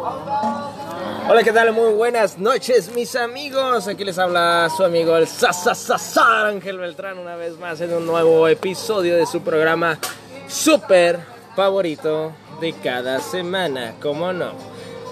Hola, 0.00 1.42
¿qué 1.42 1.52
tal? 1.52 1.72
Muy 1.72 1.92
buenas 1.92 2.38
noches, 2.38 2.92
mis 2.94 3.16
amigos. 3.16 3.88
Aquí 3.88 4.04
les 4.04 4.16
habla 4.18 4.70
su 4.74 4.84
amigo 4.84 5.16
el 5.16 5.26
Sasasasar 5.26 6.46
Ángel 6.46 6.78
Beltrán 6.78 7.18
una 7.18 7.34
vez 7.34 7.58
más 7.58 7.80
en 7.80 7.92
un 7.92 8.06
nuevo 8.06 8.46
episodio 8.46 9.16
de 9.16 9.26
su 9.26 9.42
programa 9.42 9.98
súper 10.46 11.18
favorito 11.56 12.32
de 12.60 12.72
cada 12.74 13.18
semana, 13.18 13.94
¿cómo 14.00 14.32
no? 14.32 14.52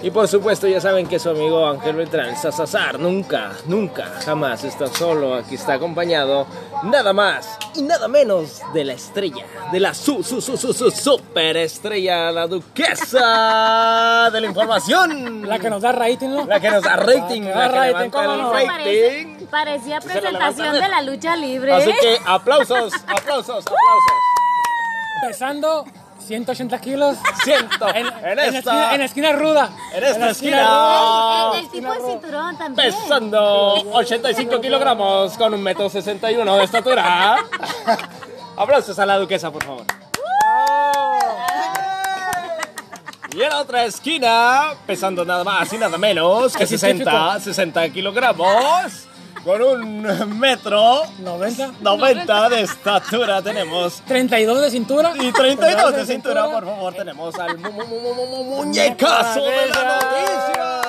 Y 0.03 0.11
por 0.11 0.27
supuesto 0.27 0.67
ya 0.67 0.79
saben 0.79 1.07
que 1.07 1.17
su 1.17 1.29
amigo 1.29 1.67
Ángel 1.67 1.95
Beltrán, 1.95 2.27
el 2.29 2.37
Sasasar, 2.37 2.99
nunca, 2.99 3.51
nunca, 3.65 4.05
jamás 4.23 4.63
está 4.63 4.85
solo. 4.87 5.33
Aquí 5.33 5.55
está 5.55 5.73
acompañado 5.73 6.45
nada 6.83 7.13
más 7.13 7.57
y 7.73 7.81
nada 7.81 8.07
menos 8.07 8.61
de 8.75 8.85
la 8.85 8.93
estrella, 8.93 9.43
de 9.71 9.79
la 9.79 9.95
su, 9.95 10.21
su, 10.23 10.39
su, 10.39 10.55
su, 10.55 10.71
su 10.71 10.91
super 10.91 11.57
estrella, 11.57 12.31
la 12.31 12.45
duquesa 12.47 14.29
de 14.31 14.39
la 14.39 14.47
información. 14.47 15.47
La 15.47 15.57
que 15.57 15.69
nos 15.69 15.81
da 15.81 15.91
rating, 15.91 16.29
¿no? 16.29 16.45
La 16.45 16.59
que 16.59 16.69
nos 16.69 16.83
da 16.83 16.95
rating, 16.95 17.41
La 17.41 17.51
que 17.69 17.75
la 17.75 17.91
da 17.91 18.09
que 18.09 18.17
rating, 18.17 18.51
rating. 18.53 18.67
parece- 18.67 19.47
parecía 19.49 19.99
presentación 19.99 20.73
de 20.75 20.89
la 20.89 21.01
lucha 21.01 21.35
libre. 21.35 21.73
Así 21.73 21.91
que 21.99 22.19
aplausos, 22.25 22.93
aplausos, 23.07 23.65
aplausos. 23.65 23.67
Pesando 25.27 25.85
180 26.27 26.79
kilos. 26.81 27.17
Siento 27.43 27.87
En, 27.89 28.05
en 28.07 28.13
en 28.25 28.35
la 28.35 28.43
esquina, 28.43 28.59
esta, 28.59 28.93
en 28.93 28.99
la 28.99 29.05
esquina 29.05 29.31
ruda. 29.33 29.69
en 29.93 30.03
esta 30.03 30.19
la 30.19 30.31
esquina. 30.31 31.51
el, 31.55 31.59
el 31.65 31.71
tipo 31.71 31.93
de 31.93 31.99
cinturón 32.11 32.57
también. 32.57 32.93
pesando 32.93 33.73
85 33.93 34.61
kilogramos 34.61 35.37
con 35.37 35.53
un 35.53 35.63
metro 35.63 35.89
61 35.89 36.55
de 36.57 36.63
estatura. 36.63 37.37
Aplausos 38.57 38.97
a 38.99 39.05
la 39.05 39.17
duquesa, 39.17 39.51
por 39.51 39.63
favor. 39.63 39.85
Y 43.33 43.41
en 43.43 43.49
la 43.49 43.59
otra 43.59 43.85
esquina, 43.85 44.73
pesando 44.87 45.23
nada 45.23 45.43
más 45.43 45.71
y 45.71 45.77
nada 45.77 45.97
menos 45.97 46.55
que 46.55 46.65
60, 46.65 47.39
60 47.39 47.89
kilogramos, 47.89 49.06
con 49.47 49.61
un 49.61 50.01
metro 50.39 51.03
90. 51.19 51.71
90 51.79 52.49
de 52.49 52.61
estatura 52.63 53.41
tenemos. 53.41 54.01
32 54.05 54.61
de 54.61 54.69
cintura. 54.71 55.13
Y 55.19 55.31
32 55.31 55.95
de 55.95 56.05
cintura, 56.05 56.45
por 56.51 56.65
favor, 56.65 56.93
tenemos 56.93 57.33
al 57.39 57.57
mu- 57.57 57.71
mu- 57.71 57.85
mu- 57.85 58.13
mu- 58.13 58.25
mu- 58.25 58.43
muñecazo 58.65 59.41
de 59.45 59.65
la 59.67 59.83
noticia. 59.95 60.81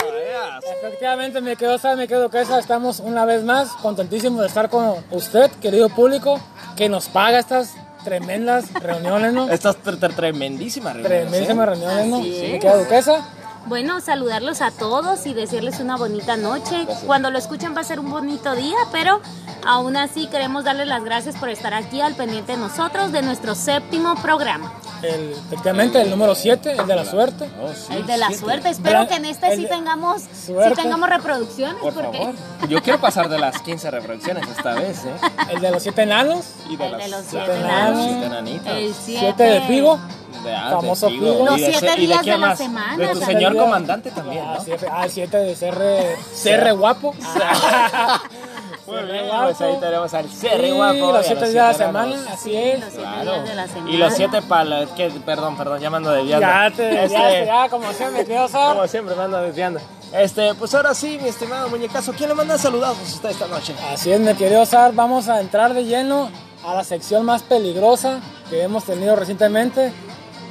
Yes. 0.00 0.72
Efectivamente, 0.82 1.40
me 1.40 1.54
quedo, 1.56 1.78
me 1.96 2.08
quedo 2.08 2.28
que 2.28 2.40
esa. 2.40 2.58
Estamos 2.58 2.98
una 2.98 3.24
vez 3.24 3.44
más 3.44 3.68
contentísimos 3.80 4.40
de 4.40 4.48
estar 4.48 4.68
con 4.68 4.96
usted, 5.12 5.50
querido 5.62 5.88
público, 5.90 6.40
que 6.76 6.88
nos 6.88 7.08
paga 7.08 7.38
estas 7.38 7.74
tremendas 8.04 8.72
reuniones, 8.74 9.32
¿no? 9.32 9.48
Estas 9.48 9.76
tre- 9.76 9.98
tre- 9.98 10.14
tremendísimas 10.14 10.94
reuniones, 10.94 11.20
Tremendísimas 11.30 11.68
¿eh? 11.68 11.70
reuniones, 11.70 12.06
¿no? 12.08 12.20
Me 12.20 12.54
es. 12.56 12.60
queda 12.60 12.76
duquesa. 12.78 13.28
Bueno, 13.66 14.00
saludarlos 14.00 14.62
a 14.62 14.70
todos 14.72 15.26
y 15.26 15.34
decirles 15.34 15.78
una 15.80 15.96
bonita 15.96 16.36
noche. 16.36 16.86
Cuando 17.06 17.30
lo 17.30 17.38
escuchen 17.38 17.74
va 17.76 17.82
a 17.82 17.84
ser 17.84 18.00
un 18.00 18.10
bonito 18.10 18.54
día, 18.56 18.76
pero 18.90 19.20
aún 19.64 19.96
así 19.96 20.26
queremos 20.28 20.64
darles 20.64 20.88
las 20.88 21.04
gracias 21.04 21.36
por 21.36 21.50
estar 21.50 21.72
aquí 21.74 22.00
al 22.00 22.14
pendiente 22.14 22.52
de 22.52 22.58
nosotros 22.58 23.12
de 23.12 23.22
nuestro 23.22 23.54
séptimo 23.54 24.16
programa. 24.22 24.72
El, 25.02 25.30
efectivamente, 25.32 26.02
el 26.02 26.10
número 26.10 26.34
7, 26.34 26.72
el 26.72 26.86
de 26.86 26.96
la 26.96 27.04
suerte. 27.04 27.48
Oh, 27.62 27.68
sí, 27.72 27.94
el 27.94 28.06
de 28.06 28.16
la 28.18 28.26
siete. 28.28 28.40
suerte. 28.42 28.68
Espero 28.70 29.06
que 29.06 29.14
en 29.14 29.24
este 29.26 29.54
sí 29.56 29.66
tengamos, 29.66 30.22
sí 30.32 30.52
tengamos 30.74 31.08
reproducciones. 31.08 31.76
Por 31.80 31.94
porque 31.94 32.18
favor. 32.18 32.34
Yo 32.68 32.82
quiero 32.82 33.00
pasar 33.00 33.28
de 33.28 33.38
las 33.38 33.60
15 33.62 33.90
reproducciones 33.90 34.46
esta 34.48 34.74
vez, 34.74 35.04
¿eh? 35.04 35.10
El 35.52 35.60
de 35.60 35.70
los 35.70 35.82
7 35.82 36.02
enanos. 36.02 36.44
Y 36.68 36.76
de 36.76 36.86
El 36.86 36.98
de 36.98 37.08
los 37.08 37.20
siete 37.24 37.46
siete 37.46 37.60
enanos. 37.60 38.44
siete. 38.44 38.84
El 38.86 38.94
7 38.94 39.42
de 39.42 39.60
Figo. 39.62 39.98
De, 40.44 40.54
ah, 40.54 40.70
famoso 40.70 41.06
de 41.06 41.12
Figo. 41.12 41.44
Los 41.44 41.58
Y 41.58 41.60
de 41.62 41.66
siete 41.70 41.86
ese- 41.86 42.00
y 42.02 42.06
días 42.06 42.20
quién 42.22 42.40
de 42.40 42.46
la 42.46 42.56
semana, 42.56 42.96
De 42.96 43.12
tu. 43.12 43.20
Señor 43.50 43.64
comandante 43.64 44.10
también, 44.10 44.44
Ah, 44.46 44.54
¿no? 44.58 44.64
siete, 44.64 44.86
ah, 44.90 45.06
7 45.08 45.36
de 45.36 45.54
CR, 45.54 46.16
CR 46.42 46.72
guapo. 46.72 47.14
Muy 48.86 49.02
bien, 49.04 49.28
guapo. 49.28 49.44
pues 49.44 49.60
ahí 49.60 49.76
tenemos 49.80 50.14
al 50.14 50.26
Y 50.26 50.70
guapo. 50.70 51.12
los 51.12 51.26
7 51.26 51.48
días 51.50 51.78
de 51.78 51.84
la 51.84 51.86
semana, 51.86 52.16
así 52.32 52.56
es. 52.56 52.80
Los 52.80 52.88
siete 52.90 53.02
Claro. 53.08 53.32
días 53.32 53.48
de 53.48 53.54
la 53.54 53.68
semana. 53.68 53.90
Y 53.90 53.96
los 53.96 54.14
siete 54.14 54.42
palos, 54.42 54.90
que, 54.90 55.10
perdón, 55.24 55.56
perdón, 55.56 55.80
ya 55.80 55.90
me 55.90 55.96
ando 55.98 56.10
desviando. 56.10 56.46
Ya 56.46 56.70
te, 56.74 57.04
Este, 57.04 57.46
ya, 57.46 57.68
como 57.68 57.92
siempre. 57.92 58.26
Como 58.50 58.86
siempre 58.88 59.14
me 59.14 59.22
ando 59.22 59.40
desviando. 59.42 59.80
Este, 60.12 60.54
pues 60.54 60.74
ahora 60.74 60.92
sí, 60.94 61.18
mi 61.22 61.28
estimado 61.28 61.68
muñecazo, 61.68 62.12
¿quién 62.14 62.28
le 62.30 62.34
manda 62.34 62.58
saludos 62.58 62.88
a 62.98 63.02
usted 63.02 63.28
esta 63.30 63.46
noche? 63.46 63.74
Así 63.92 64.10
es, 64.10 64.18
mi 64.18 64.34
querido 64.34 64.66
Sar, 64.66 64.92
vamos 64.92 65.28
a 65.28 65.40
entrar 65.40 65.72
de 65.72 65.84
lleno 65.84 66.30
a 66.66 66.74
la 66.74 66.82
sección 66.82 67.24
más 67.24 67.42
peligrosa 67.42 68.18
que 68.48 68.62
hemos 68.64 68.82
tenido 68.84 69.14
recientemente. 69.14 69.92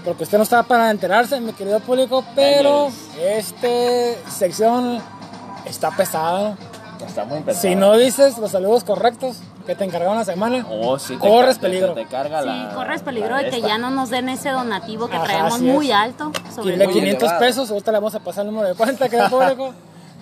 Porque 0.05 0.23
usted 0.23 0.37
no 0.37 0.43
está 0.43 0.63
para 0.63 0.89
enterarse, 0.91 1.39
mi 1.41 1.53
querido 1.53 1.79
público, 1.81 2.23
pero 2.35 2.89
esta 3.21 3.67
sección 4.31 4.99
está 5.65 5.91
pesada. 5.91 6.55
Está 7.05 7.25
muy 7.25 7.39
pesado. 7.41 7.61
Si 7.61 7.75
no 7.75 7.97
dices 7.97 8.37
los 8.37 8.51
saludos 8.51 8.83
correctos 8.83 9.37
que 9.65 9.75
te 9.75 9.83
encargaron 9.83 10.17
la 10.17 10.25
semana, 10.25 10.65
Oh, 10.69 10.97
sí, 10.97 11.15
corres 11.17 11.55
te- 11.55 11.61
peligro. 11.61 11.93
Te, 11.93 12.05
carga 12.07 12.41
Sí, 12.41 12.47
la. 12.47 12.71
corres 12.73 13.01
peligro 13.03 13.29
la 13.37 13.43
de 13.43 13.49
que 13.51 13.61
ya 13.61 13.77
no 13.77 13.89
nos 13.91 14.09
den 14.09 14.29
ese 14.29 14.49
donativo 14.49 15.07
que 15.07 15.15
Ajá, 15.15 15.25
traemos 15.25 15.55
es. 15.55 15.61
muy 15.61 15.91
alto. 15.91 16.31
Sobre 16.55 16.75
de 16.77 16.85
muy 16.85 16.93
500 16.95 17.21
elevado. 17.23 17.39
pesos, 17.45 17.69
ahorita 17.69 17.91
le 17.91 17.97
vamos 17.99 18.15
a 18.15 18.19
pasar 18.19 18.45
el 18.45 18.51
número 18.51 18.69
de 18.69 18.75
cuenta, 18.75 19.07
querido 19.09 19.29
público. 19.29 19.73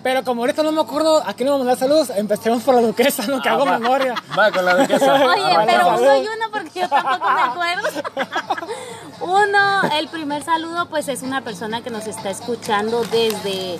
Pero 0.08 0.24
como 0.24 0.42
ahorita 0.44 0.64
no 0.64 0.72
me 0.72 0.80
acuerdo 0.80 1.18
a 1.18 1.34
quién 1.34 1.48
le 1.48 1.52
vamos 1.52 1.66
a 1.66 1.68
mandar 1.68 1.78
saludos, 1.78 2.12
empecemos 2.16 2.64
por 2.64 2.74
la 2.76 2.80
duquesa, 2.82 3.28
no 3.28 3.42
que 3.42 3.50
Ah, 3.50 3.54
hago 3.56 3.66
va. 3.66 3.78
memoria. 3.78 4.16
Va 4.40 4.50
con 4.54 4.64
la 4.64 4.76
duquesa. 4.78 5.16
Oye, 5.26 5.44
Ah, 5.54 5.64
pero 5.66 5.88
uno 5.98 6.16
y 6.16 6.28
uno 6.28 6.46
porque 6.50 6.80
yo 6.80 6.88
tampoco 6.88 7.30
me 7.30 7.42
acuerdo. 7.42 7.90
Uno, 9.20 9.82
el 9.98 10.08
primer 10.08 10.44
saludo 10.44 10.86
pues 10.88 11.10
es 11.10 11.24
una 11.24 11.42
persona 11.42 11.82
que 11.82 11.90
nos 11.90 12.08
está 12.08 12.30
escuchando 12.30 13.04
desde, 13.12 13.80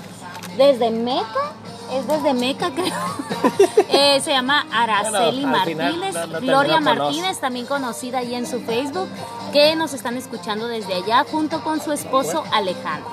desde 0.58 0.90
Meca. 0.92 1.54
Es 1.94 2.06
desde 2.08 2.34
Meca, 2.34 2.72
creo. 2.72 2.94
Eh, 3.90 4.20
se 4.22 4.32
llama 4.32 4.66
Araceli 4.74 5.44
Bueno, 5.44 5.58
al 5.58 5.64
final 5.66 5.96
Martínez. 5.98 6.14
no- 6.16 6.28
no 6.28 6.40
Gloria 6.42 6.80
Martínez, 6.82 7.40
también 7.40 7.66
conocida 7.66 8.18
ahí 8.20 8.36
en 8.36 8.46
su 8.46 8.60
Facebook, 8.60 9.08
que 9.54 9.76
nos 9.78 9.94
están 9.94 10.18
escuchando 10.18 10.68
desde 10.68 10.94
allá 10.96 11.26
junto 11.32 11.64
con 11.64 11.80
su 11.82 11.94
esposo 11.94 12.44
Alejandro. 12.52 13.10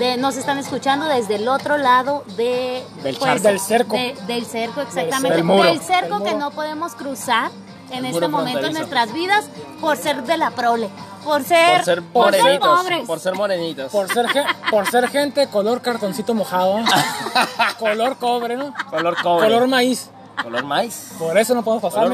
De- 0.00 0.16
nos 0.16 0.36
están 0.36 0.58
escuchando 0.58 1.06
desde 1.06 1.36
el 1.36 1.46
otro 1.46 1.76
lado 1.76 2.24
de, 2.36 2.82
Del 3.02 3.16
pues. 3.16 3.42
Del 3.42 3.60
cerco. 3.60 3.94
de- 3.94 4.16
del 4.26 4.44
cerco, 4.46 4.80
exactamente. 4.80 5.36
Del 5.36 5.44
muro. 5.44 5.62
Del 5.62 5.80
cerco 5.80 6.18
Del 6.18 6.28
que 6.32 6.34
no 6.38 6.50
podemos 6.50 6.94
cruzar 6.94 7.50
en 7.90 8.04
este 8.06 8.26
momento 8.26 8.66
en 8.66 8.72
nuestras 8.72 9.12
vidas 9.12 9.44
por 9.80 9.96
ser 9.96 10.22
de 10.22 10.36
la 10.38 10.50
prole, 10.52 10.88
por 11.22 11.42
ser, 11.44 11.76
Por 11.76 11.84
ser 11.84 12.02
por 12.02 12.34
ser 12.34 12.58
pobres. 12.60 13.06
Por 13.06 13.20
ser 13.20 13.34
morenitos. 13.34 13.92
Por 13.92 14.08
ser, 14.12 14.26
gen- 14.28 14.44
por 14.70 14.90
ser 14.90 15.08
gente 15.08 15.46
color 15.48 15.82
cartoncito 15.82 16.32
mojado, 16.34 16.78
color 17.78 18.16
cobre, 18.16 18.56
¿no? 18.56 18.72
Color 18.88 19.16
cobre. 19.22 19.48
Color 19.48 19.68
maíz. 19.68 20.08
Color 20.42 20.64
maíz. 20.64 21.12
Por 21.18 21.36
eso 21.38 21.54
no 21.54 21.62
podemos 21.62 21.82
pasar, 21.92 22.08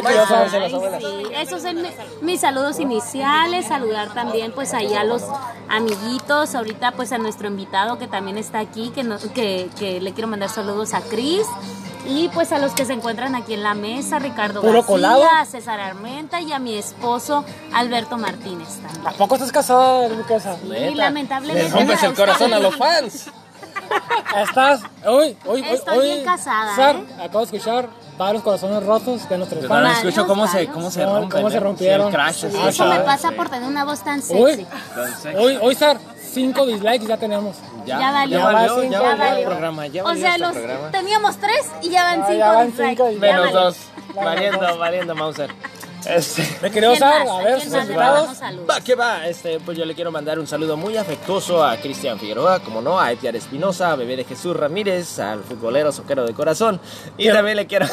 sí, 1.01 1.07
esos 1.35 1.63
son 1.63 1.83
mi- 1.83 1.91
mis 2.23 2.41
saludos 2.41 2.81
iniciales, 2.81 3.67
saludar 3.67 4.13
también 4.15 4.53
pues 4.53 4.75
ahí 4.75 4.95
a 4.95 5.05
los 5.05 5.23
amiguitos, 5.69 6.55
ahorita 6.55 6.93
pues 6.93 7.13
a 7.13 7.19
nuestro 7.19 7.49
invitado 7.49 7.99
que 7.99 8.07
también 8.09 8.39
está 8.39 8.59
aquí, 8.59 8.91
que, 8.91 9.03
no- 9.05 9.19
que, 9.35 9.69
que 9.79 10.01
le 10.01 10.13
quiero 10.13 10.29
mandar 10.29 10.49
saludos 10.49 10.95
a 10.95 11.01
Cris 11.03 11.47
y 12.09 12.29
pues 12.29 12.53
a 12.53 12.59
los 12.59 12.73
que 12.73 12.85
se 12.85 12.93
encuentran 12.93 13.35
aquí 13.35 13.55
en 13.55 13.63
la 13.65 13.75
mesa, 13.75 14.19
Ricardo 14.19 14.61
Puro 14.61 14.75
García, 14.75 14.87
colado. 14.87 15.25
a 15.41 15.45
César 15.45 15.81
Armenta 15.81 16.41
y 16.41 16.53
a 16.53 16.59
mi 16.59 16.77
esposo 16.79 17.45
Alberto 17.73 18.17
Martínez 18.17 18.69
también. 18.81 19.03
¿Tampoco 19.03 19.35
estás 19.35 19.53
casada? 19.53 20.07
Y 20.09 20.69
Neta. 20.69 20.95
lamentablemente 20.95 21.69
rompes 21.71 22.03
el 22.05 22.15
corazón 22.15 22.55
a 22.55 22.59
los 22.61 22.77
fans. 22.77 23.27
Estás, 24.37 24.83
hoy, 25.05 25.37
hoy, 25.47 25.63
hoy, 25.63 25.63
Estoy 25.63 25.99
hoy, 25.99 26.07
bien 26.09 26.25
casada, 26.25 26.75
Sar, 26.77 26.97
¿eh? 26.97 27.07
acabo 27.25 27.45
de 27.47 27.57
escuchar 27.57 27.89
varios 28.19 28.43
corazones 28.43 28.83
rotos 28.85 29.29
de 29.29 29.39
nuestros 29.39 29.63
Yo 29.63 29.69
fans. 29.69 29.83
también 29.89 30.07
escucho 30.09 30.27
cómo 30.27 30.47
se, 30.47 30.67
cómo 30.69 30.91
se 30.91 31.05
rompen. 31.05 31.31
Cómo 31.31 31.51
se 31.51 31.57
¿eh? 31.57 31.61
rompieron. 31.61 32.13
Sí, 32.33 32.47
el 32.47 32.69
Eso 32.69 32.85
me 32.87 33.01
pasa 33.01 33.33
por 33.33 33.49
tener 33.49 33.69
una 33.69 33.85
voz 33.85 34.01
tan 34.03 34.23
sexy. 34.23 34.41
Hoy, 34.43 34.67
hoy, 35.37 35.59
hoy, 35.61 35.75
Sar, 35.75 35.99
cinco 36.33 36.65
dislikes 36.67 37.07
ya 37.07 37.17
tenemos. 37.17 37.57
Ya 37.85 38.11
valió. 38.13 38.39
Ya 38.39 38.45
valió, 38.45 38.83
Ya 38.85 38.91
ya 38.91 39.01
valió. 39.01 39.19
valió 39.19 39.39
el 39.39 39.45
programa. 39.45 39.87
Ya 39.87 40.03
o 40.03 40.05
valió 40.07 40.21
sea, 40.21 40.31
este 40.33 40.41
los 40.43 40.53
programa. 40.53 40.91
teníamos 40.91 41.37
tres 41.37 41.67
y 41.83 41.91
ya 41.91 42.05
van 42.05 42.21
Ah, 42.23 42.27
cinco 42.27 42.39
ya 42.39 42.53
van 42.53 42.67
dislikes. 42.67 42.91
cinco 42.97 43.11
Ya 43.13 43.19
Menos 43.19 43.45
valió. 43.47 43.61
dos. 43.61 43.77
Valiendo, 44.15 44.79
valiendo, 44.79 45.15
Mauser. 45.15 45.51
Este. 46.07 46.43
Me 46.63 46.71
querido 46.71 46.93
¿Quién 46.93 47.01
Sar, 47.01 47.25
más? 47.25 47.29
a 47.35 47.39
¿A 47.39 47.43
ver 47.43 47.61
sus 47.61 47.73
invitados. 47.75 48.29
Va 48.71 48.81
que 48.81 48.95
va, 48.95 49.27
este, 49.27 49.59
pues 49.59 49.77
yo 49.77 49.85
le 49.85 49.93
quiero 49.95 50.13
mandar 50.13 50.39
un 50.39 50.47
saludo 50.47 50.77
muy 50.77 50.97
afectuoso 50.97 51.65
a 51.65 51.77
Cristian 51.79 52.17
Figueroa, 52.21 52.61
como 52.61 52.81
no, 52.81 53.01
a 53.01 53.11
Etiar 53.11 53.35
Espinosa, 53.35 53.91
a 53.91 53.97
Bebé 53.97 54.15
de 54.17 54.23
Jesús 54.25 54.57
Ramírez, 54.57 55.19
al 55.19 55.43
futbolero 55.43 55.91
soquero 55.91 56.25
de 56.25 56.33
corazón. 56.33 56.81
Y 57.19 57.25
¿Qué? 57.25 57.33
también 57.33 57.57
le 57.57 57.67
quiero. 57.67 57.87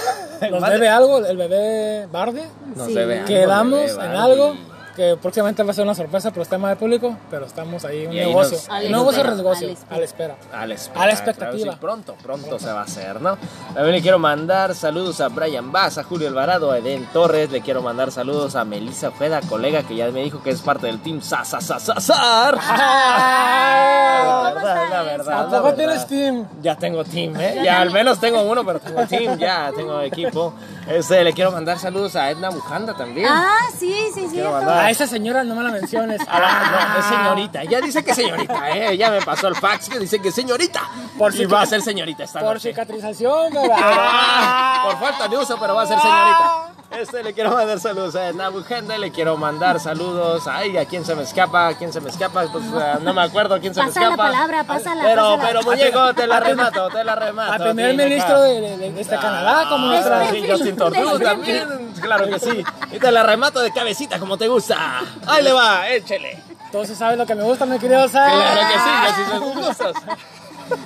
¿Nos 0.51 0.69
debe 0.69 0.89
algo 0.89 1.25
el 1.25 1.37
bebé 1.37 2.07
Bardi? 2.11 2.41
Nos 2.75 2.87
Sí. 2.87 2.93
debe 2.93 3.15
algo, 3.19 3.27
¿Quedamos 3.27 3.81
bebé, 3.97 4.05
en 4.05 4.11
algo? 4.11 4.55
Que 4.95 5.17
próximamente 5.21 5.63
va 5.63 5.71
a 5.71 5.73
ser 5.73 5.83
una 5.85 5.95
sorpresa 5.95 6.29
para 6.29 6.39
los 6.39 6.47
temas 6.49 6.69
de 6.69 6.75
público, 6.75 7.17
pero 7.29 7.45
estamos 7.45 7.83
ahí, 7.83 8.05
un 8.05 8.13
Y 8.13 8.19
ahí 8.19 8.27
negocio. 8.27 8.57
nos- 8.57 8.69
Al 8.69 8.85
un 8.85 8.91
negocio 8.91 9.21
espera, 9.21 9.35
negocio, 9.35 9.67
al 9.67 9.73
espera. 9.73 9.95
a 9.95 9.97
la 9.97 10.03
espera. 10.05 10.35
A 10.53 10.65
la, 10.67 10.73
espera, 10.75 11.01
A 11.01 11.05
la 11.07 11.11
expectativa. 11.13 11.51
claro, 11.57 11.71
sí, 11.73 11.77
pronto, 11.81 12.15
pronto 12.21 12.59
se 12.59 12.71
va 12.71 12.81
a 12.81 12.83
hacer, 12.83 13.19
¿no? 13.21 13.37
También 13.73 13.95
le 13.95 14.01
quiero 14.01 14.19
mandar 14.19 14.75
saludos 14.75 15.19
a 15.21 15.29
Brian 15.29 15.71
Bass, 15.71 15.97
a 15.97 16.03
Julio 16.03 16.27
Alvarado, 16.27 16.71
a 16.71 16.77
Eden 16.77 17.05
Torres. 17.11 17.49
Le 17.51 17.61
quiero 17.61 17.81
mandar 17.81 18.11
saludos 18.11 18.55
a 18.55 18.63
Melissa 18.65 19.09
Ojeda, 19.09 19.41
colega 19.41 19.81
que 19.83 19.95
ya 19.95 20.11
me 20.11 20.21
dijo 20.23 20.43
que 20.43 20.51
es 20.51 20.61
parte 20.61 20.85
del 20.87 21.01
team 21.01 21.21
Sasasasar. 21.21 22.55
La 22.55 24.23
¿Cómo 24.25 24.43
verdad, 24.55 24.89
la 24.89 25.03
verdad. 25.03 25.75
tienes 25.75 26.07
team? 26.07 26.45
Ya 26.61 26.75
tengo 26.75 27.03
team, 27.03 27.35
¿eh? 27.39 27.61
Ya 27.63 27.81
al 27.81 27.91
menos 27.91 28.19
tengo 28.19 28.41
uno, 28.43 28.63
pero 28.65 28.79
tengo 28.79 29.05
team, 29.07 29.37
ya 29.37 29.71
tengo 29.75 29.99
equipo. 30.01 30.53
Este, 30.87 31.23
le 31.23 31.33
quiero 31.33 31.51
mandar 31.51 31.79
saludos 31.79 32.15
a 32.15 32.29
Edna 32.29 32.49
Bujanda 32.49 32.93
también. 32.95 33.27
Ah, 33.29 33.57
sí, 33.77 33.93
sí, 34.13 34.21
sí. 34.27 34.29
Quiero 34.33 34.51
mandar- 34.51 34.85
A 34.85 34.89
esa 34.89 35.07
señora 35.07 35.43
no 35.43 35.55
me 35.55 35.63
la 35.63 35.71
menciones. 35.71 36.19
A 36.27 36.39
la- 36.39 36.87
no, 36.93 36.99
es 36.99 37.05
señorita. 37.05 37.63
Ya 37.63 37.79
dice 37.81 38.03
que 38.03 38.11
es 38.11 38.17
señorita, 38.17 38.69
¿eh? 38.71 38.97
Ya 38.97 39.09
me 39.09 39.21
pasó 39.21 39.47
el 39.47 39.55
fax 39.55 39.89
que 39.89 39.99
dice 39.99 40.19
que 40.21 40.29
es 40.29 40.35
señorita. 40.35 40.81
Por 41.17 41.33
y 41.33 41.37
si- 41.37 41.45
va 41.45 41.61
a 41.61 41.65
ser 41.65 41.81
señorita 41.81 42.23
esta 42.23 42.39
Por 42.41 42.55
noche. 42.55 42.69
cicatrización, 42.69 43.53
¿verdad? 43.53 43.77
Ah, 43.81 44.83
por 44.85 44.99
falta 44.99 45.27
de 45.27 45.37
uso, 45.37 45.57
pero 45.59 45.73
va 45.75 45.83
a 45.83 45.87
ser 45.87 45.99
señorita. 45.99 46.69
Este 46.99 47.23
le 47.23 47.33
quiero 47.33 47.51
mandar 47.51 47.79
saludos 47.79 48.15
a 48.15 48.31
Nabu 48.33 48.63
Gente, 48.63 48.97
le 48.99 49.11
quiero 49.11 49.35
mandar 49.35 49.79
saludos. 49.79 50.47
Ay, 50.47 50.77
¿a 50.77 50.85
quién 50.85 51.03
se 51.03 51.15
me 51.15 51.23
escapa? 51.23 51.69
¿A 51.69 51.73
quién 51.77 51.91
se 51.91 51.99
me 51.99 52.09
escapa? 52.09 52.45
Pues 52.51 52.63
eh, 52.65 52.93
no 53.01 53.13
me 53.13 53.21
acuerdo 53.23 53.55
a 53.55 53.59
quién 53.59 53.73
se 53.73 53.81
Pasa 53.81 53.99
me 53.99 54.05
la 54.05 54.11
escapa. 54.13 54.31
palabra, 54.31 54.63
pásala, 54.63 55.01
Pero, 55.03 55.21
pásala. 55.23 55.43
pero 55.47 55.63
muñeco, 55.63 56.13
te 56.13 56.27
la 56.27 56.39
remato, 56.39 56.87
te 56.89 57.03
la 57.03 57.15
remato. 57.15 57.51
Al 57.53 57.63
primer 57.63 57.95
ministro 57.97 58.41
de, 58.41 58.61
de- 58.77 58.91
de 58.91 59.01
este 59.01 59.15
Canadá, 59.17 59.67
como 59.69 59.87
Ah, 59.87 59.89
nuestra. 59.89 60.29
sí, 60.29 60.43
Justin 60.49 60.75
Trudeau 60.75 61.19
también, 61.19 61.93
claro 61.99 62.27
que 62.27 62.39
sí. 62.39 62.63
Y 62.91 62.99
te 62.99 63.11
la 63.11 63.23
remato 63.23 63.59
de 63.61 63.71
cabecita 63.73 64.19
como 64.19 64.37
te 64.37 64.47
gusta. 64.47 65.01
Ahí 65.27 65.43
le 65.43 65.51
va, 65.51 65.89
échele. 65.89 66.41
Entonces 66.65 66.97
sabes 66.97 67.17
lo 67.17 67.25
que 67.25 67.33
me 67.35 67.43
gusta, 67.43 67.65
mi 67.65 67.79
querido 67.79 68.07
Sam. 68.07 68.29
Claro 68.31 68.61
que 68.61 68.79
sí, 68.79 68.89
que 69.01 69.07
así 69.09 69.31
son 69.31 69.53
sus 69.53 69.65
gustos. 69.67 69.95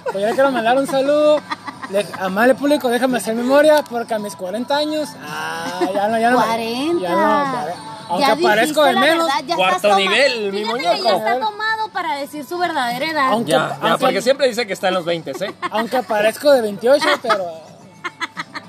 Pues 0.04 0.15
yo 0.15 0.27
le 0.27 0.33
quiero 0.33 0.51
mandar 0.51 0.77
un 0.77 0.88
saludo. 0.88 1.42
Le- 1.89 2.05
Amable 2.19 2.55
público, 2.55 2.89
déjame 2.89 3.17
hacer 3.17 3.33
memoria 3.35 3.83
porque 3.89 4.13
a 4.13 4.19
mis 4.19 4.35
40 4.35 4.75
años. 4.75 5.09
Ah, 5.21 5.79
ya 5.93 6.07
no, 6.09 6.19
ya 6.19 6.31
no. 6.31 6.37
40. 6.43 7.01
Ya 7.01 7.09
no, 7.15 7.87
Aunque 8.09 8.25
Ya 8.25 8.35
parezco 8.49 8.83
de 8.83 8.93
menos. 8.95 9.25
verdad, 9.27 9.55
Cuarto 9.55 9.95
nivel, 9.97 10.51
mi 10.53 10.59
Fíjate 10.59 10.79
que 10.79 10.87
muñeco. 10.87 11.03
ya 11.09 11.17
está 11.17 11.39
tomado 11.39 11.87
para 11.91 12.15
decir 12.15 12.45
su 12.45 12.57
verdadera 12.57 13.05
edad. 13.05 13.27
Aunque, 13.31 13.51
Ya, 13.51 13.57
ya, 13.69 13.77
aunque- 13.89 13.97
porque 14.05 14.21
siempre 14.21 14.47
dice 14.47 14.65
que 14.65 14.73
está 14.73 14.87
en 14.89 14.93
los 14.93 15.03
20, 15.05 15.31
¿eh? 15.31 15.53
aunque 15.71 16.01
parezco 16.03 16.51
de 16.51 16.61
28, 16.61 17.05
pero 17.21 17.45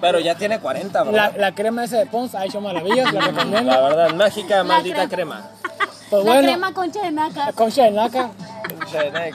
Pero 0.00 0.18
ya 0.20 0.36
tiene 0.36 0.60
40, 0.60 1.02
bro. 1.02 1.12
la, 1.12 1.32
la 1.36 1.54
crema 1.54 1.84
esa 1.84 1.98
de 1.98 2.06
Pons 2.06 2.34
ha 2.36 2.44
hecho 2.44 2.60
maravillas, 2.60 3.12
la 3.12 3.20
recomiendo. 3.20 3.70
La 3.72 3.80
verdad, 3.80 4.14
mágica, 4.14 4.62
maldita 4.64 5.08
crema. 5.08 5.50
crema. 5.50 5.87
Pues 6.10 6.24
la 6.24 6.32
bueno, 6.32 6.48
crema 6.48 6.72
concha 6.74 7.02
de 7.02 7.10
naca. 7.12 7.52
concha 7.54 7.82
de 7.84 7.90
naca. 7.90 8.30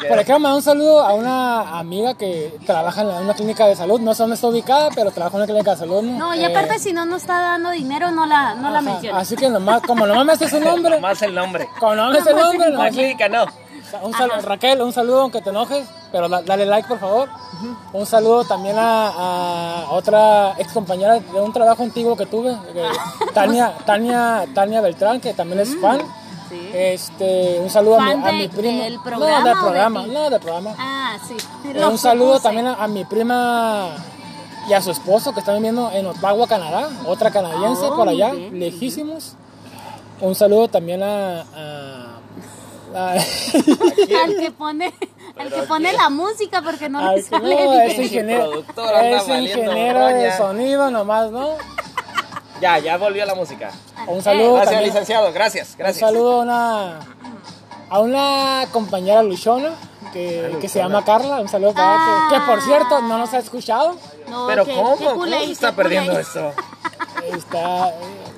Por 0.08 0.20
acá 0.20 0.34
mandar 0.40 0.56
un 0.56 0.62
saludo 0.62 1.02
a 1.02 1.14
una 1.14 1.78
amiga 1.80 2.14
que 2.16 2.54
trabaja 2.66 3.02
en 3.02 3.08
una 3.10 3.34
clínica 3.34 3.66
de 3.68 3.76
salud. 3.76 4.00
No 4.00 4.14
sé 4.14 4.24
dónde 4.24 4.36
está 4.36 4.48
ubicada, 4.48 4.90
pero 4.96 5.12
trabaja 5.12 5.38
en 5.38 5.44
una 5.44 5.48
clínica 5.48 5.72
de 5.72 5.78
salud. 5.78 6.02
No, 6.04 6.34
y 6.36 6.40
Eh, 6.44 6.46
aparte 6.48 6.80
si 6.80 6.94
no 6.94 7.06
nos 7.06 7.22
está 7.22 7.40
dando 7.40 7.70
dinero, 7.72 8.12
no 8.12 8.26
la, 8.26 8.56
no 8.56 8.70
la 8.72 8.80
ajá, 8.80 8.90
menciones. 8.92 9.22
Así 9.22 9.36
que 9.36 9.50
nomás, 9.50 9.82
como 9.84 10.06
nomás 10.08 10.26
me 10.26 10.34
hace 10.34 10.50
su 10.50 10.60
nombre, 10.60 11.00
Más 11.02 11.22
el 11.22 11.34
nombre. 11.36 11.68
como 11.80 11.96
nomás 11.96 12.14
me 12.14 12.20
hace 12.20 12.30
el 12.32 12.38
nombre, 12.38 12.70
La 12.70 12.76
nomás- 12.78 12.92
clínica 12.94 13.30
no. 13.30 13.46
Un 14.02 14.12
saludo, 14.14 14.42
Raquel, 14.42 14.82
un 14.82 14.92
saludo 14.92 15.22
aunque 15.22 15.42
te 15.42 15.52
enojes, 15.52 15.86
pero 16.12 16.28
da- 16.28 16.42
dale 16.42 16.66
like 16.66 16.88
por 16.88 17.00
favor. 17.00 17.30
Un 17.94 18.06
saludo 18.08 18.44
también 18.44 18.76
a, 18.80 19.10
a 19.86 19.92
otra 19.92 20.54
ex 20.58 20.72
compañera 20.74 21.20
de 21.20 21.40
un 21.42 21.54
trabajo 21.54 21.84
antiguo 21.84 22.16
que 22.18 22.26
tuve, 22.26 22.52
eh, 22.54 22.90
Tania, 23.36 23.74
Tania, 23.86 24.46
Tania 24.56 24.82
Beltrán, 24.82 25.22
que 25.22 25.34
también 25.36 25.60
es 25.60 25.76
fan. 25.80 26.00
Sí. 26.54 26.70
Este, 26.74 27.60
un 27.60 27.70
saludo 27.70 27.96
a 27.96 28.00
¿Fan 28.00 28.22
mi, 28.22 28.28
a 28.28 28.32
de- 28.32 28.38
mi 28.38 28.48
prima. 28.48 28.84
del 28.84 28.96
no, 28.96 29.04
programa 29.04 29.38
del 29.44 29.54
o 29.54 29.56
de 29.56 29.62
programa, 29.62 30.04
ti? 30.04 30.10
no, 30.12 30.30
del 30.30 30.40
programa. 30.40 30.76
Ah, 30.78 31.18
sí. 31.28 31.36
Eh, 31.74 31.86
un 31.86 31.98
saludo 31.98 32.40
también 32.40 32.68
a, 32.68 32.76
a 32.84 32.88
mi 32.88 33.04
prima 33.06 33.90
y 34.70 34.74
a 34.74 34.82
su 34.82 34.92
esposo 34.92 35.34
que 35.34 35.40
están 35.40 35.56
viviendo 35.56 35.90
en 35.92 36.06
Ottawa, 36.06 36.48
Canadá, 36.48 36.90
otra 37.06 37.32
canadiense 37.32 37.86
Oh, 37.86 37.96
por 37.96 38.08
allá, 38.10 38.32
bien. 38.32 38.60
lejísimos. 38.60 39.34
Un 40.22 40.36
saludo 40.36 40.68
también 40.68 41.02
a- 41.04 41.42
a- 41.42 42.20
a 42.96 43.12
Al 44.24 44.38
que 44.40 44.52
pone, 44.58 44.94
al 45.38 45.52
que 45.52 45.64
pone 45.64 45.92
la 45.94 46.10
música 46.10 46.62
porque 46.62 46.88
no 46.90 47.14
le 47.14 47.22
sale 47.24 47.56
no, 47.66 47.72
bien. 47.72 47.82
es 47.90 48.00
ingeniero, 48.00 48.54
es 48.54 49.28
ingeniero 49.28 50.06
de 50.08 50.32
sonido 50.38 50.92
nomás, 50.92 51.32
¿no? 51.32 51.50
Ya, 52.64 52.80
ya 52.80 52.98
volvió 52.98 53.26
la 53.26 53.36
música. 53.36 53.72
Un 54.08 54.22
saludo 54.22 54.54
Gracias, 54.54 54.72
también, 54.72 54.94
licenciado. 54.94 55.34
Gracias, 55.34 55.72
un 55.72 55.78
gracias. 55.80 56.00
saludo 56.00 56.40
a 56.40 56.44
una, 56.44 57.00
a 57.90 58.00
una 58.00 58.68
compañera 58.72 59.22
luchona 59.22 59.72
que, 60.14 60.58
que 60.62 60.70
se 60.70 60.80
llama 60.80 61.04
Carla, 61.04 61.42
un 61.42 61.50
saludo 61.50 61.74
para 61.74 61.94
ella, 61.96 62.30
que, 62.30 62.36
que 62.36 62.42
por 62.50 62.62
cierto 62.62 63.02
no 63.02 63.18
nos 63.18 63.34
ha 63.34 63.40
escuchado, 63.40 63.98
No, 64.30 64.48
Pero 64.48 64.66
que- 64.66 64.74
¿cómo? 64.76 64.98
que 64.98 65.06
¿Cómo 65.06 65.26
se 65.26 65.52
está 65.52 65.72
perdiendo 65.76 66.18
esto? 66.20 66.52
está, 67.32 67.90
eh, 67.90 67.94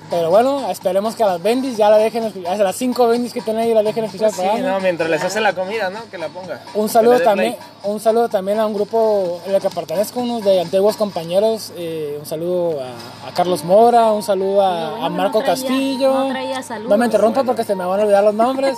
pero 0.09 0.29
bueno, 0.29 0.69
esperemos 0.69 1.15
que 1.15 1.23
a 1.23 1.27
las 1.27 1.41
bendis 1.41 1.75
ya 1.77 1.89
la 1.89 1.97
dejen 1.97 2.31
a 2.47 2.55
las 2.55 2.75
cinco 2.75 3.07
bendis 3.07 3.33
que 3.33 3.41
tienen 3.41 3.63
ahí 3.63 3.73
la 3.73 3.81
dejen 3.81 4.03
escuchar 4.05 4.27
el 4.29 4.33
Sí, 4.35 4.61
no, 4.61 4.79
mientras 4.79 5.09
les 5.09 5.23
hace 5.23 5.41
la 5.41 5.53
comida, 5.53 5.89
¿no? 5.89 5.99
Que 6.11 6.17
la 6.19 6.27
ponga. 6.29 6.61
Un 6.75 6.87
saludo 6.89 7.19
también, 7.21 7.55
play. 7.55 7.91
un 7.91 7.99
saludo 7.99 8.29
también 8.29 8.59
a 8.59 8.65
un 8.67 8.73
grupo 8.75 9.41
en 9.45 9.55
el 9.55 9.61
que 9.61 9.69
pertenezco, 9.71 10.19
unos 10.19 10.43
de 10.43 10.61
antiguos 10.61 10.97
compañeros. 10.97 11.71
eh, 11.77 12.17
un 12.19 12.25
saludo 12.25 12.79
a, 12.81 13.27
a 13.29 13.33
Carlos 13.33 13.63
Mora, 13.63 14.11
un 14.11 14.21
saludo 14.23 14.61
a, 14.61 14.89
bueno 14.91 15.05
a 15.05 15.09
Marco 15.09 15.39
no 15.39 15.45
traía- 15.45 15.55
Castillo. 15.67 16.13
no 16.13 16.63
saludos. 16.63 16.89
No 16.89 16.97
me 16.97 17.05
interrumpa 17.05 17.43
porque 17.43 17.63
se 17.63 17.75
me 17.75 17.85
van 17.85 17.99
a 17.99 18.03
olvidar 18.03 18.23
los 18.23 18.33
nombres. 18.35 18.77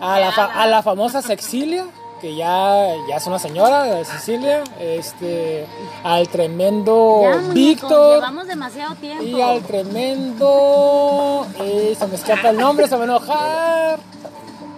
A 0.00 0.18
la, 0.20 0.30
fa- 0.32 0.52
a 0.62 0.66
la 0.66 0.82
famosa 0.82 1.20
Sexilia, 1.22 1.86
que 2.20 2.34
ya, 2.34 2.94
ya 3.08 3.16
es 3.16 3.26
una 3.26 3.38
señora 3.38 3.84
de 3.84 4.04
Sicilia. 4.04 4.62
Este, 4.80 5.66
al 6.02 6.28
tremendo 6.28 7.20
Ya, 7.22 7.36
Víctor. 7.52 8.16
Llevamos 8.16 8.46
demasiado 8.46 8.94
tiempo. 8.96 9.24
Y 9.24 9.40
al 9.40 9.62
tremendo. 9.62 11.46
eh, 11.60 11.96
se 11.98 12.06
me 12.06 12.14
escapa 12.14 12.50
el 12.50 12.58
nombre, 12.58 12.88
se 12.88 12.96
va 12.96 13.02
a 13.02 13.04
enojar. 13.04 13.98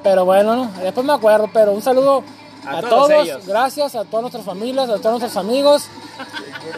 Pero 0.02 0.24
bueno, 0.24 0.56
no, 0.56 0.70
después 0.82 1.04
me 1.06 1.12
acuerdo. 1.12 1.48
Pero 1.52 1.72
un 1.72 1.82
saludo 1.82 2.22
A 2.66 2.78
a, 2.78 2.82
todos. 2.82 3.46
Gracias 3.46 3.94
a 3.94 4.04
todas 4.04 4.22
nuestras 4.22 4.44
familias, 4.44 4.88
a 4.90 4.98
todos 4.98 5.20
nuestros 5.20 5.36
amigos. 5.36 5.88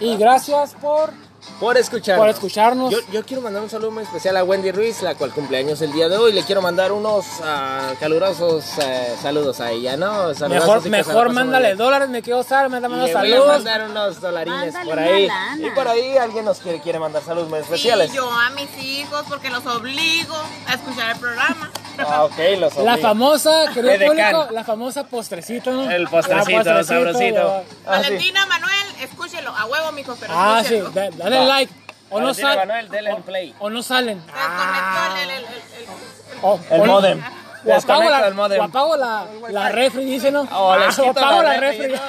Y 0.01 0.17
gracias 0.17 0.75
por, 0.81 1.13
Por 1.59 1.77
escuchar. 1.77 2.17
por 2.19 2.29
escucharnos. 2.29 2.91
Yo, 2.91 2.99
yo 3.13 3.25
quiero 3.25 3.43
mandar 3.43 3.63
un 3.63 3.71
saludo 3.71 3.91
muy 3.91 4.03
especial 4.03 4.37
a 4.37 4.45
Wendy 4.45 4.73
Ruiz, 4.73 5.03
la 5.03 5.15
cual 5.15 5.31
cumpleaños 5.33 5.81
el 5.83 5.93
día 5.93 6.09
de 6.09 6.17
hoy. 6.17 6.33
Le 6.33 6.43
quiero 6.45 6.63
mandar 6.63 6.93
unos 6.93 7.27
ah, 7.43 7.93
calurosos 7.99 8.65
eh, 8.79 9.15
saludos 9.21 9.61
a 9.61 9.71
ella, 9.71 9.97
¿no? 9.97 10.29
Mejor 10.49 10.89
mejor 10.89 11.33
mándale 11.33 11.75
dólares, 11.75 12.09
me 12.09 12.23
quiero 12.23 12.41
usar, 12.41 12.69
me 12.69 12.81
mandando 12.81 12.97
le 12.97 13.03
voy 13.03 13.11
a 13.11 13.13
saludos. 13.15 13.65
mandar 13.65 13.91
unos 13.91 14.21
dolarines 14.21 14.75
Mándale 14.75 14.91
por 14.91 14.99
ahí. 14.99 15.29
Y 15.59 15.71
por 15.71 15.89
ahí 15.89 16.17
alguien 16.17 16.45
nos 16.45 16.59
quiere, 16.59 16.81
quiere 16.81 16.99
mandar 16.99 17.23
saludos 17.23 17.49
muy 17.49 17.59
especiales. 17.61 18.13
Y 18.13 18.17
yo 18.17 18.31
a 18.31 18.51
mis 18.51 18.71
hijos 18.83 19.25
porque 19.29 19.51
los 19.51 19.65
obligo 19.67 20.37
a 20.67 20.75
escuchar 20.75 21.11
el 21.13 21.19
programa. 21.19 21.71
Ah, 21.99 22.25
ok, 22.25 22.33
los 22.59 22.75
La 22.77 22.93
obligo. 22.95 23.09
famosa, 23.09 23.51
querido 23.75 23.91
Edecán. 23.93 24.33
público, 24.33 24.49
la 24.55 24.65
famosa 24.65 25.05
postrecito, 25.05 25.71
¿no? 25.73 25.91
El 25.91 26.09
postrecito, 26.09 26.63
La 26.65 26.85
sabrosito. 26.85 27.49
Ah, 27.87 27.99
sí. 28.03 28.03
Valentina 28.11 28.47
Manuel, 28.47 28.87
escúchelo, 29.01 29.55
a 29.57 29.67
huevo, 29.67 29.93
mijo, 29.93 30.17
pero 30.19 30.33
Ah, 30.37 30.63
sí, 30.67 30.77
escúchelo. 30.77 31.11
da- 31.11 31.17
dale 31.25 31.39
Va. 31.39 31.45
like. 31.45 31.73
O 32.13 32.19
no, 32.21 32.27
Valentina 32.27 32.49
sal- 32.49 32.59
Manuel, 32.69 33.23
play. 33.25 33.55
o 33.59 33.71
no 33.71 33.83
salen. 33.83 34.19
Desconectó 34.27 35.17
el, 35.23 35.31
el, 35.31 35.37
el, 35.37 35.45
el- 35.45 36.43
O- 36.43 36.61
El 36.71 36.81
o- 36.81 36.85
modem. 36.87 37.19
O 37.21 37.23
apago, 37.23 37.75
Desconecta 37.75 38.21
la, 38.21 38.27
el 38.29 38.35
modem. 38.35 38.61
o 38.61 38.63
apago 38.65 38.97
la, 38.97 39.27
la 39.51 39.69
refri, 39.69 40.05
dice, 40.07 40.31
¿no? 40.31 40.49
O 40.51 40.77
les 40.79 40.99
Ah, 40.99 41.03
quito 41.03 41.11
apago 41.21 41.43
la 41.43 41.53
la 41.53 41.61
refri, 41.61 41.89
refri. 41.89 42.01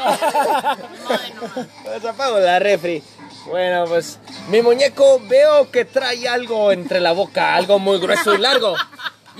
Pues 1.83 2.05
apago 2.05 2.39
la 2.39 2.59
refri. 2.59 3.03
Bueno, 3.47 3.85
pues 3.85 4.19
mi 4.49 4.61
muñeco 4.61 5.19
veo 5.27 5.69
que 5.71 5.83
trae 5.83 6.27
algo 6.29 6.71
entre 6.71 6.99
la 7.01 7.11
boca, 7.11 7.55
algo 7.55 7.79
muy 7.79 7.99
grueso 7.99 8.33
y 8.33 8.37
largo. 8.37 8.75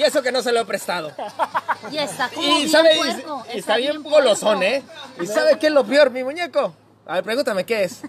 Y 0.02 0.04
eso 0.04 0.22
que 0.24 0.32
no 0.32 0.42
se 0.42 0.52
lo 0.52 0.62
he 0.62 0.66
prestado. 0.66 1.12
Y 1.92 1.98
está 1.98 2.30
como 2.30 2.42
Y 2.48 2.56
bien 2.58 2.70
sabe, 2.70 2.96
puerco, 2.96 3.44
y 3.54 3.58
está 3.60 3.76
bien 3.78 4.02
golosón, 4.04 4.62
¿eh? 4.64 4.84
¿Y 5.22 5.26
sabe 5.28 5.58
qué 5.60 5.68
es 5.68 5.74
lo 5.74 5.84
peor, 5.84 6.10
mi 6.12 6.24
muñeco? 6.24 6.74
A 7.08 7.16
ver, 7.16 7.24
pregúntame 7.24 7.66
qué 7.66 7.84
es. 7.86 8.02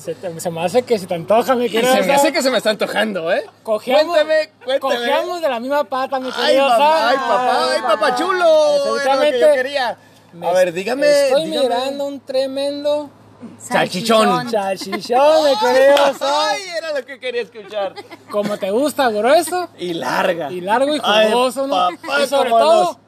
Se, 0.00 0.14
te- 0.14 0.40
se 0.40 0.50
me 0.50 0.64
hace 0.64 0.82
que 0.82 0.96
se 0.98 1.06
te 1.06 1.14
antoja, 1.14 1.54
mi 1.56 1.66
Y 1.66 1.70
querido. 1.70 1.92
se 1.92 2.02
me 2.02 2.12
hace 2.14 2.32
que 2.32 2.40
se 2.42 2.50
me 2.50 2.58
está 2.58 2.70
antojando, 2.70 3.30
¿eh? 3.32 3.44
Cojeamos, 3.64 4.14
Cuéntame, 4.16 4.50
cuéntame. 4.64 5.40
de 5.40 5.48
la 5.48 5.60
misma 5.60 5.84
pata, 5.84 6.20
mi 6.20 6.30
Ay, 6.34 6.46
querido. 6.54 6.68
papá, 6.68 6.98
Sam. 6.98 7.08
ay, 7.10 7.16
papá, 7.16 7.72
ay, 7.74 7.80
papá 7.82 8.14
chulo. 8.16 9.00
Era 9.00 9.16
lo 9.16 9.20
que 9.22 9.30
yo 9.30 9.36
Exactamente. 9.36 9.54
quería. 9.56 9.98
A 10.42 10.52
ver, 10.52 10.72
dígame. 10.72 11.22
Estoy 11.26 11.44
dígame. 11.46 11.68
mirando 11.68 12.04
un 12.06 12.20
tremendo 12.20 13.10
Salchichón. 13.58 14.50
salchichón, 14.50 15.44
mi 15.44 15.56
querido. 15.58 15.96
Sam. 16.18 16.28
Ay, 16.50 16.62
era 16.76 16.98
lo 16.98 17.04
que 17.06 17.18
quería 17.18 17.42
escuchar. 17.42 17.94
Como 18.30 18.58
te 18.58 18.70
gusta, 18.70 19.10
grueso 19.10 19.68
Y 19.78 19.94
larga. 19.94 20.50
y 20.50 20.60
largo 20.60 20.94
y 20.94 20.98
jugoso, 20.98 21.66
¿no? 21.66 21.74
papá, 21.74 22.22
y 22.22 22.26
sobre 22.26 22.50
todo, 22.50 22.98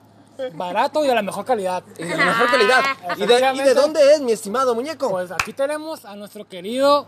barato 0.55 1.05
y 1.05 1.09
de 1.09 1.15
la 1.15 1.23
mejor 1.23 1.45
calidad. 1.45 1.83
Y 1.99 2.05
de 2.05 2.17
la 2.17 2.25
mejor 2.25 2.51
calidad. 2.51 2.81
¿Y 3.17 3.27
de, 3.27 3.53
¿Y 3.55 3.59
de 3.61 3.75
dónde 3.75 4.15
es, 4.15 4.21
mi 4.21 4.33
estimado 4.33 4.75
muñeco? 4.75 5.11
Pues 5.11 5.31
aquí 5.31 5.53
tenemos 5.53 6.05
a 6.05 6.17
nuestro 6.17 6.49
querido 6.49 7.07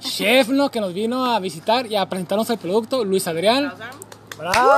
chef, 0.00 0.48
¿no? 0.48 0.70
Que 0.70 0.80
nos 0.80 0.92
vino 0.92 1.24
a 1.32 1.38
visitar 1.38 1.86
y 1.86 1.94
a 1.96 2.08
presentarnos 2.08 2.50
el 2.50 2.58
producto, 2.58 3.04
Luis 3.04 3.26
Adrián. 3.28 3.72
¡Bravo! 4.36 4.72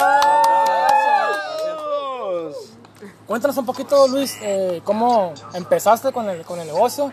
Cuéntanos 3.27 3.57
un 3.57 3.65
poquito, 3.65 4.07
Luis, 4.09 4.37
eh, 4.43 4.83
cómo 4.85 5.33
empezaste 5.55 6.13
con 6.13 6.29
el, 6.29 6.45
con 6.45 6.61
el 6.61 6.67
negocio. 6.67 7.11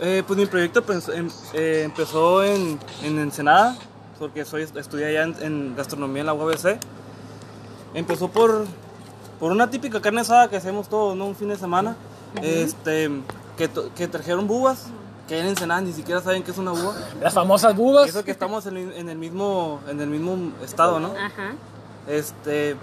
Eh, 0.00 0.22
pues 0.26 0.38
mi 0.38 0.46
proyecto 0.46 0.84
pens- 0.84 1.12
em- 1.14 1.30
eh, 1.52 1.82
empezó 1.84 2.42
en, 2.42 2.78
en 3.02 3.18
Ensenada, 3.18 3.76
porque 4.18 4.44
soy, 4.44 4.62
estudié 4.62 5.06
allá 5.06 5.22
en, 5.24 5.36
en 5.42 5.76
gastronomía 5.76 6.20
en 6.20 6.26
la 6.26 6.34
UABC. 6.34 6.78
Empezó 7.94 8.28
por, 8.28 8.66
por 9.38 9.52
una 9.52 9.70
típica 9.70 10.00
carne 10.00 10.22
asada 10.22 10.48
que 10.48 10.56
hacemos 10.56 10.88
todos, 10.88 11.16
¿no? 11.16 11.26
Un 11.26 11.36
fin 11.36 11.48
de 11.48 11.56
semana. 11.56 11.96
este, 12.42 13.08
que, 13.56 13.70
que 13.94 14.08
trajeron 14.08 14.48
bubas, 14.48 14.86
que 15.28 15.38
en 15.38 15.46
Ensenada 15.46 15.80
ni 15.80 15.92
siquiera 15.92 16.20
saben 16.20 16.42
qué 16.42 16.50
es 16.50 16.58
una 16.58 16.72
buba. 16.72 16.94
Las 17.20 17.32
famosas 17.32 17.76
bubas. 17.76 18.08
Eso 18.08 18.24
que 18.24 18.32
estamos 18.32 18.66
en, 18.66 18.76
el- 18.76 18.92
en 18.94 19.08
el 19.08 19.16
mismo, 19.16 19.80
en 19.88 20.00
el 20.00 20.08
mismo 20.08 20.52
estado, 20.64 20.98
¿no? 20.98 21.12
Ajá. 21.16 21.52
Este, 22.08 22.74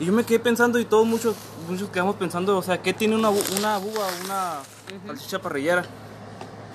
y 0.00 0.06
yo 0.06 0.12
me 0.14 0.24
quedé 0.24 0.40
pensando 0.40 0.78
y 0.78 0.86
todos 0.86 1.06
muchos, 1.06 1.36
muchos 1.68 1.90
quedamos 1.90 2.16
pensando, 2.16 2.56
o 2.56 2.62
sea, 2.62 2.80
¿qué 2.80 2.94
tiene 2.94 3.14
una, 3.14 3.28
una 3.28 3.76
buba, 3.78 4.06
una 4.24 4.54
salchicha 5.06 5.38
parrillera? 5.40 5.84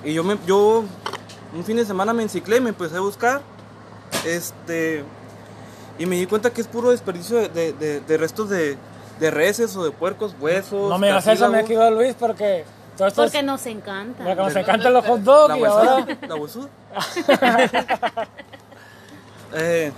Y 0.03 0.13
yo, 0.13 0.23
me, 0.23 0.37
yo 0.45 0.83
un 1.53 1.63
fin 1.65 1.77
de 1.77 1.85
semana 1.85 2.13
me 2.13 2.23
enciclé 2.23 2.57
y 2.57 2.61
me 2.61 2.69
empecé 2.69 2.97
a 2.97 3.01
buscar, 3.01 3.41
este, 4.25 5.03
y 5.97 6.05
me 6.05 6.15
di 6.15 6.25
cuenta 6.25 6.51
que 6.51 6.61
es 6.61 6.67
puro 6.67 6.91
desperdicio 6.91 7.37
de, 7.37 7.49
de- 7.49 7.73
de- 7.73 7.99
de 8.01 8.17
restos 8.17 8.49
de, 8.49 8.77
de 9.19 9.31
reses 9.31 9.75
o 9.75 9.83
de 9.83 9.91
puercos, 9.91 10.35
huesos. 10.39 10.89
No 10.89 10.97
me 10.97 11.07
digas 11.07 11.27
eso, 11.27 11.49
me 11.49 11.65
quedó 11.65 11.91
Luis, 11.91 12.15
porque 12.17 12.63
todo 12.97 13.07
esto 13.07 13.23
es- 13.23 13.31
Porque 13.31 13.43
nos 13.43 13.65
encanta. 13.65 14.23
porque 14.23 14.41
nos 14.41 14.55
encantan 14.55 14.93
los 14.93 15.05
hot 15.05 15.19
dogs 15.21 15.49
La 15.49 15.57
y 15.57 15.63
ahora... 15.65 15.95
huesuda, 15.95 16.27
la 16.27 16.35
huesuda. 16.35 16.69
Eh, 19.51 19.91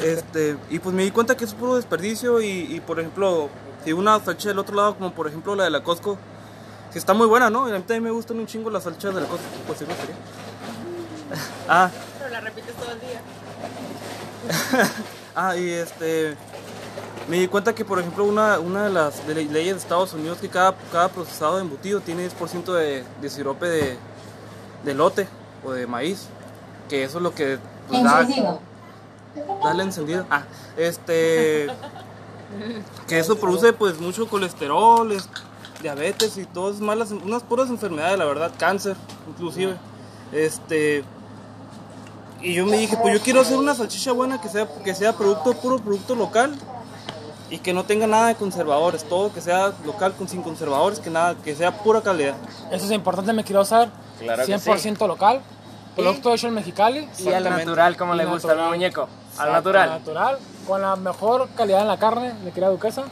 este, 0.00 0.56
y 0.70 0.78
pues 0.78 0.94
me 0.94 1.02
di 1.02 1.10
cuenta 1.10 1.36
que 1.36 1.44
es 1.44 1.54
puro 1.54 1.74
desperdicio 1.74 2.40
y, 2.40 2.46
y, 2.72 2.80
por 2.80 3.00
ejemplo, 3.00 3.48
si 3.84 3.92
una 3.92 4.20
salchicha 4.20 4.50
del 4.50 4.60
otro 4.60 4.76
lado, 4.76 4.94
como 4.94 5.10
por 5.12 5.26
ejemplo 5.26 5.56
la 5.56 5.64
de 5.64 5.70
la 5.70 5.82
Costco, 5.82 6.16
si 6.92 6.98
está 6.98 7.14
muy 7.14 7.26
buena, 7.26 7.50
¿no? 7.50 7.68
Y 7.68 7.72
a 7.72 7.76
mí 7.76 7.80
también 7.80 8.04
me 8.04 8.10
gustan 8.10 8.38
un 8.38 8.46
chingo 8.46 8.70
las 8.70 8.84
salchichas 8.84 9.14
de 9.14 9.20
la 9.22 9.26
Costco, 9.26 9.46
pues 9.66 9.78
sí, 9.78 9.84
no 9.88 9.94
sería. 9.94 10.16
Ah, 11.68 11.90
Pero 12.18 12.30
la 12.30 12.40
repites 12.40 12.74
todo 12.74 12.90
el 12.92 13.00
día. 13.00 13.20
ah, 15.34 15.56
y 15.56 15.70
este, 15.70 16.36
me 17.28 17.38
di 17.38 17.48
cuenta 17.48 17.74
que 17.74 17.84
por 17.84 17.98
ejemplo 17.98 18.24
una, 18.24 18.58
una 18.58 18.84
de 18.84 18.90
las 18.90 19.26
de 19.26 19.34
leyes 19.34 19.74
de 19.76 19.80
Estados 19.80 20.12
Unidos 20.12 20.38
que 20.40 20.48
cada, 20.48 20.74
cada 20.90 21.08
procesado 21.08 21.56
de 21.56 21.62
embutido 21.62 22.00
tiene 22.00 22.28
10% 22.28 22.64
de, 22.74 23.04
de 23.20 23.30
sirope 23.30 23.66
de, 23.66 23.96
de 24.84 24.94
lote 24.94 25.26
o 25.64 25.70
de 25.72 25.86
maíz, 25.86 26.26
que 26.90 27.04
eso 27.04 27.18
es 27.18 27.22
lo 27.22 27.34
que 27.34 27.58
pues, 27.88 28.02
da, 28.02 28.26
Dale 29.64 29.82
encendido. 29.82 30.26
Ah, 30.28 30.42
este. 30.76 31.68
Que 33.08 33.18
eso 33.18 33.38
produce 33.38 33.72
pues 33.72 33.98
mucho 33.98 34.28
colesterol, 34.28 35.10
es- 35.12 35.28
diabetes 35.82 36.36
y 36.38 36.46
todas 36.46 36.80
malas, 36.80 37.10
unas 37.10 37.42
puras 37.42 37.68
enfermedades, 37.68 38.18
la 38.18 38.24
verdad, 38.24 38.52
cáncer, 38.58 38.96
inclusive. 39.28 39.76
Este. 40.32 41.04
Y 42.40 42.54
yo 42.54 42.66
me 42.66 42.76
dije, 42.78 42.96
pues 43.00 43.14
yo 43.14 43.20
quiero 43.20 43.40
hacer 43.40 43.56
una 43.56 43.74
salchicha 43.74 44.12
buena 44.12 44.40
que 44.40 44.48
sea, 44.48 44.66
que 44.84 44.94
sea 44.94 45.12
producto, 45.12 45.52
puro 45.54 45.78
producto 45.78 46.14
local 46.14 46.56
y 47.50 47.58
que 47.58 47.72
no 47.72 47.84
tenga 47.84 48.06
nada 48.06 48.28
de 48.28 48.34
conservadores, 48.34 49.04
todo 49.04 49.32
que 49.32 49.40
sea 49.40 49.72
local 49.84 50.14
con 50.14 50.26
sin 50.26 50.42
conservadores, 50.42 50.98
que 50.98 51.10
nada, 51.10 51.36
que 51.44 51.54
sea 51.54 51.70
pura 51.70 52.00
calidad. 52.00 52.34
Eso 52.70 52.86
es 52.86 52.90
importante, 52.90 53.32
me 53.32 53.44
quiero 53.44 53.60
usar. 53.60 53.90
Claro 54.18 54.46
que 54.46 54.54
100% 54.54 55.06
local. 55.06 55.40
Producto 55.94 56.32
hecho 56.32 56.48
en 56.48 56.54
Mexicali. 56.54 57.08
Y 57.18 57.28
al 57.28 57.44
natural, 57.44 57.96
como 57.96 58.14
Y 58.14 58.18
le 58.18 58.24
gusta 58.24 58.52
al 58.52 58.70
muñeco. 58.70 59.08
Al 59.38 59.52
natural. 59.52 59.90
natural. 59.90 60.38
Con 60.66 60.80
la 60.80 60.96
mejor 60.96 61.48
calidad 61.54 61.82
en 61.82 61.88
la 61.88 61.98
carne, 61.98 62.32
mi 62.44 62.50
querida 62.52 62.70
duquesa. 62.70 63.04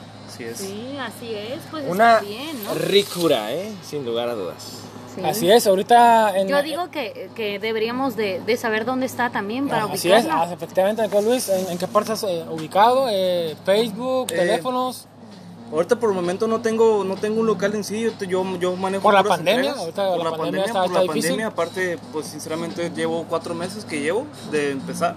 Así 0.49 0.64
es. 0.64 0.68
Sí, 0.70 0.97
así 0.99 1.35
es. 1.35 1.61
Pues 1.70 1.85
Una 1.88 2.14
está 2.18 2.25
bien, 2.26 2.64
¿no? 2.64 2.75
ricura, 2.75 3.52
¿eh? 3.52 3.70
Sin 3.82 4.04
lugar 4.04 4.28
a 4.28 4.35
dudas. 4.35 4.78
Sí. 5.14 5.23
Así 5.25 5.50
es, 5.50 5.66
ahorita 5.66 6.38
en 6.38 6.47
Yo 6.49 6.62
digo 6.62 6.90
que, 6.90 7.30
que 7.35 7.59
deberíamos 7.59 8.14
de, 8.14 8.40
de 8.47 8.56
saber 8.56 8.85
dónde 8.85 9.06
está 9.06 9.30
también 9.30 9.68
para 9.68 9.85
Así 9.85 10.11
es, 10.11 10.23
ubicarla. 10.25 10.42
ah, 10.49 10.52
efectivamente, 10.52 11.09
Luis, 11.23 11.49
¿en, 11.49 11.68
en 11.68 11.78
qué 11.78 11.88
parte 11.88 12.12
estás 12.12 12.30
eh, 12.30 12.44
ubicado? 12.49 13.06
Eh, 13.11 13.56
Facebook, 13.64 14.30
Eh, 14.32 14.37
teléfonos, 14.37 15.06
Ahorita 15.73 15.94
por 16.00 16.11
el 16.11 16.16
momento 16.16 16.49
no 16.49 16.61
tengo, 16.61 17.04
no 17.04 17.14
tengo 17.14 17.38
un 17.40 17.47
local 17.47 17.73
en 17.76 17.85
sí, 17.85 18.09
yo, 18.26 18.44
yo, 18.59 18.75
manejo 18.76 19.02
¿Por 19.04 19.14
la 19.14 19.23
pandemia? 19.23 19.70
Ahorita 19.73 20.09
por 20.09 20.18
la 20.18 20.25
la 20.25 20.30
pandemia 20.37 20.37
pandemia, 20.37 20.64
está- 20.64 20.80
por 20.80 20.87
está 20.87 20.94
la 20.99 21.00
difícil. 21.02 21.23
pandemia, 21.30 21.47
aparte, 21.47 21.99
pues 22.12 22.26
sinceramente 22.26 22.90
llevo 22.94 23.25
cuatro 23.28 23.54
meses 23.54 23.85
que 23.85 24.00
llevo 24.00 24.26
de 24.50 24.73
empezar 24.73 25.14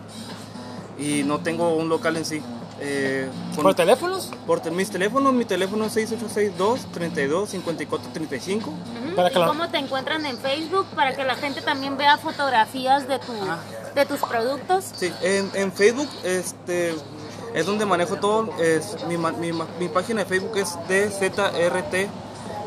y 0.99 1.23
no 1.23 1.39
tengo 1.39 1.73
un 1.75 1.89
local 1.89 2.17
en 2.17 2.25
sí. 2.25 2.39
Eh, 2.79 3.29
con- 3.55 3.63
por 3.63 3.75
teléfonos, 3.75 4.29
por 4.47 4.59
te- 4.59 4.71
mis 4.71 4.89
teléfonos, 4.89 5.31
mi 5.33 5.45
teléfono 5.45 5.85
es 5.85 5.93
6862 5.93 6.85
32 6.91 7.49
54 7.49 8.09
35. 8.13 8.69
Ujú. 8.69 9.15
para 9.15 9.31
¿Y 9.31 9.35
la- 9.35 9.47
cómo 9.47 9.69
te 9.69 9.77
encuentran 9.77 10.25
en 10.25 10.37
Facebook 10.37 10.87
para 10.95 11.15
que 11.15 11.23
la 11.23 11.35
gente 11.35 11.61
también 11.61 11.97
vea 11.97 12.17
fotografías 12.17 13.07
de, 13.07 13.19
tu, 13.19 13.33
de 13.95 14.05
tus 14.05 14.19
productos? 14.21 14.85
Sí, 14.95 15.13
en, 15.21 15.49
en 15.53 15.71
Facebook 15.71 16.09
este, 16.23 16.95
es 17.53 17.65
donde 17.65 17.85
manejo 17.85 18.15
todo. 18.17 18.49
Es, 18.59 18.97
mi, 19.07 19.17
mi, 19.17 19.51
mi 19.79 19.87
página 19.89 20.23
de 20.23 20.25
Facebook 20.25 20.57
es 20.57 20.75
DZRT 20.89 22.09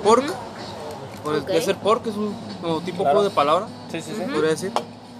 Pork. 0.04 0.24
Ok. 1.24 1.46
De 1.48 1.60
ser 1.62 1.76
pork 1.78 2.06
es 2.06 2.14
un 2.14 2.32
como 2.62 2.80
tipo 2.80 2.98
Claro. 3.02 3.16
juego 3.18 3.28
de 3.28 3.34
palabra, 3.34 3.66
Sí, 3.90 4.00
sí, 4.00 4.12
sí. 4.16 4.22
podría 4.32 4.50
decir. 4.50 4.70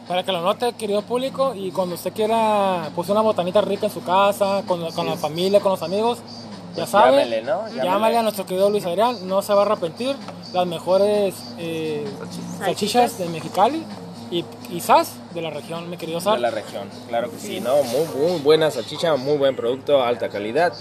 Para 0.08 0.22
que 0.22 0.32
lo 0.32 0.40
note, 0.40 0.72
querido 0.74 1.02
público, 1.02 1.54
y 1.54 1.70
cuando 1.72 1.94
usted 1.96 2.12
quiera 2.12 2.90
pues 2.94 3.08
una 3.08 3.20
botanita 3.22 3.60
rica 3.60 3.86
en 3.86 3.92
su 3.92 4.02
casa, 4.02 4.62
con, 4.66 4.82
la- 4.82 4.92
con 4.92 5.06
la 5.06 5.16
familia, 5.16 5.60
con 5.60 5.72
los 5.72 5.82
amigos, 5.82 6.18
ya 6.76 6.86
sabe, 6.86 7.16
llámele, 7.18 7.42
¿no? 7.42 7.66
llámale. 7.68 7.84
Llámele. 7.84 8.16
a 8.18 8.22
nuestro 8.22 8.46
querido 8.46 8.70
Luis 8.70 8.84
Adrián, 8.86 9.26
no 9.28 9.42
se 9.42 9.52
va 9.54 9.62
a 9.62 9.66
arrepentir, 9.66 10.14
las 10.52 10.66
mejores 10.66 11.34
eh, 11.58 12.06
salchichas 12.58 13.18
de 13.18 13.28
Mexicali 13.28 13.82
y 14.30 14.42
quizás 14.68 15.12
de 15.34 15.42
la 15.42 15.50
región, 15.50 15.88
mi 15.90 15.96
querido 15.96 16.18
De 16.18 16.24
Sar. 16.24 16.40
la 16.40 16.50
región, 16.50 16.88
claro 17.08 17.30
que 17.30 17.38
sí, 17.38 17.60
¿no? 17.60 17.82
Muy, 17.82 18.04
muy 18.30 18.40
buena 18.40 18.70
salchicha, 18.70 19.16
muy 19.16 19.36
buen 19.38 19.56
producto, 19.56 20.02
alta 20.02 20.28
calidad. 20.28 20.72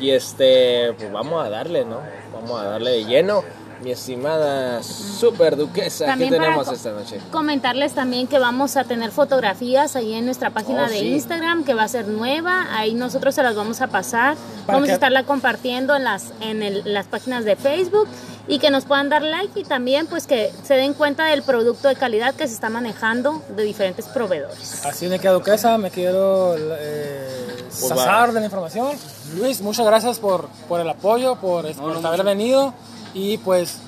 Y 0.00 0.10
este, 0.10 0.92
pues 0.94 1.12
vamos 1.12 1.44
a 1.44 1.48
darle, 1.50 1.84
¿no? 1.84 1.98
Vamos 2.32 2.60
a 2.60 2.64
darle 2.64 2.90
de 2.90 3.04
lleno. 3.04 3.42
Mi 3.82 3.90
estimada 3.90 4.80
super 4.82 5.56
duquesa, 5.56 6.04
¿qué 6.04 6.10
También 6.10 6.30
tenemos 6.30 6.68
esta 6.68 6.92
noche? 6.92 7.18
Comentarles 7.32 7.94
también 7.94 8.28
que 8.28 8.38
vamos 8.38 8.76
a 8.76 8.84
tener 8.84 9.10
fotografías 9.10 9.96
ahí 9.96 10.14
en 10.14 10.24
nuestra 10.24 10.50
página 10.50 10.84
Oh, 10.86 10.88
de 10.88 11.00
sí. 11.00 11.08
Instagram 11.14 11.64
que 11.64 11.74
va 11.74 11.82
a 11.84 11.88
ser 11.88 12.06
nueva. 12.06 12.66
Ahí 12.76 12.94
nosotros 12.94 13.34
se 13.34 13.42
las 13.42 13.56
vamos 13.56 13.80
a 13.80 13.88
pasar. 13.88 14.36
Para 14.66 14.76
Vamos 14.76 14.86
que- 14.86 14.92
a 14.92 14.94
estarla 14.94 15.24
compartiendo 15.24 15.96
en 15.96 16.04
las 16.04 16.26
en 16.40 16.62
el- 16.62 16.82
las 16.84 17.06
páginas 17.06 17.44
de 17.44 17.56
Facebook 17.56 18.06
y 18.46 18.60
que 18.60 18.70
nos 18.70 18.84
puedan 18.84 19.08
dar 19.08 19.22
like 19.22 19.58
y 19.58 19.64
también 19.64 20.06
pues 20.06 20.28
que 20.28 20.52
se 20.62 20.74
den 20.74 20.94
cuenta 20.94 21.24
del 21.24 21.42
producto 21.42 21.88
de 21.88 21.96
calidad 21.96 22.34
que 22.34 22.46
se 22.46 22.54
está 22.54 22.70
manejando 22.70 23.42
de 23.56 23.64
diferentes 23.64 24.06
proveedores. 24.06 24.84
Así 24.86 25.08
me 25.08 25.18
quedo 25.18 25.34
duquesa, 25.34 25.76
me 25.78 25.90
quiero 25.90 26.54
eh, 26.56 27.56
Pues 27.68 27.88
sazar 27.88 28.28
va. 28.30 28.32
de 28.32 28.38
la 28.40 28.46
información. 28.46 28.88
Luis, 29.36 29.60
muchas 29.60 29.86
gracias 29.86 30.20
por, 30.20 30.46
por 30.68 30.78
el 30.80 30.88
apoyo, 30.88 31.34
por, 31.36 31.64
por 31.74 32.00
no, 32.00 32.06
haber 32.06 32.20
mucho. 32.20 32.24
venido 32.24 32.74
y 33.14 33.38
pues 33.38 33.78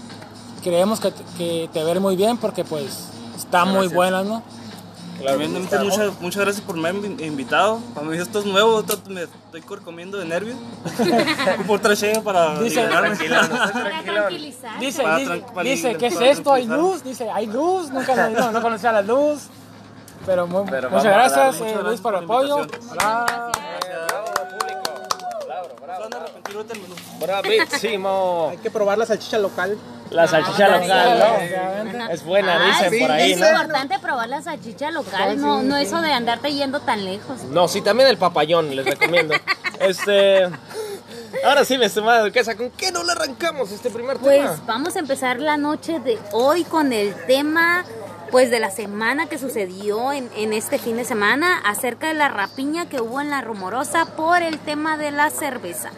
creemos 0.62 1.00
que, 1.00 1.12
que 1.38 1.68
te 1.72 1.84
ver 1.84 2.00
muy 2.00 2.16
bien 2.16 2.36
porque 2.36 2.64
pues 2.64 3.08
está 3.36 3.64
muy 3.64 3.74
Gracias. 3.88 3.94
buena, 3.94 4.22
¿no? 4.22 4.42
Claro 5.20 5.38
está. 5.78 5.84
muchas, 5.84 6.20
muchas 6.20 6.42
gracias 6.42 6.64
por 6.66 6.76
me 6.76 6.88
haber 6.88 7.02
invi- 7.02 7.24
invitado. 7.24 7.78
Para 7.94 8.06
mí 8.06 8.16
esto 8.18 8.40
es 8.40 8.46
nuevo, 8.46 8.80
esto 8.80 8.98
me 9.08 9.22
estoy 9.22 9.62
comiendo 9.82 10.18
de 10.18 10.24
nervios. 10.26 10.56
por 11.66 11.78
tracheo 11.80 12.22
para 12.22 12.58
Dice- 12.60 12.82
liberarme. 12.82 13.16
Para 13.16 14.02
tranquilizar. 14.02 14.80
Dice, 14.80 15.02
Para 15.02 15.18
dice, 15.62 15.96
¿qué 15.96 16.06
es 16.08 16.20
esto? 16.20 16.52
¿Hay 16.52 16.66
luz? 16.66 17.04
Dice, 17.04 17.30
¿hay 17.30 17.46
luz? 17.46 17.90
Nunca 17.90 18.14
no, 18.16 18.30
no, 18.30 18.52
no 18.52 18.60
conocía 18.62 18.90
la 18.92 19.02
luz. 19.02 19.42
Pero, 20.26 20.46
muy- 20.46 20.64
Pero 20.68 20.90
muchas 20.90 21.04
gracias, 21.04 21.56
eh, 21.56 21.58
Muchas 21.60 21.72
Luis, 21.74 21.82
gracias 21.84 22.00
por 22.00 22.14
el 22.14 22.24
apoyo. 22.24 22.66
Hola. 22.90 23.50
Menú. 26.58 26.94
Bravísimo. 27.20 28.48
Hay 28.50 28.58
que 28.58 28.70
probar 28.70 28.98
la 28.98 29.06
salchicha 29.06 29.38
local. 29.38 29.76
La 30.10 30.28
salchicha 30.28 30.66
Ah, 30.66 30.78
local, 30.78 31.18
Efectivamente. 31.42 31.98
¿no? 31.98 32.08
Es 32.10 32.24
buena, 32.24 32.66
dicen 32.66 32.90
sí, 32.90 33.00
por 33.00 33.10
ahí, 33.10 33.32
es 33.32 33.38
¿no? 33.40 33.48
importante 33.48 33.98
probar 33.98 34.28
la 34.28 34.42
salchicha 34.42 34.90
local, 34.90 35.40
no, 35.40 35.62
no 35.62 35.76
eso 35.76 36.00
de 36.02 36.12
andarte 36.12 36.52
yendo 36.52 36.80
tan 36.80 37.04
lejos. 37.04 37.42
No, 37.44 37.66
sí, 37.68 37.80
también 37.80 38.08
el 38.10 38.18
papayón, 38.18 38.74
les 38.76 38.84
recomiendo. 38.84 39.34
este. 39.80 40.44
Ahora 41.44 41.64
sí, 41.64 41.76
mi 41.78 41.86
estimada 41.86 42.22
duquesa, 42.24 42.54
¿con 42.56 42.70
qué 42.70 42.92
no 42.92 43.02
le 43.02 43.12
arrancamos 43.12 43.72
este 43.72 43.90
primer 43.90 44.18
Pues 44.18 44.40
tema? 44.42 44.60
vamos 44.66 44.94
a 44.94 44.98
empezar 45.00 45.40
la 45.40 45.56
noche 45.56 45.98
de 45.98 46.18
hoy 46.32 46.62
con 46.64 46.92
el 46.92 47.12
tema 47.26 47.84
pues 48.30 48.50
de 48.50 48.60
la 48.60 48.70
semana 48.70 49.26
que 49.26 49.38
sucedió 49.38 50.12
en, 50.12 50.30
en 50.36 50.52
este 50.52 50.78
fin 50.78 50.96
de 50.96 51.04
semana 51.04 51.58
acerca 51.64 52.08
de 52.08 52.14
la 52.14 52.28
rapiña 52.28 52.88
que 52.88 53.00
hubo 53.00 53.20
en 53.20 53.30
la 53.30 53.40
rumorosa 53.40 54.06
por 54.16 54.42
el 54.42 54.58
tema 54.60 54.96
de 54.96 55.10
la 55.10 55.30
cerveza. 55.30 55.90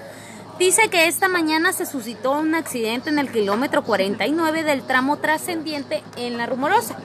Dice 0.58 0.88
que 0.88 1.06
esta 1.06 1.28
mañana 1.28 1.72
se 1.72 1.84
suscitó 1.84 2.32
un 2.32 2.54
accidente 2.54 3.10
en 3.10 3.18
el 3.18 3.30
kilómetro 3.30 3.84
49 3.84 4.62
del 4.62 4.82
tramo 4.82 5.18
trascendiente 5.18 6.02
en 6.16 6.38
la 6.38 6.46
rumorosa 6.46 6.96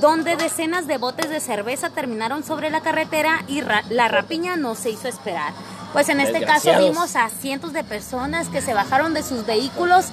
donde 0.00 0.36
decenas 0.36 0.86
de 0.86 0.98
botes 0.98 1.30
de 1.30 1.40
cerveza 1.40 1.88
terminaron 1.88 2.44
sobre 2.44 2.68
la 2.68 2.80
carretera 2.82 3.42
y 3.48 3.60
ra- 3.62 3.84
la 3.90 4.08
rapiña 4.08 4.56
no 4.56 4.74
se 4.74 4.90
hizo 4.90 5.08
esperar. 5.08 5.52
pues 5.92 6.08
en 6.08 6.20
este 6.20 6.44
caso 6.44 6.70
vimos 6.78 7.14
a 7.16 7.30
cientos 7.30 7.72
de 7.72 7.84
personas 7.84 8.48
que 8.48 8.60
se 8.60 8.74
bajaron 8.74 9.14
de 9.14 9.22
sus 9.22 9.46
vehículos 9.46 10.06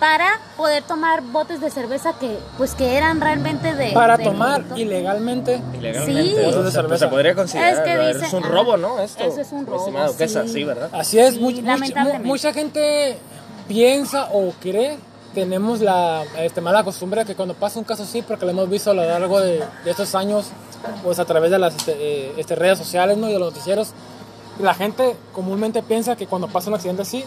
para 0.00 0.38
poder 0.56 0.82
tomar 0.84 1.22
botes 1.22 1.60
de 1.60 1.70
cerveza 1.70 2.12
que 2.18 2.38
pues 2.56 2.74
que 2.74 2.96
eran 2.96 3.20
realmente 3.20 3.74
de 3.74 3.90
Para 3.92 4.16
de- 4.16 4.24
tomar 4.24 4.64
ilegalmente. 4.76 5.60
Ilegalmente. 5.74 6.22
Sí. 6.22 6.32
o 6.32 6.36
sea, 6.36 6.44
Botes 6.44 6.54
de 6.56 6.62
pues, 6.62 6.72
cerveza. 6.74 7.04
se 7.06 7.10
podría 7.10 7.34
considerar. 7.34 7.72
Es 7.72 8.18
que 8.18 8.26
es 8.26 8.32
un 8.32 8.42
robo, 8.44 8.76
¿no? 8.76 9.00
Esto, 9.00 9.24
Eso 9.24 9.40
es 9.40 9.50
un 9.52 9.66
robo, 9.66 9.78
estimado 9.80 10.16
Quesa, 10.16 10.42
sí. 10.44 10.48
sí, 10.50 10.64
¿verdad? 10.64 10.88
Así 10.92 11.18
es, 11.18 11.34
Sí, 11.34 11.40
mucha 12.22 12.52
gente 12.52 13.18
piensa 13.66 14.28
o 14.32 14.52
cree, 14.60 14.96
tenemos 15.34 15.80
la 15.80 16.24
este, 16.38 16.60
mala 16.60 16.84
costumbre 16.84 17.24
que 17.24 17.34
cuando 17.34 17.54
pasa 17.54 17.78
un 17.78 17.84
caso 17.84 18.04
así, 18.04 18.22
porque 18.22 18.44
lo 18.44 18.52
hemos 18.52 18.68
visto 18.70 18.90
a 18.90 18.94
lo 18.94 19.04
largo 19.04 19.40
de, 19.40 19.62
de 19.84 19.90
estos 19.90 20.14
años, 20.14 20.46
pues 21.02 21.18
a 21.18 21.24
través 21.24 21.50
de 21.50 21.58
las 21.58 21.74
este, 21.74 21.92
eh, 21.98 22.32
este, 22.38 22.54
redes 22.54 22.78
sociales 22.78 23.16
¿no? 23.18 23.28
y 23.28 23.32
de 23.32 23.38
los 23.38 23.52
noticieros, 23.52 23.90
la 24.60 24.74
gente 24.74 25.16
comúnmente 25.32 25.82
piensa 25.82 26.16
que 26.16 26.26
cuando 26.26 26.48
pasa 26.48 26.70
un 26.70 26.74
accidente 26.76 27.02
así, 27.02 27.24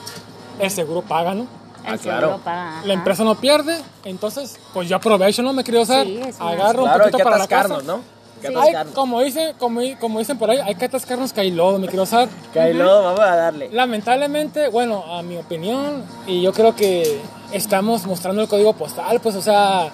el 0.60 0.72
seguro 0.72 1.02
paga, 1.02 1.34
¿no? 1.36 1.48
El 1.86 1.94
Ah, 1.94 1.98
claro. 1.98 2.28
seguro 2.28 2.44
paga, 2.44 2.78
ajá. 2.80 2.86
La 2.88 2.94
empresa 2.94 3.24
no 3.24 3.36
pierde, 3.36 3.78
entonces 4.06 4.60
pues 4.74 4.88
yo 4.90 4.96
aprovecho, 4.98 5.42
¿no? 5.42 5.54
Me 5.54 5.64
quiero 5.64 5.82
usar, 5.82 6.06
Sí, 6.06 6.20
agarro 6.40 6.84
Claro, 6.84 6.84
un 6.84 6.90
hay 6.90 6.98
poquito 7.00 7.18
que 7.18 7.24
para 7.24 7.38
la 7.38 7.48
casa. 7.48 7.68
¿no? 7.84 7.94
Hay 7.96 8.02
que 8.42 8.48
Sí. 8.48 8.48
Ay, 8.48 8.60
atascarnos. 8.70 8.96
como, 8.96 9.22
dicen, 9.22 9.56
como, 9.60 9.82
como 10.00 10.18
dicen 10.20 10.38
por 10.40 10.50
ahí, 10.50 10.58
hay 10.58 10.74
que 10.74 10.86
atascarnos 10.86 11.32
que 11.32 11.42
hay 11.42 11.52
lodo, 11.52 11.78
me 11.78 11.88
quiero 11.88 12.04
usar. 12.04 12.28
Kylo, 12.54 13.04
vamos 13.04 13.20
a 13.20 13.36
darle. 13.36 13.70
Lamentablemente, 13.72 14.68
bueno, 14.70 15.04
a 15.14 15.22
mi 15.22 15.38
opinión, 15.38 16.04
y 16.26 16.42
yo 16.42 16.52
creo 16.52 16.76
que 16.76 17.22
estamos 17.52 18.06
mostrando 18.08 18.42
el 18.42 18.48
código 18.48 18.74
postal, 18.74 19.20
pues, 19.22 19.36
o 19.36 19.44
sea, 19.44 19.92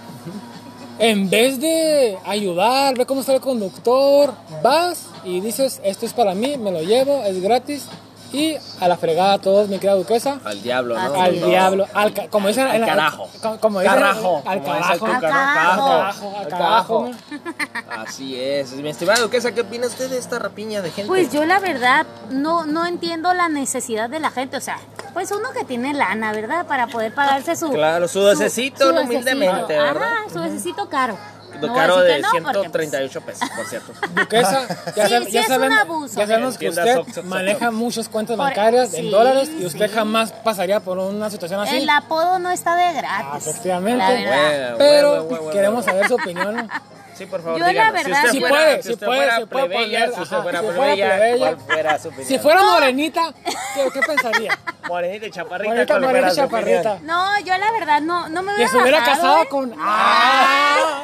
en 1.00 1.30
vez 1.30 1.60
de 1.60 2.18
ayudar, 2.26 2.98
ve 2.98 3.06
cómo 3.06 3.20
está 3.20 3.34
el 3.36 3.42
conductor, 3.42 4.34
vas 4.64 5.08
y 5.26 5.42
dices, 5.42 5.82
esto 5.84 6.06
es 6.06 6.14
para 6.14 6.34
mí, 6.34 6.58
me 6.58 6.72
lo 6.72 6.82
llevo, 6.82 7.24
es 7.24 7.42
gratis, 7.42 7.86
y 8.34 8.58
a 8.82 8.88
la 8.88 8.98
fregada 8.98 9.34
a 9.34 9.38
todos, 9.40 9.70
mi 9.70 9.76
querida 9.80 9.96
duquesa, 9.96 10.40
Al 10.44 10.62
diablo, 10.62 10.96
¿no? 10.98 11.22
Al 11.22 11.34
diablo, 11.42 11.86
al, 11.94 12.14
ca- 12.14 12.28
como 12.28 12.48
dicen, 12.50 12.68
Al 12.68 12.86
carajo. 12.86 13.30
como 13.62 13.80
dicen, 13.80 13.96
Carajo, 13.96 14.44
al 14.46 14.64
carajo, 14.64 15.06
al 15.06 15.20
carajo, 15.22 15.94
al 16.36 16.36
al 16.44 16.48
carajo. 16.50 17.10
Así 17.90 18.40
es. 18.40 18.74
Mi 18.74 18.90
estimado 18.90 19.30
Quesa, 19.30 19.52
¿qué 19.54 19.62
opina 19.62 19.88
usted 19.88 20.10
de 20.10 20.18
esta 20.18 20.40
rapiña 20.40 20.82
de 20.82 20.92
gente? 20.92 21.08
Pues 21.08 21.32
yo 21.32 21.46
la 21.46 21.60
verdad 21.60 22.06
no, 22.30 22.66
no 22.66 22.86
entiendo 22.86 23.34
la 23.34 23.50
necesidad 23.50 24.10
de 24.10 24.20
la 24.20 24.30
gente, 24.32 24.58
o 24.58 24.62
sea, 24.62 24.78
pues 25.14 25.32
uno 25.32 25.52
que 25.52 25.64
tiene 25.64 25.94
lana, 25.94 26.32
¿verdad? 26.34 26.66
Para 26.68 26.88
poder 26.88 27.14
pagarse 27.14 27.56
su... 27.56 27.70
Claro, 27.72 28.08
su 28.08 28.20
docecito. 28.20 28.90
Humildemente, 29.02 29.74
¿verdad? 29.78 29.98
Ajá, 30.04 30.30
su 30.32 30.40
docecito 30.40 30.90
caro. 30.90 31.18
Lo 31.62 31.68
No 31.68 32.04
de 32.04 32.20
no, 32.20 32.28
porque, 32.30 32.42
pues, 32.42 32.90
138 32.92 33.22
pesos, 33.22 33.50
por 33.56 33.66
cierto. 33.70 33.94
Duquesa, 34.14 34.68
ya, 34.96 35.08
Sí, 35.08 35.14
sab- 35.16 35.26
sí 35.26 35.32
ya 35.32 35.42
es 35.42 35.48
saben- 35.48 35.72
un 35.72 35.78
abuso. 35.80 36.20
ya 36.20 36.28
sabemos 36.28 36.58
que 36.58 36.70
usted 36.70 36.98
Oxxo, 36.98 37.02
Oxxo. 37.02 37.24
maneja 37.24 37.72
muchas 37.72 38.10
cuentas 38.10 38.36
Por- 38.38 38.46
bancarias 38.48 38.94
en 38.94 39.06
sí, 39.06 39.10
dólares 39.10 39.50
y 39.60 39.66
usted 39.66 39.88
sí. 39.88 39.94
jamás 39.94 40.32
pasaría 40.32 40.80
por 40.80 40.98
una 41.00 41.30
situación 41.30 41.60
así. 41.62 41.78
El 41.78 41.90
apodo 41.90 42.40
no 42.40 42.50
está 42.52 42.76
de 42.76 42.84
Ah, 42.84 42.92
gratis. 42.94 43.48
efectivamente. 43.48 43.98
La 43.98 44.10
verdad. 44.12 44.38
Bueno, 44.38 44.78
Pero 44.78 45.10
bueno, 45.10 45.24
bueno, 45.24 45.44
bueno, 45.44 45.52
queremos 45.54 45.86
bueno. 45.86 46.00
saber 46.00 46.08
su 46.08 46.16
opinión. 46.16 46.70
Sí, 47.18 47.26
por 47.26 47.42
favor, 47.42 47.58
Yo 47.60 47.66
la 47.66 47.72
díganos. 47.72 47.94
verdad- 47.94 48.22
si 48.22 48.28
usted 48.28 48.32
Sí 48.32 48.40
fuera, 48.40 48.56
puede, 48.56 48.84
si 48.84 48.94
usted 48.94 49.06
puede, 49.08 49.20
fuera 49.20 49.38
sí 49.38 49.46
puede 49.46 49.66
plebeya, 49.68 50.00
poner, 50.00 50.16
si 50.16 50.22
usted 50.22 50.36
ajá, 50.36 50.44
fuera 50.44 50.60
si 50.60 50.66
plebeya, 50.68 51.08
plebeya. 51.18 51.38
¿cuál 51.38 51.58
fuera 51.60 52.00
su 52.00 52.08
opinión? 52.10 52.28
Si 52.28 52.40
fuera 52.40 52.64
morenita, 52.64 53.34
¿qué, 53.74 53.90
qué 53.94 54.00
pensaría? 54.02 54.60
Morenita 54.88 55.26
y 55.26 55.32
chaparrita, 55.32 55.70
Morenita, 55.74 55.94
¿cuál 55.94 56.04
fuera 56.04 56.22
morenita, 56.22 56.46
opinión? 56.46 56.84
chaparrita. 56.84 57.00
No, 57.14 57.40
yo 57.40 57.58
la 57.58 57.72
verdad 57.72 58.02
no, 58.02 58.30
no 58.30 58.44
me 58.44 58.50
Que 58.52 58.56
hubiera 58.56 58.70
se 58.72 58.78
hubiera 58.78 59.00
bajado, 59.00 59.16
casado 59.18 59.44
¿eh? 59.44 59.48
con... 59.50 59.74
¡Ah! 59.80 61.04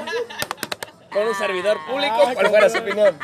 Con 1.14 1.28
un 1.28 1.36
servidor 1.36 1.78
público, 1.86 2.16
Ay, 2.28 2.36
¿cuál 2.36 2.50
fuera 2.50 2.70
su 2.70 2.78
opinión? 2.80 3.18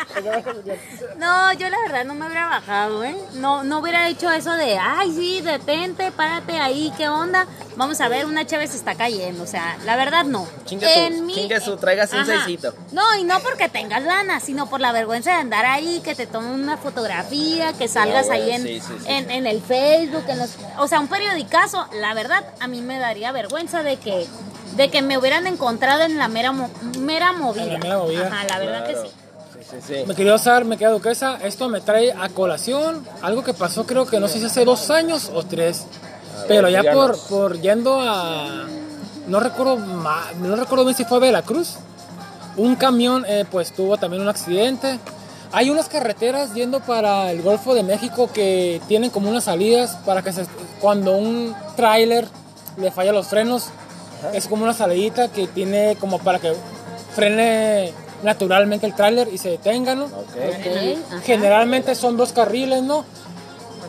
No, 1.17 1.53
yo 1.53 1.69
la 1.69 1.77
verdad 1.81 2.05
no 2.05 2.13
me 2.13 2.25
hubiera 2.25 2.48
bajado, 2.48 3.03
¿eh? 3.03 3.15
No, 3.34 3.63
no 3.63 3.79
hubiera 3.79 4.08
hecho 4.08 4.29
eso 4.31 4.53
de, 4.53 4.77
ay, 4.77 5.12
sí, 5.12 5.41
detente, 5.41 6.12
párate 6.12 6.60
ahí, 6.60 6.93
¿qué 6.98 7.10
onda? 7.10 7.48
Vamos 7.75 8.00
a 8.01 8.10
ver, 8.10 8.25
una 8.25 8.46
chave 8.46 8.67
se 8.67 8.77
está 8.77 8.96
cayendo, 8.96 9.43
o 9.43 9.48
sea, 9.48 9.77
la 9.86 9.96
verdad 9.96 10.25
no. 10.25 10.48
Chinga 10.65 11.60
su, 11.62 11.77
tráigase 11.77 12.17
un 12.17 12.25
seisito. 12.25 12.74
No, 12.91 13.03
y 13.17 13.24
no 13.24 13.39
porque 13.39 13.69
tengas 13.69 14.03
lana, 14.03 14.39
sino 14.39 14.69
por 14.69 14.81
la 14.81 14.91
vergüenza 14.91 15.31
de 15.31 15.38
andar 15.38 15.65
ahí, 15.65 16.01
que 16.03 16.13
te 16.13 16.27
tomen 16.27 16.51
una 16.51 16.77
fotografía, 16.77 17.74
que 17.74 17.88
salgas 17.88 18.27
bueno, 18.27 18.43
ahí 18.43 18.51
en, 18.51 18.63
sí, 18.63 18.81
sí, 18.81 18.93
sí. 19.00 19.05
en, 19.08 19.31
en 19.31 19.48
el 19.48 19.62
Facebook, 19.62 20.25
en 20.27 20.39
los, 20.39 20.55
o 20.77 20.88
sea, 20.88 21.00
un 21.00 21.08
periodicazo, 21.08 21.88
la 21.93 22.13
verdad, 22.13 22.43
a 22.60 22.67
mí 22.67 22.81
me 22.81 23.00
daría 23.00 23.31
vergüenza 23.31 23.81
de 23.81 23.98
que 23.98 24.27
de 24.76 24.90
que 24.90 25.02
me 25.02 25.18
hubieran 25.18 25.48
encontrado 25.48 26.04
en 26.04 26.17
la 26.17 26.28
mera 26.28 26.52
mo- 26.52 26.70
mera 27.00 27.34
movida. 27.34 27.63
En 27.63 27.74
la 27.74 27.80
mera 27.80 27.98
movida. 27.98 28.28
Ajá, 28.28 28.43
la 28.50 28.60
verdad 28.60 28.86
Claro. 28.86 29.04
que 29.04 29.10
sí. 29.10 29.15
Sí, 29.72 29.78
sí. 30.00 30.04
Me 30.08 30.15
quería 30.15 30.34
usar, 30.34 30.65
me 30.65 30.78
queda 30.78 30.89
duquesa. 30.91 31.38
Esto 31.43 31.70
me 31.70 31.82
trae 31.82 32.12
a 32.12 32.30
colación 32.30 33.06
algo 33.22 33.43
que 33.43 33.54
pasó 33.54 33.86
creo 33.86 34.06
que 34.08 34.20
no 34.20 34.28
sé 34.28 34.39
si 34.39 34.46
hace 34.46 34.65
dos 34.65 34.89
años 34.89 35.30
o 35.34 35.43
tres. 35.43 35.86
Pero 36.48 36.70
ya 36.70 36.82
por, 36.93 37.17
por 37.28 37.60
yendo 37.62 38.00
a... 38.02 38.65
No 39.28 39.39
recuerdo, 39.39 39.78
no 39.78 40.56
recuerdo 40.56 40.86
bien 40.86 40.96
si 40.98 41.06
fue 41.06 41.17
a 41.17 41.20
Veracruz. 41.20 41.76
Un 42.58 42.76
camión 42.76 43.26
eh, 43.28 43.46
pues 43.52 43.72
tuvo 43.74 43.98
también 43.98 44.24
un 44.24 44.30
accidente. 44.30 45.00
Hay 45.52 45.70
unas 45.70 45.88
carreteras 45.89 46.54
yendo 46.54 46.80
para 46.80 47.32
el 47.32 47.41
Golfo 47.43 47.76
de 47.76 47.84
México 47.84 48.30
que 48.34 48.82
tienen 48.88 49.10
como 49.12 49.30
unas 49.30 49.43
salidas 49.43 49.98
para 50.06 50.24
que 50.24 50.32
se, 50.34 50.46
cuando 50.80 51.12
un 51.15 51.56
tráiler 51.76 52.28
le 52.78 52.91
falla 52.91 53.12
los 53.12 53.28
frenos, 53.28 53.65
es 54.34 54.47
como 54.47 54.63
una 54.63 54.73
salidita 54.73 55.29
que 55.32 55.47
tiene 55.47 55.95
como 55.99 56.19
para 56.19 56.39
que 56.39 56.53
frene 57.15 57.91
naturalmente 58.23 58.86
el 58.86 58.93
tráiler 58.95 59.29
y 59.32 59.38
se 59.38 59.49
detenga, 59.49 59.95
¿no? 59.95 60.05
Ok. 60.05 60.12
Ok, 60.12 60.97
ajá. 61.12 61.21
Generalmente 61.23 61.95
son 61.95 62.17
dos 62.17 62.34
carriles, 62.34 62.84
¿no? 62.84 63.05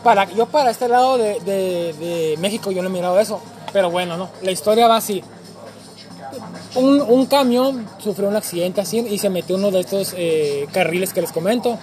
Para, 0.03 0.25
yo 0.31 0.47
para 0.47 0.71
este 0.71 0.87
lado 0.87 1.17
de, 1.17 1.39
de- 1.41 1.93
de 1.99 2.35
México 2.39 2.71
yo 2.71 2.81
no 2.81 2.89
he 2.89 2.91
mirado 2.91 3.19
eso. 3.19 3.41
Pero 3.73 3.89
bueno, 3.91 4.17
¿no? 4.17 4.29
La 4.41 4.51
historia 4.51 4.87
va 4.87 4.97
así. 4.97 5.23
Un, 6.75 7.01
un 7.01 7.25
camión 7.25 7.85
sufrió 7.99 8.29
un 8.29 8.35
accidente 8.37 8.79
así 8.81 8.99
y 8.99 9.17
se 9.17 9.29
metió 9.29 9.55
uno 9.57 9.69
de 9.71 9.81
estos 9.81 10.13
eh, 10.17 10.65
carriles 10.73 11.11
que 11.13 11.21
les 11.21 11.31
comento. 11.31 11.77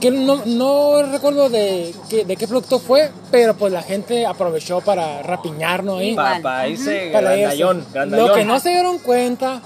Que 0.00 0.10
no, 0.12 0.42
no 0.46 1.02
recuerdo 1.02 1.48
de 1.48 1.92
qué, 2.08 2.24
de 2.24 2.36
qué 2.36 2.46
producto 2.46 2.78
fue, 2.78 3.10
pero 3.32 3.54
pues 3.54 3.72
la 3.72 3.82
gente 3.82 4.26
aprovechó 4.26 4.80
para 4.80 5.22
rapiñarnos 5.22 5.98
ahí. 6.00 6.14
Para 6.14 6.38
Igual. 6.38 6.70
irse 6.70 7.10
Para 7.12 7.30
grandallón, 7.36 7.84
grandallón. 7.92 8.28
Lo 8.28 8.34
que 8.34 8.44
no 8.44 8.60
se 8.60 8.70
dieron 8.70 8.98
cuenta 8.98 9.60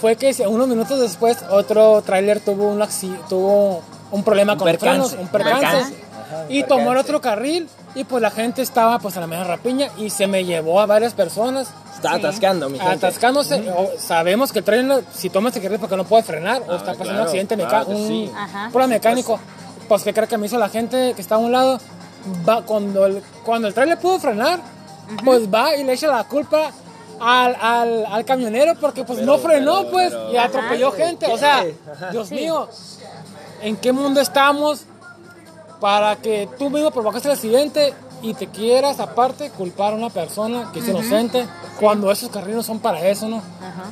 fue 0.00 0.16
que 0.16 0.34
unos 0.46 0.66
minutos 0.66 0.98
después 0.98 1.38
otro 1.50 2.02
tráiler 2.02 2.40
tuvo 2.40 2.68
un 2.68 2.84
tuvo 3.28 3.82
un 4.10 4.24
problema 4.24 4.54
Un 4.54 4.58
con 4.58 4.66
los 4.68 4.76
percance, 4.76 5.08
frenos, 5.10 5.24
un 5.24 5.28
percance. 5.32 5.66
Ajá, 5.66 6.44
y 6.48 6.64
tomó 6.64 6.90
el 6.92 6.98
otro 6.98 7.20
carril 7.20 7.68
y 7.94 8.02
pues 8.04 8.20
la 8.20 8.30
gente 8.32 8.62
estaba 8.62 8.98
pues 8.98 9.16
a 9.16 9.20
la 9.20 9.26
media 9.28 9.44
rapiña 9.44 9.88
y 9.96 10.10
se 10.10 10.26
me 10.26 10.44
llevó 10.44 10.80
a 10.80 10.86
varias 10.86 11.14
personas 11.14 11.68
Está 11.94 12.14
atascando, 12.14 12.68
mi 12.68 12.78
gente. 12.78 12.94
atascándose. 12.94 13.70
O- 13.70 13.92
sabemos 13.98 14.52
que 14.52 14.58
el 14.58 14.64
tráiler 14.64 15.04
si 15.14 15.30
toma 15.30 15.48
este 15.48 15.60
carril 15.62 15.78
porque 15.78 15.96
no 15.96 16.04
puede 16.04 16.24
frenar 16.24 16.62
o 16.68 16.74
está 16.74 16.92
pasando 16.92 17.04
claro, 17.04 17.20
un 17.20 17.26
accidente 17.26 17.54
claro 17.56 17.70
mecánico, 17.70 17.90
que 17.92 17.96
un 18.02 18.08
sí. 18.08 18.32
Problema 18.72 18.94
mecánico. 18.94 19.36
Pues 19.36 19.65
qué 20.04 20.12
cree 20.14 20.28
que 20.28 20.38
me 20.38 20.46
hizo 20.46 20.58
la 20.58 20.68
gente 20.68 21.12
que 21.14 21.22
está 21.22 21.36
a 21.36 21.38
un 21.38 21.52
lado 21.52 21.78
va 22.48 22.62
cuando 22.62 23.06
el, 23.06 23.22
cuando 23.44 23.68
el 23.68 23.74
tráiler 23.74 23.98
pudo 23.98 24.18
frenar, 24.18 24.60
pues 25.24 25.52
va 25.52 25.76
y 25.76 25.84
le 25.84 25.92
echa 25.92 26.08
la 26.08 26.24
culpa 26.24 26.70
al, 27.20 27.56
al, 27.60 28.06
al 28.06 28.24
camionero 28.24 28.74
porque 28.80 29.04
pues 29.04 29.20
no 29.20 29.38
frenó 29.38 29.78
pero- 29.80 29.90
pues 29.90 30.10
pero- 30.10 30.32
y 30.32 30.36
atropelló 30.36 30.88
Ajá. 30.88 30.96
gente. 30.96 31.26
O 31.26 31.32
¿Qué? 31.34 31.38
sea, 31.38 31.64
Ajá. 31.92 32.10
Dios 32.10 32.28
Sí. 32.28 32.34
mío, 32.34 32.68
¿en 33.62 33.76
qué 33.76 33.92
mundo 33.92 34.20
estamos 34.20 34.84
para 35.80 36.16
que 36.16 36.48
tú 36.58 36.70
mismo 36.70 36.90
provocaste 36.90 37.28
el 37.28 37.34
accidente 37.34 37.94
y 38.22 38.32
te 38.34 38.46
quieras 38.48 38.98
aparte 38.98 39.50
culpar 39.50 39.92
a 39.92 39.96
una 39.96 40.08
persona 40.10 40.70
que 40.72 40.78
es 40.80 40.88
inocente 40.88 41.46
cuando 41.78 42.10
esos 42.10 42.30
carriles 42.30 42.64
son 42.66 42.80
para 42.80 43.06
eso, 43.06 43.28
¿no? 43.28 43.36
Ajá. 43.36 43.84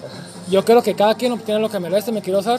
Yo 0.51 0.65
creo 0.65 0.83
que 0.83 0.95
cada 0.95 1.15
quien 1.15 1.33
obtiene 1.33 1.61
lo 1.61 1.71
que 1.71 1.79
merece, 1.79 2.11
me 2.11 2.23
quiero 2.23 2.39
usar. 2.41 2.59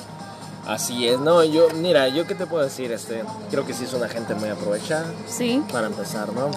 Así 0.67 1.07
es, 1.07 1.19
no, 1.19 1.43
yo, 1.43 1.67
mira, 1.75 2.07
yo 2.07 2.25
qué 2.25 2.33
te 2.33 2.47
puedo 2.47 2.63
decir, 2.63 2.91
este, 2.91 3.23
creo 3.51 3.65
que 3.67 3.73
sí 3.73 3.83
es 3.85 3.93
una 3.93 4.07
gente 4.09 4.33
muy 4.33 4.49
aprovechada, 4.49 5.05
Sí. 5.27 5.63
para 5.71 5.87
empezar, 5.87 6.33
¿no? 6.33 6.49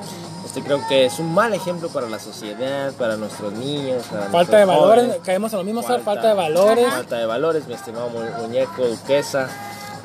Este, 0.46 0.62
creo 0.62 0.80
que 0.88 1.04
es 1.04 1.18
un 1.18 1.34
mal 1.34 1.52
ejemplo 1.52 1.90
para 1.90 2.08
la 2.08 2.18
sociedad, 2.18 2.90
para 2.94 3.16
nuestros 3.16 3.52
niños, 3.52 4.04
para 4.10 4.22
Falta 4.30 4.56
de 4.56 4.64
valores, 4.64 5.04
jóvenes. 5.04 5.22
caemos 5.26 5.52
en 5.52 5.58
lo 5.58 5.64
mismo, 5.64 5.82
Sar, 5.82 6.00
falta 6.00 6.28
de 6.28 6.34
valores. 6.34 6.88
Falta 6.88 7.16
de 7.18 7.26
valores, 7.26 7.66
mi 7.68 7.74
estimado 7.74 8.08
mu- 8.08 8.42
muñeco, 8.42 8.86
duquesa. 8.86 9.48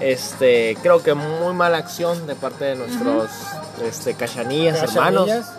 Este, 0.02 0.76
creo 0.82 1.02
que 1.02 1.14
muy 1.14 1.54
mala 1.54 1.78
acción 1.78 2.28
de 2.28 2.36
parte 2.36 2.66
de 2.66 2.76
nuestros 2.76 3.30
este, 3.86 4.16
cachanillas, 4.16 4.84
hermanos. 4.84 5.28
Cachanillas. 5.28 5.54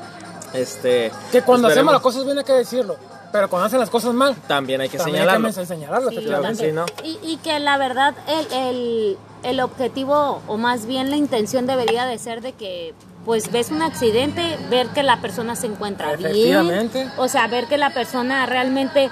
Este, 0.52 1.10
Que 1.32 1.40
cuando 1.42 1.68
hacemos 1.68 1.92
las 1.94 2.02
cosas 2.02 2.24
bien 2.26 2.36
hay 2.38 2.44
que 2.44 2.52
decirlo, 2.52 2.96
pero 3.34 3.50
cuando 3.50 3.66
hacen 3.66 3.80
las 3.80 3.90
cosas 3.90 4.14
mal, 4.14 4.36
también 4.46 4.80
hay 4.80 4.88
que 4.88 4.96
también 4.96 5.16
señalarlo. 5.16 5.48
hay 5.48 5.54
que 5.54 5.66
señalarlo, 5.66 6.10
Sí. 6.10 6.16
Claro 6.18 6.42
que 6.44 6.48
efectivamente. 6.52 6.94
sí, 7.02 7.10
¿no? 7.10 7.20
Y, 7.26 7.32
y 7.32 7.36
que 7.38 7.58
la 7.58 7.76
verdad 7.78 8.14
el, 8.28 8.52
el, 8.52 9.18
el 9.42 9.58
objetivo 9.58 10.40
o 10.46 10.56
más 10.56 10.86
bien 10.86 11.10
la 11.10 11.16
intención 11.16 11.66
debería 11.66 12.06
de 12.06 12.16
ser 12.18 12.42
de 12.42 12.52
que 12.52 12.94
pues 13.24 13.50
ves 13.50 13.72
un 13.72 13.82
accidente, 13.82 14.56
ver 14.70 14.86
que 14.90 15.02
la 15.02 15.20
persona 15.20 15.56
se 15.56 15.66
encuentra 15.66 16.14
bien, 16.14 16.88
o 17.16 17.26
sea, 17.26 17.48
ver 17.48 17.66
que 17.66 17.76
la 17.76 17.90
persona 17.90 18.46
realmente 18.46 19.10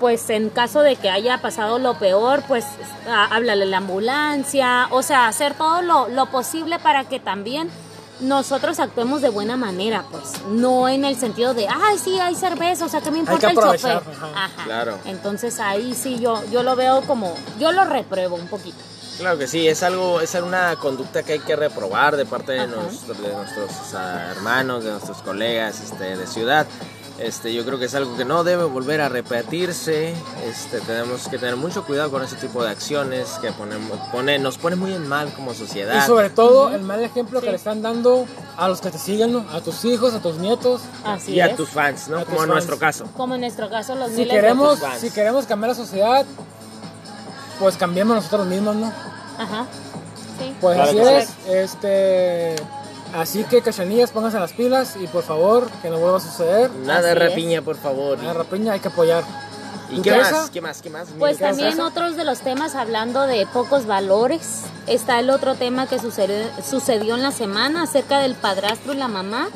pues 0.00 0.28
en 0.30 0.50
caso 0.50 0.80
de 0.80 0.96
que 0.96 1.08
haya 1.08 1.40
pasado 1.40 1.78
lo 1.78 1.94
peor, 1.94 2.42
pues 2.48 2.64
háblale 3.08 3.62
a 3.62 3.66
la 3.66 3.76
ambulancia, 3.76 4.88
o 4.90 5.02
sea, 5.02 5.28
hacer 5.28 5.54
todo 5.54 5.80
lo, 5.80 6.08
lo 6.08 6.26
posible 6.26 6.80
para 6.80 7.04
que 7.04 7.20
también 7.20 7.70
nosotros 8.20 8.78
actuemos 8.80 9.20
de 9.22 9.28
buena 9.28 9.56
manera, 9.56 10.04
pues, 10.10 10.24
no 10.48 10.88
en 10.88 11.04
el 11.04 11.16
sentido 11.18 11.52
de, 11.54 11.66
ay, 11.68 11.98
sí, 11.98 12.18
hay 12.18 12.34
cerveza, 12.34 12.84
o 12.86 12.88
sea, 12.88 13.00
¿qué 13.00 13.10
me 13.10 13.18
importa 13.18 13.50
el 13.50 13.56
chofer? 13.56 13.96
ajá. 13.96 14.44
Ajá. 14.44 14.64
Claro. 14.64 14.98
Entonces 15.04 15.58
ahí 15.60 15.94
sí 15.94 16.18
yo, 16.18 16.42
yo 16.50 16.62
lo 16.62 16.76
veo 16.76 17.02
como, 17.02 17.34
yo 17.58 17.72
lo 17.72 17.84
repruebo 17.84 18.36
un 18.36 18.46
poquito. 18.48 18.78
Claro 19.18 19.38
que 19.38 19.46
sí, 19.46 19.68
es 19.68 19.82
algo, 19.84 20.20
es 20.20 20.34
una 20.34 20.74
conducta 20.76 21.22
que 21.22 21.34
hay 21.34 21.38
que 21.38 21.54
reprobar 21.54 22.16
de 22.16 22.26
parte 22.26 22.52
de, 22.52 22.66
nuestro- 22.66 23.14
de 23.14 23.32
nuestros 23.32 23.70
hermanos, 23.94 24.82
de 24.84 24.90
nuestros 24.90 25.18
colegas 25.22 25.80
este, 25.80 26.16
de 26.16 26.26
ciudad. 26.26 26.66
Este, 27.18 27.54
yo 27.54 27.64
creo 27.64 27.78
que 27.78 27.84
es 27.84 27.94
algo 27.94 28.16
que 28.16 28.24
no 28.24 28.42
debe 28.42 28.64
volver 28.64 29.00
a 29.00 29.08
repetirse. 29.08 30.14
Este, 30.48 30.80
tenemos 30.80 31.28
que 31.28 31.38
tener 31.38 31.54
mucho 31.56 31.84
cuidado 31.84 32.10
con 32.10 32.24
ese 32.24 32.34
tipo 32.34 32.64
de 32.64 32.70
acciones 32.70 33.28
que 33.40 33.52
ponemos, 33.52 33.98
pone, 34.10 34.38
nos 34.40 34.58
pone 34.58 34.74
muy 34.74 34.92
en 34.92 35.06
mal 35.06 35.32
como 35.34 35.54
sociedad. 35.54 36.02
Y 36.02 36.06
sobre 36.06 36.30
todo 36.30 36.70
el 36.74 36.82
mal 36.82 37.02
ejemplo 37.04 37.38
Sí. 37.38 37.44
que 37.46 37.50
le 37.52 37.56
están 37.56 37.82
dando 37.82 38.26
a 38.56 38.68
los 38.68 38.80
que 38.80 38.90
te 38.90 38.98
siguen, 38.98 39.32
¿no? 39.32 39.44
a 39.52 39.60
tus 39.60 39.84
hijos, 39.84 40.12
a 40.12 40.20
tus 40.20 40.38
nietos. 40.38 40.80
Así 41.04 41.34
y 41.34 41.40
a 41.40 41.54
tus 41.54 41.68
fans, 41.68 42.08
¿no? 42.08 42.18
A 42.18 42.24
Como 42.24 42.42
en 42.42 42.48
nuestro 42.50 42.78
caso. 42.78 43.04
Como 43.16 43.36
en 43.36 43.42
nuestro 43.42 43.70
caso 43.70 43.94
los 43.94 44.08
Si 44.10 44.16
miles 44.16 44.28
de 44.34 44.34
queremos, 44.40 44.70
tus 44.80 44.88
fans. 44.88 45.00
si 45.00 45.10
queremos 45.12 45.46
cambiar 45.46 45.68
la 45.70 45.76
sociedad, 45.76 46.26
pues 47.60 47.76
cambiemos 47.76 48.16
nosotros 48.16 48.46
mismos, 48.48 48.74
¿no? 48.74 48.92
Ajá. 49.38 49.66
Sí. 50.40 50.52
Pues 50.60 50.74
Claro 50.76 50.90
así 50.90 50.98
es, 50.98 51.30
este, 51.48 52.56
así 53.14 53.44
que 53.44 53.62
cachanillas, 53.62 54.10
pónganse 54.10 54.38
las 54.38 54.52
pilas 54.52 54.96
y 55.00 55.06
por 55.06 55.22
favor 55.22 55.70
que 55.82 55.90
no 55.90 55.98
vuelva 55.98 56.18
a 56.18 56.20
suceder. 56.20 56.70
Nada 56.70 57.02
de 57.02 57.10
Así 57.12 57.22
es. 57.22 57.28
rapiña, 57.30 57.62
por 57.62 57.76
favor. 57.76 58.22
La 58.22 58.32
rapiña 58.32 58.72
hay 58.72 58.80
que 58.80 58.88
apoyar. 58.88 59.24
¿Y 59.90 59.96
¿Tú 59.96 60.02
qué 60.02 60.10
crees, 60.10 60.32
más? 60.32 60.50
¿Qué 60.50 60.60
más? 60.60 60.82
¿Qué 60.82 60.90
más? 60.90 61.08
Pues 61.18 61.38
también 61.38 61.80
otros 61.80 62.16
de 62.16 62.24
los 62.24 62.40
temas 62.40 62.74
hablando 62.74 63.26
de 63.26 63.46
pocos 63.46 63.86
valores. 63.86 64.62
Está 64.86 65.18
el 65.20 65.30
otro 65.30 65.54
tema 65.54 65.86
que 65.86 65.98
sucedió, 65.98 66.36
sucedió 66.68 67.14
en 67.14 67.22
la 67.22 67.32
semana 67.32 67.82
acerca 67.82 68.18
del 68.18 68.34
padrastro 68.34 68.92
y 68.94 68.96
la 68.96 69.08
mamá 69.08 69.48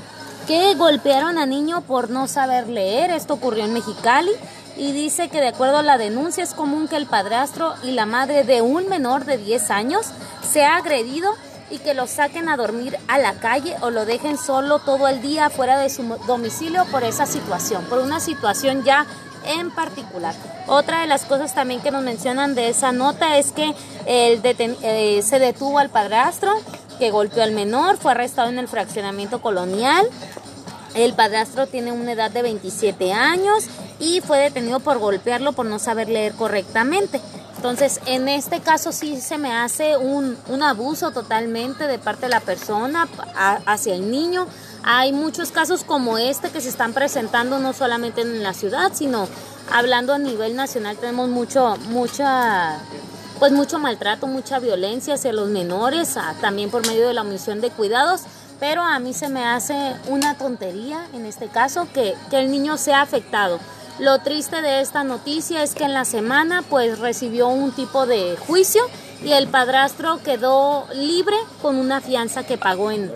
que 0.47 0.75
golpearon 0.75 1.38
a 1.38 1.47
niño 1.47 1.81
por 1.83 2.11
no 2.11 2.27
saber 2.29 2.68
leer. 2.68 3.11
Esto 3.11 3.35
ocurrió 3.35 3.64
en 3.64 3.73
Mexicali 3.73 4.31
y 4.77 4.92
dice 4.92 5.29
que 5.29 5.40
de 5.40 5.49
acuerdo 5.49 5.79
a 5.79 5.83
la 5.83 5.99
denuncia 5.99 6.44
es 6.44 6.55
común 6.55 6.88
que 6.88 6.97
el 6.97 7.07
padrastro 7.07 7.75
y 7.83 7.90
la 7.92 8.07
madre 8.07 8.44
de 8.44 8.62
un 8.62 8.88
menor 8.88 9.25
de 9.25 9.38
10 9.38 9.71
años 9.71 10.07
sea 10.49 10.77
agredido 10.77 11.35
y 11.71 11.79
que 11.79 11.95
lo 11.95 12.07
saquen 12.07 12.49
a 12.49 12.57
dormir 12.57 12.99
a 13.09 13.19
la 13.19 13.35
calle 13.35 13.77
o 13.81 13.91
lo 13.91 14.05
dejen 14.05 14.39
solo 14.39 14.79
todo 14.79 15.09
el 15.09 15.21
día 15.21 15.51
fuera 15.51 15.79
de 15.79 15.91
su 15.91 16.03
domicilio 16.27 16.85
por 16.87 17.05
esa 17.05 17.27
situación, 17.27 17.85
por 17.85 17.99
una 17.99 18.21
situación 18.21 18.85
ya 18.85 19.07
en 19.45 19.71
particular. 19.71 20.35
Otra 20.67 21.01
de 21.01 21.07
las 21.07 21.25
cosas 21.25 21.55
también 21.55 21.81
que 21.81 21.91
nos 21.91 22.03
mencionan 22.03 22.55
de 22.55 22.69
esa 22.69 22.93
nota 22.93 23.39
es 23.39 23.53
que 23.53 23.75
el 24.07 24.41
eh, 24.45 25.23
se 25.23 25.39
detuvo 25.39 25.79
al 25.79 25.91
padrastro 25.91 26.53
que 26.99 27.11
golpeó 27.11 27.43
al 27.43 27.53
menor, 27.53 27.97
fue 27.97 28.13
arrestado 28.13 28.49
en 28.49 28.59
el 28.59 28.69
fraccionamiento 28.69 29.41
colonial. 29.41 30.07
El 30.95 31.15
padrastro 31.15 31.67
tiene 31.67 31.93
una 31.93 32.13
edad 32.13 32.31
de 32.31 32.43
27 32.43 33.13
años 33.13 33.67
y 34.01 34.21
fue 34.21 34.39
detenido 34.39 34.81
por 34.81 34.99
golpearlo 34.99 35.53
por 35.53 35.67
no 35.67 35.79
saber 35.79 36.09
leer 36.09 36.33
correctamente. 36.33 37.21
Entonces, 37.59 37.99
en 38.07 38.29
este 38.29 38.61
caso 38.61 38.92
sí 38.92 39.21
se 39.21 39.37
me 39.37 39.53
hace 39.53 39.97
un, 39.97 40.38
un 40.49 40.62
abuso 40.62 41.11
totalmente 41.11 41.88
de 41.88 41.99
parte 41.99 42.23
de 42.27 42.29
la 42.29 42.38
persona 42.38 43.09
a- 43.35 43.59
hacia 43.66 43.97
el 43.97 44.12
niño. 44.12 44.47
Hay 44.85 45.12
muchos 45.12 45.51
casos 45.51 45.83
como 45.83 46.18
este 46.18 46.51
que 46.51 46.61
se 46.61 46.68
están 46.68 46.92
presentando 46.92 47.59
no 47.59 47.73
solamente 47.73 48.21
en 48.21 48.44
la 48.44 48.55
ciudad, 48.55 48.92
sino 48.94 49.27
hablando 49.73 50.12
a 50.14 50.18
nivel 50.18 50.55
nacional. 50.55 50.97
Tenemos 50.99 51.31
mucho, 51.31 51.77
mucha, 51.88 52.79
pues 53.40 53.51
mucho 53.51 53.81
maltrato, 53.81 54.29
mucha 54.29 54.61
violencia 54.61 55.14
hacia 55.14 55.33
los 55.33 55.49
menores, 55.49 56.16
ah, 56.16 56.35
también 56.40 56.71
por 56.71 56.87
medio 56.87 57.09
de 57.09 57.14
la 57.14 57.23
omisión 57.23 57.61
de 57.61 57.71
cuidados. 57.71 58.21
Pero 58.61 58.83
a 58.83 59.01
mí 59.01 59.14
se 59.14 59.29
me 59.29 59.44
hace 59.44 59.97
una 60.07 60.35
tontería 60.38 61.07
en 61.12 61.27
este 61.27 61.49
caso 61.49 61.88
que, 61.92 62.14
que 62.31 62.38
el 62.38 62.53
niño 62.53 62.77
sea 62.79 63.03
afectado. 63.03 63.59
Lo 63.99 64.21
triste 64.21 64.63
de 64.63 64.81
esta 64.81 65.03
noticia 65.03 65.65
es 65.65 65.75
que 65.75 65.83
en 65.83 65.93
la 65.93 66.05
semana 66.05 66.63
pues 66.63 67.01
recibió 67.01 67.49
un 67.49 67.73
tipo 67.73 68.07
de 68.07 68.37
juicio 68.47 68.83
y 69.25 69.33
el 69.33 69.49
padrastro 69.49 70.23
quedó 70.23 70.87
libre 70.95 71.35
con 71.61 71.77
una 71.77 72.01
fianza 72.01 72.45
que 72.45 72.57
pagó 72.57 72.93
en, 72.93 73.13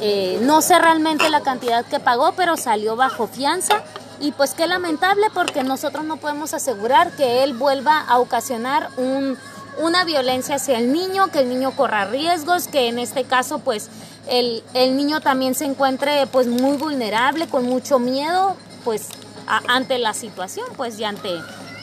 eh, 0.00 0.38
no 0.42 0.60
sé 0.60 0.78
realmente 0.78 1.30
la 1.30 1.40
cantidad 1.40 1.86
que 1.86 2.00
pagó, 2.00 2.32
pero 2.36 2.58
salió 2.58 2.96
bajo 2.96 3.26
fianza. 3.26 3.82
Y 4.20 4.32
pues 4.32 4.52
qué 4.52 4.66
lamentable 4.66 5.26
porque 5.32 5.62
nosotros 5.62 6.04
no 6.04 6.18
podemos 6.18 6.52
asegurar 6.52 7.12
que 7.12 7.42
él 7.42 7.54
vuelva 7.54 8.00
a 8.00 8.18
ocasionar 8.18 8.90
un, 8.98 9.38
una 9.78 10.04
violencia 10.04 10.56
hacia 10.56 10.78
el 10.78 10.92
niño, 10.92 11.28
que 11.28 11.40
el 11.40 11.48
niño 11.48 11.74
corra 11.74 12.04
riesgos, 12.04 12.68
que 12.68 12.88
en 12.88 12.98
este 12.98 13.24
caso 13.24 13.58
pues 13.58 13.88
el, 14.28 14.62
el 14.74 14.96
niño 14.96 15.20
también 15.20 15.54
se 15.54 15.64
encuentre 15.64 16.26
pues 16.26 16.46
muy 16.46 16.76
vulnerable, 16.76 17.46
con 17.46 17.64
mucho 17.64 17.98
miedo, 17.98 18.56
pues 18.84 19.08
a- 19.46 19.62
ante 19.68 19.98
la 19.98 20.14
situación, 20.14 20.66
pues 20.76 20.98
y 20.98 21.04
ante, 21.04 21.30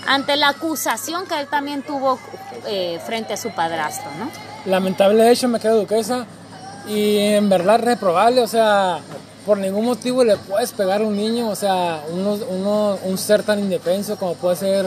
ante 0.07 0.35
la 0.35 0.49
acusación 0.49 1.25
que 1.25 1.39
él 1.39 1.47
también 1.47 1.81
tuvo 1.83 2.19
eh, 2.67 2.99
frente 3.05 3.33
a 3.33 3.37
su 3.37 3.51
padrastro, 3.51 4.09
¿no? 4.19 4.29
Lamentable 4.69 5.29
hecho, 5.31 5.47
me 5.47 5.59
quedo 5.59 5.77
duquesa. 5.79 6.25
Y 6.87 7.17
en 7.19 7.49
verdad 7.49 7.79
reprobable, 7.79 8.41
o 8.41 8.47
sea, 8.47 8.99
por 9.45 9.57
ningún 9.57 9.85
motivo 9.85 10.23
le 10.23 10.35
puedes 10.37 10.71
pegar 10.73 11.01
a 11.01 11.05
un 11.05 11.15
niño, 11.15 11.49
o 11.49 11.55
sea, 11.55 12.01
uno, 12.11 12.33
uno- 12.49 12.97
un 13.03 13.17
ser 13.17 13.43
tan 13.43 13.59
indefenso 13.59 14.17
como 14.17 14.33
puede 14.35 14.55
ser 14.57 14.85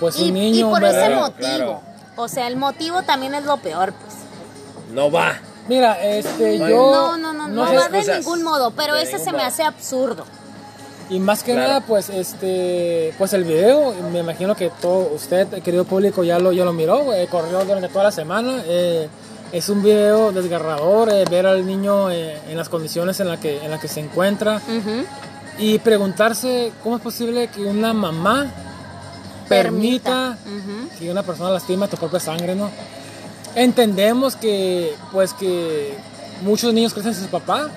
pues 0.00 0.18
Y, 0.18 0.28
un 0.28 0.34
niño, 0.34 0.66
y 0.68 0.70
por 0.70 0.82
ese 0.84 1.10
motivo, 1.10 1.32
claro. 1.38 1.80
o 2.16 2.26
sea, 2.28 2.46
el 2.48 2.56
motivo 2.56 3.02
también 3.02 3.34
es 3.34 3.44
lo 3.44 3.58
peor, 3.58 3.92
pues. 3.92 4.14
No 4.92 5.10
va. 5.10 5.34
Mira, 5.68 6.02
este, 6.02 6.58
No, 6.58 6.68
yo 6.68 6.76
No, 6.90 7.16
no, 7.18 7.32
no, 7.32 7.46
no, 7.48 7.62
va 7.62 7.88
de 7.88 8.14
ningún 8.18 8.42
modo, 8.42 8.72
pero 8.72 8.96
ese 8.96 9.18
se 9.18 9.30
me 9.32 9.42
hace 9.44 9.62
absurdo. 9.62 10.24
Y 11.10 11.18
más 11.18 11.42
que 11.42 11.52
Claro. 11.52 11.68
nada, 11.68 11.80
pues 11.80 12.08
este, 12.08 13.12
pues 13.18 13.32
el 13.32 13.42
video, 13.44 13.92
me 14.12 14.20
imagino 14.20 14.54
que 14.54 14.70
todo 14.80 15.10
usted, 15.14 15.48
querido 15.62 15.84
público, 15.84 16.22
ya 16.22 16.38
lo, 16.38 16.52
ya 16.52 16.64
lo 16.64 16.72
miró, 16.72 17.12
eh, 17.12 17.26
corrió 17.28 17.64
durante 17.64 17.88
toda 17.88 18.04
la 18.04 18.12
semana. 18.12 18.62
eh, 18.66 19.08
es 19.52 19.68
un 19.68 19.82
video 19.82 20.30
desgarrador 20.30 21.10
eh, 21.10 21.24
ver 21.28 21.44
al 21.44 21.66
niño 21.66 22.08
eh, 22.08 22.38
en 22.48 22.56
las 22.56 22.68
condiciones 22.68 23.18
en 23.18 23.26
las 23.26 23.40
que, 23.40 23.58
en 23.64 23.68
las 23.72 23.80
que 23.80 23.88
se 23.88 23.98
encuentra 23.98 24.58
Ujú. 24.58 25.04
y 25.58 25.80
preguntarse 25.80 26.70
cómo 26.84 26.94
es 26.98 27.02
posible 27.02 27.48
que 27.48 27.64
una 27.64 27.92
mamá 27.92 28.46
permita, 29.48 30.38
que 31.00 31.10
una 31.10 31.24
persona 31.24 31.50
lastime 31.50 31.88
tu 31.88 31.96
propia 31.96 32.20
sangre, 32.20 32.54
¿no? 32.54 32.70
Entendemos 33.56 34.36
que, 34.36 34.94
pues 35.10 35.34
que 35.34 35.94
muchos 36.42 36.72
niños 36.72 36.94
crecen 36.94 37.12
sin 37.14 37.24
su 37.24 37.30
papá, 37.30 37.68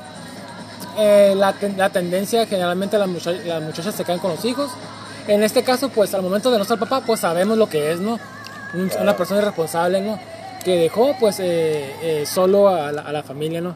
eh, 0.98 1.34
la, 1.36 1.56
la 1.78 1.90
tendencia 1.90 2.46
generalmente 2.46 2.98
las, 2.98 3.08
mucha- 3.08 3.32
las 3.32 3.62
muchachas 3.62 3.96
se 3.96 4.04
quedan 4.04 4.20
con 4.20 4.32
los 4.32 4.44
hijos. 4.46 4.72
En 5.28 5.42
este 5.44 5.64
caso, 5.64 5.90
pues 5.90 6.14
al 6.14 6.22
momento 6.22 6.52
de 6.52 6.58
no 6.58 6.64
estar 6.64 6.78
papá, 6.80 7.02
pues 7.06 7.22
sabemos 7.22 7.58
lo 7.58 7.68
que 7.70 7.92
es, 7.92 8.00
¿no? 8.00 8.20
Un- 8.74 8.92
Una 9.02 9.16
persona 9.16 9.42
irresponsable, 9.42 10.02
¿no? 10.02 10.20
Que 10.64 10.78
dejó, 10.78 11.16
pues, 11.20 11.40
eh, 11.40 11.94
eh, 12.02 12.26
solo 12.26 12.68
a 12.70 12.92
la, 12.92 13.02
a 13.04 13.12
la 13.12 13.24
familia, 13.24 13.62
¿no? 13.62 13.76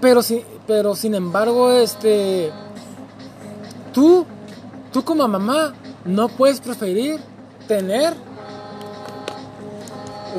Pero, 0.00 0.22
si, 0.22 0.44
pero 0.66 0.94
sin 0.94 1.14
embargo, 1.14 1.72
este, 1.72 2.50
tú, 3.92 4.26
tú 4.92 5.04
como 5.04 5.26
mamá, 5.26 5.72
no 6.04 6.28
puedes 6.28 6.60
preferir 6.60 7.18
tener 7.66 8.12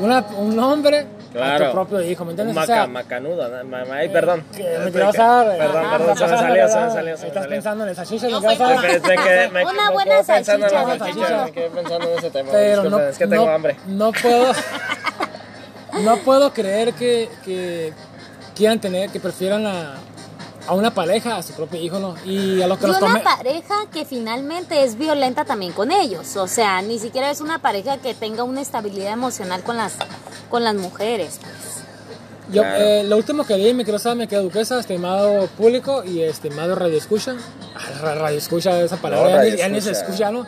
una, 0.02 0.24
un 0.38 0.58
hombre 0.58 1.06
a 1.28 1.32
Claro. 1.32 1.66
tu 1.66 1.72
propio 1.72 2.00
hijo, 2.02 2.24
¿me 2.24 2.30
entiendes? 2.32 2.56
O 2.56 2.60
maca, 2.60 2.66
sea, 2.74 2.86
macanudo. 2.86 3.48
¿no? 3.48 3.64
Ma- 3.64 3.84
ma- 3.84 3.94
Ay, 3.96 4.08
perdón. 4.08 4.44
me 4.52 4.90
quiero 4.90 5.10
usar, 5.10 5.46
eh, 5.46 5.58
Perdón, 5.58 5.84
perdón, 5.90 6.00
se 6.00 6.06
me 6.06 6.12
estás 6.24 6.40
salió, 6.40 6.68
se 6.68 6.74
me 6.74 6.80
pensando- 6.80 6.94
salió, 6.94 7.14
Estás 7.14 7.46
pensando 7.46 7.84
en 7.84 7.90
el 7.90 7.96
salchicha, 7.96 8.26
me 8.28 8.32
quiero 8.32 9.50
me- 9.52 9.64
Una 9.66 9.90
buena 9.90 10.14
quedo 10.16 10.26
pensando 10.26 10.66
en 10.66 10.72
la 10.72 10.98
salchicha. 10.98 11.44
Me 11.44 11.52
quedé 11.52 11.70
pensando 11.70 12.10
en 12.12 12.18
ese 12.18 12.30
tema. 12.30 12.48
pero 12.52 12.68
disculpen, 12.82 12.90
no, 12.90 13.08
es 13.08 13.18
que 13.18 13.26
tengo 13.26 13.46
no, 13.46 13.52
hambre. 13.52 13.76
no 13.86 14.12
puedo 14.12 14.52
no 16.04 16.16
puedo 16.18 16.52
creer 16.52 16.92
que, 16.94 17.28
que 17.44 17.92
quieran 18.54 18.80
tener 18.80 19.10
que 19.10 19.20
prefieran 19.20 19.66
a, 19.66 19.94
a 20.68 20.74
una 20.74 20.92
pareja 20.94 21.36
a 21.38 21.42
su 21.42 21.52
propio 21.54 21.80
hijo 21.80 21.98
no 21.98 22.14
y 22.24 22.60
a 22.62 22.66
lo 22.66 22.78
que 22.78 22.84
Y 22.84 22.88
los 22.88 23.00
una 23.02 23.22
pareja 23.22 23.86
que 23.92 24.04
finalmente 24.04 24.84
es 24.84 24.96
violenta 24.96 25.44
también 25.44 25.72
con 25.72 25.90
ellos. 25.90 26.36
O 26.36 26.46
sea, 26.46 26.80
ni 26.82 26.98
siquiera 26.98 27.30
es 27.30 27.40
una 27.40 27.58
pareja 27.60 27.96
que 27.98 28.14
tenga 28.14 28.42
una 28.44 28.60
estabilidad 28.60 29.12
emocional 29.14 29.62
con 29.62 29.76
las, 29.78 29.94
con 30.50 30.62
las 30.64 30.74
mujeres. 30.74 31.40
yo 32.52 32.62
Claro. 32.62 32.84
eh, 32.84 33.04
lo 33.04 33.16
último 33.16 33.44
que 33.44 33.56
leí 33.58 33.74
me 33.74 33.84
quiero 33.84 33.98
saber 33.98 34.18
me 34.18 34.28
quedo 34.28 34.42
duquesa 34.44 34.78
estimado 34.78 35.46
público 35.48 36.04
y 36.04 36.22
estimado 36.22 36.74
radio 36.74 36.96
escucha 36.96 37.34
Ah, 37.74 38.00
ra- 38.02 38.14
radio 38.14 38.38
escucha 38.38 38.80
esa 38.80 38.96
palabra 38.96 39.36
No, 39.36 39.44
ya, 39.44 39.50
ni, 39.50 39.56
ya 39.56 39.68
ni 39.68 39.80
se 39.80 39.90
escucha. 39.92 40.28
escucha 40.28 40.30
no 40.32 40.46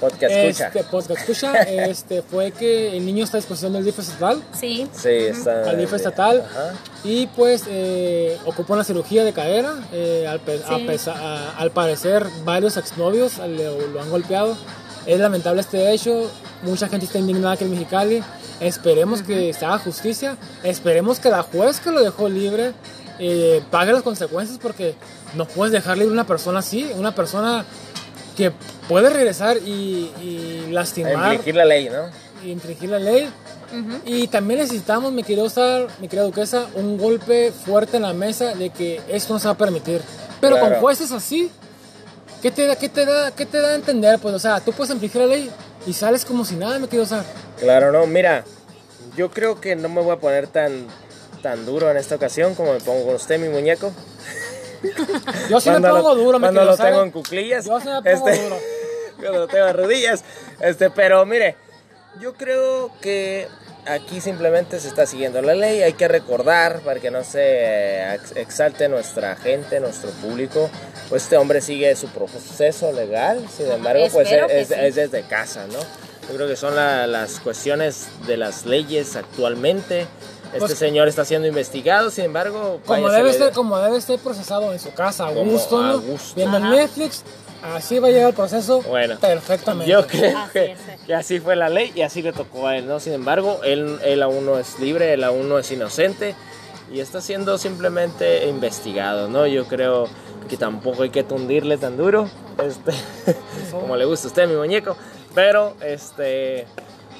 Podcast 0.00 0.32
escucha. 0.32 0.66
este 0.68 0.84
podcast 0.84 1.10
escucha 1.20 1.62
este 1.62 2.22
fue 2.22 2.52
que 2.52 2.96
el 2.96 3.06
niño 3.06 3.24
está 3.24 3.38
a 3.38 3.40
disposición 3.40 3.72
del 3.72 3.84
DIF 3.84 3.98
estatal 3.98 4.42
Sí. 4.58 4.86
Sí, 4.92 5.08
está. 5.08 5.70
al 5.70 5.78
DIF 5.78 5.92
estatal 5.94 6.42
Ajá. 6.50 6.74
y 7.04 7.26
pues 7.28 7.64
eh, 7.68 8.36
ocupó 8.44 8.74
una 8.74 8.84
cirugía 8.84 9.24
de 9.24 9.32
cadera 9.32 9.74
eh, 9.92 10.26
al, 10.28 10.40
pe- 10.40 10.60
a 10.66 10.76
Sí. 10.76 10.84
pesa- 10.86 11.14
a- 11.16 11.56
al 11.56 11.70
parecer 11.70 12.26
varios 12.44 12.76
exnovios 12.76 13.38
le- 13.38 13.88
lo 13.88 14.00
han 14.02 14.10
golpeado 14.10 14.56
es 15.06 15.18
lamentable 15.18 15.60
este 15.62 15.92
hecho 15.92 16.30
mucha 16.62 16.88
gente 16.88 17.06
está 17.06 17.18
indignada 17.18 17.54
aquí 17.54 17.64
en 17.64 17.70
Mexicali 17.70 18.22
esperemos 18.60 19.22
que 19.22 19.54
se 19.54 19.64
haga 19.64 19.78
justicia 19.78 20.36
esperemos 20.62 21.20
que 21.20 21.30
la 21.30 21.42
juez 21.42 21.80
que 21.80 21.90
lo 21.90 22.02
dejó 22.02 22.28
libre 22.28 22.72
eh, 23.18 23.62
pague 23.70 23.94
las 23.94 24.02
consecuencias 24.02 24.58
porque 24.60 24.94
no 25.34 25.46
puedes 25.46 25.72
dejar 25.72 25.96
libre 25.96 26.12
una 26.12 26.26
persona 26.26 26.58
así, 26.58 26.90
una 26.96 27.14
persona 27.14 27.64
que 28.36 28.52
puede 28.88 29.10
regresar 29.10 29.56
y, 29.58 30.10
y 30.22 30.64
A 30.68 30.72
lastimar 30.72 31.32
infringir 31.32 31.54
la 31.56 31.64
ley, 31.64 31.88
¿no? 31.88 32.10
y 32.44 32.50
infringir 32.50 32.90
la 32.90 32.98
ley. 32.98 33.28
Y 34.04 34.28
también 34.28 34.60
necesitamos, 34.60 35.12
mi 35.12 35.22
querido 35.24 35.44
usar, 35.44 35.88
mi 36.00 36.08
querida 36.08 36.24
duquesa, 36.24 36.66
un 36.74 36.96
golpe 36.96 37.50
fuerte 37.52 37.96
en 37.96 38.04
la 38.04 38.12
mesa 38.12 38.54
de 38.54 38.70
que 38.70 39.00
esto 39.08 39.32
no 39.34 39.40
se 39.40 39.46
va 39.48 39.52
a 39.54 39.56
permitir. 39.58 40.00
Pero 40.40 40.56
Claro. 40.56 40.70
con 40.74 40.80
jueces 40.80 41.10
así, 41.10 41.50
¿qué 42.40 42.50
te, 42.50 42.66
da, 42.66 42.76
qué, 42.76 42.88
te 42.88 43.04
da, 43.04 43.32
¿qué 43.32 43.44
te 43.44 43.60
da 43.60 43.70
a 43.70 43.74
entender? 43.74 44.18
Pues, 44.20 44.34
o 44.34 44.38
sea, 44.38 44.60
tú 44.60 44.72
puedes 44.72 44.92
infringir 44.94 45.20
la 45.22 45.26
ley 45.26 45.50
y 45.86 45.92
sales 45.92 46.24
como 46.24 46.44
si 46.44 46.54
nada, 46.54 46.78
mi 46.78 46.86
querido 46.86 47.04
usar. 47.04 47.24
Claro, 47.58 47.90
no, 47.90 48.06
mira, 48.06 48.44
yo 49.16 49.30
creo 49.30 49.60
que 49.60 49.74
no 49.74 49.88
me 49.88 50.00
voy 50.00 50.12
a 50.14 50.20
poner 50.20 50.46
tan, 50.46 50.86
tan 51.42 51.66
duro 51.66 51.90
en 51.90 51.96
esta 51.96 52.14
ocasión 52.14 52.54
como 52.54 52.72
me 52.72 52.80
pongo 52.80 53.04
con 53.06 53.14
usted, 53.16 53.38
mi 53.40 53.48
muñeco. 53.48 53.92
Yo 55.48 55.60
sí 55.60 55.70
me 55.70 55.80
Cuando 55.80 55.90
pongo 55.96 56.14
lo- 56.14 56.22
duro, 56.22 56.38
mi 56.38 56.42
Cuando 56.44 56.64
lo 56.64 56.76
tengo 56.76 57.02
en 57.02 57.10
cuclillas. 57.10 57.64
Yo 57.66 57.80
sí 57.80 57.88
me 57.88 58.02
pongo 58.02 58.28
este, 58.28 58.42
duro. 58.42 58.56
cuando 59.20 59.38
lo 59.40 59.48
tengo 59.48 59.66
en 59.66 59.76
rodillas. 59.76 60.24
Este, 60.60 60.90
pero 60.90 61.24
mire, 61.26 61.56
yo 62.20 62.34
creo 62.34 62.90
que 63.00 63.48
aquí 63.86 64.20
simplemente 64.20 64.80
se 64.80 64.88
está 64.88 65.06
siguiendo 65.06 65.40
la 65.42 65.54
ley. 65.54 65.82
Hay 65.82 65.92
que 65.94 66.08
recordar 66.08 66.80
para 66.80 67.00
que 67.00 67.10
no 67.10 67.22
se 67.24 67.40
eh, 67.42 68.14
ex- 68.14 68.36
exalte 68.36 68.88
nuestra 68.88 69.36
gente, 69.36 69.80
nuestro 69.80 70.10
público. 70.10 70.68
Pues 71.08 71.22
este 71.24 71.36
hombre 71.36 71.60
sigue 71.60 71.94
su 71.96 72.08
proceso 72.08 72.92
legal. 72.92 73.46
Sin 73.54 73.70
embargo, 73.70 74.06
pues 74.12 74.26
Espero 74.26 74.46
es, 74.48 74.70
es- 74.70 74.76
sí. 74.78 74.84
es 74.84 74.94
desde 74.96 75.22
casa, 75.22 75.66
¿no? 75.68 75.78
Yo 76.28 76.34
creo 76.34 76.48
que 76.48 76.56
son 76.56 76.74
la- 76.74 77.06
las 77.06 77.38
cuestiones 77.38 78.06
de 78.26 78.36
las 78.36 78.66
leyes 78.66 79.14
actualmente. 79.14 80.06
Este 80.56 80.66
Pues- 80.68 80.78
señor 80.78 81.08
está 81.08 81.24
siendo 81.24 81.46
investigado, 81.48 82.10
sin 82.10 82.24
embargo, 82.26 82.80
Como 82.86 83.08
debe, 83.10 83.32
ser, 83.32 83.52
como 83.52 83.78
debe 83.78 84.00
ser 84.00 84.18
procesado 84.18 84.72
en 84.72 84.78
su 84.78 84.92
casa, 84.92 85.26
a 85.26 85.30
gusto, 85.32 85.82
¿no? 85.82 86.02
Viendo 86.34 86.56
en 86.58 86.64
Ajá. 86.64 86.74
Netflix, 86.74 87.22
así 87.74 87.98
va 87.98 88.08
a 88.08 88.10
llegar 88.10 88.28
el 88.30 88.34
proceso 88.34 88.80
Bueno, 88.82 89.18
perfectamente. 89.18 89.90
Yo 89.90 90.06
creo 90.06 90.38
Así 90.38 90.52
que, 90.52 90.76
que 91.06 91.14
así 91.14 91.40
fue 91.40 91.56
la 91.56 91.68
ley 91.68 91.92
y 91.94 92.02
así 92.02 92.22
le 92.22 92.32
tocó 92.32 92.66
a 92.66 92.76
él, 92.76 92.86
¿no? 92.86 93.00
Sin 93.00 93.12
embargo, 93.12 93.60
él, 93.64 93.98
él 94.04 94.22
aún 94.22 94.46
no 94.46 94.58
es 94.58 94.78
libre, 94.80 95.12
él 95.12 95.24
aún 95.24 95.48
no 95.48 95.58
es 95.58 95.70
inocente 95.70 96.34
y 96.92 97.00
está 97.00 97.20
siendo 97.20 97.58
simplemente 97.58 98.46
investigado, 98.48 99.28
¿no? 99.28 99.46
Yo 99.46 99.66
creo 99.66 100.08
que 100.48 100.56
tampoco 100.56 101.02
hay 101.02 101.10
que 101.10 101.24
tundirle 101.24 101.76
tan 101.76 101.96
duro, 101.96 102.30
este, 102.64 102.92
como 103.72 103.96
le 103.96 104.04
gusta 104.04 104.28
a 104.28 104.30
usted, 104.30 104.48
mi 104.48 104.54
muñeco, 104.54 104.96
pero, 105.34 105.74
este, 105.84 106.66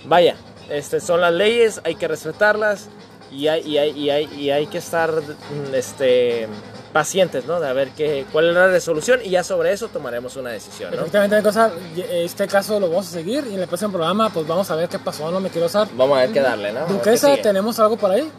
vaya, 0.04 0.36
este, 0.70 1.00
son 1.00 1.20
las 1.20 1.32
leyes, 1.32 1.80
hay 1.84 1.96
que 1.96 2.06
respetarlas 2.08 2.86
y 3.30 3.48
hay, 3.48 3.62
y 3.62 3.78
hay, 3.78 3.90
y 3.90 4.10
hay, 4.10 4.24
y 4.36 4.50
hay 4.50 4.66
que 4.66 4.78
estar, 4.78 5.10
mm, 5.12 5.74
este, 5.74 6.48
pacientes, 6.96 7.44
¿no? 7.44 7.60
De 7.60 7.68
a 7.68 7.74
ver 7.74 7.90
qué, 7.90 8.24
cuál 8.32 8.48
es 8.48 8.54
la 8.54 8.68
resolución 8.68 9.20
y 9.22 9.28
ya 9.28 9.44
sobre 9.44 9.70
eso 9.70 9.88
tomaremos 9.88 10.34
una 10.36 10.48
decisión, 10.48 10.92
¿no? 10.92 11.02
Efectivamente, 11.02 11.42
cosa, 11.42 11.70
este 11.94 12.46
caso 12.46 12.80
lo 12.80 12.88
vamos 12.88 13.08
a 13.08 13.10
seguir 13.10 13.46
y 13.50 13.54
en 13.54 13.60
el 13.60 13.68
próximo 13.68 13.92
programa 13.92 14.30
pues 14.30 14.46
vamos 14.46 14.70
a 14.70 14.76
ver 14.76 14.88
qué 14.88 14.98
pasó, 14.98 15.30
no 15.30 15.38
me 15.38 15.50
quiero 15.50 15.66
usar. 15.66 15.88
Vamos 15.94 16.16
a 16.16 16.22
ver 16.22 16.32
qué 16.32 16.40
darle, 16.40 16.72
¿no? 16.72 16.86
Duquesa. 16.86 17.36
¿tenemos 17.42 17.78
algo 17.80 17.98
por 17.98 18.12
ahí? 18.12 18.30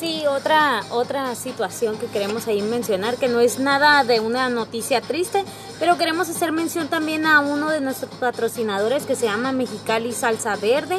Sí, 0.00 0.24
otra, 0.26 0.82
otra 0.90 1.32
situación 1.36 1.96
que 1.96 2.06
queremos 2.06 2.48
ahí 2.48 2.60
mencionar, 2.60 3.18
que 3.18 3.28
no 3.28 3.38
es 3.38 3.60
nada 3.60 4.02
de 4.02 4.18
una 4.18 4.48
noticia 4.48 5.00
triste, 5.00 5.44
pero 5.78 5.96
queremos 5.96 6.28
hacer 6.28 6.50
mención 6.50 6.88
también 6.88 7.24
a 7.24 7.38
uno 7.38 7.70
de 7.70 7.80
nuestros 7.80 8.12
patrocinadores 8.16 9.04
que 9.04 9.14
se 9.14 9.26
llama 9.26 9.52
Mexicali 9.52 10.12
Salsa 10.12 10.56
Verde. 10.56 10.98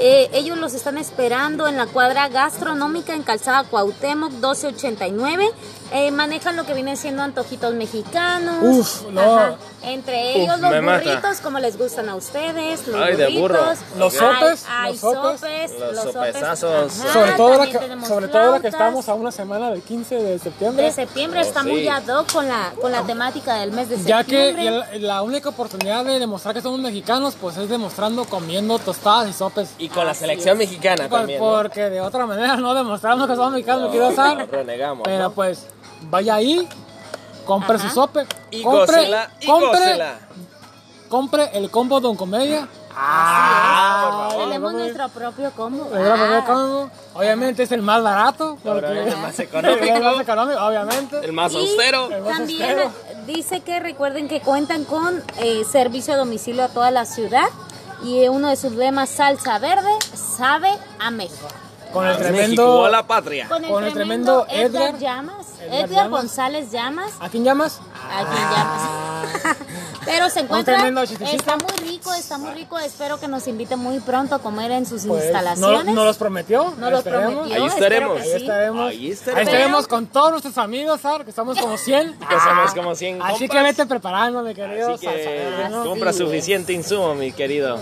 Eh, 0.00 0.30
ellos 0.32 0.56
los 0.58 0.74
están 0.74 0.96
esperando 0.96 1.66
en 1.66 1.76
la 1.76 1.86
cuadra 1.86 2.28
gastronómica 2.28 3.14
en 3.14 3.22
Calzada 3.24 3.64
Cuauhtémoc 3.64 4.30
1289. 4.32 5.50
Eh, 5.90 6.10
manejan 6.10 6.54
lo 6.54 6.66
que 6.66 6.74
viene 6.74 6.96
siendo 6.96 7.22
antojitos 7.22 7.72
mexicanos. 7.74 8.56
Uf, 8.62 9.02
no. 9.10 9.56
Entre 9.82 10.32
Uf, 10.32 10.36
ellos 10.36 10.60
los 10.60 10.70
me 10.70 10.80
mata. 10.82 10.98
burritos, 11.04 11.40
como 11.40 11.58
les 11.60 11.78
gustan 11.78 12.08
a 12.10 12.14
ustedes. 12.14 12.86
Los 12.86 13.00
Ay, 13.00 13.16
de 13.16 13.28
burro. 13.40 13.54
burritos. 13.58 13.78
Los 13.96 14.12
sopes, 14.14 14.66
Hay, 14.68 14.92
los 14.92 15.00
sopes. 15.00 15.40
sopes, 15.40 15.70
Los 15.72 15.80
los 15.94 16.04
sopes. 16.12 16.12
sopesazos. 16.12 17.00
Ajá, 17.00 17.12
sobre 17.12 17.32
todo, 17.32 17.48
la 17.50 17.56
también 17.56 17.72
que, 17.72 17.78
tenemos 17.78 18.08
sobre 18.08 18.28
todo 18.28 18.38
la 18.52 18.60
que 18.60 18.68
flautas. 18.70 18.72
estamos 18.74 19.08
a 19.08 19.14
una 19.14 19.32
semana 19.32 19.70
del 19.70 19.80
15 19.82 20.14
de 20.16 20.38
septiembre. 20.38 20.84
de 20.84 20.92
septiembre 20.92 21.40
Oh, 21.40 21.42
está 21.42 21.62
sí. 21.62 21.68
muy 21.68 21.88
ad 21.88 22.06
hoc 22.08 22.32
con 22.32 22.46
la, 22.48 22.72
con 22.80 22.92
la 22.92 23.02
temática 23.04 23.54
del 23.54 23.72
mes 23.72 23.88
de 23.88 24.02
Ya 24.02 24.22
que 24.24 24.48
septiembre. 24.54 24.98
la 25.00 25.22
única 25.22 25.48
oportunidad 25.48 26.04
de 26.04 26.18
demostrar 26.18 26.54
que 26.54 26.60
somos 26.60 26.80
mexicanos, 26.80 27.34
pues 27.40 27.56
es 27.56 27.68
demostrando 27.70 28.24
comiendo 28.26 28.78
tostadas 28.78 29.30
y 29.30 29.32
sopes. 29.32 29.70
Y 29.78 29.87
con 29.88 30.06
la 30.06 30.14
selección 30.14 30.60
es. 30.60 30.68
mexicana 30.68 31.08
Por- 31.08 31.18
también. 31.20 31.40
¿no? 31.40 31.46
porque 31.50 31.90
de 31.90 32.00
otra 32.00 32.26
manera 32.26 32.56
no 32.56 32.74
demostramos 32.74 33.28
que 33.28 33.34
somos 33.36 33.52
mexicanos, 33.52 33.84
me 33.84 33.90
quiero 33.90 34.08
usar. 34.08 34.48
Renegamos. 34.50 35.02
Pero 35.04 35.24
¿no? 35.24 35.30
pues 35.32 35.66
vaya 36.02 36.34
ahí, 36.36 36.68
compre 37.44 37.76
Ajá. 37.76 37.88
su 37.88 37.94
sope, 37.94 38.26
Y 38.50 38.62
compre, 38.62 38.96
gócela, 38.96 39.30
y 39.40 39.46
compre, 39.46 39.68
gócela. 39.68 40.14
compre 41.08 41.50
el 41.54 41.70
combo 41.70 42.00
Don 42.00 42.16
Comedia. 42.16 42.68
Ah, 43.00 44.28
Tenemos 44.36 44.72
nuestro 44.72 45.08
propio 45.10 45.52
combo. 45.52 45.88
Ah, 45.94 46.42
combo. 46.44 46.90
Obviamente 47.14 47.62
es 47.62 47.70
el 47.72 47.82
más 47.82 48.02
barato. 48.02 48.58
porque- 48.62 48.86
Obviamente, 48.86 49.10
el 49.10 49.16
más 49.18 49.38
El 49.38 49.44
económico. 49.46 50.00
más 50.00 50.20
económico, 50.20 50.60
obviamente. 50.66 51.20
El 51.24 51.32
más 51.32 51.52
y 51.52 51.56
austero. 51.58 52.10
El 52.10 52.22
más 52.22 52.38
También 52.38 52.62
austero. 52.80 52.90
dice 53.26 53.60
que 53.60 53.78
recuerden 53.80 54.26
que 54.28 54.40
cuentan 54.40 54.84
con 54.84 55.22
eh, 55.38 55.62
servicio 55.70 56.14
a 56.14 56.16
domicilio 56.16 56.64
a 56.64 56.68
toda 56.68 56.90
la 56.90 57.04
ciudad 57.04 57.46
y 58.02 58.28
uno 58.28 58.48
de 58.48 58.56
sus 58.56 58.72
lemas 58.72 59.08
salsa 59.10 59.58
verde 59.58 59.90
sabe 60.14 60.70
a 60.98 61.10
México. 61.10 61.48
Con 61.92 62.06
el 62.06 62.18
México 62.18 62.28
tremendo. 62.34 62.84
a 62.84 62.90
la 62.90 63.06
patria. 63.06 63.48
Con 63.48 63.64
el, 63.64 63.70
Con 63.70 63.84
el 63.84 63.92
tremendo, 63.92 64.44
tremendo 64.44 64.68
Edgar, 64.78 64.90
Edgar- 64.94 64.98
Llamas, 65.00 65.46
Edgar. 65.60 66.08
González 66.10 66.70
Llamas, 66.70 67.12
¿A 67.20 67.28
quién 67.28 67.44
llamas? 67.44 67.80
a 68.10 68.24
quien 68.24 68.42
llamas. 68.50 69.56
Pero 70.04 70.30
se 70.30 70.40
encuentra, 70.40 70.88
está 71.32 71.56
muy 71.58 71.72
rico, 71.86 72.14
está 72.14 72.38
muy 72.38 72.52
rico. 72.52 72.78
Espero 72.78 73.20
que 73.20 73.28
nos 73.28 73.46
invite 73.46 73.76
muy 73.76 74.00
pronto 74.00 74.34
a 74.34 74.38
comer 74.38 74.70
en 74.70 74.86
sus 74.86 75.04
Pues, 75.04 75.24
instalaciones. 75.24 75.84
¿no, 75.84 75.92
¿Nos 75.92 76.04
los 76.06 76.16
prometió? 76.16 76.74
No 76.78 76.90
los 76.90 77.02
prometió. 77.02 77.54
Ahí 77.54 77.66
estaremos. 77.66 78.20
Ahí 78.22 78.28
sí. 78.30 78.36
estaremos. 78.36 78.88
Ahí 78.90 78.96
Ahí 78.96 79.10
estaremos. 79.10 79.46
estaremos 79.52 79.86
con 79.86 80.06
todos 80.06 80.30
nuestros 80.30 80.56
amigos, 80.56 81.02
¿sabes? 81.02 81.26
Que 81.26 81.32
somos 81.32 81.58
como 81.58 81.76
100. 81.76 82.16
Que 82.28 82.40
somos 82.40 82.72
como 82.74 82.94
100 82.94 83.20
Así 83.22 83.46
compas. 83.48 83.56
que 83.56 83.62
vete 83.62 83.86
preparando, 83.86 84.42
mi 84.42 84.54
querido. 84.54 84.94
Así 84.94 85.06
que 85.06 85.24
salsa, 85.52 85.68
¿no? 85.68 85.84
compra 85.84 86.10
Así 86.10 86.20
suficiente 86.20 86.72
insumo, 86.72 87.14
mi 87.14 87.32
querido. 87.32 87.78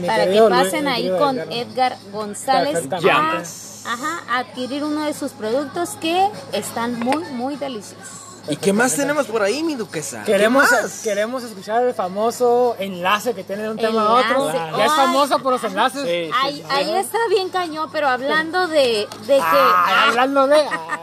Mi 0.00 0.06
Para 0.06 0.24
que 0.24 0.30
querido 0.30 0.48
pasen 0.48 0.88
ahí 0.88 1.10
con 1.18 1.38
Edgar. 1.38 1.52
Edgar 1.52 1.96
González 2.10 2.88
Llamas. 3.02 3.75
Ajá, 3.86 4.22
adquirir 4.38 4.84
uno 4.84 5.04
de 5.04 5.14
sus 5.14 5.32
productos 5.32 5.90
que 6.00 6.28
están 6.52 6.98
muy, 6.98 7.24
muy 7.32 7.56
deliciosos. 7.56 8.26
¿Y 8.48 8.56
qué 8.56 8.72
más 8.72 8.94
tenemos 8.94 9.26
por 9.26 9.42
ahí, 9.42 9.62
mi 9.62 9.74
duquesa? 9.74 10.22
¿Qué 10.24 10.32
Queremos, 10.32 10.68
queremos 11.02 11.42
escuchar 11.42 11.82
el 11.82 11.94
famoso 11.94 12.76
enlace 12.78 13.34
que 13.34 13.42
tiene 13.42 13.64
de 13.64 13.70
un 13.70 13.76
tema 13.76 14.06
a 14.06 14.12
otro. 14.12 14.52
Ya 14.52 14.86
es 14.86 14.92
famoso 14.92 15.38
por 15.40 15.52
los 15.54 15.64
enlaces. 15.64 16.02
Sí, 16.02 16.26
sí, 16.26 16.30
Ahí, 16.32 16.56
sí. 16.56 16.64
ahí 16.70 16.94
está 16.94 17.18
bien 17.28 17.48
cañón, 17.48 17.88
pero 17.90 18.08
hablando 18.08 18.68
de, 18.68 19.08
de 19.26 19.36
que... 19.36 19.40
Ah, 19.40 20.06
hablando 20.08 20.46
de. 20.46 20.60
ah. 20.70 21.00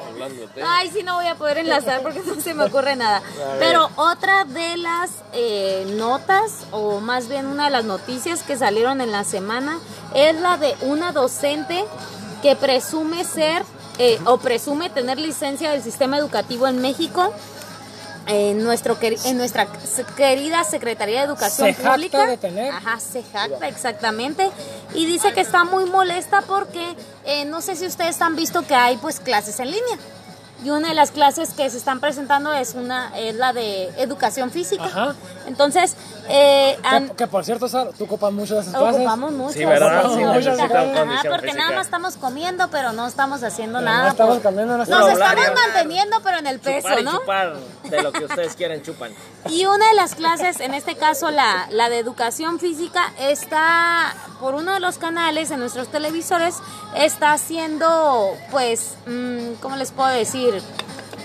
Ay, 0.65 0.89
sí, 0.93 1.03
no 1.03 1.15
voy 1.15 1.27
a 1.27 1.35
poder 1.35 1.57
enlazar 1.57 2.01
porque 2.01 2.21
no 2.25 2.39
se 2.39 2.53
me 2.53 2.63
ocurre 2.63 2.95
nada. 2.95 3.21
Pero 3.59 3.89
otra 3.97 4.45
de 4.45 4.77
las 4.77 5.11
eh, 5.33 5.85
notas, 5.97 6.65
o 6.71 7.01
más 7.01 7.27
bien 7.27 7.47
una 7.47 7.65
de 7.65 7.71
las 7.71 7.83
noticias 7.83 8.43
que 8.43 8.57
salieron 8.57 9.01
en 9.01 9.11
la 9.11 9.25
semana, 9.25 9.79
es 10.15 10.39
la 10.39 10.57
de 10.57 10.75
una 10.81 11.11
docente 11.11 11.83
que 12.43 12.55
presume 12.57 13.23
ser 13.23 13.63
eh, 13.97 14.19
o 14.25 14.37
presume 14.37 14.89
tener 14.89 15.17
licencia 15.17 15.71
del 15.71 15.81
sistema 15.81 16.17
educativo 16.17 16.67
en 16.67 16.81
México. 16.81 17.33
En, 18.25 18.63
nuestro, 18.63 18.97
en 19.01 19.37
nuestra 19.37 19.67
querida 20.15 20.63
Secretaría 20.63 21.19
de 21.19 21.25
Educación 21.25 21.67
Se 21.67 21.73
jacta 21.73 21.91
Pública. 21.91 22.25
de 22.25 22.37
tener. 22.37 22.71
Ajá, 22.73 22.97
se 22.99 23.21
jacta, 23.21 23.67
exactamente. 23.67 24.49
Y 24.93 25.05
dice 25.05 25.33
que 25.33 25.41
está 25.41 25.65
muy 25.65 25.85
molesta 25.89 26.41
porque 26.41 26.95
eh, 27.25 27.43
no 27.43 27.59
sé 27.59 27.75
si 27.75 27.85
ustedes 27.85 28.21
han 28.21 28.37
visto 28.37 28.65
que 28.65 28.75
hay 28.75 28.95
pues 28.97 29.19
clases 29.19 29.59
en 29.59 29.71
línea. 29.71 29.97
Y 30.63 30.69
una 30.69 30.89
de 30.89 30.93
las 30.95 31.11
clases 31.11 31.49
que 31.53 31.69
se 31.69 31.77
están 31.77 31.99
presentando 31.99 32.53
es 32.53 32.73
una 32.75 33.11
es 33.17 33.35
la 33.35 33.51
de 33.53 33.85
educación 34.01 34.49
física. 34.49 34.85
Ajá. 34.85 35.15
Entonces, 35.45 35.95
eh, 36.29 36.77
que, 37.09 37.15
que 37.17 37.27
por 37.27 37.43
cierto, 37.43 37.67
Sara, 37.67 37.91
tú 37.97 38.05
ocupas 38.05 38.31
mucho 38.31 38.55
de 38.55 38.61
esas 38.61 38.73
clases. 38.73 39.01
ocupamos 39.01 39.31
mucho. 39.33 39.53
Sí, 39.53 39.65
¿verdad? 39.65 40.03
Sí, 40.13 40.23
Ajá, 40.23 40.31
condición 40.31 41.33
porque 41.33 41.47
física. 41.47 41.63
nada 41.63 41.75
más 41.75 41.85
estamos 41.87 42.15
comiendo, 42.15 42.69
pero 42.69 42.93
no 42.93 43.05
estamos 43.07 43.43
haciendo 43.43 43.79
No 43.81 43.85
nada. 43.85 44.09
estamos 44.11 44.35
por- 44.35 44.43
cambiando 44.43 44.77
nuestra 44.77 44.97
Nos 44.99 45.09
estamos 45.11 45.31
hablar. 45.45 45.53
manteniendo, 45.65 46.17
pero 46.23 46.37
en 46.37 46.47
el 46.47 46.59
peso, 46.59 46.87
Chupar 46.87 46.99
y 46.99 47.03
¿no? 47.03 47.11
chupar 47.19 47.53
de 47.83 48.01
lo 48.01 48.11
que 48.13 48.23
ustedes 48.23 48.55
quieren, 48.55 48.81
chupan. 48.83 49.11
Y 49.49 49.65
una 49.65 49.85
de 49.89 49.95
las 49.95 50.15
clases, 50.15 50.61
en 50.61 50.73
este 50.73 50.95
caso 50.95 51.29
la, 51.29 51.67
la 51.71 51.89
de 51.89 51.99
educación 51.99 52.59
física, 52.59 53.11
está 53.19 54.13
por 54.39 54.55
uno 54.55 54.71
de 54.73 54.79
los 54.79 54.97
canales 54.97 55.51
en 55.51 55.59
nuestros 55.59 55.89
televisores, 55.89 56.55
está 56.95 57.37
siendo, 57.37 58.35
pues, 58.51 58.95
mm, 59.07 59.53
¿cómo 59.61 59.75
les 59.75 59.91
puedo 59.91 60.09
decir? 60.09 60.52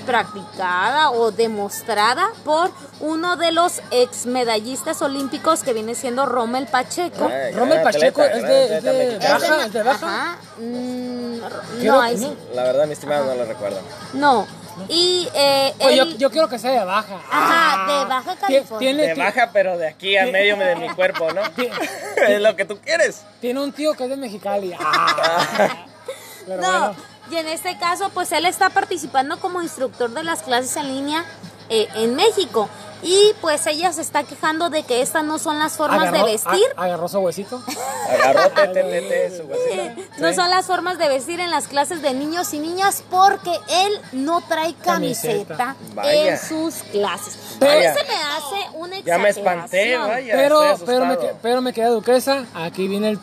Practicada 0.07 1.11
o 1.11 1.31
demostrada 1.33 2.29
por 2.45 2.71
uno 3.01 3.37
de 3.37 3.53
los 3.53 3.83
ex 3.91 4.25
medallistas 4.25 5.03
olímpicos 5.03 5.62
que 5.62 5.75
viene 5.75 5.95
siendo 5.95 6.25
Rommel 6.25 6.67
Pacheco. 6.67 7.27
Ay, 7.31 7.53
Rommel 7.53 7.81
gran 7.81 7.85
Pacheco 7.93 8.23
atleta, 8.23 8.77
es 8.79 8.83
de, 8.85 9.17
es 9.17 9.19
baja, 9.23 9.67
es 9.67 9.73
de 9.73 9.83
baja. 9.83 10.07
Ajá. 10.07 10.38
Mm, 10.59 11.41
no, 11.85 12.01
ahí 12.01 12.17
sí. 12.17 12.35
La 12.55 12.62
verdad, 12.64 12.87
mi 12.87 12.95
estimado, 12.95 13.27
no 13.27 13.35
lo 13.35 13.45
recuerdo. 13.45 13.81
No, 14.14 14.47
Y 14.88 15.29
eh, 15.35 15.75
Pues 15.79 15.97
yo, 15.97 16.03
él- 16.05 16.19
yo 16.19 16.31
quiero 16.31 16.49
que 16.49 16.59
sea 16.59 16.71
de 16.71 16.85
baja. 16.85 17.17
Ajá, 17.31 17.93
de 17.93 18.09
Baja 18.09 18.33
Tie- 18.35 18.38
California. 18.41 18.79
Tiene, 18.79 19.07
De 19.09 19.14
baja, 19.14 19.51
pero 19.53 19.77
de 19.77 19.88
aquí 19.88 20.17
a 20.17 20.27
medio 20.27 20.57
de 20.57 20.77
mi 20.77 20.88
cuerpo, 20.91 21.29
¿no? 21.33 21.43
es 22.29 22.41
lo 22.41 22.57
que 22.57 22.64
tú 22.64 22.79
quieres. 22.79 23.23
tiene 23.41 23.61
un 23.61 23.73
tío 23.73 23.93
que 23.95 24.05
es 24.05 24.11
de 24.11 24.17
Mexicali. 24.17 24.75
Ah. 24.81 25.85
Pero 26.47 26.62
No, 26.62 26.71
bueno. 26.81 26.95
Y 27.31 27.37
en 27.37 27.47
este 27.47 27.77
caso, 27.79 28.11
pues 28.14 28.33
él 28.33 28.47
está 28.47 28.71
participando 28.71 29.38
como 29.38 29.62
instructor 29.62 30.11
de 30.11 30.23
las 30.23 30.43
clases 30.43 30.77
en 30.77 30.88
línea 30.88 31.25
eh, 31.69 31.88
en 31.95 32.14
México. 32.14 32.69
Y 33.03 33.33
pues 33.41 33.67
ella 33.67 33.93
se 33.93 34.03
está 34.03 34.25
quejando 34.25 34.71
de 34.71 34.83
que 34.83 35.01
estas 35.03 35.25
no 35.25 35.39
son 35.39 35.59
las 35.59 35.77
formas 35.77 36.11
de 36.13 36.23
vestir. 36.23 36.65
a- 36.77 36.85
agarró 36.85 37.09
su 37.09 37.19
huesito. 37.21 37.63
Agarró 38.11 38.51
tete, 38.51 38.83
tete, 38.83 39.37
su 39.37 39.43
huesito. 39.45 40.03
No 40.19 40.33
son 40.35 40.51
las 40.51 40.67
formas 40.67 40.99
de 40.99 41.09
vestir 41.09 41.39
en 41.39 41.51
las 41.51 41.69
clases 41.69 42.03
de 42.03 42.13
niños 42.13 42.53
y 42.55 42.59
niñas 42.59 43.05
porque 43.09 43.53
él 43.71 44.01
no 44.13 44.41
trae 44.41 44.75
camiseta, 44.75 45.77
en 46.05 46.37
sus 46.39 46.75
clases. 46.91 47.37
Mí 47.61 47.67
se 47.69 48.05
me 48.05 48.17
hace 48.17 48.77
una 48.77 48.99
Ya 49.01 49.19
me 49.19 49.29
espanté, 49.29 49.97
vaya. 49.97 50.35
Pero, 50.35 50.61
pero, 50.85 51.07
me, 51.07 51.17
pero 51.41 51.63
me 51.63 51.73
queda 51.73 51.91
duquesa. 51.91 52.45
Aquí 52.55 52.89
viene 52.89 53.11
el, 53.11 53.21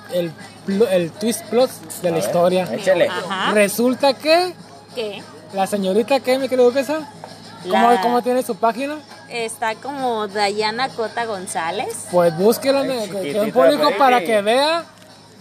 el, 0.68 0.82
el 0.90 1.12
twist 1.12 1.42
plot 1.48 1.70
de 2.02 2.12
la 2.12 2.20
historia. 2.20 2.64
Échale. 2.72 3.10
Ajá. 3.10 3.52
Resulta 3.54 4.14
que 4.14 4.54
¿Qué? 4.96 5.22
la 5.54 5.68
señorita 5.68 6.22
que 6.22 6.40
me 6.40 6.48
queda 6.48 6.64
duquesa, 6.64 7.00
¿cómo, 7.70 7.92
La- 7.92 8.02
¿cómo 8.02 8.22
tiene 8.22 8.42
su 8.42 8.56
página? 8.56 8.96
Está 9.30 9.76
como 9.76 10.28
Dayana 10.28 10.90
Cota 10.90 11.26
González 11.26 12.06
Pues 12.12 12.36
búsquela 12.38 12.84
en 12.84 12.92
el- 12.92 13.52
público 13.52 13.84
baby. 13.84 13.96
para 13.98 14.22
que 14.24 14.42
vea 14.42 14.86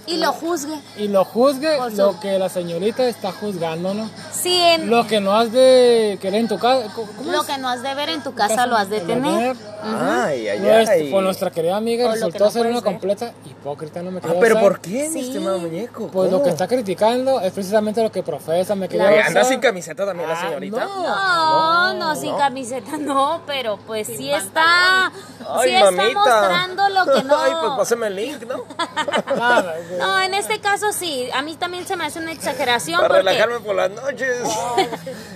y 0.06 0.18
lo 0.18 0.32
juzgue. 0.32 0.74
y 0.98 1.08
lo 1.08 1.24
juzgue 1.24 1.78
lo 1.92 2.20
que 2.20 2.38
la 2.38 2.48
señorita 2.48 3.04
está 3.06 3.32
juzgando, 3.32 3.94
¿no? 3.94 4.10
Sí, 4.44 4.60
en, 4.60 4.90
Lo 4.90 5.06
que 5.06 5.20
no 5.22 5.34
has 5.34 5.50
de 5.52 6.18
querer 6.20 6.40
en 6.40 6.48
tu 6.48 6.58
casa. 6.58 6.86
¿cómo 6.94 7.32
lo 7.32 7.40
es? 7.40 7.46
que 7.46 7.56
no 7.56 7.68
has 7.70 7.82
de 7.82 7.94
ver 7.94 8.10
en 8.10 8.22
tu 8.22 8.34
casa 8.34 8.66
lo 8.66 8.76
has 8.76 8.90
de 8.90 9.00
tener. 9.00 9.56
Ay, 9.82 10.48
ay, 10.48 10.60
Nuestra- 10.60 10.94
ay. 10.94 11.10
Pues 11.10 11.24
nuestra 11.24 11.50
querida 11.50 11.76
amiga 11.76 12.08
O 12.08 12.12
resultó 12.12 12.44
no 12.44 12.50
ser 12.50 12.66
una 12.66 12.74
ver. 12.76 12.84
completa 12.84 13.32
hipócrita, 13.46 14.02
no 14.02 14.10
me 14.10 14.20
Ah, 14.22 14.34
pero. 14.40 14.60
¿por 14.60 14.80
qué, 14.80 15.08
mi 15.08 15.20
Sí. 15.22 15.28
estimado 15.28 15.58
muñeco? 15.58 16.08
Pues 16.08 16.30
lo 16.30 16.42
que 16.42 16.50
está 16.50 16.68
criticando 16.68 17.40
es 17.40 17.52
precisamente 17.52 18.02
lo 18.02 18.12
que 18.12 18.22
profesa, 18.22 18.74
me 18.74 18.86
quería. 18.88 19.26
¿Anda 19.26 19.44
sin 19.44 19.60
camiseta 19.60 20.04
también 20.04 20.28
la 20.28 20.34
Ah, 20.38 20.42
señorita? 20.46 20.84
no. 20.84 21.04
No, 21.04 21.94
no, 21.94 22.16
sin 22.16 22.36
camiseta 22.36 22.98
no, 22.98 23.40
pero 23.46 23.78
pues 23.86 24.06
sí 24.08 24.30
está, 24.30 25.06
Ay, 25.48 25.70
sí 25.70 25.74
está 25.74 25.90
mostrando 25.90 26.88
lo 26.90 27.04
que 27.14 27.22
no. 27.24 27.36
Ay, 27.38 27.52
pues 27.62 27.72
pásame 27.78 28.06
el 28.08 28.16
link, 28.16 28.42
¿no? 28.46 28.62
No, 29.98 30.20
en 30.20 30.34
este 30.34 30.60
caso 30.60 30.92
sí, 30.92 31.28
a 31.34 31.42
mí 31.42 31.56
también 31.56 31.86
se 31.86 31.96
me 31.96 32.04
hace 32.04 32.18
una 32.18 32.32
exageración 32.32 33.00
Para 33.00 33.14
porque, 33.14 33.22
relajarme 33.30 33.60
por 33.60 33.74
las 33.74 33.90
noches. 33.90 34.33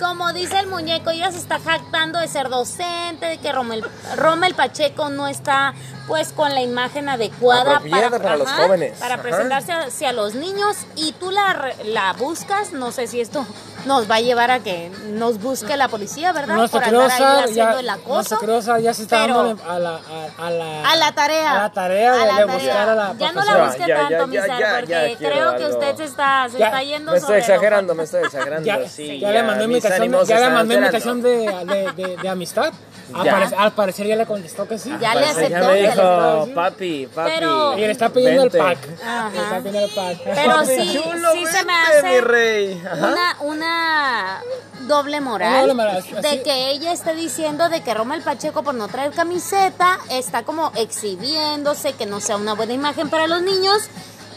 Como 0.01 0.33
dice 0.33 0.59
el 0.59 0.67
muñeco, 0.67 1.11
ella 1.11 1.31
se 1.33 1.39
está 1.39 1.59
jactando 1.59 2.19
de 2.19 2.29
ser 2.29 2.49
docente, 2.49 3.27
de 3.27 3.39
que 3.39 3.53
Rommel, 3.53 3.85
Rommel 4.17 4.55
Pacheco 4.55 5.09
no 5.09 5.29
está 5.29 5.75
pues 6.07 6.33
con 6.33 6.55
la 6.55 6.63
imagen 6.63 7.09
adecuada 7.11 7.81
para 8.21 8.37
los 8.39 8.49
jóvenes. 8.51 8.99
para 8.99 9.15
Ajá. 9.15 9.23
presentarse 9.23 9.73
hacia 9.73 10.13
los 10.13 10.35
niños 10.35 10.77
y 10.97 11.13
tú 11.13 11.31
la, 11.31 11.53
re- 11.53 11.77
la 11.85 12.15
buscas, 12.15 12.73
no 12.73 12.93
sé 12.93 13.07
si 13.07 13.21
esto 13.21 13.47
nos 13.85 14.11
va 14.11 14.17
a 14.17 14.21
llevar 14.21 14.51
a 14.51 14.61
que 14.61 14.91
nos 15.11 15.39
busque 15.39 15.77
la 15.77 15.89
policía, 15.89 16.33
¿verdad? 16.33 16.57
Nuestro 16.57 16.81
Por 16.81 16.89
andar 16.89 17.11
ahí 17.11 17.45
haciendo 17.45 17.75
ya, 17.75 17.81
el 17.81 17.91
acoso. 17.91 18.39
ya 18.81 18.95
se 18.95 19.03
está 19.03 19.19
dando 19.27 19.59
a 19.69 19.79
la, 19.79 19.91
a, 19.97 20.47
a 20.47 20.51
la, 20.51 20.91
A 20.91 20.97
la 20.97 21.13
tarea. 21.13 21.53
a 21.53 21.59
la 21.65 21.73
tarea 21.73 22.13
de, 22.15 22.23
A 22.23 22.27
la 22.27 22.35
de 22.35 22.41
tarea. 22.47 22.55
buscar 22.59 22.89
a 22.89 22.95
la 22.95 23.15
Ya 23.19 23.33
no 23.33 23.45
la 23.45 23.65
busque 23.67 23.85
Ya, 23.87 23.97
tanto, 23.97 24.15
ya, 24.19 24.27
mi 24.27 24.35
ya, 24.35 24.47
Sar, 24.47 24.59
ya, 24.61 25.01
porque 25.01 25.17
creo 25.19 25.57
que 25.57 25.65
algo. 25.65 25.79
usted 25.79 25.97
se 25.97 26.05
está, 26.05 26.49
se 26.51 26.59
Ya, 26.59 26.67
está 26.67 26.83
yendo 26.83 27.13
Me 27.13 27.19
estoy 27.19 27.27
sobre 27.35 27.39
lo- 27.41 27.45
exagerando, 27.55 27.95
me 27.95 28.03
estoy 28.05 28.23
exagerando. 28.25 28.65
Ya, 28.88 28.94
sí, 28.94 29.18
ya 29.20 29.31
le 29.31 29.42
mandé 29.42 29.64
invitación, 29.64 30.27
ya 30.27 30.40
le 30.40 30.51
mandé 30.51 30.74
invitación 30.74 31.22
de, 31.22 31.31
de, 31.64 31.92
de, 31.96 32.16
de 32.16 32.29
amistad. 32.29 32.72
Al, 33.14 33.24
parecer, 33.27 33.59
al 33.59 33.72
parecer 33.72 34.07
ya 34.07 34.16
le 34.16 34.27
contestó 34.27 34.68
que 34.68 34.79
sí. 34.79 34.92
Ya 35.01 35.14
le 35.14 35.24
aceptó. 35.24 35.48
Ya 35.51 35.61
me 35.61 35.83
ya 35.83 35.94
le 35.94 36.03
dijo, 36.03 36.55
papi, 36.55 37.07
papi. 37.14 37.31
Pero- 37.35 37.79
Y 37.79 37.81
le 37.81 37.90
está 37.90 38.11
pidiendo 38.11 38.42
vente. 38.42 38.59
el 38.59 38.64
pack. 38.64 38.79
Ajá. 39.03 39.31
Le 39.33 39.38
está 39.38 39.57
pidiendo 39.59 39.81
el 39.85 39.90
pack. 39.94 40.18
Pero 40.24 40.55
Papi 40.55 40.66
sí, 40.77 40.92
chulo, 41.03 41.33
sí 41.33 41.46
se 41.46 41.64
me 41.64 41.72
hace 41.72 42.03
mi 42.09 42.20
rey. 42.20 42.83
Ajá. 42.85 42.96
una, 43.09 43.37
una 43.40 44.40
doble 44.87 45.20
moral, 45.22 45.48
Una 45.53 45.61
doble 45.61 45.74
moral, 45.74 46.05
de 46.22 46.42
que 46.42 46.70
ella 46.70 46.92
esté 46.92 47.14
diciendo 47.14 47.70
de 47.70 47.83
que 47.83 47.94
Rommel 47.94 48.20
Pacheco 48.20 48.62
por 48.62 48.74
no 48.74 48.88
traer 48.88 49.12
camiseta 49.12 49.98
está 50.11 50.42
como 50.42 50.70
exhibiéndose, 50.77 51.94
que 51.94 52.05
no 52.05 52.20
sea 52.20 52.37
una 52.37 52.53
buena 52.55 52.74
imagen 52.74 53.09
para 53.09 53.27
los 53.27 53.40
niños. 53.42 53.88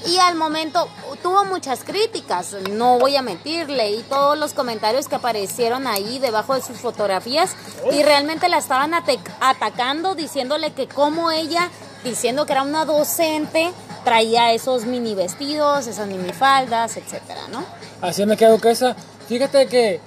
Y 0.08 0.18
al 0.18 0.36
momento 0.36 0.88
tuvo 1.22 1.46
muchas 1.46 1.84
críticas, 1.84 2.56
no 2.72 2.98
voy 2.98 3.16
a 3.16 3.22
mentirle, 3.22 3.92
y 3.92 4.02
todos 4.04 4.38
los 4.38 4.54
comentarios 4.54 5.08
que 5.08 5.16
aparecieron 5.16 5.86
ahí 5.86 6.18
debajo 6.18 6.56
de 6.56 6.62
sus 6.62 6.78
fotografías 6.78 7.56
y 7.92 8.02
realmente 8.02 8.50
la 8.50 8.58
estaban 8.58 8.94
atacando 9.40 10.16
diciéndole 10.16 10.74
que 10.74 10.88
como 10.88 11.30
ella, 11.30 11.70
diciendo 12.04 12.46
que 12.46 12.54
era 12.54 12.64
una 12.64 12.86
docente, 12.86 13.72
traía 14.04 14.54
esos 14.54 14.86
mini 14.86 15.14
vestidos, 15.14 15.86
esas 15.86 16.08
mini 16.08 16.34
faldas, 16.34 16.98
etcétera, 16.98 17.42
¿no? 17.52 17.64
Así 18.02 18.26
me 18.26 18.36
quedo 18.38 18.60
que 18.60 18.72
esa. 18.72 18.96
Fíjate 19.28 19.68
que 19.68 20.00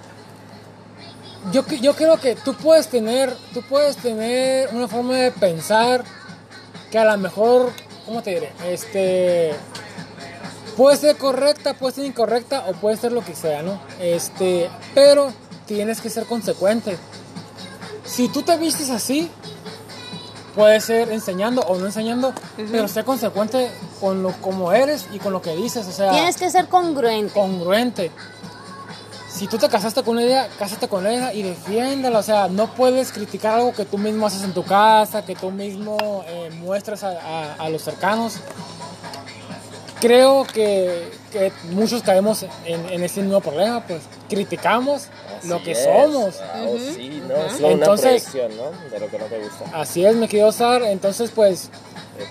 yo, 1.52 1.64
yo 1.80 1.94
creo 1.94 2.18
que 2.18 2.34
tú 2.34 2.54
puedes 2.54 2.88
tener, 2.88 3.36
tú 3.52 3.62
puedes 3.62 3.96
tener 3.96 4.70
una 4.72 4.88
forma 4.88 5.14
de 5.14 5.30
pensar 5.30 6.04
que 6.90 6.98
a 6.98 7.04
lo 7.04 7.16
mejor, 7.18 7.72
¿cómo 8.04 8.22
te 8.22 8.30
diré? 8.30 8.52
Este 8.66 9.54
puede 10.76 10.96
ser 10.96 11.16
correcta, 11.16 11.74
puede 11.74 11.94
ser 11.94 12.04
incorrecta 12.06 12.64
o 12.68 12.72
puede 12.74 12.96
ser 12.96 13.12
lo 13.12 13.24
que 13.24 13.34
sea, 13.34 13.62
¿no? 13.62 13.80
Este, 14.00 14.70
pero 14.94 15.32
tienes 15.66 16.00
que 16.00 16.10
ser 16.10 16.26
consecuente. 16.26 16.96
Si 18.04 18.28
tú 18.28 18.42
te 18.42 18.56
vistes 18.58 18.90
así, 18.90 19.30
puede 20.54 20.80
ser 20.80 21.10
enseñando 21.10 21.62
o 21.62 21.76
no 21.78 21.86
enseñando, 21.86 22.32
pero 22.70 22.86
sé 22.88 23.02
consecuente 23.04 23.70
con 24.00 24.22
lo 24.22 24.32
como 24.40 24.72
eres 24.72 25.06
y 25.12 25.18
con 25.18 25.32
lo 25.32 25.40
que 25.42 25.56
dices, 25.56 25.86
o 25.86 25.92
sea, 25.92 26.10
Tienes 26.12 26.36
que 26.36 26.50
ser 26.50 26.68
congruente. 26.68 27.32
congruente. 27.32 28.10
Si 29.28 29.48
tú 29.48 29.58
te 29.58 29.68
casaste 29.68 30.04
con 30.04 30.20
ella, 30.20 30.48
cásate 30.60 30.86
con 30.86 31.08
ella 31.08 31.32
y 31.32 31.42
defiéndala. 31.42 32.20
O 32.20 32.22
sea, 32.22 32.46
no 32.46 32.72
puedes 32.72 33.10
criticar 33.10 33.54
algo 33.56 33.72
que 33.72 33.84
tú 33.84 33.98
mismo 33.98 34.28
haces 34.28 34.44
en 34.44 34.52
tu 34.54 34.62
casa, 34.64 35.24
que 35.24 35.34
tú 35.34 35.50
mismo 35.50 36.24
eh, 36.28 36.50
muestras 36.60 37.02
a, 37.02 37.08
a- 37.18 37.54
a 37.54 37.68
los 37.68 37.82
cercanos. 37.82 38.34
Creo 40.06 40.44
que, 40.44 41.08
que 41.32 41.50
muchos 41.70 42.02
caemos 42.02 42.44
en, 42.66 42.88
en 42.90 43.02
ese 43.02 43.22
mismo 43.22 43.40
problema, 43.40 43.82
pues 43.86 44.02
criticamos 44.28 45.06
lo 45.44 45.62
que 45.62 45.70
es. 45.72 45.82
somos. 45.82 46.34
Ah, 46.42 46.66
sí, 46.94 47.22
no, 47.26 47.34
es 47.46 47.58
una 47.58 47.68
Entonces- 47.70 48.24
proyección, 48.24 48.52
¿no? 48.54 48.90
De 48.90 49.00
lo 49.00 49.08
que 49.08 49.18
no 49.18 49.24
te 49.24 49.38
gusta. 49.38 49.64
Así 49.72 50.04
es, 50.04 50.14
me 50.14 50.28
quiero 50.28 50.48
usar. 50.48 50.82
Entonces, 50.82 51.30
pues, 51.34 51.70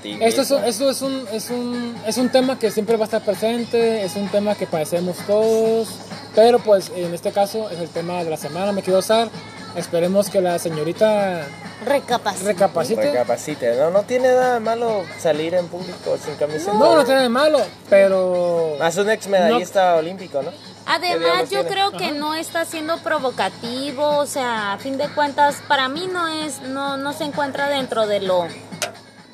Esto 0.03 0.43
es, 0.43 0.51
esto 0.51 0.89
es 0.91 1.01
un, 1.01 1.25
es, 1.31 1.49
un, 1.49 1.95
es 2.05 2.17
un 2.17 2.29
tema 2.29 2.59
que 2.59 2.69
siempre 2.69 2.95
va 2.95 3.05
a 3.05 3.05
estar 3.05 3.23
presente, 3.25 4.03
es 4.03 4.15
un 4.17 4.29
tema 4.29 4.53
que 4.53 4.67
padecemos 4.67 5.17
todos, 5.25 5.87
pero 6.35 6.59
pues 6.59 6.91
en 6.95 7.11
este 7.13 7.31
caso 7.31 7.71
es 7.71 7.79
el 7.79 7.89
tema 7.89 8.23
de 8.23 8.29
la 8.29 8.37
semana, 8.37 8.71
me 8.71 8.83
quiero 8.83 8.99
usar. 8.99 9.29
Esperemos 9.75 10.29
que 10.29 10.39
la 10.41 10.59
señorita 10.59 11.45
Recapacita. 11.85 12.45
recapacite. 12.47 13.11
Recapacite, 13.11 13.75
¿no? 13.75 13.89
No 13.89 14.03
tiene 14.03 14.29
nada 14.29 14.53
de 14.55 14.59
malo 14.59 15.03
salir 15.19 15.53
en 15.55 15.67
público 15.67 16.17
sin 16.23 16.35
camiseta. 16.35 16.73
No, 16.73 16.95
no 16.95 17.03
tiene 17.03 17.21
de 17.21 17.29
malo, 17.29 17.59
pero 17.89 18.75
Más 18.79 18.95
un 18.97 19.09
ex 19.09 19.27
medallista 19.27 19.95
olímpico, 19.95 20.41
¿no? 20.41 20.51
Además, 20.85 21.43
yo 21.49 21.61
tiene? 21.61 21.67
creo 21.69 21.91
que 21.91 22.11
no 22.11 22.35
está 22.35 22.65
siendo 22.65 22.97
provocativo, 22.97 24.17
o 24.17 24.25
sea, 24.25 24.73
a 24.73 24.77
fin 24.77 24.97
de 24.97 25.07
cuentas, 25.09 25.55
para 25.67 25.87
mí 25.87 26.09
no 26.11 26.27
es, 26.27 26.61
no, 26.61 26.97
no 26.97 27.13
se 27.13 27.23
encuentra 27.23 27.69
dentro 27.69 28.05
de 28.05 28.19
lo... 28.19 28.47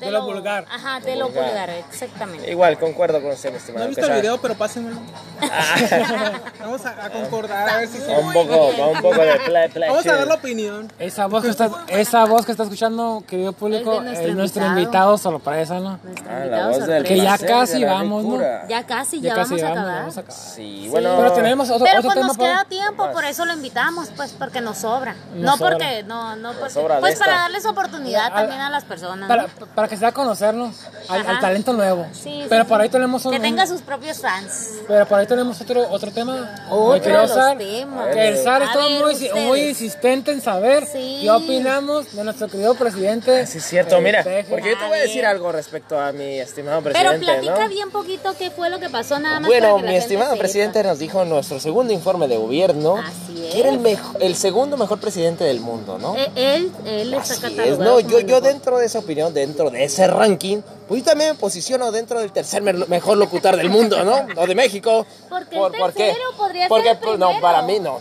De 0.00 0.10
lo 0.10 0.22
vulgar. 0.24 0.64
Ajá, 0.70 0.98
de 1.00 1.14
lo 1.16 1.26
Vulgar. 1.26 1.44
vulgar, 1.46 1.70
exactamente. 1.70 2.50
Igual, 2.50 2.78
concuerdo 2.78 3.20
con 3.20 3.32
usted, 3.32 3.50
mi 3.50 3.52
No 3.54 3.58
estimado. 3.58 3.84
he 3.84 3.88
visto 3.88 4.00
el 4.02 4.06
sea- 4.08 4.16
video, 4.16 4.40
pero 4.40 4.54
pásenmelo. 4.54 4.98
Vamos 6.60 6.86
a, 6.86 7.04
a 7.04 7.10
concordar, 7.10 7.68
a 7.68 7.76
ver 7.78 7.88
si 7.88 7.98
sí. 7.98 8.04
Un 8.10 8.32
poco, 8.32 8.72
con 8.76 8.88
un 8.96 9.02
poco 9.02 9.20
de 9.20 9.40
play, 9.46 9.68
play. 9.68 9.88
Vamos 9.90 10.06
a 10.06 10.12
ver 10.14 10.26
la 10.26 10.34
opinión. 10.34 10.90
esa 10.98 11.26
voz 11.26 11.42
que 11.44 11.50
está, 11.50 11.70
esa 11.88 12.24
voz 12.24 12.44
que 12.46 12.52
está 12.52 12.64
escuchando, 12.64 13.22
querido 13.26 13.52
público, 13.52 14.00
Es 14.02 14.12
es 14.12 14.18
de 14.26 14.34
nuestro, 14.34 14.34
nuestro 14.34 14.66
invitado. 14.66 15.18
sorpresa, 15.18 15.80
¿no? 15.80 15.98
Nuestro 16.02 16.26
Ah, 16.30 16.38
la 16.38 16.44
invitado 16.46 16.70
voz 16.70 16.86
del. 16.86 17.04
Que 17.04 17.16
ya 17.18 17.38
casi 17.38 17.84
vamos, 17.84 18.24
¿no? 18.24 18.40
Ya 18.68 18.84
casi, 18.86 19.20
Ya 19.20 19.30
ya, 19.30 19.34
casi 19.36 19.54
vamos 19.56 19.62
a 19.62 19.72
acabar. 19.72 19.98
vamos 20.00 20.16
a 20.16 20.20
acabar. 20.20 20.40
Sí, 20.40 20.86
bueno. 20.90 21.14
Pero 21.18 21.32
tenemos 21.32 21.70
otro, 21.70 21.84
Pero 21.84 21.98
otro 21.98 22.08
pues 22.08 22.14
tema 22.14 22.26
nos 22.28 22.38
queda 22.38 22.64
tiempo, 22.64 23.10
por 23.12 23.24
eso 23.24 23.44
lo 23.44 23.52
invitamos, 23.52 24.10
pues 24.16 24.32
porque 24.32 24.60
nos 24.60 24.78
sobra. 24.78 25.14
Nos 25.34 25.42
no 25.44 25.56
sobra. 25.56 25.70
porque, 25.76 26.02
no, 26.04 26.36
no 26.36 26.52
porque, 26.54 26.74
pues 27.00 27.18
para 27.18 27.32
darles 27.34 27.66
oportunidad 27.66 28.32
también 28.32 28.60
a 28.60 28.70
las 28.70 28.84
personas. 28.84 29.28
para 29.74 29.88
que 29.90 29.96
se 29.96 30.00
dé 30.00 30.06
a 30.06 30.12
conocernos 30.12 30.76
al, 31.08 31.40
talento 31.40 31.72
nuevo. 31.72 32.06
Sí, 32.12 32.44
pero 32.48 32.62
sí, 32.62 32.68
por 32.68 32.78
sí. 32.78 32.82
ahí 32.84 32.88
tenemos 32.88 33.24
un, 33.26 33.32
Que 33.32 33.40
tenga 33.40 33.66
sus 33.66 33.82
propios 33.82 34.18
fans. 34.18 34.70
Pero 34.88 35.04
por 35.06 35.18
ahí 35.18 35.26
tenemos 35.26 35.60
otro, 35.60 35.86
otro 35.90 36.10
tema. 36.12 36.54
Otro 36.70 37.12
los 37.12 37.30
usar. 37.30 37.58
Que 37.58 38.28
el 38.28 38.38
SAR 38.38 38.62
está 38.62 38.78
muy, 38.88 39.30
muy 39.46 39.60
insistente 39.68 40.30
en 40.32 40.40
saber 40.40 40.86
Sí. 40.86 41.18
qué 41.22 41.30
opinamos 41.30 42.14
de 42.14 42.24
nuestro 42.24 42.48
querido 42.48 42.74
presidente. 42.74 43.46
Sí, 43.46 43.58
es 43.58 43.64
cierto, 43.66 43.96
eh, 43.96 44.00
mira, 44.00 44.22
porque 44.48 44.70
yo 44.70 44.78
te 44.78 44.86
voy 44.86 44.98
a 44.98 45.02
decir 45.02 45.26
algo 45.26 45.52
respecto 45.52 45.98
a 46.00 46.12
mi 46.12 46.38
estimado 46.38 46.80
Pero 46.82 46.94
presidente, 47.10 47.26
platica 47.26 47.62
¿no? 47.64 47.68
bien 47.68 47.90
poquito 47.90 48.34
qué 48.38 48.50
fue 48.50 48.70
lo 48.70 48.78
que 48.78 48.88
pasó 48.88 49.18
nada 49.18 49.40
más. 49.40 49.48
Bueno, 49.48 49.76
que 49.78 49.82
mi 49.82 49.96
estimado 49.96 50.36
presidente 50.36 50.82
nos 50.84 50.98
dijo 51.00 51.22
en 51.22 51.28
nuestro 51.28 51.58
segundo 51.58 51.92
informe 51.92 52.28
de 52.28 52.36
gobierno 52.36 52.96
Así 52.98 53.44
es. 53.46 53.54
que 53.54 53.60
era 53.60 53.70
el, 53.70 53.80
mejo- 53.80 54.16
el 54.20 54.36
segundo 54.36 54.76
mejor 54.76 55.00
presidente 55.00 55.42
del 55.44 55.60
mundo, 55.60 55.98
¿no? 55.98 56.14
Eh, 56.16 56.30
Él, 56.36 56.72
él 56.86 57.14
está 57.14 57.48
es, 57.48 57.78
no, 57.78 57.98
yo, 58.00 58.20
yo 58.20 58.40
dentro 58.40 58.78
de 58.78 58.86
esa 58.86 59.00
opinión, 59.00 59.34
dentro 59.34 59.70
de 59.70 59.79
ese 59.80 60.06
ranking, 60.06 60.62
pues 60.88 61.02
yo 61.02 61.10
también 61.10 61.30
me 61.30 61.36
posiciono 61.36 61.90
dentro 61.92 62.20
del 62.20 62.32
tercer 62.32 62.62
mejor 62.62 63.16
locutor 63.16 63.56
del 63.56 63.70
mundo, 63.70 64.04
¿no? 64.04 64.26
O 64.36 64.46
de 64.46 64.54
México. 64.54 65.06
¿Por 65.28 65.46
qué 65.46 65.56
el 65.56 65.72
tercero? 65.72 66.18
Podría 66.36 66.68
Porque, 66.68 66.88
ser 66.88 66.96
el 66.96 67.02
pues, 67.02 67.18
no, 67.18 67.40
para 67.40 67.62
mí 67.62 67.78
no. 67.78 68.00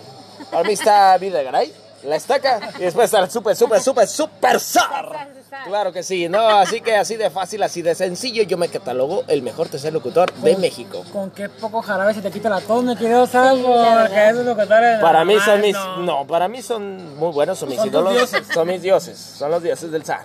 Para 0.50 0.64
mí 0.64 0.74
está 0.74 1.18
Videgaray, 1.18 1.74
la 2.04 2.16
estaca, 2.16 2.60
y 2.78 2.84
después 2.84 3.06
está 3.06 3.20
el 3.20 3.30
super, 3.30 3.56
super, 3.56 3.80
super, 3.80 4.08
super 4.08 4.60
zar. 4.60 5.30
Claro 5.66 5.92
que 5.92 6.04
sí, 6.04 6.30
no, 6.30 6.48
así 6.48 6.80
que 6.80 6.96
así 6.96 7.16
de 7.18 7.30
fácil, 7.30 7.62
así 7.64 7.82
de 7.82 7.94
sencillo, 7.94 8.44
yo 8.44 8.58
me 8.58 8.70
catalogo 8.70 9.24
el 9.28 9.42
mejor 9.42 9.68
tercer 9.68 9.92
locutor 9.92 10.32
de 10.34 10.56
México. 10.58 11.04
Con 11.12 11.32
qué 11.32 11.50
poco 11.50 11.82
jarabe 11.82 12.14
se 12.14 12.22
te 12.22 12.32
quita 12.32 12.50
la 12.50 12.62
tos, 12.62 12.84
mi 12.84 12.96
querido 12.96 13.28
Salvo. 13.28 13.76
la 13.76 13.96
verdad. 13.96 14.10
que 14.10 14.30
esos 14.30 14.46
locutores. 14.46 15.00
Para 15.02 15.26
mí 15.26 15.36
son 15.44 15.62
mis, 15.62 15.74
no. 15.74 15.98
no, 15.98 16.28
para 16.28 16.48
mí 16.48 16.62
son 16.62 17.18
muy 17.18 17.32
buenos, 17.32 17.60
son 17.60 17.70
mis 17.70 17.84
ídolos, 17.84 18.14
dioses. 18.14 18.48
son 18.54 18.68
mis 18.68 18.82
dioses, 18.82 19.18
son 19.18 19.52
los 19.52 19.62
dioses 19.62 19.92
del 19.92 20.06
zar. 20.06 20.24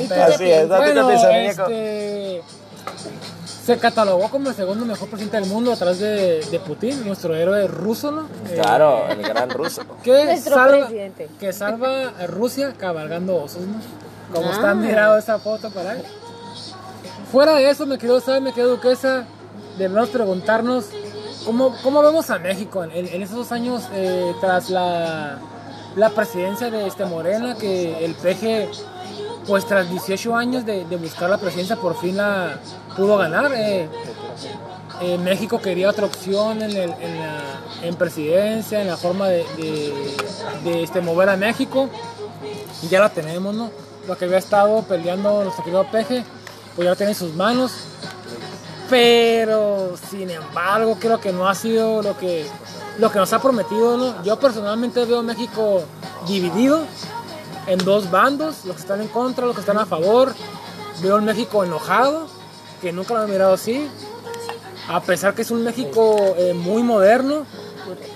¿Y 0.00 0.06
tú 0.06 0.14
Así 0.14 0.50
es, 0.50 0.68
¿no? 0.68 0.76
¿Tú 0.76 0.82
qué 0.84 0.92
Bueno, 0.92 1.10
este, 1.10 2.42
se 3.64 3.76
catalogó 3.78 4.28
como 4.30 4.48
el 4.48 4.54
segundo 4.54 4.84
mejor 4.86 5.08
presidente 5.08 5.38
del 5.40 5.48
mundo 5.48 5.72
atrás 5.72 5.98
de, 5.98 6.40
de 6.50 6.60
Putin, 6.60 7.06
nuestro 7.06 7.34
héroe 7.34 7.66
ruso, 7.68 8.10
¿no? 8.10 8.22
Eh, 8.50 8.58
Claro, 8.60 9.06
el 9.10 9.22
gran 9.22 9.50
ruso. 9.50 9.82
que 10.02 10.24
Nuestro 10.24 10.54
salva, 10.54 10.78
presidente. 10.86 11.28
que 11.38 11.52
salva 11.52 12.08
a 12.18 12.26
Rusia 12.26 12.72
cabalgando 12.78 13.36
osos, 13.36 13.62
¿no? 13.62 13.74
Como 14.34 14.48
Ah. 14.48 14.52
está 14.52 14.74
mirado 14.74 15.18
esa 15.18 15.38
foto 15.38 15.70
por 15.70 15.86
ahí. 15.86 16.02
Fuera 17.30 17.54
de 17.56 17.68
eso, 17.70 17.84
me 17.86 17.98
quedó 17.98 18.20
saber, 18.20 18.40
me 18.40 18.52
quedó 18.54 18.70
duquesa, 18.70 19.24
debemos 19.76 20.08
preguntarnos 20.08 20.86
cómo, 21.44 21.76
cómo 21.82 22.02
vemos 22.02 22.30
a 22.30 22.38
México 22.38 22.82
en, 22.84 22.90
en 23.06 23.22
esos 23.22 23.36
dos 23.36 23.52
años 23.52 23.82
eh, 23.92 24.32
tras 24.40 24.70
la, 24.70 25.38
la 25.94 26.08
presidencia 26.10 26.70
de 26.70 26.86
este 26.86 27.04
Morena, 27.04 27.54
que 27.54 28.02
el 28.02 28.14
PG, 28.14 28.70
pues 29.48 29.66
tras 29.66 29.90
18 29.90 30.36
años 30.36 30.64
de, 30.66 30.84
buscar 30.98 31.28
la 31.30 31.38
presidencia, 31.38 31.74
por 31.76 31.98
fin 31.98 32.16
la 32.18 32.60
pudo 32.96 33.16
ganar. 33.16 33.50
eh. 33.56 33.88
Eh, 35.00 35.16
México 35.16 35.60
quería 35.60 35.88
otra 35.90 36.06
opción 36.06 36.60
en, 36.60 36.72
en 37.82 37.94
presidencia, 37.96 38.80
en 38.82 38.88
la 38.88 38.96
forma 38.96 39.28
de, 39.28 39.44
de- 39.56 40.16
de, 40.64 40.82
este, 40.82 41.00
mover 41.00 41.28
a 41.30 41.36
México. 41.36 41.88
Y 42.82 42.88
ya 42.88 43.00
la 43.00 43.08
tenemos, 43.08 43.54
¿no? 43.54 43.70
Lo 44.06 44.16
que 44.18 44.24
había 44.26 44.38
estado 44.38 44.82
peleando 44.82 45.42
nuestro 45.44 45.64
querido 45.64 45.84
Peje, 45.90 46.24
pues 46.76 46.84
ya 46.84 46.90
lo 46.90 46.96
tiene 46.96 47.12
en 47.12 47.18
sus 47.18 47.32
manos. 47.34 47.72
Pero, 48.90 49.94
sin 50.10 50.30
embargo, 50.30 50.96
creo 51.00 51.20
que 51.20 51.32
no 51.32 51.48
ha 51.48 51.54
sido 51.54 52.02
lo 52.02 52.16
que, 52.16 52.46
lo 52.98 53.10
que 53.12 53.18
nos 53.18 53.32
ha 53.32 53.40
prometido, 53.40 53.96
¿no? 53.96 54.22
Yo 54.24 54.38
personalmente 54.38 55.04
veo 55.04 55.18
a 55.20 55.22
México 55.22 55.82
dividido 56.26 56.84
en 57.68 57.78
dos 57.84 58.10
bandos, 58.10 58.64
los 58.64 58.76
que 58.76 58.82
están 58.82 59.00
en 59.00 59.08
contra, 59.08 59.46
los 59.46 59.54
que 59.54 59.60
están 59.60 59.78
a 59.78 59.86
favor. 59.86 60.34
Veo 61.02 61.16
un 61.16 61.24
México 61.24 61.62
enojado, 61.62 62.26
que 62.80 62.92
nunca 62.92 63.14
lo 63.14 63.24
he 63.24 63.28
mirado 63.28 63.52
así. 63.54 63.88
A 64.88 65.02
pesar 65.02 65.34
que 65.34 65.42
es 65.42 65.50
un 65.50 65.62
México 65.62 66.16
eh, 66.38 66.54
muy 66.54 66.82
moderno, 66.82 67.44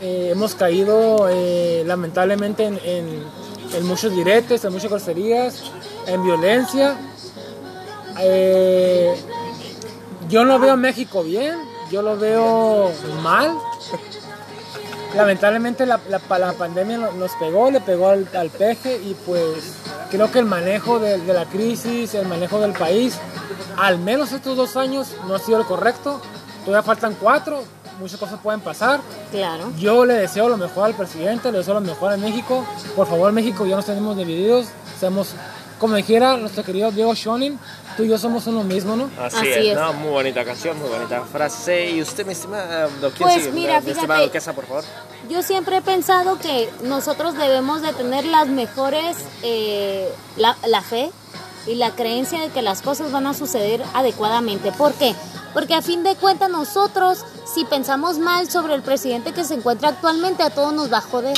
eh, 0.00 0.30
hemos 0.32 0.54
caído 0.54 1.28
eh, 1.28 1.84
lamentablemente 1.86 2.64
en, 2.64 3.84
muchos 3.84 4.16
diretes, 4.16 4.64
en 4.64 4.72
muchas 4.72 4.90
groserías, 4.90 5.70
en 6.06 6.24
violencia. 6.24 6.96
Yo 10.28 10.44
no 10.46 10.58
veo 10.58 10.72
a 10.72 10.76
México 10.76 11.22
bien, 11.22 11.56
yo 11.90 12.00
lo 12.00 12.16
veo 12.16 12.90
mal. 13.22 13.58
Lamentablemente 15.14 15.84
la, 15.86 16.00
la- 16.08 16.38
la 16.38 16.52
pandemia 16.52 16.96
no- 16.98 17.12
nos 17.12 17.32
pegó, 17.32 17.70
le 17.70 17.80
pegó 17.80 18.08
al, 18.08 18.26
al 18.36 18.50
peje 18.50 18.96
y 18.96 19.14
pues 19.26 19.74
creo 20.10 20.30
que 20.30 20.38
el 20.38 20.46
manejo 20.46 20.98
de, 20.98 21.18
de 21.18 21.34
la 21.34 21.44
crisis, 21.46 22.14
el 22.14 22.26
manejo 22.26 22.60
del 22.60 22.72
país, 22.72 23.18
al 23.76 23.98
menos 23.98 24.32
estos 24.32 24.56
dos 24.56 24.76
años 24.76 25.08
no 25.28 25.34
ha 25.34 25.38
sido 25.38 25.60
el 25.60 25.66
correcto. 25.66 26.20
Todavía 26.64 26.82
faltan 26.82 27.16
cuatro, 27.20 27.62
muchas 28.00 28.18
cosas 28.18 28.38
pueden 28.42 28.60
pasar. 28.60 29.00
Claro. 29.30 29.70
Yo 29.78 30.04
le 30.06 30.14
deseo 30.14 30.48
lo 30.48 30.56
mejor 30.56 30.86
al 30.86 30.94
presidente, 30.94 31.50
le 31.52 31.58
deseo 31.58 31.74
lo 31.74 31.80
mejor 31.80 32.12
a 32.12 32.16
México. 32.16 32.64
Por 32.96 33.06
favor, 33.06 33.32
México, 33.32 33.66
ya 33.66 33.76
nos 33.76 33.84
tenemos 33.86 34.16
divididos. 34.16 34.66
Seamos, 34.98 35.34
como 35.78 35.96
dijera 35.96 36.36
nuestro 36.36 36.62
querido 36.62 36.90
Diego 36.92 37.12
Shonin, 37.14 37.58
tú 37.96 38.04
y 38.04 38.08
yo 38.08 38.18
somos 38.18 38.46
uno 38.46 38.62
mismo, 38.64 38.96
¿no? 38.96 39.10
Así, 39.20 39.36
Así 39.36 39.48
es, 39.48 39.56
es. 39.68 39.74
¿no? 39.74 39.92
Muy 39.94 40.10
bonita 40.10 40.44
canción, 40.44 40.78
muy 40.78 40.88
bonita 40.88 41.22
frase. 41.22 41.90
¿Y 41.90 42.02
usted, 42.02 42.26
mi 42.26 42.32
estimada, 42.32 42.88
¿quién 43.00 43.12
Pues 43.18 43.34
sigue? 43.36 43.50
mira, 43.52 43.80
mi 43.80 43.90
estimada 43.90 44.20
fíjate. 44.20 44.24
duquesa, 44.26 44.52
por 44.54 44.66
favor? 44.66 44.84
Yo 45.28 45.42
siempre 45.42 45.76
he 45.78 45.82
pensado 45.82 46.38
que 46.38 46.68
nosotros 46.82 47.34
debemos 47.34 47.82
de 47.82 47.92
tener 47.92 48.24
las 48.24 48.48
mejores, 48.48 49.16
eh, 49.42 50.08
la, 50.36 50.56
la 50.66 50.82
fe 50.82 51.10
y 51.66 51.74
la 51.76 51.90
creencia 51.92 52.40
de 52.40 52.48
que 52.48 52.60
las 52.62 52.82
cosas 52.82 53.12
van 53.12 53.26
a 53.26 53.34
suceder 53.34 53.82
adecuadamente. 53.94 54.72
¿Por 54.72 54.92
qué? 54.94 55.14
Porque 55.54 55.74
a 55.74 55.82
fin 55.82 56.02
de 56.02 56.16
cuentas 56.16 56.50
nosotros, 56.50 57.24
si 57.52 57.64
pensamos 57.66 58.18
mal 58.18 58.50
sobre 58.50 58.74
el 58.74 58.82
presidente 58.82 59.32
que 59.32 59.44
se 59.44 59.54
encuentra 59.54 59.90
actualmente, 59.90 60.42
a 60.42 60.50
todos 60.50 60.72
nos 60.72 60.92
va 60.92 60.98
a 60.98 61.02
joder, 61.02 61.36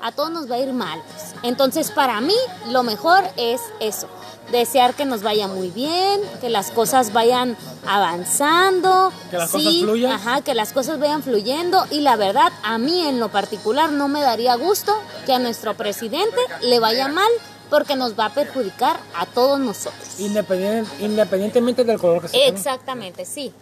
a 0.00 0.10
todos 0.10 0.30
nos 0.30 0.50
va 0.50 0.56
a 0.56 0.58
ir 0.58 0.72
mal. 0.72 1.00
Entonces, 1.42 1.90
para 1.90 2.20
mí, 2.20 2.36
lo 2.70 2.82
mejor 2.82 3.24
es 3.36 3.60
eso. 3.80 4.08
Desear 4.50 4.94
que 4.94 5.04
nos 5.04 5.22
vaya 5.22 5.48
muy 5.48 5.70
bien, 5.70 6.20
que 6.40 6.50
las 6.50 6.70
cosas 6.70 7.12
vayan 7.12 7.56
avanzando. 7.86 9.12
Que 9.30 9.38
las 9.38 9.50
sí, 9.50 9.58
cosas 9.58 9.74
fluyan. 9.80 10.12
Ajá, 10.12 10.40
que 10.42 10.54
las 10.54 10.72
cosas 10.72 10.98
vayan 10.98 11.22
fluyendo 11.22 11.84
y 11.90 12.00
la 12.00 12.16
verdad 12.16 12.52
a 12.62 12.78
mí 12.78 13.06
en 13.06 13.18
lo 13.20 13.28
particular 13.30 13.90
no 13.92 14.08
me 14.08 14.20
daría 14.20 14.54
gusto 14.56 14.92
que 15.26 15.32
a 15.32 15.38
nuestro 15.38 15.74
presidente 15.74 16.36
le 16.62 16.78
vaya 16.80 17.08
mal 17.08 17.30
porque 17.70 17.96
nos 17.96 18.18
va 18.18 18.26
a 18.26 18.34
perjudicar 18.34 18.98
a 19.16 19.24
todos 19.26 19.58
nosotros. 19.58 20.18
Independien- 20.18 20.86
independientemente 21.00 21.84
del 21.84 21.98
color 21.98 22.22
que 22.22 22.28
sea. 22.28 22.46
Exactamente, 22.48 23.24
sí. 23.24 23.52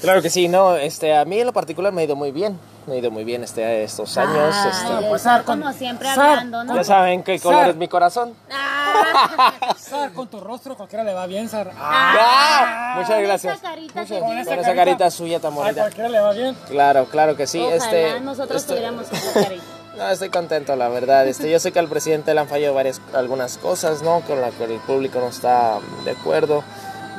Claro 0.00 0.22
que 0.22 0.30
sí, 0.30 0.48
no, 0.48 0.76
este, 0.76 1.16
a 1.16 1.24
mí 1.24 1.40
en 1.40 1.46
lo 1.46 1.52
particular 1.52 1.92
me 1.92 2.02
ha 2.02 2.04
ido 2.04 2.16
muy 2.16 2.30
bien, 2.30 2.58
me 2.86 2.94
ha 2.94 2.98
ido 2.98 3.10
muy 3.10 3.24
bien 3.24 3.42
este, 3.42 3.82
estos 3.82 4.16
años. 4.18 4.54
Ay, 4.54 4.70
este, 4.70 5.08
pues, 5.08 5.22
Sar, 5.22 5.44
con- 5.44 5.60
como 5.60 5.72
siempre 5.72 6.08
Sar, 6.14 6.30
hablando, 6.30 6.64
¿no? 6.64 6.74
ya 6.76 6.84
saben 6.84 7.22
qué 7.22 7.40
color 7.40 7.60
Sar. 7.62 7.70
es 7.70 7.76
mi 7.76 7.88
corazón. 7.88 8.34
Ah, 8.52 9.74
Sar, 9.78 10.12
con 10.12 10.28
tu 10.28 10.40
rostro 10.40 10.76
cualquiera 10.76 11.02
le 11.04 11.14
va 11.14 11.26
bien, 11.26 11.48
Sar. 11.48 11.70
¡Ah! 11.78 12.94
Muchas 12.96 13.10
con 13.14 13.22
gracias. 13.22 13.54
esa 13.58 13.68
carita 13.70 14.00
Muchas- 14.02 14.20
con 14.20 14.38
esa 14.58 14.74
carita 14.74 15.10
suya 15.10 15.40
tan 15.40 15.52
A 15.52 15.56
bonita. 15.56 15.80
cualquiera 15.80 16.08
le 16.08 16.20
va 16.20 16.32
bien. 16.32 16.54
Claro, 16.68 17.06
claro 17.06 17.36
que 17.36 17.46
sí. 17.46 17.60
Ojalá 17.60 17.76
este, 17.76 18.20
nosotros 18.20 18.62
este- 18.62 18.74
tuviéramos 18.74 19.10
esa 19.12 19.40
carita. 19.42 19.64
No, 19.96 20.06
estoy 20.10 20.28
contento, 20.28 20.76
la 20.76 20.90
verdad. 20.90 21.26
Este, 21.26 21.50
yo 21.50 21.58
sé 21.58 21.72
que 21.72 21.78
al 21.78 21.88
presidente 21.88 22.34
le 22.34 22.40
han 22.40 22.48
fallado 22.48 22.74
varias, 22.74 23.00
algunas 23.14 23.56
cosas, 23.56 24.02
¿no? 24.02 24.20
Con 24.26 24.42
las 24.42 24.52
que 24.52 24.64
el 24.64 24.78
público 24.80 25.20
no 25.20 25.28
está 25.28 25.78
de 26.04 26.10
acuerdo. 26.10 26.62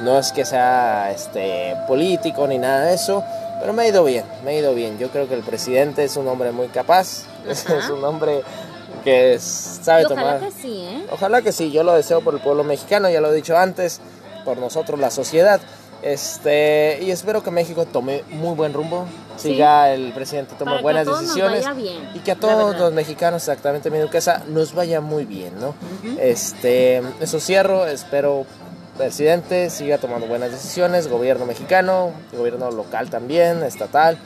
No 0.01 0.17
es 0.19 0.31
que 0.31 0.45
sea 0.45 1.11
este, 1.11 1.75
político 1.87 2.47
ni 2.47 2.57
nada 2.59 2.85
de 2.85 2.93
eso, 2.95 3.23
pero 3.59 3.73
me 3.73 3.83
ha 3.83 3.87
ido 3.87 4.03
bien, 4.03 4.23
me 4.45 4.51
ha 4.51 4.53
ido 4.59 4.73
bien. 4.75 4.97
Yo 4.99 5.09
creo 5.09 5.27
que 5.27 5.33
el 5.33 5.41
presidente 5.41 6.03
es 6.03 6.15
un 6.17 6.27
hombre 6.27 6.51
muy 6.51 6.67
capaz, 6.67 7.23
es 7.49 7.67
Ajá. 7.69 7.93
un 7.93 8.03
hombre 8.03 8.41
que 9.03 9.33
es- 9.35 9.79
sabe 9.81 10.03
Y 10.03 10.05
ojalá 10.05 10.21
tomar. 10.37 10.39
que 10.39 10.51
sí, 10.61 10.81
¿eh? 10.87 11.05
Ojalá 11.11 11.41
que 11.41 11.51
sí, 11.51 11.71
yo 11.71 11.83
lo 11.83 11.93
deseo 11.93 12.21
por 12.21 12.33
el 12.35 12.39
pueblo 12.41 12.63
mexicano, 12.63 13.09
ya 13.09 13.21
lo 13.21 13.31
he 13.31 13.35
dicho 13.35 13.57
antes, 13.57 13.99
por 14.45 14.57
nosotros 14.57 14.99
la 14.99 15.09
sociedad. 15.11 15.59
Este, 16.03 16.99
y 17.01 17.09
espero 17.09 17.41
que 17.41 17.49
México 17.51 17.85
tome 17.85 18.23
muy 18.29 18.55
buen 18.55 18.71
rumbo, 18.73 19.05
Sí. 19.35 19.49
siga 19.49 19.91
el 19.91 20.13
presidente 20.13 20.53
tome 20.57 20.71
Para 20.71 20.77
que 20.77 20.79
a 20.79 20.83
buenas 20.83 21.05
nos 21.07 21.21
decisiones 21.21 21.65
vaya 21.65 21.73
bien, 21.73 22.09
y 22.13 22.19
que 22.19 22.31
a 22.31 22.35
todos 22.35 22.77
los 22.77 22.93
mexicanos, 22.93 23.41
exactamente 23.43 23.89
mi 23.91 23.97
duquesa, 23.99 24.43
nos 24.47 24.73
vaya 24.73 25.01
muy 25.01 25.25
bien, 25.25 25.53
¿no? 25.59 25.73
Este, 26.19 27.01
eso 27.19 27.39
cierro, 27.39 27.87
espero 27.87 28.45
presidente 28.97 29.69
siga 29.69 29.97
tomando 29.97 30.27
buenas 30.27 30.51
decisiones, 30.51 31.07
gobierno 31.07 31.45
mexicano, 31.45 32.11
gobierno 32.35 32.71
local 32.71 33.09
también, 33.09 33.63
estatal 33.63 34.17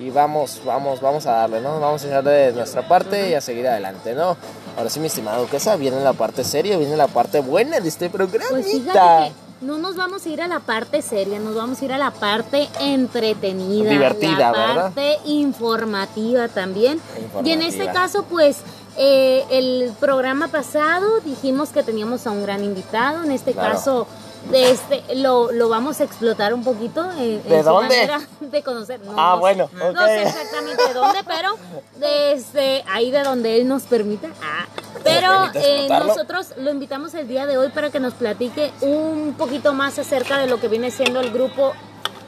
y 0.00 0.10
vamos, 0.10 0.62
vamos, 0.64 1.00
vamos 1.00 1.26
a 1.26 1.32
darle, 1.32 1.60
¿no? 1.60 1.78
Vamos 1.80 2.02
a 2.04 2.06
echar 2.06 2.24
de 2.24 2.52
nuestra 2.52 2.88
parte 2.88 3.28
y 3.28 3.34
a 3.34 3.40
seguir 3.40 3.68
adelante, 3.68 4.14
¿no? 4.14 4.36
Ahora 4.76 4.88
sí, 4.88 5.00
mi 5.00 5.08
estimada 5.08 5.38
duquesa, 5.38 5.76
viene 5.76 6.00
la 6.00 6.14
parte 6.14 6.44
seria, 6.44 6.78
viene 6.78 6.96
la 6.96 7.08
parte 7.08 7.40
buena 7.40 7.80
de 7.80 7.88
este 7.88 8.08
programa. 8.08 8.50
Pues 8.50 8.66
fíjate 8.66 8.92
que 9.28 9.32
no 9.60 9.76
nos 9.76 9.96
vamos 9.96 10.24
a 10.24 10.28
ir 10.30 10.40
a 10.40 10.48
la 10.48 10.60
parte 10.60 11.02
seria, 11.02 11.38
nos 11.38 11.54
vamos 11.54 11.82
a 11.82 11.84
ir 11.84 11.92
a 11.92 11.98
la 11.98 12.12
parte 12.12 12.68
entretenida, 12.80 13.90
Divertida, 13.90 14.38
la 14.38 14.52
¿verdad? 14.52 14.82
parte 14.84 15.18
informativa 15.26 16.48
también. 16.48 16.98
Y 17.44 17.50
en 17.50 17.60
este 17.60 17.86
caso, 17.88 18.24
pues, 18.24 18.58
eh, 19.02 19.44
el 19.50 19.92
programa 19.98 20.48
pasado 20.48 21.20
dijimos 21.24 21.70
que 21.70 21.82
teníamos 21.82 22.26
a 22.26 22.30
un 22.32 22.42
gran 22.42 22.62
invitado, 22.62 23.24
en 23.24 23.30
este 23.32 23.52
Claro. 23.52 23.74
caso 23.74 24.06
de 24.50 24.70
este 24.70 25.02
lo, 25.16 25.52
lo 25.52 25.68
vamos 25.68 26.00
a 26.00 26.04
explotar 26.04 26.52
un 26.54 26.64
poquito 26.64 27.04
en, 27.12 27.40
en 27.44 27.48
¿De 27.48 27.58
su 27.58 27.64
dónde? 27.68 27.88
manera 27.96 28.20
de 28.40 28.62
conocer. 28.62 29.00
No, 29.04 29.12
Ah, 29.16 29.30
no 29.30 29.34
sé. 29.36 29.40
bueno, 29.40 29.70
No 29.94 30.06
sé 30.06 30.22
exactamente 30.22 30.86
de 30.88 30.94
dónde, 30.94 31.18
pero 31.26 31.56
desde 31.98 32.84
ahí 32.90 33.10
de 33.10 33.22
donde 33.22 33.56
él 33.56 33.68
nos 33.68 33.82
permita. 33.84 34.28
Ah, 34.42 34.66
pero 35.04 35.50
eh, 35.54 35.88
nosotros 35.88 36.48
lo 36.56 36.70
invitamos 36.70 37.14
el 37.14 37.28
día 37.28 37.46
de 37.46 37.58
hoy 37.58 37.68
para 37.70 37.90
que 37.90 38.00
nos 38.00 38.14
platique 38.14 38.70
un 38.80 39.34
poquito 39.36 39.72
más 39.72 39.98
acerca 39.98 40.38
de 40.38 40.46
lo 40.46 40.60
que 40.60 40.68
viene 40.68 40.90
siendo 40.90 41.20
el 41.20 41.30
grupo 41.30 41.72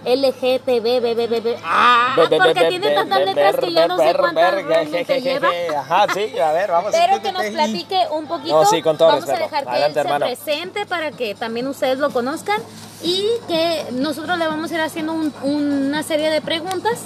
LGTB, 0.05 1.57
Ah, 1.65 2.15
porque 2.17 2.55
tiene 2.69 2.91
tantas 2.91 3.21
letras 3.25 3.57
que 3.57 3.73
yo 3.73 3.89
no 3.89 3.97
sé 3.99 4.15
cuántas 4.15 4.65
realmente 4.65 5.21
lleva. 5.21 5.49
Ajá, 5.79 6.07
sí, 6.15 6.39
a 6.39 6.53
ver, 6.53 6.71
vamos. 6.71 6.93
Pero 6.93 7.23
que 7.23 7.33
nos 7.33 7.45
platique 7.47 7.99
un 8.11 8.27
poquito. 8.27 8.55
No, 8.61 8.65
sí, 8.67 8.83
con 8.83 8.97
todo 8.99 9.09
Vamos 9.09 9.29
a 9.29 9.33
dejar 9.35 9.65
que 9.67 9.85
él 9.85 9.95
se 9.95 10.05
presente 10.05 10.87
para 10.87 11.11
que 11.13 11.35
también 11.35 11.67
ustedes 11.67 11.99
lo 11.99 12.11
conozcan 12.11 12.59
y 13.03 13.27
que 13.49 13.85
nosotros 13.93 14.39
le 14.39 14.47
vamos 14.47 14.71
a 14.71 14.75
ir 14.75 14.81
haciendo 14.81 15.13
un- 15.13 15.33
una 15.43 16.03
serie 16.03 16.31
de 16.31 16.41
preguntas 16.41 17.01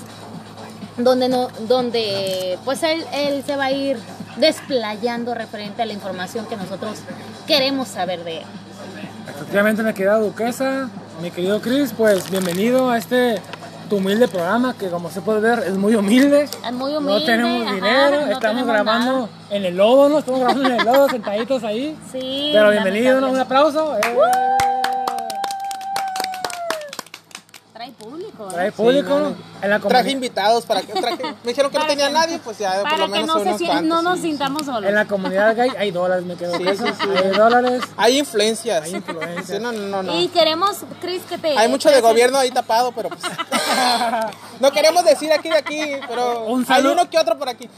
donde 0.96 1.28
no, 1.28 1.48
donde 1.60 2.58
pues 2.64 2.82
él, 2.82 3.04
él 3.12 3.42
se 3.46 3.56
va 3.56 3.66
a 3.66 3.70
ir 3.72 3.98
desplayando 4.36 5.34
referente 5.34 5.82
a 5.82 5.86
la 5.86 5.92
información 5.92 6.46
que 6.46 6.56
nosotros 6.56 6.98
queremos 7.46 7.88
saber 7.88 8.24
de 8.24 8.38
él. 8.38 8.44
Efectivamente, 9.28 9.82
mi 9.82 9.92
querida 9.92 10.18
Duquesa, 10.18 10.88
mi 11.20 11.30
querido 11.30 11.60
Chris, 11.60 11.92
pues 11.96 12.30
bienvenido 12.30 12.90
a 12.90 12.98
este 12.98 13.40
tu 13.88 13.96
humilde 13.96 14.26
programa 14.28 14.74
que 14.76 14.88
como 14.88 15.10
se 15.10 15.20
puede 15.20 15.40
ver 15.40 15.60
es 15.60 15.74
muy 15.76 15.94
humilde. 15.94 16.42
Es 16.42 16.72
muy 16.72 16.92
No 16.92 16.98
humilde. 16.98 17.26
tenemos 17.26 17.62
ajá, 17.66 17.74
dinero, 17.74 18.10
no 18.10 18.16
estamos 18.32 18.40
tenemos 18.40 18.66
grabando 18.66 19.12
nada. 19.12 19.28
en 19.50 19.64
el 19.64 19.76
lodo, 19.76 20.08
¿no? 20.08 20.18
Estamos 20.18 20.40
grabando 20.40 20.68
en 20.68 20.72
el 20.80 20.84
lodo, 20.84 21.08
sentaditos 21.10 21.64
ahí. 21.64 21.96
Sí, 22.12 22.50
Pero 22.52 22.70
bienvenido, 22.70 23.20
¿no? 23.20 23.30
Un 23.30 23.38
aplauso. 23.38 23.96
eh. 23.96 24.00
Trae 27.72 27.92
público. 27.92 28.25
¿Eh? 28.44 28.48
Trae 28.52 28.72
público 28.72 29.34
en 29.62 29.70
la 29.70 29.78
Traje 29.80 30.10
invitados 30.10 30.66
para 30.66 30.82
que 30.82 30.92
traje- 30.92 31.22
me 31.42 31.50
dijeron 31.50 31.70
que 31.70 31.78
no 31.78 31.86
tenía 31.86 32.08
nadie, 32.10 32.38
pues 32.38 32.58
ya 32.58 32.72
por 32.74 32.82
Para 32.84 32.96
lo 32.98 33.04
que 33.06 33.10
menos 33.12 33.26
no, 33.28 33.34
se 33.42 33.48
unos 33.48 33.62
cuantos. 33.62 33.84
no 33.86 34.02
nos 34.02 34.16
sí. 34.16 34.22
sintamos 34.22 34.62
solos. 34.66 34.84
En 34.84 34.94
la 34.94 35.04
comunidad 35.06 35.56
gay 35.56 35.70
hay 35.78 35.90
dólares, 35.90 36.24
me 36.24 36.36
quedo 36.36 36.52
Sí, 36.56 36.58
con 36.64 36.68
eso. 36.68 36.86
sí, 36.86 36.92
sí. 37.00 37.08
Hay 37.24 37.30
dólares. 37.30 37.82
Hay 37.96 38.18
influencias. 38.18 38.82
Hay 38.84 38.94
influencias. 38.96 39.46
Sí, 39.46 39.58
no, 39.58 39.72
no, 39.72 40.02
no. 40.02 40.20
Y 40.20 40.28
queremos, 40.28 40.76
Chris, 41.00 41.22
que 41.28 41.38
te... 41.38 41.56
Hay 41.56 41.68
mucho 41.68 41.88
de 41.90 42.00
gobierno 42.00 42.38
ahí 42.38 42.50
tapado, 42.50 42.92
pero 42.92 43.08
pues. 43.08 43.22
no 44.60 44.70
queremos 44.72 45.04
decir 45.04 45.32
aquí 45.32 45.48
de 45.48 45.56
aquí, 45.56 45.80
pero 46.08 46.44
Un 46.46 46.60
hay 46.60 46.66
saludo. 46.66 46.92
uno 46.92 47.10
que 47.10 47.18
otro 47.18 47.38
por 47.38 47.48
aquí. 47.48 47.68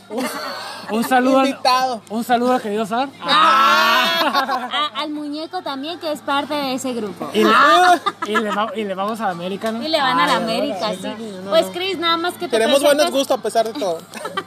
Un 0.91 1.05
saludo 1.05 1.41
al, 1.41 1.49
Invitado. 1.49 2.01
un 2.11 2.25
saludo 2.25 2.55
al 2.55 2.63
querido 2.63 2.87
Sar. 2.87 3.09
Ah, 3.23 4.91
a- 4.95 5.01
al 5.03 5.11
muñeco 5.11 5.63
también 5.63 5.99
que 6.01 6.11
es 6.13 6.21
parte 6.21 6.55
de 6.55 6.75
ese 6.75 6.93
grupo. 6.95 7.29
Y 7.33 7.45
le, 7.45 7.51
Ah, 7.55 7.99
y 8.27 8.37
le 8.37 8.51
va- 8.51 8.73
y 8.75 8.85
le 8.85 8.95
vamos 8.95 9.21
a 9.21 9.25
la 9.27 9.31
América, 9.31 9.71
¿no? 9.73 9.83
y 9.83 9.89
le 9.89 10.01
van 10.01 10.19
a 10.19 10.27
la 10.27 10.37
Ay, 10.49 10.73
América, 10.73 10.93
sí. 10.95 11.01
no, 11.03 11.43
no, 11.43 11.51
Pues 11.51 11.67
no. 11.67 11.73
Chris, 11.73 11.99
nada 11.99 12.17
más 12.17 12.35
que 12.35 12.49
te 12.49 12.59
Tenemos 12.59 12.83
buenos 12.83 13.11
gustos 13.11 13.39
a 13.39 13.43
pesar 13.43 13.73
de 13.73 13.79
todo. 13.79 13.99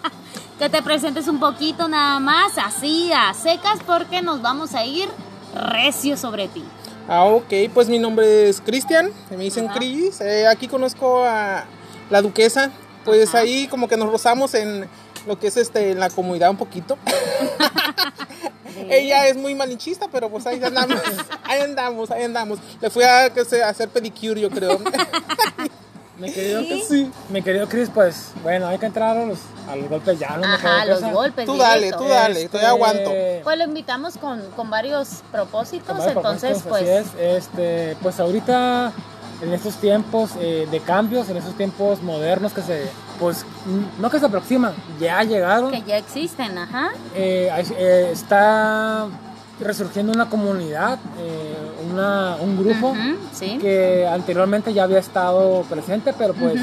que 0.59 0.69
te 0.69 0.81
presentes 0.81 1.27
un 1.27 1.39
poquito 1.39 1.87
nada 1.87 2.19
más, 2.19 2.57
así 2.57 3.11
a 3.13 3.33
secas, 3.33 3.79
porque 3.85 4.21
nos 4.21 4.41
vamos 4.41 4.75
a 4.75 4.85
ir 4.85 5.09
recio 5.55 6.17
sobre 6.17 6.47
ti. 6.47 6.63
Ah, 7.07 7.25
ok, 7.25 7.53
pues 7.73 7.89
mi 7.89 7.99
nombre 7.99 8.49
es 8.49 8.61
Cristian, 8.61 9.11
me 9.31 9.37
dicen 9.37 9.67
Cris. 9.69 10.21
eh, 10.21 10.47
aquí 10.47 10.67
conozco 10.67 11.23
a 11.25 11.65
la 12.09 12.21
duquesa, 12.21 12.71
pues 13.03 13.33
ahí 13.33 13.67
como 13.67 13.87
que 13.87 13.97
nos 13.97 14.11
rozamos 14.11 14.53
en 14.53 14.87
lo 15.25 15.39
que 15.39 15.47
es 15.47 15.57
este 15.57 15.95
la 15.95 16.09
comunidad 16.09 16.49
un 16.49 16.57
poquito. 16.57 16.97
Ella 18.89 19.27
es 19.27 19.37
muy 19.37 19.55
malinchista, 19.55 20.07
pero 20.11 20.29
pues 20.29 20.45
ahí 20.47 20.61
andamos, 20.63 21.01
ahí 21.43 21.61
andamos, 21.61 22.11
ahí 22.11 22.23
andamos. 22.23 22.59
Le 22.79 22.89
fui 22.89 23.03
a, 23.03 23.29
que 23.31 23.45
sé, 23.45 23.63
a 23.63 23.69
hacer 23.69 23.89
pedicure, 23.89 24.41
yo 24.41 24.49
creo. 24.49 24.79
Mi 26.21 26.31
querido, 26.31 26.61
Sí. 26.87 27.11
mi 27.29 27.41
querido 27.41 27.67
Chris, 27.67 27.89
pues 27.93 28.27
bueno, 28.43 28.67
hay 28.67 28.77
que 28.77 28.85
entrar 28.85 29.17
a 29.17 29.25
los, 29.25 29.39
a 29.67 29.75
los 29.75 29.89
golpes 29.89 30.19
ya, 30.19 30.37
¿no? 30.37 30.45
Ajá, 30.45 30.85
los 30.85 31.01
golpes. 31.01 31.45
Tú 31.45 31.57
dale, 31.57 31.85
directo. 31.85 32.03
tú 32.03 32.09
dale, 32.09 32.47
todavía 32.47 32.69
aguanto. 32.69 33.11
Pues 33.43 33.57
lo 33.57 33.63
invitamos 33.63 34.17
con, 34.17 34.41
con 34.51 34.69
varios 34.69 35.23
propósitos, 35.31 35.87
Con 35.87 35.97
varios 35.97 36.15
entonces 36.15 36.61
propósitos, 36.61 36.87
pues... 36.87 37.07
así 37.07 37.17
es. 37.19 37.37
Este, 37.45 37.97
pues 38.03 38.19
ahorita 38.19 38.91
en 39.41 39.53
estos 39.53 39.75
tiempos 39.77 40.31
eh, 40.39 40.67
de 40.69 40.79
cambios, 40.81 41.27
en 41.29 41.37
estos 41.37 41.55
tiempos 41.57 42.03
modernos 42.03 42.53
que 42.53 42.61
se, 42.61 42.83
pues 43.19 43.43
no 43.99 44.09
que 44.11 44.19
se 44.19 44.25
aproximan, 44.27 44.73
ya 44.99 45.23
llegaron, 45.23 45.71
Que 45.71 45.81
ya 45.81 45.97
existen, 45.97 46.55
ajá. 46.57 46.91
eh, 47.15 47.49
eh, 47.77 48.09
está 48.11 49.07
resurgiendo 49.59 50.11
una 50.11 50.29
comunidad, 50.29 50.99
eh, 51.19 51.91
una, 51.91 52.37
un 52.39 52.57
grupo 52.57 52.95
sí. 53.33 53.57
que 53.59 54.07
anteriormente 54.07 54.73
ya 54.73 54.83
había 54.83 54.99
estado 54.99 55.63
presente, 55.69 56.13
pero 56.17 56.33
pues 56.33 56.61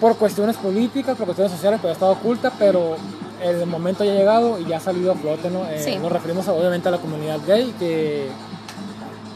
por 0.00 0.16
cuestiones 0.16 0.56
políticas, 0.56 1.16
por 1.16 1.26
cuestiones 1.26 1.52
sociales, 1.52 1.80
pues 1.80 1.90
ha 1.90 1.94
estado 1.94 2.12
oculta, 2.12 2.52
pero 2.58 2.96
el 3.42 3.66
momento 3.66 4.04
ya 4.04 4.12
ha 4.12 4.14
llegado 4.14 4.58
y 4.60 4.66
ya 4.66 4.76
ha 4.76 4.80
salido 4.80 5.12
a 5.12 5.14
flote, 5.14 5.50
¿no? 5.50 5.64
Eh, 5.68 5.80
Sí. 5.82 5.96
Nos 5.96 6.12
referimos 6.12 6.46
obviamente 6.48 6.88
a 6.88 6.90
la 6.92 6.98
comunidad 6.98 7.38
gay, 7.46 7.74
que 7.78 8.28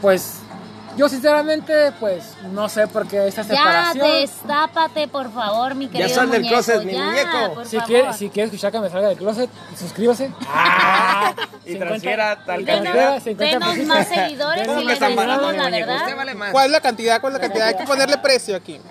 pues 0.01 0.41
yo 0.97 1.07
sinceramente 1.07 1.91
pues 1.99 2.23
no 2.51 2.67
sé 2.67 2.87
por 2.87 3.07
qué 3.07 3.27
esta 3.27 3.43
Ya 3.43 3.47
separación. 3.49 4.07
destápate, 4.21 5.07
por 5.07 5.31
favor, 5.31 5.75
mi 5.75 5.87
querido 5.87 6.09
sal 6.09 6.29
del 6.31 6.41
muñeco. 6.41 6.55
closet, 6.55 6.83
mi 6.83 6.93
ya, 6.93 7.05
muñeco. 7.05 7.53
por 7.53 7.65
Si 7.65 7.75
favor. 7.77 7.87
quiere, 7.87 8.13
si 8.13 8.29
quiere 8.29 8.45
escuchar 8.47 8.71
que 8.71 8.79
me 8.79 8.89
salga 8.89 9.09
del 9.09 9.17
closet, 9.17 9.49
suscríbase. 9.77 10.31
Ah, 10.47 11.33
y 11.65 11.71
50, 11.73 11.85
transfiera 11.87 12.43
tal 12.45 12.65
Denos, 12.65 12.83
cantidad. 12.83 13.23
50 13.23 13.43
denos 13.45 13.69
pesitos. 13.69 13.87
más 13.87 14.07
seguidores 14.07 14.63
y 14.63 14.65
¿Cómo 14.67 14.79
que 14.79 14.85
les 14.85 14.99
mi 14.99 15.61
la 15.61 15.69
muñeco? 15.69 15.91
Usted 15.91 16.05
verdad. 16.05 16.17
vale 16.17 16.33
más. 16.35 16.51
¿Cuál 16.51 16.65
es 16.65 16.71
la 16.71 16.81
cantidad? 16.81 17.21
¿Cuál 17.21 17.33
es 17.33 17.39
la 17.39 17.41
cantidad? 17.47 17.67
Hay 17.67 17.75
que 17.77 17.83
ponerle 17.85 18.17
precio 18.17 18.55
aquí. 18.55 18.81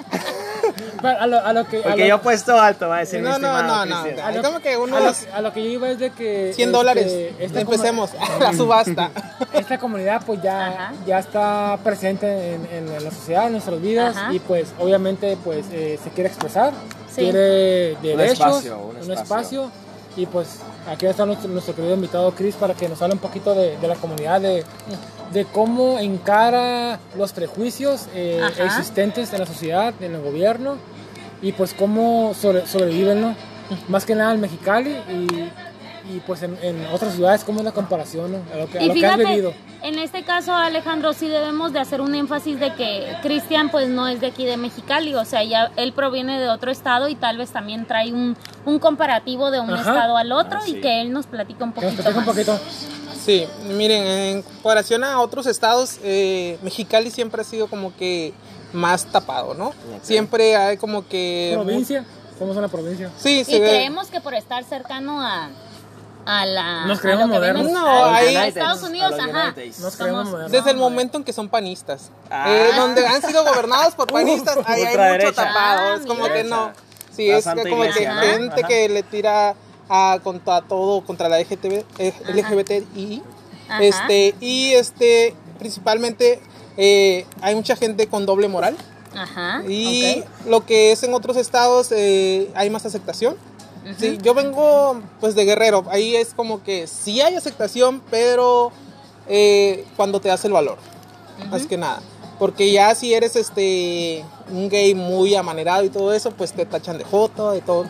A 1.09 1.27
lo, 1.27 1.45
a 1.45 1.53
lo 1.53 1.67
que, 1.67 1.79
a 1.79 1.83
Porque 1.83 2.01
lo- 2.03 2.07
yo 2.09 2.15
he 2.17 2.19
puesto 2.19 2.59
alto, 2.61 2.89
va 2.89 2.97
a 2.97 3.01
decir 3.01 3.21
No, 3.23 3.39
no, 3.39 3.63
no, 3.63 3.87
no. 3.87 4.03
Cristian. 4.03 4.27
Hay 4.37 4.43
como 4.43 4.61
que 4.61 4.71
a 4.75 4.77
lo, 4.79 4.85
unos 4.85 5.27
a 5.33 5.41
lo 5.41 5.53
que 5.53 5.63
yo 5.65 5.71
iba 5.71 5.89
es 5.91 5.99
de 5.99 6.11
que 6.11 6.53
100 6.55 6.69
este, 6.69 6.77
dólares. 6.77 7.13
esta 7.39 7.61
Empecemos 7.61 8.11
la 8.41 8.53
subasta. 8.53 9.11
esta 9.53 9.79
comunidad 9.79 10.23
pues 10.27 10.43
ya, 10.43 10.67
Ajá. 10.67 10.93
ya 11.07 11.19
está 11.19 11.79
presente 11.83 12.55
en, 12.55 12.67
en 12.73 13.05
la 13.05 13.11
sociedad, 13.11 13.47
en 13.47 13.53
nuestras 13.53 13.81
vidas 13.81 14.17
Ajá. 14.17 14.33
y 14.33 14.39
pues 14.41 14.69
obviamente 14.79 15.37
pues 15.45 15.67
eh, 15.73 15.99
se 16.03 16.11
quiere 16.11 16.29
expresar, 16.29 16.73
Sí. 17.15 17.23
quiere 17.23 17.97
derechos, 18.03 18.33
espacio, 18.41 18.79
un 18.79 18.97
un 18.97 18.97
espacio. 18.99 19.15
espacio 19.23 19.71
y 20.19 20.27
pues 20.27 20.49
aquí 20.91 21.07
está 21.07 21.25
nuestro, 21.27 21.49
nuestro 21.49 21.75
querido 21.75 21.95
invitado 21.95 22.31
Chris 22.33 22.55
para 22.55 22.75
que 22.75 22.89
nos 22.89 23.01
hable 23.03 23.15
un 23.15 23.21
poquito 23.21 23.55
de, 23.55 23.77
de 23.79 23.89
la 23.89 23.95
comunidad, 23.97 24.41
de, 24.41 24.65
de 25.33 25.45
cómo 25.47 25.99
encara 25.99 26.99
los 27.17 27.33
prejuicios 27.33 28.07
eh, 28.15 28.41
existentes 28.65 29.33
en 29.35 29.41
la 29.41 29.47
sociedad, 29.47 29.93
en 30.01 30.15
el 30.15 30.23
gobierno 30.23 30.77
y 31.43 31.53
pues 31.53 31.75
cómo 31.75 32.35
sobre- 32.35 32.67
sobreviven, 32.67 33.21
¿no? 33.21 33.35
Más 33.89 34.05
que 34.05 34.15
nada 34.15 34.33
en 34.33 34.41
Mexicali 34.41 34.91
y, 35.11 36.13
y, 36.15 36.21
pues 36.27 36.43
en, 36.43 36.57
en 36.63 36.87
otras 36.93 37.15
ciudades, 37.15 37.43
¿cómo 37.45 37.59
es 37.61 37.65
la 37.65 37.73
comparación 37.73 38.31
¿no? 38.33 38.39
a 38.55 38.57
lo 38.59 38.69
que, 38.71 38.79
a 38.79 38.83
Y 38.83 38.89
lo 38.89 38.95
que 38.95 39.07
has 39.07 39.15
fíjate, 39.17 39.25
vivido? 39.31 39.53
en 39.83 39.99
este 39.99 40.23
caso, 40.23 40.55
Alejandro, 40.55 41.13
sí 41.13 41.27
debemos 41.29 41.73
de 41.73 41.81
hacer 41.81 42.01
un 42.01 42.15
énfasis 42.15 42.61
de 42.61 42.73
que 42.75 43.17
Cristian 43.23 43.71
pues 43.71 43.89
no 43.89 44.07
es 44.07 44.21
de 44.21 44.29
aquí 44.29 44.45
de 44.45 44.57
Mexicali, 44.57 45.15
o 45.17 45.25
sea, 45.25 45.43
ya 45.43 45.73
él 45.77 45.93
proviene 45.93 46.41
de 46.41 46.49
otro 46.49 46.71
estado 46.71 47.09
y 47.09 47.17
tal 47.17 47.39
vez 47.39 47.51
también 47.51 47.87
trae 47.87 48.13
un, 48.13 48.37
un 48.65 48.79
comparativo 48.79 49.51
de 49.51 49.59
un 49.61 49.71
Ajá. 49.73 49.81
estado 49.91 50.17
al 50.17 50.31
otro 50.33 50.59
Ah, 50.61 50.65
sí. 50.65 50.77
y 50.77 50.81
que 50.81 51.01
él 51.03 51.13
nos 51.13 51.27
platica 51.27 51.65
un 51.65 51.73
poquito 51.73 51.93
platique 51.95 52.19
un 52.19 52.25
más. 52.25 52.35
poquito. 52.35 52.59
Sí, 53.25 53.45
miren, 53.77 54.07
en 54.07 54.43
comparación 54.43 55.03
a 55.03 55.21
otros 55.21 55.47
estados, 55.47 55.99
eh, 56.05 56.57
Mexicali 56.63 57.11
siempre 57.11 57.41
ha 57.41 57.45
sido 57.45 57.67
como 57.67 57.93
que 57.97 58.33
más 58.77 59.05
tapado, 59.07 59.55
¿no? 59.55 59.73
Siempre 60.03 60.57
hay 60.57 60.77
como 60.77 61.07
que... 61.09 61.53
Provincia, 61.55 62.05
somos 62.39 62.57
una 62.57 62.69
provincia. 62.69 63.11
Sí, 63.19 63.41
Y 63.41 63.45
se 63.45 63.61
ve. 63.61 63.69
creemos 63.69 64.09
que 64.09 64.21
por 64.21 64.35
estar 64.35 64.63
cercano 64.65 65.21
a, 65.21 65.49
a 66.27 66.47
la... 66.47 66.85
Nos 66.87 66.99
a 66.99 67.03
creemos 67.03 67.29
modernos. 67.29 67.71
No, 67.73 67.87
a 67.87 68.17
ahí- 68.17 68.37
Estados 68.37 68.83
Unidos, 68.83 69.15
ajá. 69.19 69.55
Nos 69.57 69.77
Somos- 69.77 69.97
creemos 69.97 70.25
modernos. 70.27 70.53
Desde 70.53 70.71
el 70.71 70.77
momento 70.77 71.17
en 71.19 71.25
que 71.25 71.33
son 71.33 71.49
panistas. 71.49 72.11
Ah. 72.31 72.45
Eh, 72.53 72.71
donde 72.77 73.07
han 73.07 73.23
sido 73.23 73.45
gobernados 73.45 73.95
por 73.95 74.07
panistas, 74.13 74.57
ahí 74.65 74.65
hay 74.67 74.79
mucho 74.79 74.91
ultraderecha. 74.91 75.33
tapado. 75.33 75.95
Es 75.95 76.07
como 76.07 76.25
que 76.29 76.45
no. 76.45 76.73
Sí, 77.15 77.29
La 77.29 77.39
es 77.39 77.45
Santa 77.45 77.63
como 77.69 77.83
que 77.83 78.07
¿no? 78.07 78.21
gente 78.21 78.61
Ajá. 78.61 78.69
que 78.69 78.89
le 78.91 79.03
tira 79.03 79.55
a, 79.89 80.19
contra 80.23 80.61
todo, 80.61 81.01
contra 81.03 81.29
la 81.31 81.39
LGTB, 81.41 81.85
eh, 81.99 82.13
LGBTI. 82.29 83.23
Ajá. 83.69 83.83
Este, 83.83 84.35
y 84.41 84.73
este, 84.75 85.35
principalmente 85.59 86.41
eh, 86.77 87.27
hay 87.41 87.55
mucha 87.55 87.77
gente 87.77 88.07
con 88.07 88.27
doble 88.27 88.49
moral. 88.49 88.77
Ajá, 89.15 89.63
Y 89.67 90.23
lo 90.47 90.67
que 90.67 90.93
es 90.93 91.03
en 91.03 91.15
otros 91.15 91.37
estados 91.39 91.91
eh, 91.91 92.51
hay 92.55 92.69
más 92.71 92.85
aceptación. 92.85 93.37
Sí, 93.99 94.19
yo 94.21 94.35
vengo 94.35 95.01
pues 95.21 95.35
de 95.37 95.45
Guerrero, 95.45 95.85
ahí 95.91 96.17
es 96.17 96.35
como 96.35 96.63
que 96.65 96.87
sí 96.89 97.21
hay 97.21 97.37
aceptación, 97.37 98.03
pero 98.11 98.73
eh, 99.29 99.85
cuando 99.97 100.21
te 100.21 100.29
das 100.29 100.45
el 100.45 100.53
valor, 100.53 100.77
más 101.51 101.67
que 101.67 101.77
nada. 101.77 102.01
Porque 102.41 102.71
ya 102.73 102.95
si 102.97 103.15
eres 103.15 103.37
este 103.37 104.25
un 104.51 104.69
gay 104.69 104.95
muy 104.95 105.35
amanerado 105.37 105.85
y 105.85 105.89
todo 105.89 106.13
eso, 106.13 106.33
pues 106.33 106.53
te 106.53 106.67
tachan 106.67 106.99
de 106.99 107.05
joto, 107.05 107.53
de 107.53 107.61
todo. 107.61 107.87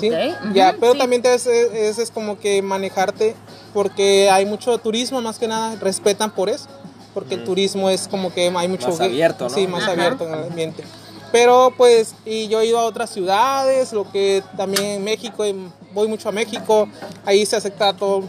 ¿sí? 0.00 0.08
Ok, 0.10 0.54
Ya, 0.54 0.76
pero 0.78 0.92
sí. 0.92 0.98
también 0.98 1.20
te 1.20 1.34
es, 1.34 1.46
es, 1.46 1.98
es 1.98 2.10
como 2.12 2.38
que 2.38 2.62
manejarte 2.62 3.34
porque 3.74 4.30
hay 4.30 4.46
mucho 4.46 4.78
turismo 4.78 5.20
más 5.20 5.38
que 5.38 5.48
nada, 5.48 5.76
respetan 5.80 6.30
por 6.30 6.48
eso, 6.48 6.68
porque 7.14 7.34
el 7.34 7.44
turismo 7.44 7.90
es 7.90 8.08
como 8.08 8.32
que 8.32 8.52
hay 8.54 8.68
mucho 8.68 8.88
Más 8.88 9.00
abierto, 9.00 9.44
¿no? 9.48 9.50
Sí, 9.54 9.66
más 9.66 9.82
Ajá. 9.84 9.92
abierto 9.92 10.26
en 10.26 10.34
el 10.34 10.44
ambiente. 10.44 10.84
Pero 11.32 11.72
pues, 11.76 12.14
y 12.24 12.48
yo 12.48 12.60
he 12.60 12.66
ido 12.66 12.78
a 12.78 12.84
otras 12.84 13.10
ciudades, 13.10 13.92
lo 13.92 14.10
que 14.10 14.42
también 14.56 14.84
en 14.84 15.04
México, 15.04 15.44
voy 15.92 16.08
mucho 16.08 16.28
a 16.28 16.32
México, 16.32 16.88
ahí 17.26 17.44
se 17.44 17.56
acepta 17.56 17.92
todo, 17.92 18.22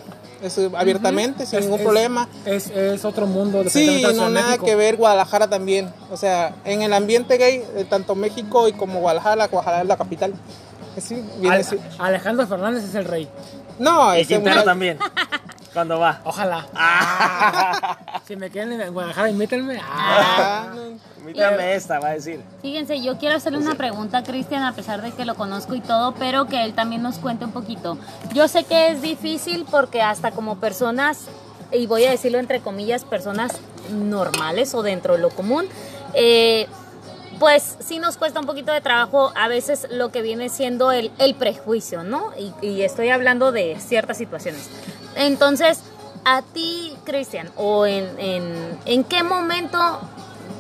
es 0.44 0.58
eh, 0.58 0.70
abiertamente, 0.76 1.46
sin 1.46 1.60
Es- 1.60 1.66
ningún 1.66 1.80
es- 1.80 1.86
problema. 1.86 2.28
Es, 2.46 2.68
es 2.68 3.06
otro 3.06 3.26
mundo. 3.26 3.64
Sí, 3.70 3.80
definitivamente, 3.86 4.22
no 4.22 4.28
de 4.28 4.34
nada 4.34 4.48
México. 4.48 4.66
que 4.66 4.76
ver 4.76 4.98
Guadalajara 4.98 5.48
también. 5.48 5.90
O 6.12 6.18
sea, 6.18 6.56
en 6.66 6.82
el 6.82 6.92
ambiente 6.94 7.38
gay, 7.38 7.64
eh, 7.76 7.86
tanto 7.90 8.16
México 8.16 8.68
y 8.68 8.74
como 8.74 9.00
Guadalajara, 9.00 9.48
Guadalajara 9.48 9.82
es 9.82 9.88
la 9.88 9.98
capital. 9.98 10.34
Sí, 11.02 11.24
así. 11.50 11.78
Alejandro 12.00 12.46
Fernández 12.48 12.84
es 12.84 12.96
el 12.96 13.06
rey. 13.06 13.30
No, 13.78 14.12
Quintero 14.16 14.42
muchacho- 14.42 14.64
también. 14.66 15.00
Cuando 15.80 15.98
va. 15.98 16.20
Ojalá. 16.26 16.68
si 18.28 18.36
me 18.36 18.50
quieren 18.50 18.82
en 18.82 18.92
Guadalajara, 18.92 19.30
invítenme. 19.30 19.80
Ah. 19.82 20.68
Ah, 21.22 21.22
Mírame 21.26 21.76
esta, 21.76 22.00
va 22.00 22.10
a 22.10 22.14
decir. 22.14 22.42
Fíjense, 22.62 23.02
yo 23.02 23.18
quiero 23.18 23.36
hacerle 23.36 23.60
una 23.60 23.76
pregunta 23.76 24.20
a 24.20 24.24
Cristian, 24.24 24.64
a 24.64 24.74
pesar 24.74 25.02
de 25.02 25.12
que 25.12 25.26
lo 25.26 25.36
conozco 25.36 25.76
y 25.76 25.82
todo, 25.82 26.14
pero 26.16 26.48
que 26.48 26.64
él 26.64 26.74
también 26.74 27.02
nos 27.02 27.20
cuente 27.20 27.46
un 27.46 27.52
poquito. 27.52 27.98
Yo 28.34 28.48
sé 28.48 28.64
que 28.64 28.90
es 28.90 29.02
difícil 29.02 29.66
porque 29.70 30.02
hasta 30.02 30.32
como 30.32 30.58
personas, 30.58 31.28
y 31.72 31.88
voy 31.88 32.06
a 32.06 32.12
decirlo 32.12 32.40
entre 32.40 32.62
comillas, 32.62 33.04
personas 33.04 33.52
normales 33.92 34.74
o 34.74 34.82
dentro 34.82 35.16
de 35.16 35.20
lo 35.20 35.30
común, 35.30 35.66
eh, 36.14 36.68
pues 37.38 37.78
sí 37.80 38.00
nos 38.00 38.18
cuesta 38.18 38.40
un 38.40 38.46
poquito 38.46 38.72
de 38.72 38.82
trabajo 38.82 39.32
a 39.36 39.48
veces 39.48 39.88
lo 39.92 40.12
que 40.12 40.22
viene 40.22 40.50
siendo 40.50 40.92
el, 40.92 41.12
el 41.20 41.36
prejuicio, 41.36 42.04
¿no? 42.04 42.32
Y, 42.38 42.54
y 42.66 42.82
estoy 42.82 43.10
hablando 43.10 43.52
de 43.52 43.78
ciertas 43.80 44.18
situaciones. 44.18 44.70
Entonces, 45.16 45.80
a 46.26 46.42
ti, 46.42 46.96
Cristian, 47.06 47.50
o 47.56 47.86
en, 47.86 48.08
en, 48.20 48.80
en 48.86 49.04
qué 49.04 49.24
momento, 49.24 50.00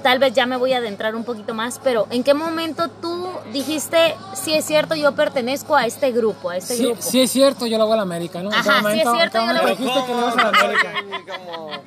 tal 0.04 0.18
vez 0.20 0.34
ya 0.34 0.46
me 0.46 0.56
voy 0.58 0.74
a 0.74 0.78
adentrar 0.78 1.16
un 1.16 1.24
poquito 1.24 1.54
más, 1.54 1.80
pero 1.84 2.08
en 2.10 2.24
qué 2.24 2.34
momento 2.34 2.88
tú 3.02 3.28
dijiste, 3.52 4.16
sí 4.34 4.54
es 4.54 4.66
cierto, 4.66 4.96
yo 4.96 5.14
pertenezco 5.14 5.76
a 5.76 5.86
este 5.86 6.12
grupo, 6.12 6.50
a 6.50 6.58
este 6.58 6.76
Sí, 6.78 6.86
grupo? 6.86 7.02
sí 7.02 7.22
es 7.22 7.32
cierto, 7.32 7.66
yo 7.68 7.78
lo 7.78 7.84
hago 7.84 7.94
a 7.94 7.98
la 7.98 8.02
América, 8.04 8.42
¿no? 8.42 8.52
¿En 8.54 8.62
qué 8.62 8.70
Ajá, 8.70 8.78
sí 8.78 8.84
momento- 8.84 9.12
es 9.12 9.18
cierto, 9.18 9.38
yo 9.46 9.54
lo 9.54 9.68
dijiste 9.68 10.00
que 10.06 10.14
le 10.14 10.20
ibas 10.20 10.34
a 10.38 10.42
la 10.44 10.50
América? 10.50 10.94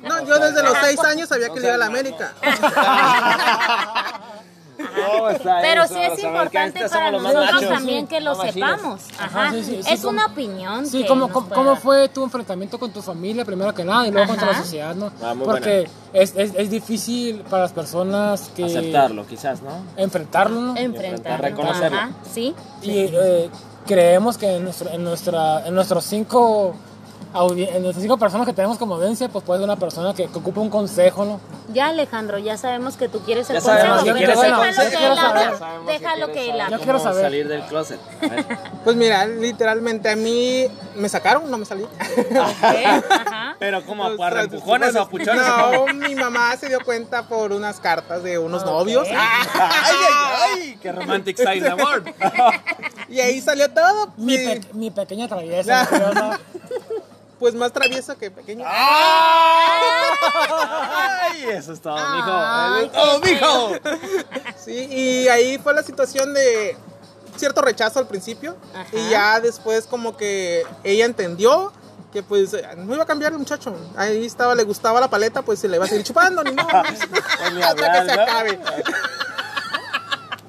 No, 0.03 0.25
yo 0.25 0.39
desde 0.39 0.63
los 0.63 0.77
seis 0.81 0.99
años 0.99 1.29
sabía 1.29 1.49
que 1.49 1.59
le 1.59 1.65
iba 1.65 1.75
a 1.75 1.77
la 1.79 1.85
América. 1.87 2.33
¿Cómo 4.77 5.29
está 5.29 5.59
Pero 5.61 5.83
eso? 5.83 5.93
sí 5.93 6.01
es 6.01 6.23
importante 6.23 6.87
para 6.89 7.11
nosotros 7.11 7.51
machos. 7.51 7.69
también 7.69 8.07
que 8.07 8.21
lo 8.21 8.35
sepamos. 8.35 9.01
Ajá. 9.19 9.51
sí, 9.51 9.63
sí, 9.63 9.83
sí, 9.83 9.93
es 9.93 10.03
una 10.03 10.27
opinión. 10.27 10.85
Sí, 10.85 11.05
¿cómo, 11.07 11.29
cómo, 11.29 11.75
fue 11.75 12.09
tu 12.09 12.23
enfrentamiento 12.23 12.79
con 12.79 12.91
tu 12.91 13.01
familia, 13.01 13.45
primero 13.45 13.73
que 13.73 13.83
nada, 13.83 14.07
y 14.07 14.11
luego 14.11 14.27
contra 14.27 14.47
la 14.47 14.57
sociedad, 14.57 14.95
¿no? 14.95 15.11
Ah, 15.21 15.33
Porque 15.43 15.87
es, 16.13 16.35
es, 16.35 16.53
es 16.55 16.69
difícil 16.69 17.41
para 17.49 17.63
las 17.63 17.71
personas 17.71 18.49
que... 18.55 18.65
Aceptarlo, 18.65 19.25
quizás, 19.25 19.61
¿no? 19.61 19.83
Enfrentarlo, 19.97 20.59
¿no? 20.59 20.77
Enfrentar, 20.77 21.41
reconocerlo. 21.41 21.97
Ajá, 21.97 22.11
sí. 22.31 22.55
Y 22.81 22.91
eh, 22.91 23.49
creemos 23.85 24.37
que 24.37 24.55
en, 24.55 24.63
nuestro, 24.63 24.89
en, 24.89 25.03
nuestra, 25.03 25.67
en 25.67 25.75
nuestros 25.75 26.03
cinco... 26.05 26.75
En 27.35 27.93
cinco 27.95 28.17
personas 28.17 28.45
que 28.45 28.53
tenemos 28.53 28.77
como 28.77 28.93
audiencia, 28.93 29.27
pues 29.27 29.43
puede 29.43 29.59
ser 29.59 29.63
una 29.67 29.75
persona 29.75 30.13
que, 30.13 30.27
que 30.27 30.37
ocupa 30.37 30.61
un 30.61 30.69
consejo, 30.69 31.25
¿no? 31.25 31.39
Ya 31.73 31.87
Alejandro, 31.87 32.37
ya 32.37 32.57
sabemos 32.57 32.95
que 32.95 33.09
tú 33.09 33.21
quieres 33.21 33.49
el 33.49 33.55
Ya 33.55 33.61
sabemos 33.61 34.03
consejo, 34.03 34.15
que 34.15 34.21
pero 34.21 34.33
quieres 34.39 34.51
el 34.51 34.55
consejo. 34.55 34.89
que 34.99 35.07
él 35.07 35.15
Sabemos 35.57 35.87
que 35.87 35.91
déjalo 35.93 36.31
que 36.31 36.49
él 36.51 36.61
haga. 36.61 36.69
Yo 36.77 36.79
quiero 36.83 36.99
saber. 36.99 37.23
salir 37.23 37.47
del 37.47 37.63
closet. 37.63 37.99
A 38.21 38.27
ver. 38.27 38.45
Pues 38.83 38.95
mira, 38.95 39.25
literalmente 39.25 40.09
a 40.11 40.15
mí 40.15 40.67
me 40.95 41.09
sacaron, 41.09 41.49
no 41.49 41.57
me 41.57 41.65
salí. 41.65 41.81
Ok, 41.83 41.89
Ajá. 43.09 43.55
Pero 43.57 43.83
como 43.83 44.03
a 44.05 44.09
Los 44.09 44.17
par- 44.19 44.37
empujones 44.37 44.95
o 44.95 45.01
a 45.01 45.09
puchones. 45.09 45.41
No, 45.47 45.87
mi 45.95 46.13
mamá 46.13 46.55
se 46.57 46.67
dio 46.67 46.81
cuenta 46.85 47.23
por 47.23 47.51
unas 47.51 47.79
cartas 47.79 48.21
de 48.21 48.37
unos 48.37 48.63
novios. 48.63 49.07
¡Ay, 49.11 49.15
ay, 49.55 49.95
ay! 50.53 50.77
¡Qué 50.81 50.91
romantic 50.91 51.35
side 51.37 51.67
award! 51.67 52.03
Y 53.09 53.19
ahí 53.19 53.41
salió 53.41 53.69
todo. 53.69 54.09
Mi, 54.17 54.37
pe- 54.37 54.61
mi 54.73 54.89
pequeña 54.91 55.27
traviesa. 55.27 55.87
Pues 57.43 57.55
más 57.55 57.73
travieso 57.73 58.17
que 58.17 58.31
pequeño. 58.31 58.63
¡Ay! 58.65 60.13
Eso 61.49 61.73
es 61.73 61.81
todo, 61.81 61.95
mijo. 61.95 62.31
Ay, 62.31 62.89
qué 62.89 63.33
mijo. 63.33 63.73
Sí, 64.55 64.87
y 64.89 65.27
ahí 65.27 65.57
fue 65.57 65.73
la 65.73 65.83
situación 65.83 66.33
de 66.33 66.77
cierto 67.35 67.61
rechazo 67.61 67.99
al 67.99 68.07
principio. 68.07 68.55
Ajá. 68.73 68.87
Y 68.93 69.09
ya 69.09 69.41
después 69.41 69.87
como 69.87 70.15
que 70.15 70.65
ella 70.85 71.03
entendió 71.03 71.73
que 72.13 72.23
pues 72.23 72.55
no 72.77 72.93
iba 72.93 73.03
a 73.03 73.07
cambiar 73.07 73.33
el 73.33 73.39
muchacho. 73.39 73.75
Ahí 73.97 74.25
estaba, 74.25 74.55
le 74.55 74.63
gustaba 74.63 75.01
la 75.01 75.09
paleta, 75.09 75.41
pues 75.41 75.59
se 75.59 75.67
le 75.67 75.75
iba 75.75 75.83
a 75.83 75.89
seguir 75.89 76.05
chupando, 76.05 76.45
ni 76.45 76.53
modo. 76.53 76.69
Hasta 76.77 76.93
que 77.75 78.09
se 78.09 78.15
¿no? 78.15 78.21
acabe. 78.21 78.57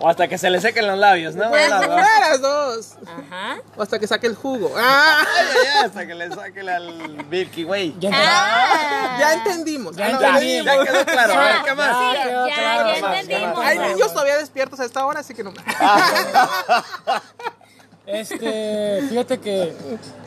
O 0.04 0.08
hasta 0.10 0.28
que 0.28 0.36
se 0.36 0.50
le 0.50 0.60
sequen 0.60 0.86
los 0.86 0.98
labios, 0.98 1.34
¿no? 1.34 1.48
Pues, 1.48 1.70
Las 1.70 2.40
dos. 2.42 2.92
Ajá. 3.06 3.56
O 3.74 3.82
hasta 3.82 3.98
que 3.98 4.06
saque 4.06 4.26
el 4.26 4.34
jugo. 4.34 4.70
Ah, 4.76 5.24
Ay, 5.26 5.66
hasta 5.86 6.06
que 6.06 6.14
le 6.14 6.28
saquen 6.28 6.68
al 6.68 7.24
Milky 7.30 7.64
Way. 7.64 7.96
Ya. 7.98 8.10
Ah. 8.12 9.16
ya 9.18 9.32
entendimos. 9.32 9.96
Ya 9.96 10.06
Ah, 10.08 10.38
Ya, 10.38 10.62
ya 10.62 10.84
quedó 10.84 11.06
claro. 11.06 11.32
A 11.32 11.44
ver, 11.44 11.56
¿qué 11.64 11.74
más? 11.74 11.96
Quedó 12.22 12.48
ya, 12.48 12.54
claro. 12.54 12.88
ya 12.94 13.00
Más, 13.00 13.20
entendimos. 13.20 13.56
más, 13.56 13.66
Hay 13.66 13.78
más. 13.78 13.88
niños 13.92 14.12
todavía 14.12 14.36
despiertos 14.36 14.78
a 14.80 14.84
esta 14.84 15.06
hora, 15.06 15.20
así 15.20 15.32
que 15.32 15.42
no. 15.42 15.52
Este, 18.06 19.02
fíjate 19.08 19.38
que, 19.40 19.74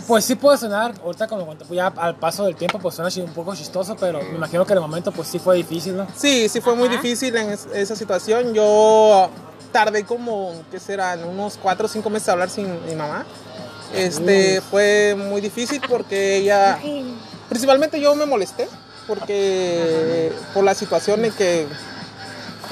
pues 0.08 0.26
sí 0.26 0.34
puede 0.34 0.58
sonar, 0.58 0.96
ahorita 1.04 1.28
como 1.28 1.56
ya 1.70 1.94
al 1.96 2.16
paso 2.16 2.44
del 2.46 2.56
tiempo, 2.56 2.80
pues 2.80 2.96
suena 2.96 3.12
chi- 3.12 3.22
un 3.22 3.32
poco 3.34 3.56
chistoso, 3.56 3.96
pero 3.96 4.20
me 4.20 4.36
imagino 4.36 4.66
que 4.66 4.74
de 4.74 4.80
momento, 4.80 5.12
pues 5.12 5.28
sí 5.28 5.38
fue 5.38 5.58
difícil, 5.58 5.96
¿no? 5.96 6.08
Sí, 6.16 6.50
sí 6.50 6.60
fue 6.60 6.74
muy 6.74 6.90
difícil 6.90 7.36
en 7.38 7.52
es- 7.52 7.68
esa 7.72 7.96
situación. 7.96 8.52
Yo 8.56 9.30
tardé 9.68 10.04
como, 10.06 10.54
¿qué 10.72 10.80
serán? 10.80 11.24
Unos 11.24 11.58
cuatro 11.62 11.86
o 11.86 11.90
cinco 11.90 12.10
meses 12.10 12.26
de 12.28 12.32
hablar 12.32 12.50
sin 12.50 12.86
mi 12.86 12.96
mamá. 12.96 13.26
Este, 13.94 14.62
fue 14.70 15.16
muy 15.18 15.40
difícil 15.42 15.82
porque 15.88 16.38
ella, 16.38 16.78
principalmente 17.48 18.00
yo 18.02 18.14
me 18.16 18.26
molesté 18.26 18.68
porque 19.08 20.32
por 20.54 20.64
la 20.66 20.76
situación 20.76 21.24
en 21.24 21.32
que 21.32 21.66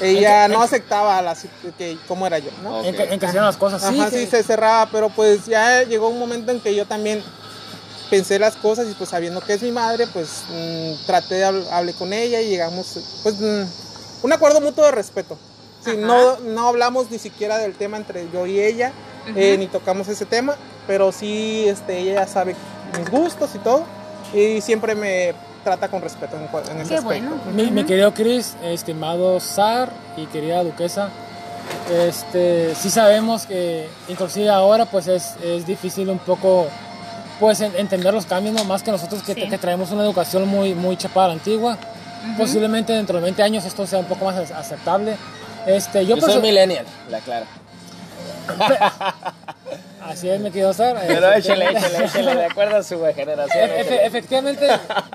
ella 0.01 0.47
no 0.49 0.61
aceptaba 0.61 1.21
la, 1.21 1.35
que 1.77 1.97
cómo 2.07 2.27
era 2.27 2.37
yo, 2.39 2.49
¿no? 2.61 2.79
Ok. 2.79 2.85
En, 2.87 2.95
que, 2.95 3.03
en 3.03 3.09
que 3.11 3.19
se 3.19 3.25
hicieron 3.27 3.45
las 3.47 3.55
cosas, 3.55 3.81
sí. 3.81 3.99
Ajá, 4.01 4.09
que- 4.09 4.25
sí, 4.25 4.27
se 4.29 4.43
cerraba, 4.43 4.89
pero 4.91 5.09
pues 5.09 5.45
ya 5.45 5.83
llegó 5.83 6.09
un 6.09 6.19
momento 6.19 6.51
en 6.51 6.59
que 6.59 6.75
yo 6.75 6.85
también 6.85 7.23
pensé 8.09 8.37
las 8.37 8.55
cosas 8.57 8.87
y 8.89 8.93
pues 8.93 9.09
sabiendo 9.09 9.39
que 9.39 9.53
es 9.53 9.61
mi 9.63 9.71
madre, 9.71 10.05
pues 10.07 10.43
mm, 10.49 11.05
traté 11.05 11.35
de 11.35 11.45
habl- 11.47 11.67
hablé 11.71 11.93
con 11.93 12.11
ella 12.11 12.41
y 12.41 12.49
llegamos, 12.49 12.99
pues, 13.23 13.35
mm, 13.39 13.63
un 14.23 14.33
acuerdo 14.33 14.59
mutuo 14.59 14.83
de 14.85 14.91
respeto. 14.91 15.37
Sí, 15.85 15.97
no, 15.97 16.37
no 16.39 16.67
hablamos 16.67 17.09
ni 17.11 17.19
siquiera 17.19 17.57
del 17.57 17.73
tema 17.73 17.97
entre 17.97 18.27
yo 18.33 18.45
y 18.45 18.59
ella, 18.59 18.91
eh, 19.35 19.55
ni 19.57 19.67
tocamos 19.67 20.07
ese 20.07 20.25
tema, 20.25 20.55
pero 20.87 21.11
sí, 21.11 21.65
este, 21.67 21.99
ella 21.99 22.27
sabe 22.27 22.55
mis 22.97 23.09
gustos 23.09 23.51
y 23.55 23.59
todo, 23.59 23.83
y 24.33 24.61
siempre 24.61 24.95
me 24.95 25.33
trata 25.63 25.87
con 25.89 26.01
respeto 26.01 26.35
en, 26.37 26.43
en 26.71 26.81
ese 26.81 26.89
Qué 26.89 26.97
aspecto. 26.97 27.03
bueno. 27.03 27.31
Mi, 27.53 27.71
mi 27.71 27.83
querido 27.85 28.13
Chris, 28.13 28.55
estimado 28.63 29.39
Sar 29.39 29.89
y 30.17 30.25
querida 30.27 30.63
duquesa, 30.63 31.09
este, 31.91 32.73
sí 32.75 32.89
sabemos 32.89 33.45
que 33.45 33.87
inclusive 34.07 34.49
ahora 34.49 34.85
pues 34.85 35.07
es, 35.07 35.35
es 35.43 35.65
difícil 35.65 36.09
un 36.09 36.19
poco 36.19 36.67
pues 37.39 37.59
en- 37.61 37.75
entender 37.75 38.13
los 38.13 38.25
cambios, 38.25 38.55
¿no? 38.55 38.63
más 38.63 38.81
que 38.83 38.91
nosotros 38.91 39.21
que, 39.23 39.33
Sí. 39.33 39.49
que 39.49 39.57
traemos 39.57 39.91
una 39.91 40.03
educación 40.03 40.47
muy, 40.47 40.73
muy 40.73 40.97
chapada 40.97 41.25
a 41.25 41.27
la 41.29 41.33
antigua. 41.35 41.77
Posiblemente 42.39 42.91
dentro 42.93 43.17
de 43.17 43.23
20 43.23 43.43
años 43.43 43.65
esto 43.65 43.85
sea 43.85 43.99
un 43.99 44.05
poco 44.05 44.25
más 44.25 44.35
ac- 44.35 44.55
aceptable. 44.55 45.15
Este, 45.65 46.05
yo 46.05 46.15
Yo 46.17 46.21
soy 46.27 46.41
millennial, 46.41 46.85
la 47.09 47.19
claro. 47.19 47.45
Así 50.07 50.29
es, 50.29 50.39
mi 50.39 50.51
querido 50.51 50.71
Sar. 50.73 50.95
Pero 51.07 51.27
Este, 51.33 51.39
échale, 51.53 51.69
échale, 51.71 52.05
échale, 52.05 52.35
de 52.35 52.45
acuerdo 52.45 52.77
a 52.77 52.83
su 52.83 52.99
generación. 53.15 53.69
Efe- 53.71 54.05
efectivamente, 54.05 54.67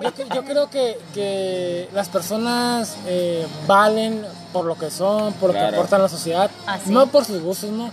yo, 0.02 0.12
cre- 0.12 0.34
yo 0.34 0.44
creo 0.44 0.68
que, 0.70 0.98
que 1.14 1.88
las 1.94 2.08
personas 2.08 2.96
eh, 3.06 3.46
valen 3.68 4.24
por 4.52 4.64
lo 4.64 4.76
que 4.76 4.90
son, 4.90 5.32
por 5.34 5.50
lo 5.50 5.54
Claro. 5.54 5.70
que 5.70 5.76
aportan 5.76 6.00
a 6.00 6.02
la 6.04 6.08
sociedad, 6.08 6.50
Así. 6.66 6.90
no 6.90 7.06
por 7.06 7.24
sus 7.24 7.40
gustos, 7.40 7.70
¿no? 7.70 7.92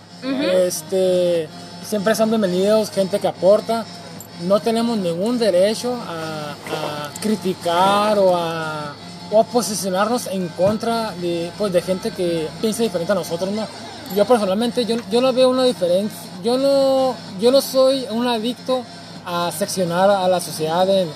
este, 0.66 1.48
siempre 1.88 2.16
son 2.16 2.30
bienvenidos, 2.30 2.90
gente 2.90 3.20
que 3.20 3.28
aporta. 3.28 3.86
No 4.48 4.60
tenemos 4.60 4.98
ningún 4.98 5.38
derecho 5.40 5.96
a, 6.08 6.52
a 6.52 7.10
criticar 7.22 8.18
o 8.20 8.36
a, 8.36 8.94
o 9.32 9.44
posicionarnos 9.44 10.28
en 10.28 10.48
contra 10.50 11.12
de, 11.22 11.52
pues, 11.58 11.74
de 11.74 11.82
gente 11.82 12.12
que 12.12 12.48
piensa 12.62 12.84
diferente 12.84 13.12
a 13.12 13.16
nosotros, 13.16 13.50
¿no? 13.52 13.68
Yo 14.16 14.24
personalmente, 14.26 14.86
yo, 14.86 14.96
yo 15.12 15.20
no 15.20 15.34
veo 15.34 15.50
una 15.50 15.66
diferencia, 15.66 16.18
yo 16.44 16.58
no, 16.58 17.14
yo 17.42 17.52
no 17.52 17.60
soy 17.62 18.06
un 18.10 18.26
adicto 18.28 18.84
a 19.26 19.52
seccionar 19.52 20.10
a 20.10 20.28
la 20.30 20.40
sociedad 20.40 20.88
en, 20.90 21.10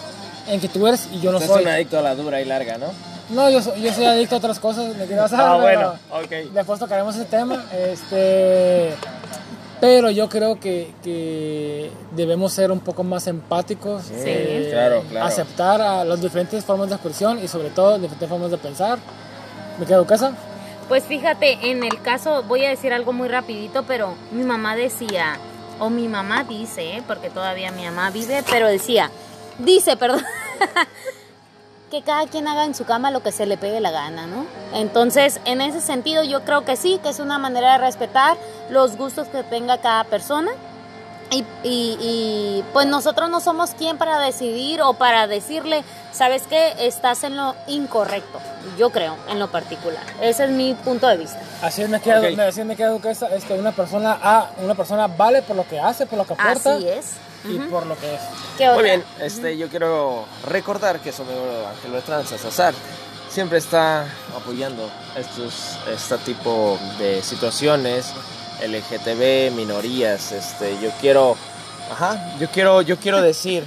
en 0.49 0.59
que 0.59 0.67
tú 0.67 0.85
eres 0.87 1.07
y 1.13 1.21
yo 1.21 1.31
no 1.31 1.37
Usted 1.37 1.49
soy. 1.49 1.59
es 1.61 1.67
un 1.67 1.71
adicto 1.71 1.99
a 1.99 2.01
la 2.01 2.15
dura 2.15 2.41
y 2.41 2.45
larga, 2.45 2.77
¿no? 2.77 2.87
No, 3.29 3.49
yo 3.49 3.61
soy, 3.61 3.81
yo 3.81 3.93
soy 3.93 4.03
adicto 4.03 4.35
a 4.35 4.37
otras 4.39 4.59
cosas, 4.59 4.93
me 4.97 5.05
quiero 5.05 5.25
saber, 5.29 5.45
Ah, 5.45 5.55
bueno, 5.55 5.93
ok. 6.21 6.51
después 6.53 6.79
tocaremos 6.79 7.15
ese 7.15 7.23
tema. 7.25 7.63
Este, 7.73 8.91
pero 9.81 10.11
yo 10.11 10.29
creo 10.29 10.59
que, 10.59 10.93
que 11.03 11.89
debemos 12.15 12.53
ser 12.53 12.71
un 12.71 12.79
poco 12.79 13.03
más 13.03 13.25
empáticos, 13.25 14.03
eh, 14.11 14.69
claro, 14.71 15.03
claro. 15.09 15.25
aceptar 15.25 15.81
a 15.81 16.05
las 16.05 16.21
diferentes 16.21 16.63
formas 16.63 16.89
de 16.89 16.95
expresión 16.95 17.43
y 17.43 17.47
sobre 17.47 17.71
todo 17.71 17.97
diferentes 17.97 18.29
formas 18.29 18.51
de 18.51 18.59
pensar. 18.59 18.99
¿Me 19.79 19.87
quedo 19.87 20.05
casa? 20.05 20.33
Pues 20.87 21.03
fíjate, 21.05 21.71
en 21.71 21.83
el 21.83 21.99
caso, 22.03 22.43
voy 22.43 22.63
a 22.63 22.69
decir 22.69 22.93
algo 22.93 23.11
muy 23.11 23.27
rapidito, 23.27 23.83
pero 23.87 24.13
mi 24.31 24.43
mamá 24.43 24.75
decía, 24.75 25.37
o 25.79 25.89
mi 25.89 26.07
mamá 26.07 26.43
dice, 26.43 27.01
porque 27.07 27.31
todavía 27.31 27.71
mi 27.71 27.83
mamá 27.83 28.11
vive, 28.11 28.43
pero 28.51 28.67
decía, 28.67 29.09
dice, 29.57 29.97
perdón, 29.97 30.23
que 31.91 32.01
cada 32.01 32.25
quien 32.25 32.47
haga 32.47 32.63
en 32.65 32.73
su 32.73 32.85
cama 32.85 33.11
lo 33.11 33.21
que 33.21 33.31
se 33.31 33.45
le 33.45 33.57
pegue 33.57 33.79
la 33.81 33.91
gana, 33.91 34.25
¿no? 34.25 34.45
Entonces, 34.73 35.39
en 35.45 35.59
ese 35.61 35.81
sentido, 35.81 36.23
yo 36.23 36.43
creo 36.45 36.63
que 36.65 36.77
sí, 36.77 36.99
que 37.03 37.09
es 37.09 37.19
una 37.19 37.37
manera 37.37 37.73
de 37.73 37.77
respetar 37.79 38.37
los 38.69 38.95
gustos 38.97 39.27
que 39.27 39.43
tenga 39.43 39.77
cada 39.79 40.05
persona. 40.05 40.51
Y, 41.33 41.45
y- 41.63 41.97
y, 42.01 42.63
pues 42.73 42.87
nosotros 42.87 43.29
no 43.29 43.39
somos 43.39 43.71
quien 43.71 43.97
para 43.97 44.19
decidir 44.19 44.81
o 44.81 44.95
para 44.95 45.27
decirle, 45.27 45.81
sabes 46.11 46.43
que 46.43 46.73
estás 46.85 47.23
en 47.23 47.37
lo 47.37 47.55
incorrecto, 47.67 48.39
yo 48.77 48.89
creo, 48.89 49.15
en 49.29 49.39
lo 49.39 49.49
particular. 49.49 50.03
Ese 50.21 50.43
es 50.45 50.49
mi 50.49 50.73
punto 50.73 51.07
de 51.07 51.15
vista. 51.15 51.39
Así 51.61 51.85
me 51.85 52.01
queda, 52.01 52.19
Ok. 52.19 52.37
así 52.39 52.65
me 52.65 52.75
queda 52.75 52.97
que 52.99 53.11
esta- 53.11 53.33
es 53.33 53.45
que 53.45 53.53
una 53.53 53.71
persona, 53.71 54.17
ah, 54.21 54.47
una 54.61 54.75
persona 54.75 55.07
vale 55.07 55.41
por 55.41 55.55
lo 55.55 55.65
que 55.65 55.79
hace, 55.79 56.05
por 56.05 56.17
lo 56.17 56.25
que 56.25 56.33
aporta 56.33 56.75
Así 56.75 56.87
es. 56.89 57.11
Y 57.45 57.57
por 57.69 57.85
lo 57.85 57.97
que 57.97 58.15
es. 58.15 58.21
¿Qué 58.57 58.65
Muy 58.65 58.73
otra? 58.73 58.83
bien, 58.83 59.03
este, 59.19 59.57
yo 59.57 59.67
quiero 59.69 60.25
recordar 60.47 60.99
que 60.99 61.11
su 61.11 61.21
amigo 61.23 61.67
Ángel 61.69 61.91
Beltrán 61.91 62.25
Sazazar 62.25 62.73
siempre 63.29 63.57
está 63.57 64.05
apoyando 64.35 64.89
estos, 65.15 65.77
este 65.91 66.17
tipo 66.19 66.77
de 66.99 67.21
situaciones, 67.21 68.13
LGTB, 68.61 69.51
minorías, 69.55 70.31
este, 70.31 70.77
yo 70.81 70.91
quiero, 70.99 71.35
ajá, 71.91 72.37
yo 72.39 72.49
quiero, 72.49 72.81
yo 72.81 72.97
quiero 72.97 73.21
decir, 73.21 73.63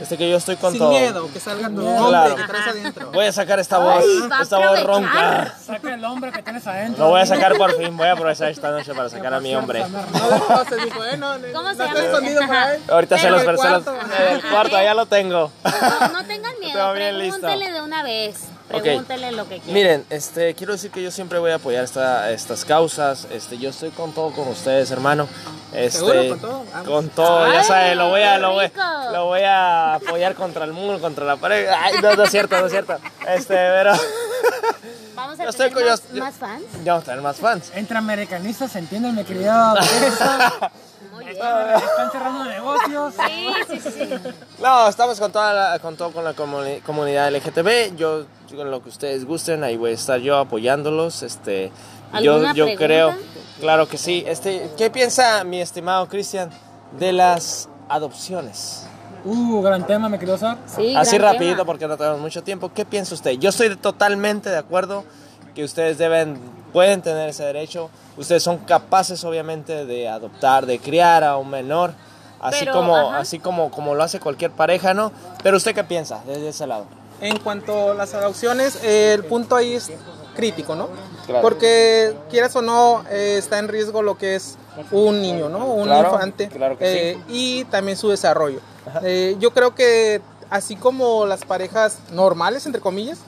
este, 0.00 0.16
que 0.16 0.30
yo 0.30 0.36
estoy 0.36 0.56
con 0.56 0.72
Sin 0.72 0.78
todo. 0.80 0.90
miedo, 0.90 1.28
que 1.32 1.40
salga 1.40 1.68
tu 1.68 1.86
hombre 1.86 2.08
Claro. 2.08 2.36
que 2.36 2.44
traes 2.44 2.66
adentro. 2.68 3.10
Voy 3.12 3.26
a 3.26 3.32
sacar 3.32 3.58
esta 3.58 3.78
voz, 3.78 4.04
va 4.30 4.38
a 4.38 4.42
esta 4.42 4.58
voz 4.58 4.82
ronca. 4.84 5.54
Saca 5.64 5.94
el 5.94 6.04
hombre 6.04 6.32
que 6.32 6.42
tienes 6.42 6.66
adentro. 6.66 7.04
Lo 7.04 7.10
voy 7.10 7.20
a 7.20 7.26
sacar 7.26 7.56
por 7.56 7.76
fin, 7.76 7.96
voy 7.96 8.06
a 8.08 8.12
aprovechar 8.12 8.48
esta 8.50 8.70
noche 8.70 8.94
para 8.94 9.08
sacar 9.08 9.34
a 9.34 9.40
mi 9.40 9.54
hombre. 9.54 9.80
Eh, 9.80 11.52
¿Cómo 11.52 11.74
se 11.74 11.84
llama? 12.34 12.66
Ahorita 12.88 13.18
se 13.18 13.30
los 13.30 13.42
el 13.42 13.56
cuarto. 13.56 13.94
el 14.30 14.42
cuarto, 14.42 14.76
allá 14.76 14.94
lo 14.94 15.06
tengo. 15.06 15.50
No, 15.64 16.08
no 16.12 16.24
tengan 16.26 16.52
miedo, 16.60 16.92
pregúntele 16.92 17.72
de 17.72 17.82
una 17.82 18.02
vez. 18.02 18.36
Pregúntele 18.68 19.32
lo 19.32 19.48
que 19.48 19.56
quieran. 19.60 19.74
Miren, 19.74 20.04
este, 20.10 20.54
quiero 20.54 20.72
decir 20.74 20.90
que 20.90 21.02
yo 21.02 21.10
siempre 21.10 21.38
voy 21.38 21.50
a 21.50 21.56
apoyar 21.56 21.84
esta- 21.84 22.30
estas 22.30 22.64
causas. 22.64 23.26
Este, 23.30 23.58
yo 23.58 23.70
estoy 23.70 23.90
con 23.90 24.12
todo 24.12 24.30
con 24.32 24.48
ustedes, 24.48 24.90
hermano. 24.90 25.26
Este, 25.72 25.98
¿Seguro? 25.98 26.28
¿Con 26.28 26.38
todo? 26.40 26.64
Con 26.84 27.08
todo, 27.10 27.52
ya 27.52 27.62
sabes, 27.62 27.96
lo 27.96 28.08
voy 28.08 28.22
a, 28.22 28.38
lo 28.38 28.52
voy, 28.52 28.70
lo 29.12 29.24
voy 29.26 29.40
a 29.42 29.94
apoyar 29.94 30.34
contra 30.34 30.64
el 30.64 30.72
muro, 30.72 31.00
contra 31.00 31.24
la 31.24 31.36
pared. 31.36 31.68
Ay, 31.68 31.94
no, 32.02 32.14
no 32.14 32.24
es 32.24 32.30
cierto, 32.30 32.58
no 32.58 32.66
es 32.66 32.72
cierto. 32.72 32.96
Este, 33.26 33.54
pero 33.54 33.92
Vamos 35.14 35.40
a 35.40 35.44
yo 35.44 35.50
tener 35.52 35.72
más, 35.90 36.02
yo- 36.12 36.20
más 36.22 36.34
fans. 36.36 36.62
ya 36.84 36.92
vamos 36.92 37.02
a 37.02 37.06
tener 37.06 37.22
más 37.22 37.36
fans. 37.38 37.72
Entre 37.74 37.98
americanistas 37.98 38.76
mi 39.12 39.24
querido. 39.24 39.74
Están 41.30 42.10
cerrando 42.10 42.44
negocios. 42.44 43.14
Sí, 43.26 43.80
sí, 43.80 43.90
sí. 43.90 44.08
No, 44.62 44.88
estamos 44.88 45.18
con 45.20 45.30
toda 45.30 45.52
la, 45.52 45.78
con 45.78 45.96
todo 45.96 46.10
con 46.12 46.24
la 46.24 46.34
comuni- 46.34 46.80
comunidad 46.82 47.30
LGTB. 47.34 47.96
Yo, 47.96 48.24
yo 48.48 48.56
con 48.56 48.70
lo 48.70 48.82
que 48.82 48.88
ustedes 48.88 49.24
gusten, 49.24 49.62
ahí 49.64 49.76
voy 49.76 49.90
a 49.90 49.94
estar 49.94 50.20
yo 50.20 50.36
apoyándolos. 50.38 51.22
Este, 51.22 51.70
yo, 52.22 52.34
¿Alguna 52.34 52.54
yo 52.54 52.64
pregunta? 52.64 52.84
creo, 52.86 53.14
claro 53.60 53.86
que 53.88 53.98
sí. 53.98 54.24
Este, 54.26 54.70
¿qué 54.76 54.90
piensa 54.90 55.44
mi 55.44 55.60
estimado 55.60 56.08
Cristian 56.08 56.50
de 56.98 57.12
las 57.12 57.68
adopciones? 57.88 58.84
Uh, 59.24 59.60
gran 59.62 59.86
tema, 59.86 60.08
mi 60.08 60.18
querido 60.18 60.38
Sar. 60.38 60.58
Sí, 60.66 60.94
Así 60.96 61.18
rapidito 61.18 61.52
tema. 61.56 61.64
porque 61.64 61.86
no 61.88 61.96
tenemos 61.96 62.20
mucho 62.20 62.42
tiempo. 62.42 62.72
¿Qué 62.72 62.84
piensa 62.84 63.14
usted? 63.14 63.32
Yo 63.32 63.50
estoy 63.50 63.74
totalmente 63.76 64.48
de 64.48 64.56
acuerdo 64.56 65.04
que 65.58 65.64
ustedes 65.64 65.98
deben, 65.98 66.38
pueden 66.72 67.02
tener 67.02 67.30
ese 67.30 67.42
derecho. 67.44 67.90
Ustedes 68.16 68.44
son 68.44 68.58
capaces, 68.58 69.24
obviamente, 69.24 69.86
de 69.86 70.08
adoptar, 70.08 70.66
de 70.66 70.78
criar 70.78 71.24
a 71.24 71.36
un 71.36 71.50
menor, 71.50 71.94
así 72.40 72.60
Pero, 72.60 72.74
como, 72.74 72.96
ajá. 72.96 73.18
así 73.18 73.40
como, 73.40 73.68
como 73.72 73.96
lo 73.96 74.04
hace 74.04 74.20
cualquier 74.20 74.52
pareja, 74.52 74.94
¿no? 74.94 75.10
Pero 75.42 75.56
usted 75.56 75.74
qué 75.74 75.82
piensa 75.82 76.22
desde 76.28 76.50
ese 76.50 76.64
lado? 76.68 76.86
En 77.20 77.40
cuanto 77.40 77.90
a 77.90 77.94
las 77.94 78.14
adopciones, 78.14 78.78
eh, 78.84 79.14
el 79.14 79.24
punto 79.24 79.56
ahí 79.56 79.74
es 79.74 79.90
crítico, 80.36 80.76
¿no? 80.76 80.90
Claro. 81.26 81.42
Porque 81.42 82.14
quieras 82.30 82.54
o 82.54 82.62
no, 82.62 83.02
eh, 83.10 83.34
está 83.36 83.58
en 83.58 83.66
riesgo 83.66 84.02
lo 84.02 84.16
que 84.16 84.36
es 84.36 84.58
un 84.92 85.20
niño, 85.20 85.48
¿no? 85.48 85.66
Un 85.66 85.86
Claro, 85.86 86.12
infante. 86.12 86.46
claro 86.50 86.78
que 86.78 87.10
eh, 87.10 87.18
Y 87.28 87.64
también 87.64 87.96
su 87.98 88.10
desarrollo. 88.10 88.60
Eh, 89.02 89.34
yo 89.40 89.50
creo 89.50 89.74
que 89.74 90.20
así 90.50 90.76
como 90.76 91.26
las 91.26 91.44
parejas 91.44 91.98
normales, 92.12 92.64
entre 92.64 92.80
comillas, 92.80 93.18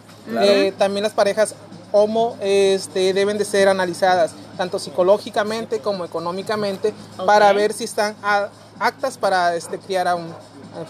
eh, 0.41 0.73
también 0.79 1.03
las 1.03 1.13
parejas 1.13 1.57
homo 1.93 2.37
este, 2.41 3.13
deben 3.13 3.39
de 3.39 3.45
ser 3.45 3.69
analizadas, 3.69 4.33
tanto 4.57 4.79
psicológicamente 4.79 5.81
como 5.81 6.05
económicamente, 6.05 6.93
para 7.27 7.53
ver 7.53 7.73
si 7.73 7.85
están 7.85 8.15
a- 8.23 8.49
aptas 8.79 9.19
para 9.19 9.55
este, 9.57 9.79
criar 9.79 10.09
a 10.09 10.15
un, 10.15 10.33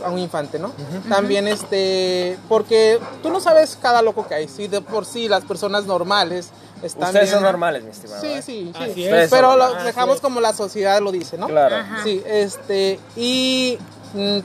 a 0.05 0.11
un 0.11 0.19
infante, 0.19 0.59
¿no? 0.59 0.73
También, 1.09 1.49
este, 1.49 2.39
porque 2.49 2.99
tú 3.23 3.31
no 3.31 3.41
sabes 3.41 3.79
cada 3.81 4.03
loco 4.03 4.27
que 4.27 4.35
hay, 4.35 4.49
si 4.49 4.69
de 4.69 4.81
por 4.81 5.05
sí 5.07 5.29
las 5.29 5.45
personas 5.45 5.87
normales 5.87 6.51
están 6.83 7.09
Ustedes 7.09 7.25
bien- 7.27 7.35
son 7.35 7.43
normales, 7.43 7.83
mi 7.85 7.91
estimado. 7.91 8.21
Sí, 8.21 8.27
¿eh? 8.29 8.43
sí, 8.43 8.73
sí. 8.77 8.83
Así 8.91 9.05
es. 9.07 9.31
Pero 9.31 9.57
lo 9.57 9.75
dejamos 9.85 10.21
como 10.21 10.41
la 10.41 10.53
sociedad 10.53 11.01
lo 11.01 11.13
dice, 11.13 11.37
¿no? 11.39 11.47
Claro. 11.49 11.77
Ajá. 11.77 12.03
Sí, 12.05 12.23
este, 12.27 12.99
y 13.17 13.79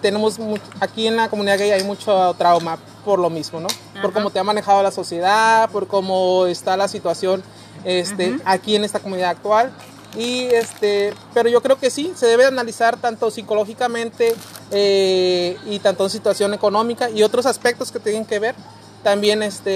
tenemos 0.02 0.38
mu- 0.40 0.58
aquí 0.80 1.08
en 1.08 1.16
la 1.18 1.30
comunidad 1.30 1.58
gay 1.58 1.72
hay 1.72 1.84
mucho 1.84 2.34
trauma 2.38 2.78
por 3.04 3.20
lo 3.20 3.30
mismo, 3.30 3.60
¿no? 3.60 3.68
Por 3.96 4.06
Ajá. 4.06 4.14
cómo 4.14 4.30
te 4.30 4.40
ha 4.40 4.44
manejado 4.44 4.82
la 4.84 4.92
sociedad, 4.92 5.70
por 5.70 5.88
cómo 5.88 6.46
está 6.48 6.76
la 6.78 6.88
situación 6.88 7.44
este, 7.84 8.38
aquí 8.46 8.76
en 8.76 8.84
esta 8.84 9.00
comunidad 9.00 9.30
actual. 9.32 9.72
Y 10.18 10.46
este, 10.46 11.14
pero 11.34 11.50
yo 11.50 11.62
creo 11.62 11.78
que 11.78 11.90
sí, 11.90 12.14
se 12.16 12.26
debe 12.26 12.46
analizar 12.46 12.96
tanto 12.98 13.30
psicológicamente 13.30 14.34
eh, 14.72 15.58
y 15.66 15.80
tanto 15.80 16.06
en 16.06 16.10
situación 16.10 16.54
económica 16.54 17.10
y 17.10 17.22
otros 17.24 17.46
aspectos 17.46 17.92
que 17.92 18.00
tienen 18.00 18.26
que 18.26 18.40
ver. 18.40 18.56
También 19.04 19.44
este, 19.44 19.72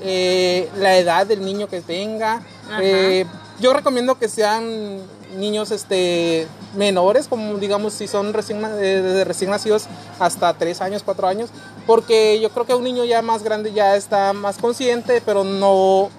eh, 0.00 0.70
la 0.78 0.96
edad 0.96 1.26
del 1.26 1.44
niño 1.44 1.66
que 1.68 1.80
tenga. 1.80 2.40
Eh, 2.80 3.26
yo 3.60 3.72
recomiendo 3.74 4.18
que 4.18 4.28
sean 4.28 5.00
niños 5.36 5.70
este, 5.70 6.46
menores, 6.76 7.28
como 7.28 7.54
digamos 7.56 7.92
si 7.92 8.08
son 8.08 8.32
recién, 8.32 8.64
eh, 8.64 9.00
desde 9.02 9.24
recién 9.24 9.50
nacidos 9.50 9.84
hasta 10.18 10.52
3 10.54 10.80
años, 10.80 11.02
4 11.04 11.26
años, 11.28 11.50
porque 11.86 12.40
yo 12.40 12.50
creo 12.50 12.66
que 12.66 12.74
un 12.74 12.84
niño 12.84 13.04
ya 13.04 13.22
más 13.22 13.42
grande 13.42 13.72
ya 13.72 13.96
está 13.96 14.32
más 14.32 14.58
consciente, 14.58 15.22
pero 15.24 15.44
no 15.44 16.10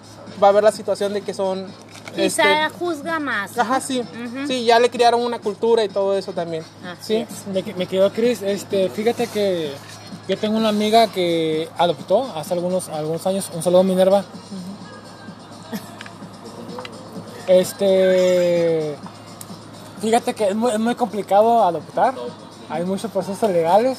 va 0.43 0.49
a 0.49 0.51
ver 0.51 0.63
la 0.63 0.72
situación 0.72 1.13
de 1.13 1.22
que 1.22 1.34
son... 1.34 1.66
Quizá 2.16 2.66
este, 2.68 2.78
juzga 2.80 3.20
más. 3.20 3.57
Ajá, 3.57 3.82
sí, 3.82 3.99
Ujú. 3.99 4.47
sí, 4.47 4.63
ya 4.63 4.80
le 4.80 4.89
criaron 4.89 5.22
una 5.22 5.39
cultura 5.39 5.84
y 5.84 5.89
todo 5.89 6.18
eso 6.18 6.32
también. 6.32 6.63
Así 6.86 7.01
Sí, 7.01 7.16
es. 7.16 7.47
Me, 7.66 7.74
me 7.74 7.88
quedó 7.88 8.09
Chris, 8.13 8.41
este, 8.41 8.89
fíjate 8.89 9.28
que 9.28 9.72
yo 10.30 10.38
tengo 10.38 10.55
una 10.57 10.70
amiga 10.70 11.07
que 11.07 11.68
adoptó 11.78 12.24
hace 12.36 12.53
algunos, 12.53 12.88
algunos 12.88 13.28
años, 13.28 13.51
un 13.53 13.61
saludo 13.61 13.84
Minerva. 13.84 14.24
Este, 17.47 18.95
fíjate 20.01 20.33
que 20.33 20.49
es 20.49 20.55
muy, 20.55 20.71
es 20.71 20.79
muy 20.79 20.95
complicado 20.95 21.63
adoptar, 21.63 22.13
hay 22.69 22.83
muchos 22.85 23.11
procesos 23.11 23.49
legales 23.49 23.97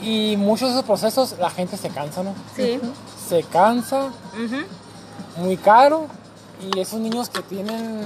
y 0.00 0.36
muchos 0.36 0.68
de 0.68 0.74
esos 0.74 0.84
procesos 0.84 1.34
la 1.38 1.50
gente 1.50 1.76
se 1.76 1.88
cansa, 1.90 2.22
¿no? 2.22 2.34
Sí. 2.54 2.80
Se 3.28 3.42
cansa, 3.42 4.06
Ujú. 4.34 5.42
muy 5.44 5.56
caro 5.56 6.06
y 6.72 6.78
esos 6.78 7.00
niños 7.00 7.28
que 7.28 7.42
tienen, 7.42 8.02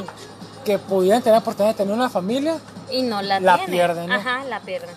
que 0.64 0.78
pudieran 0.78 1.22
tener 1.22 1.34
la 1.34 1.40
oportunidad 1.40 1.74
de 1.74 1.78
tener 1.78 1.94
una 1.94 2.08
familia, 2.10 2.58
Y 2.90 3.02
no 3.02 3.20
la, 3.22 3.38
pierden, 3.66 4.08
¿no? 4.08 4.14
Ajá, 4.14 4.44
la 4.44 4.60
pierden. 4.60 4.94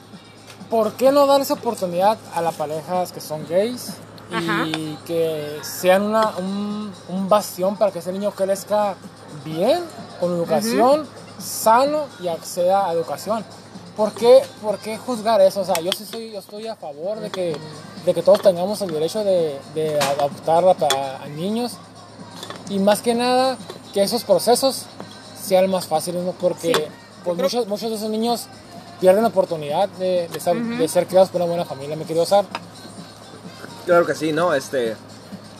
¿por 0.69 0.93
qué 0.93 1.11
no 1.11 1.27
dar 1.27 1.41
esa 1.41 1.53
oportunidad 1.53 2.17
a 2.33 2.41
las 2.41 2.55
parejas 2.55 3.11
que 3.11 3.21
son 3.21 3.45
gays 3.47 3.93
Ajá. 4.33 4.65
y 4.65 4.97
que 5.05 5.59
sean 5.61 6.01
una, 6.01 6.31
un, 6.38 6.91
un 7.09 7.29
bastión 7.29 7.75
para 7.77 7.91
que 7.91 7.99
ese 7.99 8.11
niño 8.11 8.31
crezca 8.31 8.95
bien, 9.43 9.83
con 10.19 10.31
educación, 10.33 11.07
sano 11.39 12.05
y 12.21 12.27
acceda 12.27 12.88
a 12.89 12.93
educación? 12.93 13.43
¿Por 13.97 14.11
qué, 14.13 14.41
por 14.61 14.77
qué 14.79 14.97
juzgar 14.97 15.39
eso? 15.41 15.61
O 15.61 15.65
sea, 15.65 15.79
yo 15.79 15.91
sí 15.97 16.05
soy, 16.05 16.31
yo 16.31 16.39
estoy 16.39 16.67
a 16.67 16.75
favor 16.75 17.19
de 17.19 17.29
que, 17.29 17.55
de 18.05 18.13
que 18.13 18.21
todos 18.21 18.41
tengamos 18.41 18.81
el 18.81 18.91
derecho 18.91 19.23
de, 19.23 19.57
de 19.73 19.99
adoptar 20.01 20.65
a, 20.65 21.23
a 21.23 21.27
niños 21.27 21.73
y 22.69 22.79
más 22.79 23.01
que 23.01 23.15
nada 23.15 23.57
que 23.93 24.03
esos 24.03 24.23
procesos 24.25 24.83
sean 25.41 25.69
más 25.69 25.88
fáciles, 25.88 26.23
¿no? 26.23 26.31
Porque 26.33 26.73
Sí. 26.73 26.83
pues, 27.23 27.38
muchos, 27.38 27.67
muchos 27.67 27.89
de 27.89 27.95
esos 27.95 28.09
niños 28.09 28.47
pierden 28.99 29.21
la 29.23 29.29
oportunidad 29.29 29.88
de, 29.89 30.27
de 30.27 30.39
ser, 30.39 30.57
de 30.61 30.88
ser 30.88 31.07
criados 31.07 31.29
por 31.29 31.41
una 31.41 31.47
buena 31.49 31.65
familia. 31.65 31.95
Me 31.95 32.03
quiero 32.03 32.23
usar. 32.23 32.45
Claro 33.86 34.05
que 34.05 34.15
sí, 34.15 34.31
¿no? 34.33 34.53
Este, 34.53 34.95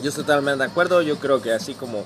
yo 0.02 0.10
estoy 0.10 0.24
totalmente 0.24 0.64
de 0.64 0.70
acuerdo. 0.70 1.02
Yo 1.02 1.18
creo 1.20 1.42
que 1.42 1.54
así 1.54 1.74
como 1.74 2.00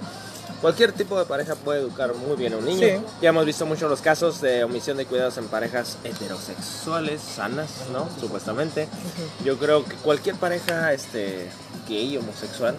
cualquier 0.62 0.92
tipo 0.92 1.18
de 1.18 1.26
pareja 1.26 1.56
puede 1.56 1.80
educar 1.82 2.14
muy 2.16 2.36
bien 2.38 2.54
a 2.54 2.58
un 2.58 2.66
niño. 2.66 2.88
Sí. 2.88 3.02
Ya 3.22 3.30
hemos 3.30 3.46
visto 3.46 3.66
muchos 3.66 3.90
los 3.90 4.02
casos 4.02 4.42
de 4.42 4.64
omisión 4.64 4.98
de 4.98 5.06
cuidados 5.06 5.38
en 5.38 5.46
parejas 5.48 5.98
heterosexuales, 6.04 7.22
sanas, 7.22 7.70
¿no? 7.92 8.08
Supuestamente. 8.20 8.88
Yo 9.44 9.58
creo 9.58 9.86
que 9.86 9.96
cualquier 9.98 10.36
pareja 10.36 10.94
este, 10.94 11.50
gay, 11.88 12.18
homosexual, 12.18 12.76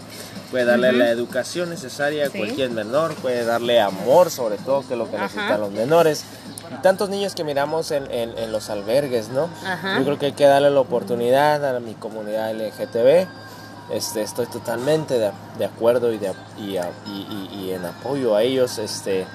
puede 0.51 0.65
darle 0.65 0.93
la 0.93 1.11
educación 1.11 1.71
necesaria 1.71 2.27
a 2.27 2.31
Sí. 2.31 2.39
cualquier 2.39 2.71
menor, 2.71 3.15
puede 3.17 3.45
darle 3.45 3.81
amor 3.81 4.31
sobre 4.31 4.57
todo, 4.59 4.81
que 4.87 4.95
es 4.95 4.99
lo 4.99 5.09
que 5.11 5.17
Ajá. 5.17 5.25
necesitan 5.27 5.61
los 5.61 5.71
menores. 5.73 6.25
tantos 6.85 7.09
niños 7.11 7.35
que 7.35 7.43
miramos 7.43 7.91
en, 7.91 8.09
en- 8.13 8.39
en 8.39 8.53
los 8.53 8.71
albergues, 8.71 9.29
¿no? 9.31 9.51
Ajá. 9.67 9.99
Yo 9.99 10.05
creo 10.05 10.19
que 10.21 10.27
hay 10.27 10.33
que 10.35 10.45
darle 10.47 10.71
la 10.71 10.79
oportunidad 10.79 11.77
a 11.77 11.81
mi 11.81 11.95
comunidad 11.95 12.53
LGTB. 12.55 13.27
Este, 13.93 14.23
estoy 14.23 14.47
totalmente 14.47 15.19
de, 15.19 15.33
de 15.59 15.65
acuerdo 15.65 16.13
y, 16.13 16.19
de, 16.19 16.33
y, 16.59 16.77
a- 16.77 16.91
y- 17.07 17.49
y- 17.53 17.65
y 17.65 17.73
en 17.73 17.85
apoyo 17.85 18.37
a 18.37 18.43
ellos. 18.43 18.79
Este, 18.79 19.27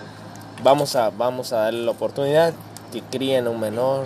vamos, 0.63 0.95
a, 0.95 1.09
vamos 1.09 1.51
a 1.53 1.57
darle 1.57 1.83
la 1.83 1.91
oportunidad 1.91 2.53
que 2.93 3.01
críen 3.01 3.47
a 3.47 3.49
un 3.49 3.59
menor, 3.59 4.05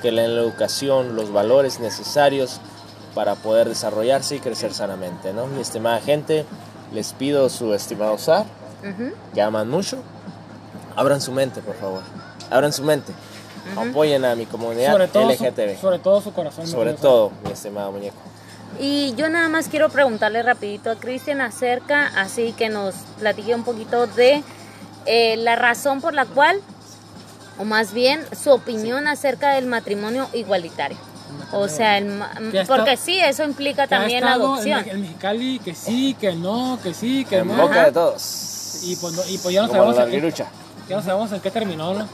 que 0.00 0.10
le 0.10 0.22
den 0.22 0.36
la 0.36 0.42
educación, 0.42 1.14
los 1.16 1.30
valores 1.32 1.80
necesarios 1.80 2.60
para 3.14 3.34
poder 3.34 3.68
desarrollarse 3.68 4.36
y 4.36 4.40
crecer 4.40 4.72
sanamente, 4.72 5.32
¿no? 5.34 5.46
Mi 5.46 5.60
estimada 5.60 6.00
gente, 6.00 6.46
les 6.92 7.12
pido 7.12 7.48
su 7.50 7.74
estimado 7.74 8.16
Sar, 8.16 8.46
Ujú. 8.82 9.10
que 9.34 9.42
aman 9.42 9.68
mucho, 9.68 9.98
abran 10.96 11.20
su 11.20 11.32
mente, 11.32 11.60
por 11.60 11.74
favor. 11.74 12.00
Abran 12.50 12.72
su 12.72 12.82
mente. 12.84 13.12
Apoyen 13.76 14.24
a 14.24 14.34
mi 14.34 14.46
comunidad 14.46 14.92
Sobre 14.92 15.08
todo, 15.08 15.28
LGTB. 15.30 15.74
su, 15.74 15.80
sobre 15.82 15.98
todo 15.98 16.20
su 16.22 16.32
corazón. 16.32 16.66
Sobre 16.66 16.94
todo, 16.94 17.30
mi 17.44 17.50
estimado 17.52 17.92
muñeco. 17.92 18.16
Y 18.82 19.14
yo 19.14 19.28
nada 19.28 19.48
más 19.50 19.68
quiero 19.68 19.90
preguntarle 19.90 20.42
rapidito 20.42 20.90
a 20.90 20.96
Cristian 20.96 21.42
acerca, 21.42 22.06
así 22.16 22.52
que 22.56 22.70
nos 22.70 22.94
platique 23.18 23.54
un 23.54 23.62
poquito 23.62 24.06
de 24.06 24.42
eh, 25.04 25.36
la 25.36 25.54
razón 25.54 26.00
por 26.00 26.14
la 26.14 26.24
cual, 26.24 26.58
o 27.58 27.64
más 27.66 27.92
bien 27.92 28.24
su 28.42 28.50
opinión 28.50 29.06
acerca 29.06 29.50
del 29.54 29.66
matrimonio 29.66 30.28
igualitario. 30.32 30.96
O 31.52 31.68
sea, 31.68 31.98
el 31.98 32.22
está- 32.52 32.74
porque 32.74 32.96
sí, 32.96 33.18
eso 33.20 33.44
implica 33.44 33.86
también 33.86 34.24
la 34.24 34.32
adopción. 34.32 34.82
En, 34.88 35.02
Mexicali, 35.02 35.58
que 35.58 35.74
sí, 35.74 36.16
que 36.18 36.32
no, 36.34 36.78
que 36.82 36.94
sí, 36.94 37.26
que 37.26 37.38
En 37.38 37.48
no. 37.48 37.54
boca 37.62 37.84
de 37.84 37.92
todos. 37.92 38.78
Y 38.82 38.96
pues, 38.96 39.12
no- 39.12 39.24
y 39.28 39.36
pues 39.38 39.54
ya 39.54 39.62
no 39.62 39.68
Como 39.68 39.92
sabemos 39.92 39.96
la 39.96 40.04
en. 40.04 40.34
Ya 40.88 40.96
no 40.96 41.02
sabemos 41.02 41.32
en 41.32 41.40
qué 41.40 41.50
terminó, 41.50 41.92
¿no? 41.94 42.08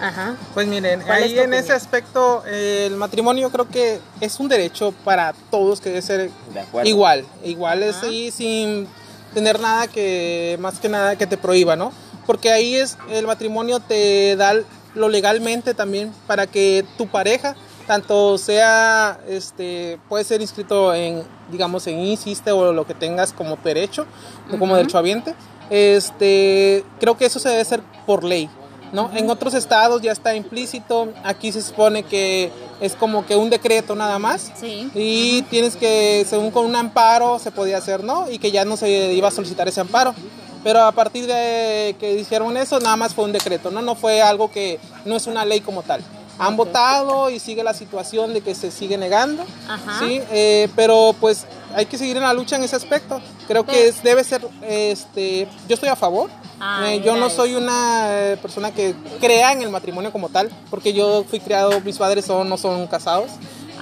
Ajá. 0.00 0.36
Pues 0.54 0.66
miren, 0.66 1.02
¿Cuál 1.02 1.18
es 1.18 1.24
ahí 1.24 1.38
en 1.38 1.52
ese 1.52 1.72
aspecto 1.72 2.42
eh, 2.46 2.86
el 2.86 2.96
matrimonio 2.96 3.50
creo 3.50 3.68
que 3.68 4.00
es 4.20 4.40
un 4.40 4.48
derecho 4.48 4.92
para 5.04 5.34
todos 5.50 5.80
que 5.80 5.90
debe 5.90 6.02
ser 6.02 6.30
De 6.52 6.88
igual, 6.88 7.26
igual 7.44 7.82
es 7.82 8.02
ahí 8.02 8.30
sin 8.30 8.88
tener 9.34 9.60
nada 9.60 9.86
que 9.86 10.56
más 10.60 10.78
que 10.78 10.88
nada 10.88 11.16
que 11.16 11.26
te 11.26 11.36
prohíba, 11.36 11.76
¿no? 11.76 11.92
Porque 12.26 12.50
ahí 12.50 12.76
es 12.76 12.96
el 13.10 13.26
matrimonio 13.26 13.80
te 13.80 14.36
da 14.36 14.54
lo 14.94 15.08
legalmente 15.08 15.74
también 15.74 16.12
para 16.26 16.46
que 16.46 16.84
tu 16.96 17.06
pareja 17.06 17.54
tanto 17.86 18.38
sea 18.38 19.20
este 19.28 19.98
puede 20.08 20.24
ser 20.24 20.40
inscrito 20.40 20.94
en 20.94 21.22
digamos 21.50 21.86
en 21.86 21.98
INSISTE 21.98 22.52
o 22.52 22.72
lo 22.72 22.86
que 22.86 22.94
tengas 22.94 23.32
como 23.32 23.56
derecho 23.56 24.06
o 24.52 24.58
como 24.58 24.76
derechohabiente 24.76 25.34
este 25.70 26.84
creo 26.98 27.16
que 27.16 27.26
eso 27.26 27.38
se 27.38 27.48
debe 27.48 27.62
hacer 27.62 27.82
por 28.06 28.24
ley 28.24 28.48
¿no? 28.92 29.10
En 29.14 29.30
otros 29.30 29.54
estados 29.54 30.02
ya 30.02 30.12
está 30.12 30.34
implícito, 30.34 31.08
aquí 31.24 31.52
se 31.52 31.62
supone 31.62 32.02
que 32.02 32.50
es 32.80 32.94
como 32.94 33.26
que 33.26 33.36
un 33.36 33.50
decreto 33.50 33.94
nada 33.94 34.18
más. 34.18 34.52
Sí. 34.58 34.90
Y 34.94 35.42
tienes 35.42 35.76
que, 35.76 36.26
según 36.28 36.50
con 36.50 36.64
un 36.64 36.76
amparo, 36.76 37.38
se 37.38 37.50
podía 37.50 37.78
hacer, 37.78 38.04
¿no? 38.04 38.30
Y 38.30 38.38
que 38.38 38.50
ya 38.50 38.64
no 38.64 38.76
se 38.76 39.12
iba 39.12 39.28
a 39.28 39.32
solicitar 39.32 39.68
ese 39.68 39.80
amparo. 39.80 40.14
Pero 40.62 40.82
a 40.82 40.92
partir 40.92 41.26
de 41.26 41.96
que 41.98 42.14
dijeron 42.14 42.56
eso, 42.56 42.80
nada 42.80 42.96
más 42.96 43.14
fue 43.14 43.24
un 43.24 43.32
decreto, 43.32 43.70
¿no? 43.70 43.80
No 43.80 43.94
fue 43.94 44.20
algo 44.20 44.50
que 44.50 44.78
no 45.04 45.16
es 45.16 45.26
una 45.26 45.44
ley 45.44 45.60
como 45.60 45.82
tal. 45.82 46.02
Han 46.40 46.56
votado 46.56 47.30
y 47.30 47.38
sigue 47.38 47.62
la 47.62 47.74
situación 47.74 48.32
de 48.34 48.40
que 48.40 48.54
se 48.54 48.70
sigue 48.70 48.96
negando, 48.98 49.44
Ajá. 49.68 49.98
¿sí? 50.00 50.20
Eh, 50.30 50.68
pero 50.74 51.14
pues 51.20 51.44
hay 51.74 51.86
que 51.86 51.98
seguir 51.98 52.16
en 52.16 52.22
la 52.24 52.32
lucha 52.32 52.56
en 52.56 52.64
ese 52.64 52.76
aspecto. 52.76 53.20
Creo 53.46 53.64
que 53.64 53.88
es- 53.88 54.02
debe 54.02 54.24
ser, 54.24 54.46
este, 54.62 55.46
yo 55.68 55.74
estoy 55.74 55.88
a 55.88 55.96
favor. 55.96 56.30
Ah, 56.58 56.84
Eh, 56.92 57.00
yo 57.04 57.16
no 57.16 57.30
soy 57.30 57.54
una 57.54 58.06
eh, 58.10 58.36
persona 58.40 58.70
que 58.72 58.94
crea 59.20 59.52
en 59.52 59.62
el 59.62 59.70
matrimonio 59.70 60.12
como 60.12 60.28
tal, 60.28 60.50
porque 60.70 60.92
yo 60.92 61.24
fui 61.28 61.40
criado, 61.40 61.80
mis 61.82 61.96
padres 61.96 62.24
son, 62.24 62.48
no 62.48 62.56
son 62.58 62.86
casados. 62.86 63.30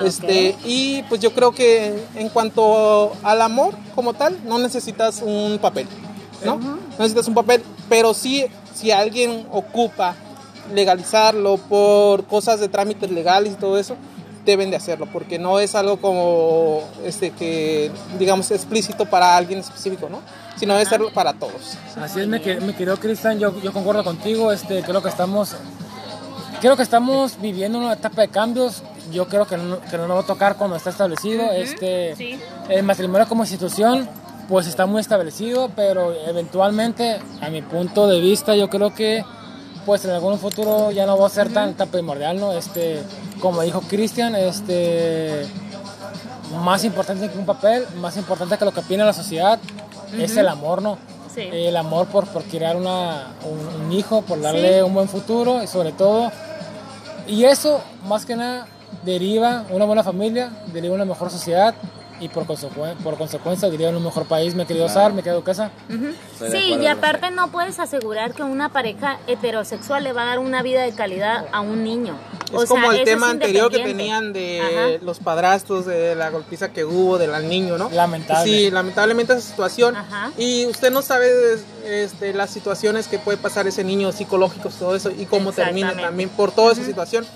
Ok. 0.00 0.06
Este, 0.06 0.56
y 0.64 1.02
pues 1.08 1.20
yo 1.20 1.32
creo 1.32 1.50
que 1.52 2.04
en 2.14 2.28
cuanto 2.28 3.12
al 3.24 3.42
amor 3.42 3.74
como 3.96 4.14
tal, 4.14 4.38
no 4.44 4.58
necesitas 4.58 5.22
un 5.24 5.58
papel, 5.60 5.88
¿no? 6.44 6.56
No 6.56 6.78
necesitas 6.98 7.26
un 7.26 7.34
papel, 7.34 7.64
pero 7.88 8.14
sí, 8.14 8.46
si 8.74 8.92
alguien 8.92 9.46
ocupa 9.50 10.14
legalizarlo 10.72 11.56
por 11.56 12.24
cosas 12.24 12.60
de 12.60 12.68
trámites 12.68 13.10
legales 13.10 13.52
y 13.54 13.56
todo 13.56 13.78
eso, 13.78 13.96
deben 14.44 14.70
de 14.70 14.76
hacerlo, 14.76 15.06
porque 15.12 15.38
no 15.38 15.60
es 15.60 15.74
algo 15.74 15.98
como 15.98 16.80
este 17.04 17.30
que 17.32 17.90
digamos 18.18 18.50
explícito 18.50 19.04
para 19.06 19.36
alguien 19.36 19.58
específico, 19.60 20.08
¿no? 20.10 20.20
Sino 20.56 20.74
debe 20.74 20.86
ser 20.88 21.02
para 21.12 21.34
todos. 21.34 21.76
Así 22.00 22.20
es, 22.20 22.26
mi, 22.28 22.40
que- 22.40 22.58
mi 22.60 22.72
querido 22.72 22.96
Cristian, 22.98 23.38
yo, 23.38 23.60
yo 23.62 23.72
concuerdo 23.72 24.02
contigo, 24.04 24.50
este, 24.50 24.82
creo 24.82 25.02
que 25.02 25.08
estamos, 25.10 25.54
creo 26.60 26.76
que 26.76 26.82
estamos 26.82 27.40
viviendo 27.40 27.78
una 27.78 27.92
etapa 27.92 28.22
de 28.22 28.28
cambios, 28.28 28.82
yo 29.12 29.28
creo 29.28 29.46
que 29.46 29.56
no, 29.56 29.80
que 29.80 29.96
no 29.98 30.06
nos 30.08 30.16
va 30.16 30.20
a 30.22 30.26
tocar 30.26 30.56
cuando 30.56 30.76
está 30.76 30.90
establecido, 30.90 31.50
este, 31.52 32.16
sí. 32.16 32.38
el 32.70 32.82
matrimonio 32.84 33.28
como 33.28 33.42
institución, 33.42 34.08
pues 34.48 34.66
está 34.66 34.86
muy 34.86 35.00
establecido, 35.02 35.70
pero 35.76 36.14
eventualmente, 36.26 37.20
a 37.42 37.50
mi 37.50 37.60
punto 37.62 38.06
de 38.06 38.18
vista, 38.20 38.56
yo 38.56 38.70
creo 38.70 38.94
que, 38.94 39.22
pues 39.86 40.04
en 40.04 40.10
algún 40.12 40.38
futuro 40.38 40.90
ya 40.90 41.06
no 41.06 41.18
va 41.18 41.26
a 41.26 41.30
ser 41.30 41.52
tan, 41.52 41.74
tan 41.74 41.88
primordial, 41.88 42.38
¿no? 42.38 42.52
Este, 42.52 43.02
como 43.40 43.62
dijo 43.62 43.80
Cristian, 43.82 44.34
este, 44.34 45.46
más 46.62 46.84
importante 46.84 47.28
que 47.30 47.38
un 47.38 47.46
papel, 47.46 47.84
más 48.00 48.16
importante 48.16 48.56
que 48.58 48.64
lo 48.64 48.72
que 48.72 48.80
opina 48.80 49.04
la 49.04 49.12
sociedad, 49.12 49.58
es 50.16 50.36
el 50.36 50.48
amor, 50.48 50.82
¿no? 50.82 50.98
Sí. 51.34 51.42
El 51.52 51.76
amor 51.76 52.06
por, 52.08 52.26
por 52.26 52.42
crear 52.44 52.76
una, 52.76 53.28
un, 53.44 53.84
un 53.84 53.92
hijo, 53.92 54.22
por 54.22 54.40
darle 54.40 54.76
Sí. 54.78 54.80
un 54.82 54.94
buen 54.94 55.08
futuro 55.08 55.62
y 55.62 55.66
sobre 55.66 55.92
todo, 55.92 56.32
y 57.26 57.44
eso 57.44 57.80
más 58.06 58.24
que 58.24 58.34
nada 58.36 58.66
deriva 59.04 59.64
una 59.70 59.84
buena 59.84 60.02
familia, 60.02 60.50
deriva 60.72 60.94
una 60.94 61.04
mejor 61.04 61.30
sociedad 61.30 61.74
y 62.20 62.28
por, 62.28 62.44
consecuen- 62.46 62.96
por 62.98 63.16
consecuencia 63.16 63.68
deriva 63.70 63.90
un 63.90 64.02
mejor 64.02 64.26
país, 64.26 64.54
mi 64.54 64.64
querido 64.66 64.88
Sar, 64.88 65.12
mi 65.12 65.22
querido 65.22 65.42
Casa. 65.44 65.70
Estoy 66.32 66.50
de 66.50 66.58
Sí, 66.60 66.74
y 66.80 66.86
aparte 66.86 67.30
no 67.30 67.48
puedes 67.50 67.78
asegurar 67.78 68.34
que 68.34 68.42
una 68.42 68.68
pareja 68.70 69.18
heterosexual 69.26 70.04
le 70.04 70.12
va 70.12 70.22
a 70.22 70.26
dar 70.26 70.38
una 70.38 70.62
vida 70.62 70.82
de 70.82 70.92
calidad 70.92 71.46
a 71.52 71.60
un 71.60 71.84
niño. 71.84 72.16
O 72.52 72.62
Es 72.62 72.68
sea, 72.68 72.80
como 72.80 72.92
el 72.92 73.04
tema 73.04 73.30
anterior 73.30 73.70
que 73.70 73.78
tenían 73.80 74.32
de 74.32 74.60
Ajá. 74.60 75.04
los 75.04 75.18
padrastros, 75.18 75.84
de 75.86 76.14
la 76.14 76.30
golpiza 76.30 76.70
que 76.72 76.84
hubo 76.84 77.18
del 77.18 77.30
niño, 77.48 77.76
¿no? 77.76 77.90
Lamentable. 77.90 78.50
Sí, 78.50 78.70
lamentablemente 78.70 79.34
esa 79.34 79.42
situación. 79.42 79.96
Ajá. 79.96 80.32
Y 80.38 80.66
usted 80.66 80.90
no 80.90 81.02
sabe 81.02 81.28
este, 81.84 82.32
las 82.32 82.50
situaciones 82.50 83.06
que 83.06 83.18
puede 83.18 83.38
pasar 83.38 83.66
ese 83.66 83.84
niño 83.84 84.12
psicológicos, 84.12 84.74
todo 84.76 84.96
eso, 84.96 85.10
y 85.10 85.26
cómo 85.26 85.52
termina 85.52 85.94
también 85.94 86.28
por 86.30 86.50
toda 86.52 86.72
esa 86.72 86.84
situación. 86.84 87.26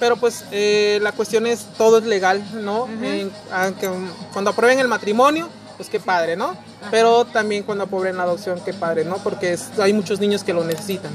Pero 0.00 0.16
pues 0.16 0.44
eh, 0.52 0.98
la 1.02 1.12
cuestión 1.12 1.46
es, 1.46 1.66
todo 1.76 1.98
es 1.98 2.04
legal, 2.04 2.42
¿no? 2.64 2.86
En- 3.02 3.32
aunque, 3.52 3.88
um, 3.88 4.08
cuando 4.32 4.50
aprueben 4.50 4.78
el 4.78 4.88
matrimonio, 4.88 5.48
pues 5.76 5.88
qué 5.88 5.98
padre, 6.00 6.36
¿no? 6.36 6.56
Pero 6.90 7.24
también 7.24 7.62
cuando 7.64 7.84
aprueben 7.84 8.16
la 8.16 8.22
adopción, 8.24 8.60
qué 8.64 8.72
padre, 8.74 9.04
¿no? 9.04 9.16
Porque 9.18 9.52
es- 9.52 9.78
hay 9.78 9.92
muchos 9.92 10.20
niños 10.20 10.44
que 10.44 10.52
lo 10.52 10.64
necesitan. 10.64 11.10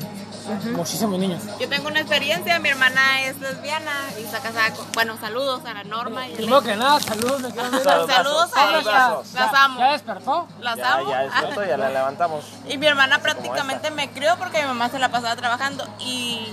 Muchísimos 0.76 1.18
niños. 1.20 1.42
Yo 1.58 1.70
tengo 1.70 1.88
una 1.88 2.02
experiencia, 2.02 2.60
mi 2.60 2.68
hermana 2.68 3.22
es 3.22 3.40
lesbiana 3.40 3.92
y 4.20 4.24
está 4.24 4.40
casada 4.40 4.72
con, 4.74 4.86
bueno, 4.94 5.18
saludos 5.20 5.62
a 5.66 5.74
la 5.74 5.84
Norma 5.86 6.28
y 6.28 6.34
a 6.34 6.36
Primero 6.36 6.60
la- 6.60 6.68
que 6.68 6.76
nada, 6.76 7.00
saludos, 7.00 7.42
mi. 7.42 7.52
Saludos 7.52 8.52
a 8.54 8.56
Saludazos. 8.56 9.34
las 9.34 9.52
¿Ya, 9.52 9.64
amo, 9.64 9.80
¿Ya 9.80 9.92
despertó? 9.94 10.48
las 10.60 10.76
Ya, 10.78 10.94
amo. 10.96 11.10
ya 11.10 11.20
despertó, 11.24 11.66
ya 11.66 11.78
la 11.78 11.90
levantamos. 11.90 12.44
Y 12.68 12.78
mi 12.78 12.86
hermana 12.88 13.20
prácticamente 13.20 13.90
me 13.92 14.12
crió 14.12 14.36
porque 14.38 14.60
mi 14.62 14.68
mamá 14.68 14.90
se 14.90 15.00
la 15.00 15.10
pasaba 15.10 15.34
trabajando 15.38 15.88
y 16.00 16.50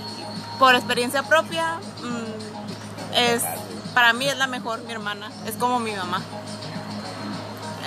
por 0.61 0.75
experiencia 0.75 1.23
propia 1.23 1.79
mm, 2.03 3.15
es 3.15 3.41
para 3.95 4.13
mí 4.13 4.27
es 4.27 4.37
la 4.37 4.45
mejor 4.45 4.79
mi 4.83 4.91
hermana, 4.91 5.31
es 5.47 5.55
como 5.55 5.79
mi 5.79 5.91
mamá. 5.91 6.21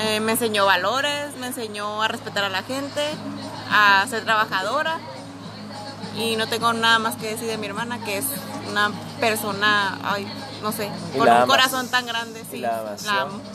Eh, 0.00 0.18
me 0.18 0.32
enseñó 0.32 0.66
valores, 0.66 1.36
me 1.36 1.46
enseñó 1.46 2.02
a 2.02 2.08
respetar 2.08 2.42
a 2.42 2.48
la 2.48 2.64
gente, 2.64 3.00
a 3.70 4.04
ser 4.10 4.24
trabajadora 4.24 4.98
y 6.16 6.34
no 6.34 6.48
tengo 6.48 6.72
nada 6.72 6.98
más 6.98 7.14
que 7.14 7.28
decir 7.28 7.46
de 7.46 7.58
mi 7.58 7.68
hermana 7.68 8.02
que 8.02 8.18
es 8.18 8.24
una 8.68 8.90
persona, 9.20 9.96
no 10.64 10.72
sé, 10.72 10.88
con 11.16 11.28
un 11.28 11.46
corazón 11.46 11.86
tan 11.88 12.06
grande, 12.06 12.42
sí. 12.50 12.64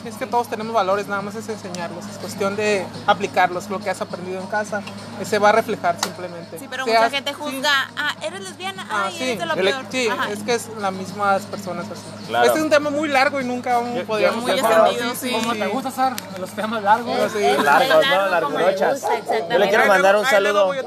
Es 0.05 0.15
que 0.15 0.27
todos 0.27 0.47
tenemos 0.47 0.73
valores, 0.73 1.07
nada 1.07 1.21
más 1.23 1.33
es 1.33 1.49
enseñarlos, 1.49 2.05
es 2.05 2.17
cuestión 2.19 2.55
de 2.55 2.85
aplicarlos, 3.07 3.67
lo 3.69 3.79
que 3.79 3.89
has 3.89 3.99
aprendido 3.99 4.39
en 4.39 4.45
casa, 4.45 4.81
se 5.25 5.39
va 5.39 5.49
a 5.49 5.51
reflejar 5.53 5.97
simplemente. 6.01 6.59
Sí, 6.59 6.67
pero 6.69 6.85
Seas- 6.85 7.01
mucha 7.05 7.09
gente 7.15 7.31
sí. 7.31 7.37
juzga, 7.39 7.71
ah, 7.97 8.13
eres 8.21 8.41
lesbiana, 8.41 8.85
Ah, 8.91 9.05
ay, 9.07 9.15
sí, 9.17 9.23
eres 9.23 9.39
de 9.39 9.45
lo 9.47 9.55
peor. 9.55 9.85
sí, 9.89 10.07
Ajá. 10.07 10.29
es 10.31 10.43
que 10.43 10.53
es 10.53 10.69
las 10.79 10.93
mismas 10.93 11.41
personas 11.43 11.85
así. 11.91 12.27
Claro. 12.27 12.45
Este 12.45 12.59
es 12.59 12.63
un 12.63 12.69
tema 12.69 12.91
muy 12.91 13.09
largo 13.09 13.41
y 13.41 13.43
nunca 13.45 13.79
podríamos 14.05 14.35
yo- 14.37 14.41
muy 14.43 14.51
hablar. 14.51 14.87
extendido, 14.91 15.15
sí. 15.15 15.31
Como 15.31 15.53
te 15.55 15.67
gusta, 15.67 15.89
Sar, 15.91 16.13
los 16.39 16.51
temas 16.51 16.83
largos. 16.83 17.31
Sí, 17.31 17.39
sí. 17.39 17.43
Es 17.45 17.63
Largos, 17.63 18.05
¿no? 18.05 18.25
largo 18.27 18.47
como 18.49 18.59
le 18.59 18.65
Largochas. 18.65 18.93
gusta, 18.93 19.13
exactamente. 19.17 19.53
Yo 19.53 19.59
le 19.59 19.69
quiero 19.69 19.85
mandar 19.87 20.15
un 20.15 20.25
saludo. 20.25 20.71
Ay, 20.71 20.77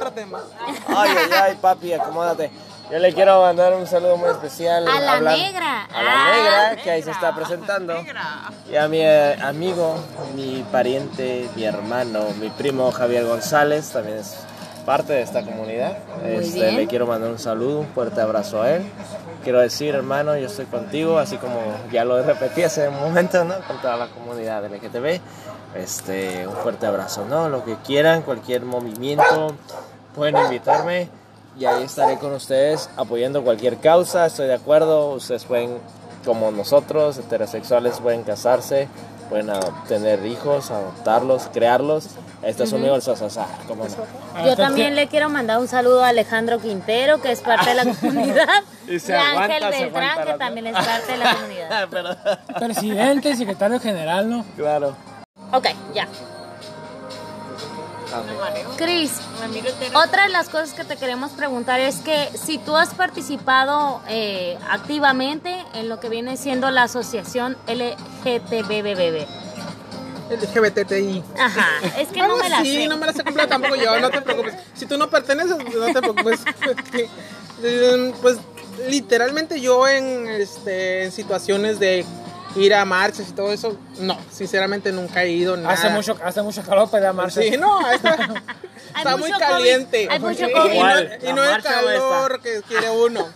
ay, 1.16 1.30
ay, 1.42 1.58
papi, 1.60 1.92
acomódate. 1.92 2.50
Yo 2.90 2.98
le 2.98 3.14
quiero 3.14 3.40
mandar 3.40 3.72
un 3.74 3.86
saludo 3.86 4.16
muy 4.18 4.28
especial. 4.28 4.86
A 4.86 5.00
la 5.00 5.12
hablan- 5.14 5.36
negra. 5.38 5.84
A 5.84 6.02
la 6.02 6.10
Ah, 6.12 6.32
negra, 6.70 6.82
que 6.82 6.90
ahí 6.90 7.02
se 7.02 7.10
está 7.10 7.34
presentando. 7.34 7.94
Y 8.70 8.76
a 8.76 8.86
mi 8.88 9.00
eh, 9.00 9.34
amigo, 9.42 9.96
mi 10.34 10.62
pariente, 10.70 11.48
mi 11.56 11.64
hermano, 11.64 12.20
mi 12.38 12.50
primo 12.50 12.90
Javier 12.92 13.24
González, 13.24 13.90
también 13.92 14.18
es 14.18 14.36
parte 14.84 15.14
de 15.14 15.22
esta 15.22 15.42
comunidad. 15.42 15.96
Este, 16.24 16.72
le 16.72 16.86
quiero 16.86 17.06
mandar 17.06 17.30
un 17.30 17.38
saludo, 17.38 17.80
un 17.80 17.86
fuerte 17.88 18.20
abrazo 18.20 18.60
a 18.60 18.72
él. 18.72 18.82
Quiero 19.42 19.60
decir, 19.60 19.94
hermano, 19.94 20.36
yo 20.36 20.46
estoy 20.46 20.66
contigo, 20.66 21.18
así 21.18 21.36
como 21.38 21.60
ya 21.90 22.04
lo 22.04 22.22
repetí 22.22 22.62
hace 22.62 22.88
un 22.88 23.00
momento, 23.00 23.42
¿no? 23.44 23.54
Con 23.66 23.80
toda 23.80 23.96
la 23.96 24.08
comunidad 24.08 24.64
LGTB. 24.66 25.20
Este, 25.76 26.46
un 26.46 26.56
fuerte 26.56 26.86
abrazo, 26.86 27.24
¿no? 27.26 27.48
Lo 27.48 27.64
que 27.64 27.76
quieran, 27.76 28.20
cualquier 28.22 28.62
movimiento, 28.62 29.54
pueden 30.14 30.36
invitarme 30.36 31.08
y 31.58 31.64
ahí 31.64 31.84
estaré 31.84 32.18
con 32.18 32.32
ustedes 32.32 32.88
apoyando 32.96 33.42
cualquier 33.42 33.78
causa. 33.78 34.26
Estoy 34.26 34.46
de 34.48 34.54
acuerdo, 34.54 35.10
ustedes 35.10 35.44
pueden, 35.44 35.78
como 36.24 36.50
nosotros, 36.50 37.18
heterosexuales, 37.18 38.00
pueden 38.00 38.22
casarse, 38.22 38.88
pueden 39.28 39.50
a- 39.50 39.60
tener 39.88 40.24
hijos, 40.26 40.70
adoptarlos, 40.70 41.48
crearlos. 41.52 42.08
Este 42.42 42.64
es 42.64 42.72
el 42.72 43.02
Sasasá, 43.02 43.46
¿cómo 43.68 43.84
no? 43.84 44.44
Yo 44.44 44.56
también 44.56 44.96
le 44.96 45.06
quiero 45.06 45.28
mandar 45.28 45.58
un 45.60 45.68
saludo 45.68 46.02
a 46.04 46.08
Alejandro 46.08 46.58
Quintero, 46.58 47.20
que 47.22 47.30
es 47.30 47.40
parte 47.40 47.70
de 47.70 47.74
la 47.84 47.94
comunidad. 48.00 48.48
Y 48.88 48.98
se 48.98 49.12
y 49.12 49.14
a 49.14 49.30
aguanta, 49.30 49.54
Ángel 49.68 49.70
Beltrán, 49.92 50.26
que 50.26 50.32
también 50.34 50.66
es 50.66 50.74
parte 50.74 51.12
de 51.12 51.18
la 51.18 51.34
comunidad. 51.36 51.88
Pero- 51.88 52.16
Presidente, 52.58 53.36
secretario 53.36 53.78
general, 53.78 54.28
¿no? 54.28 54.44
claro. 54.56 54.96
Ok, 55.52 55.68
ya. 55.94 56.08
Cris, 58.76 59.12
otra 59.94 60.24
de 60.24 60.28
las 60.30 60.48
cosas 60.48 60.72
que 60.72 60.84
te 60.84 60.96
queremos 60.96 61.32
preguntar 61.32 61.80
es 61.80 61.96
que 61.96 62.30
si 62.34 62.58
tú 62.58 62.76
has 62.76 62.94
participado 62.94 64.00
eh, 64.08 64.58
activamente 64.70 65.54
en 65.74 65.88
lo 65.88 66.00
que 66.00 66.08
viene 66.08 66.36
siendo 66.36 66.70
la 66.70 66.84
asociación 66.84 67.56
LGTBBB. 67.66 69.26
LGBTI. 70.30 71.22
Ajá, 71.38 71.68
es 71.98 72.08
que 72.08 72.22
no 72.22 72.36
me 72.36 72.48
la 72.48 72.62
sí, 72.62 72.74
sé. 72.74 72.88
no 72.88 72.96
me 72.96 73.06
la 73.06 73.12
sé 73.12 73.22
completa 73.24 73.48
tampoco 73.48 73.76
yo, 73.76 74.00
no 74.00 74.10
te 74.10 74.22
preocupes. 74.22 74.54
Si 74.74 74.86
tú 74.86 74.96
no 74.96 75.10
perteneces, 75.10 75.56
no 75.74 75.92
te 75.92 76.00
preocupes. 76.00 76.40
Pues 78.20 78.38
literalmente 78.88 79.60
yo 79.60 79.86
en, 79.86 80.26
este, 80.26 81.04
en 81.04 81.12
situaciones 81.12 81.78
de 81.78 82.04
ir 82.56 82.74
a 82.74 82.84
marchas 82.84 83.28
y 83.28 83.32
todo 83.32 83.52
eso, 83.52 83.76
no, 84.00 84.16
sinceramente 84.30 84.92
nunca 84.92 85.22
he 85.22 85.30
ido. 85.30 85.56
Nada. 85.56 85.74
Hace 85.74 85.88
mucho, 85.90 86.16
hace 86.24 86.42
mucho 86.42 86.62
calor 86.62 86.90
para 86.90 87.04
ir 87.04 87.08
a 87.08 87.12
marcha. 87.12 87.40
Sí, 87.42 87.56
no, 87.58 87.78
está, 87.90 89.16
muy 89.16 89.30
caliente. 89.32 90.06
COVID, 90.06 90.10
hay 90.12 90.20
mucho 90.20 90.48
Y 90.48 90.52
COVID. 90.52 90.78
no-. 90.78 91.00
Y 91.02 91.26
¿La 91.26 91.32
no 91.34 91.44
el 91.44 91.62
calor 91.62 92.40
que 92.40 92.62
quiere 92.62 92.90
uno. 92.90 93.26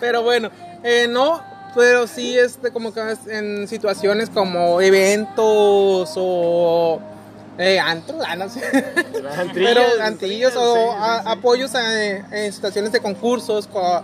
Pero 0.00 0.22
bueno, 0.22 0.50
eh, 0.82 1.06
no, 1.08 1.42
pero 1.74 2.06
sí 2.06 2.36
este, 2.38 2.70
como 2.72 2.92
que 2.92 3.00
en 3.28 3.68
situaciones 3.68 4.28
como 4.30 4.80
eventos 4.80 6.12
o 6.16 7.00
eh, 7.58 7.78
antros, 7.78 8.22
ah, 8.26 8.34
no 8.36 8.48
sé. 8.48 8.60
pero 9.54 9.82
antrillos 10.02 10.54
o 10.56 10.92
a- 10.92 11.18
apoyos 11.30 11.74
a- 11.74 12.02
en 12.04 12.52
situaciones 12.52 12.92
de 12.92 13.00
concursos, 13.00 13.66
co- 13.66 14.02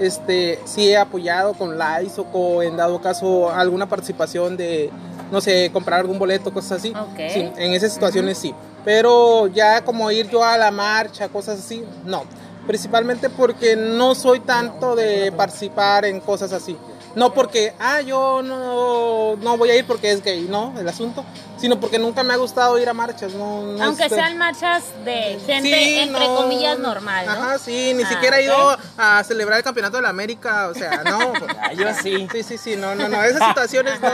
este, 0.00 0.58
sí 0.64 0.88
he 0.88 0.96
apoyado 0.96 1.52
con 1.52 1.78
likes 1.78 2.14
o 2.32 2.62
en 2.62 2.76
dado 2.76 3.00
caso 3.00 3.50
alguna 3.50 3.88
participación 3.88 4.56
de, 4.56 4.90
no 5.30 5.40
sé, 5.40 5.70
comprar 5.72 6.00
algún 6.00 6.18
boleto, 6.18 6.52
cosas 6.52 6.78
así. 6.78 6.92
Sí, 7.16 7.52
en 7.56 7.72
esas 7.72 7.92
situaciones 7.92 8.38
sí. 8.38 8.54
Pero 8.84 9.46
ya 9.48 9.84
como 9.84 10.10
ir 10.10 10.28
yo 10.28 10.42
a 10.42 10.56
la 10.56 10.70
marcha, 10.70 11.28
cosas 11.28 11.58
así, 11.58 11.84
no. 12.04 12.24
Principalmente 12.66 13.28
porque 13.28 13.76
no 13.76 14.14
soy 14.14 14.40
tanto 14.40 14.96
de 14.96 15.32
participar 15.32 16.04
en 16.04 16.20
cosas 16.20 16.52
así. 16.52 16.76
No 17.14 17.34
porque, 17.34 17.74
ah, 17.80 18.00
yo 18.02 18.40
no, 18.42 19.36
no 19.36 19.56
voy 19.56 19.70
a 19.70 19.76
ir 19.76 19.84
porque 19.86 20.12
es 20.12 20.22
gay, 20.22 20.46
no, 20.48 20.72
el 20.78 20.88
asunto. 20.88 21.24
Sino 21.58 21.78
porque 21.78 21.98
nunca 21.98 22.22
me 22.22 22.32
ha 22.32 22.36
gustado 22.36 22.78
ir 22.78 22.88
a 22.88 22.94
marchas, 22.94 23.34
no. 23.34 23.62
no 23.72 23.84
Aunque 23.84 24.08
sé. 24.08 24.14
sean 24.14 24.38
marchas 24.38 24.84
de 25.04 25.38
gente, 25.44 25.68
Sí, 25.68 25.98
entre 25.98 26.26
no. 26.26 26.36
comillas, 26.36 26.78
normal, 26.78 27.26
¿no? 27.26 27.32
Ajá, 27.32 27.58
sí, 27.58 27.92
ni 27.94 28.02
Ah, 28.04 28.08
siquiera 28.08 28.38
he 28.38 28.44
ido 28.44 28.78
a 28.96 29.22
celebrar 29.24 29.58
el 29.58 29.64
campeonato 29.64 29.96
de 29.98 30.02
la 30.04 30.08
América, 30.08 30.68
o 30.68 30.74
sea, 30.74 31.02
no. 31.04 31.32
pues, 31.34 31.52
Ah, 31.60 31.72
yo 31.74 31.88
sí. 32.02 32.26
Sí, 32.32 32.42
sí, 32.44 32.56
sí, 32.56 32.76
no, 32.76 32.94
no, 32.94 33.08
no, 33.10 33.22
esas 33.22 33.46
situaciones 33.48 34.00
no, 34.00 34.08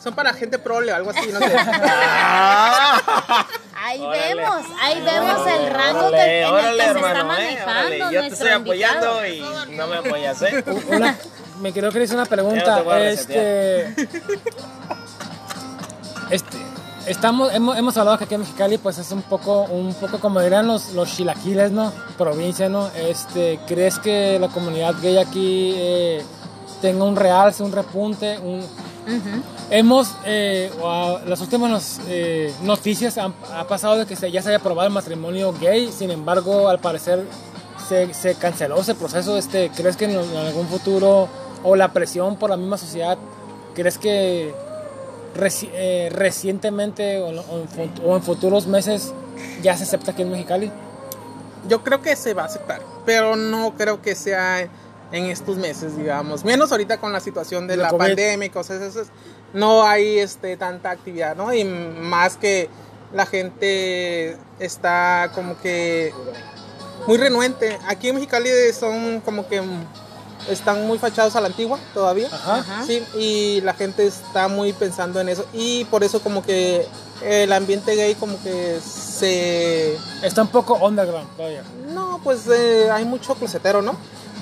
son 0.00 0.14
para 0.14 0.32
gente 0.32 0.60
prole 0.60 0.92
o 0.92 0.94
algo 0.96 1.10
así, 1.10 1.32
no 1.32 1.40
sé. 1.40 1.56
Ahí 3.84 4.00
Órale. 4.00 4.34
vemos, 4.36 4.62
ahí 4.80 5.00
vemos 5.02 5.46
el 5.48 5.70
rango 5.70 6.10
que, 6.12 6.16
Órale, 6.16 6.38
en 6.38 6.44
el 6.46 6.52
órale, 6.52 6.78
que 6.78 6.82
se 6.84 6.88
está 6.98 7.10
hermano, 7.10 7.20
eh, 7.20 7.24
manejando. 7.66 8.10
Yo 8.12 8.20
te 8.20 8.26
estoy 8.28 8.52
invitado. 8.52 9.10
apoyando 9.18 9.26
y 9.26 9.76
no 9.76 9.86
me 9.88 9.96
apoyas, 9.96 10.42
¿eh? 10.42 10.64
Una, 10.88 11.18
me 11.62 11.72
quiero 11.72 11.90
que 11.90 12.00
le 12.00 12.04
hice 12.04 12.14
una 12.14 12.26
pregunta. 12.26 12.82
este, 13.12 13.94
este, 16.30 16.58
estamos, 17.06 17.52
hemos, 17.54 17.76
hemos 17.78 17.96
hablado 17.96 18.18
que 18.18 18.24
aquí 18.24 18.34
en 18.34 18.40
Mexicali 18.40 18.78
pues 18.78 18.98
es 18.98 19.10
un 19.12 19.22
poco, 19.22 19.62
un 19.64 19.94
poco 19.94 20.18
como 20.18 20.40
dirían 20.40 20.66
los, 20.66 20.92
los 20.92 21.10
chilaquiles, 21.14 21.72
¿no? 21.72 21.92
Provincia, 22.18 22.68
¿no? 22.68 22.88
Este, 22.96 23.60
¿crees 23.66 23.98
que 23.98 24.38
la 24.40 24.48
comunidad 24.48 24.94
gay 25.02 25.18
aquí 25.18 25.72
eh, 25.76 26.22
tenga 26.80 27.04
un 27.04 27.16
realce, 27.16 27.62
un 27.62 27.72
repunte, 27.72 28.38
un. 28.38 28.60
Hemos, 29.70 30.14
eh, 30.24 30.70
las 31.26 31.40
últimas 31.40 32.00
eh, 32.06 32.54
noticias 32.62 33.18
han, 33.18 33.34
ha 33.52 33.64
pasado 33.64 33.96
de 33.98 34.06
que 34.06 34.14
se- 34.14 34.30
ya 34.30 34.40
se 34.42 34.50
haya 34.50 34.58
aprobado 34.58 34.86
el 34.86 34.94
matrimonio 34.94 35.52
gay, 35.60 35.90
sin 35.90 36.12
embargo, 36.12 36.68
al 36.68 36.78
parecer 36.78 37.24
se, 37.88 38.14
se 38.14 38.36
canceló 38.36 38.78
ese 38.80 38.94
proceso. 38.94 39.36
Este, 39.36 39.70
¿Crees 39.70 39.96
que 39.96 40.04
en, 40.04 40.12
en 40.12 40.36
algún 40.36 40.68
futuro, 40.68 41.26
o 41.64 41.76
la 41.76 41.92
presión 41.92 42.36
por 42.36 42.50
la 42.50 42.56
misma 42.56 42.78
sociedad, 42.78 43.16
crees 43.74 43.98
que 43.98 44.54
reci- 45.36 45.70
eh, 45.72 46.08
recientemente 46.12 47.20
o, 47.20 47.28
en- 47.30 47.38
o 47.38 47.66
en, 47.78 47.92
o 48.04 48.16
en 48.16 48.22
futuros 48.22 48.66
meses 48.66 49.12
ya 49.62 49.76
se 49.76 49.84
acepta 49.84 50.12
aquí 50.12 50.22
en 50.22 50.30
Mexicali? 50.30 50.70
Yo 51.68 51.82
creo 51.84 52.02
que 52.02 52.16
se 52.16 52.34
va 52.34 52.42
a 52.42 52.46
aceptar, 52.46 52.80
pero 53.06 53.36
no 53.36 53.74
creo 53.76 54.02
que 54.02 54.14
sea 54.14 54.60
en 55.12 55.24
estos 55.26 55.56
meses, 55.56 55.96
digamos. 55.96 56.44
Menos 56.44 56.72
ahorita 56.72 56.98
con 56.98 57.12
la 57.12 57.20
situación 57.20 57.66
de 57.68 57.76
La 57.76 57.84
la, 57.84 57.96
pandemia 57.98 58.46
y 58.46 58.50
cosas 58.50 58.80
esas. 58.82 59.08
No 59.52 59.84
hay 59.86 60.18
este, 60.18 60.56
tanta 60.56 60.90
actividad, 60.90 61.36
¿no? 61.36 61.52
Y 61.54 61.64
más 61.64 62.36
que 62.36 62.68
la 63.12 63.26
gente 63.26 64.36
está 64.58 65.30
como 65.34 65.58
que 65.60 66.12
muy 67.06 67.18
renuente. 67.18 67.78
Aquí 67.86 68.08
en 68.08 68.14
Mexicali 68.16 68.48
son 68.78 69.20
como 69.20 69.46
que 69.46 69.60
están 70.48 70.86
muy 70.86 70.98
fachados 70.98 71.36
a 71.36 71.40
la 71.40 71.48
antigua 71.48 71.78
todavía. 71.94 72.28
Ajá. 72.32 72.84
Sí, 72.86 73.02
y 73.18 73.60
la 73.62 73.74
gente 73.74 74.06
está 74.06 74.48
muy 74.48 74.72
pensando 74.72 75.20
en 75.20 75.28
eso. 75.28 75.46
Y 75.52 75.84
por 75.86 76.04
eso 76.04 76.20
como 76.20 76.42
que 76.42 76.86
el 77.24 77.52
ambiente 77.52 77.94
gay 77.94 78.14
como 78.14 78.40
que 78.42 78.80
se... 78.80 79.96
Está 80.22 80.42
un 80.42 80.48
poco 80.48 80.74
underground 80.74 81.28
todavía. 81.36 81.62
No, 81.92 82.20
pues 82.22 82.46
eh, 82.48 82.90
hay 82.90 83.04
mucho 83.04 83.34
closetero, 83.34 83.82
¿no? 83.82 83.96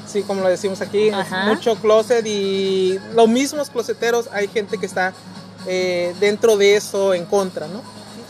Sí, 0.07 0.23
como 0.23 0.43
lo 0.43 0.49
decimos 0.49 0.81
aquí, 0.81 1.11
mucho 1.47 1.77
closet 1.77 2.27
y 2.27 2.99
los 3.15 3.29
mismos 3.29 3.71
closeteros 3.71 4.29
hay 4.33 4.49
gente 4.49 4.77
que 4.77 4.87
está 4.87 5.13
eh, 5.67 6.15
dentro 6.19 6.57
de 6.57 6.75
eso 6.75 7.15
en 7.15 7.27
contra, 7.27 7.69
¿no? 7.69 7.81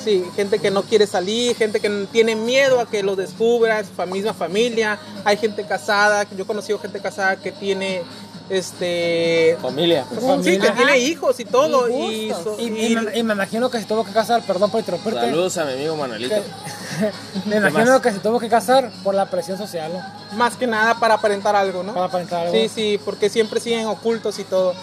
Sí, 0.03 0.25
gente 0.35 0.59
que 0.59 0.71
no 0.71 0.83
quiere 0.83 1.07
salir, 1.07 1.55
gente 1.57 1.79
que 1.81 1.89
tiene 2.11 2.35
miedo 2.37 2.81
a 2.81 2.87
que 2.89 3.03
lo 3.03 3.17
descubra, 3.17 3.83
su 3.85 4.07
misma 4.07 4.33
familia, 4.35 4.99
hay 5.25 5.37
gente 5.37 5.65
casada, 5.65 6.25
yo 6.37 6.45
he 6.45 6.47
conocido 6.47 6.79
gente 6.79 7.01
casada 7.01 7.37
que 7.37 7.53
tiene 7.53 8.03
este 8.49 9.57
Familia. 9.63 10.05
Sí, 10.11 10.17
familia. 10.21 10.61
que 10.61 10.71
tiene 10.73 10.99
hijos 10.99 11.39
y 11.41 11.45
todo. 11.45 11.89
Y 11.89 11.93
Y, 11.93 12.29
gustos. 12.31 12.57
so- 12.57 12.61
Y, 12.61 12.65
y- 12.69 12.93
y 12.93 12.97
me, 12.97 13.19
y 13.19 13.23
me 13.23 13.33
imagino 13.35 13.71
que 13.71 13.79
se 13.79 13.85
tuvo 13.85 14.05
que 14.05 14.13
casar, 14.13 14.43
perdón 14.47 14.71
por 14.71 14.81
interrumpirte. 14.81 15.21
Saludos 15.21 15.57
a 15.59 15.65
mi 15.65 15.73
amigo 15.75 15.97
Manuelito. 15.97 16.35
Me 17.47 17.57
imagino 17.57 17.93
más? 17.93 18.01
que 18.03 18.13
se 18.13 18.19
tuvo 18.19 18.39
que 18.41 18.49
casar 18.49 18.91
por 19.05 19.15
la 19.15 19.27
presión 19.31 19.57
social, 19.57 19.91
¿no? 19.93 20.37
más 20.37 20.57
que 20.57 20.67
nada 20.67 20.99
para 20.99 21.15
aparentar 21.15 21.55
algo, 21.57 21.83
¿no? 21.83 21.95
Para 21.95 22.07
aparentar 22.07 22.41
algo. 22.47 22.53
Sí, 22.53 22.69
sí, 22.69 23.01
porque 23.05 23.31
siempre 23.31 23.61
siguen 23.61 23.87
ocultos 23.87 24.39
y 24.39 24.45
todo. 24.45 24.75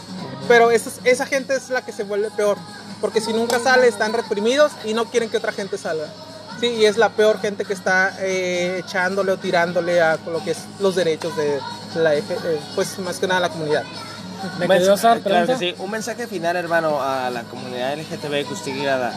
Pero 0.48 0.72
esa, 0.72 0.90
esa 1.04 1.26
gente 1.26 1.56
es 1.56 1.70
la 1.70 1.84
que 1.84 1.92
se 1.92 2.04
vuelve 2.04 2.32
peor. 2.32 2.58
Porque 3.02 3.22
si 3.22 3.32
nunca 3.34 3.60
sale, 3.60 3.88
están 3.88 4.14
reprimidos 4.14 4.72
y 4.86 4.94
no 4.94 5.06
quieren 5.06 5.30
que 5.30 5.38
otra 5.38 5.52
gente 5.52 5.78
salga. 5.78 6.08
Sí, 6.60 6.68
y 6.68 6.86
es 6.86 6.98
la 6.98 7.10
peor 7.10 7.40
gente 7.40 7.66
que 7.66 7.74
está 7.74 8.16
eh, 8.20 8.82
echándole 8.84 9.32
o 9.32 9.38
tirándole 9.38 10.02
a 10.02 10.18
lo 10.26 10.44
que 10.44 10.52
es 10.52 10.58
los 10.80 10.96
derechos 10.96 11.36
de 11.38 11.60
la, 11.96 12.16
eje- 12.16 12.38
eh, 12.46 12.60
pues 12.74 12.98
más 13.00 13.20
que 13.20 13.28
nada 13.28 13.40
la 13.42 13.50
comunidad. 13.50 13.84
¿Me 14.58 14.66
Un 14.66 14.72
quedó 14.72 14.90
mensaje- 14.90 14.94
usar 14.94 15.22
claro 15.22 15.48
que 15.48 15.58
sí. 15.58 15.76
Un 15.78 15.92
mensaje 15.92 16.26
final, 16.28 16.56
hermano, 16.56 17.00
a 17.02 17.30
la 17.30 17.44
comunidad 17.44 17.94
LGTB 17.94 18.48
que 18.48 18.54
usted 18.54 18.72
quiera 18.74 18.98
dar. 18.98 19.14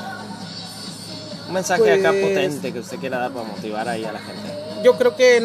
Un 1.49 1.55
mensaje 1.55 1.93
acá 1.95 2.11
Pues- 2.11 2.23
potente 2.23 2.73
que 2.73 2.79
usted 2.81 2.99
quiera 2.99 3.19
dar 3.19 3.31
para 3.33 3.47
motivar 3.47 3.89
ahí 3.89 4.05
a 4.05 4.13
la 4.13 4.21
gente. 4.21 4.83
yo 4.85 4.97
creo 4.97 5.17
que 5.17 5.41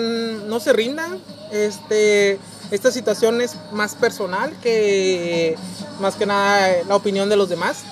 no 0.48 0.60
se 0.60 0.74
rindan. 0.74 1.20
Este, 1.52 2.40
esta 2.72 2.92
situación 2.92 3.40
es 3.42 3.56
más 3.72 3.96
personal 3.96 4.52
que 4.62 5.56
más 6.00 6.16
que 6.16 6.26
nada 6.26 6.72
eh, 6.72 6.84
la 6.88 6.96
opinión 6.96 7.30
de 7.30 7.36
los 7.38 7.48
demás. 7.50 7.84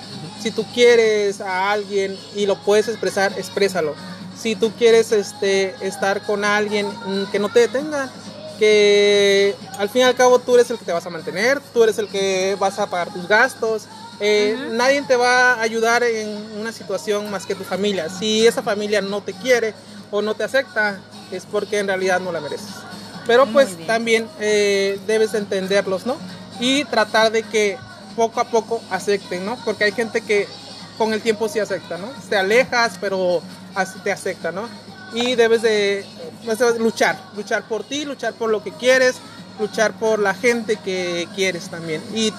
Si 0.44 0.50
tú 0.50 0.66
quieres 0.74 1.40
a 1.40 1.72
alguien 1.72 2.18
y 2.36 2.44
lo 2.44 2.56
puedes 2.56 2.88
expresar, 2.88 3.32
exprésalo. 3.38 3.94
Si 4.38 4.54
tú 4.54 4.72
quieres 4.72 5.10
este, 5.10 5.74
estar 5.80 6.20
con 6.20 6.44
alguien 6.44 6.86
mm, 6.86 7.30
que 7.32 7.38
no 7.38 7.48
te 7.48 7.60
detenga, 7.60 8.10
que 8.58 9.56
al 9.78 9.88
fin 9.88 10.02
y 10.02 10.04
al 10.04 10.14
cabo 10.14 10.38
tú 10.40 10.56
eres 10.56 10.70
el 10.70 10.76
que 10.76 10.84
te 10.84 10.92
vas 10.92 11.06
a 11.06 11.08
mantener, 11.08 11.62
tú 11.72 11.82
eres 11.82 11.98
el 11.98 12.08
que 12.08 12.58
vas 12.60 12.78
a 12.78 12.90
pagar 12.90 13.10
tus 13.10 13.26
gastos 13.26 13.84
Eh, 14.20 14.54
Nadie 14.72 15.00
te 15.08 15.16
va 15.16 15.54
a 15.54 15.62
ayudar 15.62 16.02
en 16.02 16.28
una 16.60 16.72
situación 16.72 17.30
más 17.30 17.46
que 17.46 17.54
tu 17.54 17.64
familia. 17.64 18.10
Si 18.10 18.46
esa 18.46 18.62
familia 18.62 19.00
no 19.00 19.22
te 19.22 19.32
quiere 19.32 19.72
o 20.10 20.20
no 20.20 20.34
te 20.34 20.44
acepta, 20.44 21.00
es 21.32 21.46
porque 21.46 21.78
en 21.78 21.86
realidad 21.86 22.20
no 22.20 22.32
la 22.32 22.42
mereces. 22.42 22.68
Pero 23.26 23.46
pues 23.46 23.78
también 23.86 24.28
eh, 24.40 25.00
debes 25.06 25.32
entenderlos, 25.32 26.04
¿no? 26.04 26.18
Y 26.60 26.84
tratar 26.84 27.32
de 27.32 27.44
que 27.44 27.78
poco 28.16 28.40
a 28.40 28.44
poco 28.44 28.82
acepten, 28.90 29.44
¿no? 29.44 29.56
Porque 29.64 29.84
hay 29.84 29.92
gente 29.92 30.20
que 30.20 30.48
con 30.98 31.12
el 31.12 31.20
tiempo 31.20 31.48
sí 31.48 31.58
acepta, 31.58 31.98
¿no? 31.98 32.08
Te 32.28 32.36
alejas, 32.36 32.98
pero 33.00 33.42
te 34.02 34.12
acepta, 34.12 34.52
¿no? 34.52 34.68
Y 35.12 35.34
debes 35.34 35.62
de 35.62 36.04
pues, 36.44 36.60
luchar, 36.78 37.18
luchar 37.36 37.66
por 37.68 37.84
ti, 37.84 38.04
luchar 38.04 38.34
por 38.34 38.50
lo 38.50 38.62
que 38.62 38.72
quieres, 38.72 39.16
luchar 39.58 39.92
por 39.92 40.18
la 40.18 40.34
gente 40.34 40.76
que 40.76 41.28
quieres 41.34 41.68
también. 41.68 42.02
Y 42.14 42.32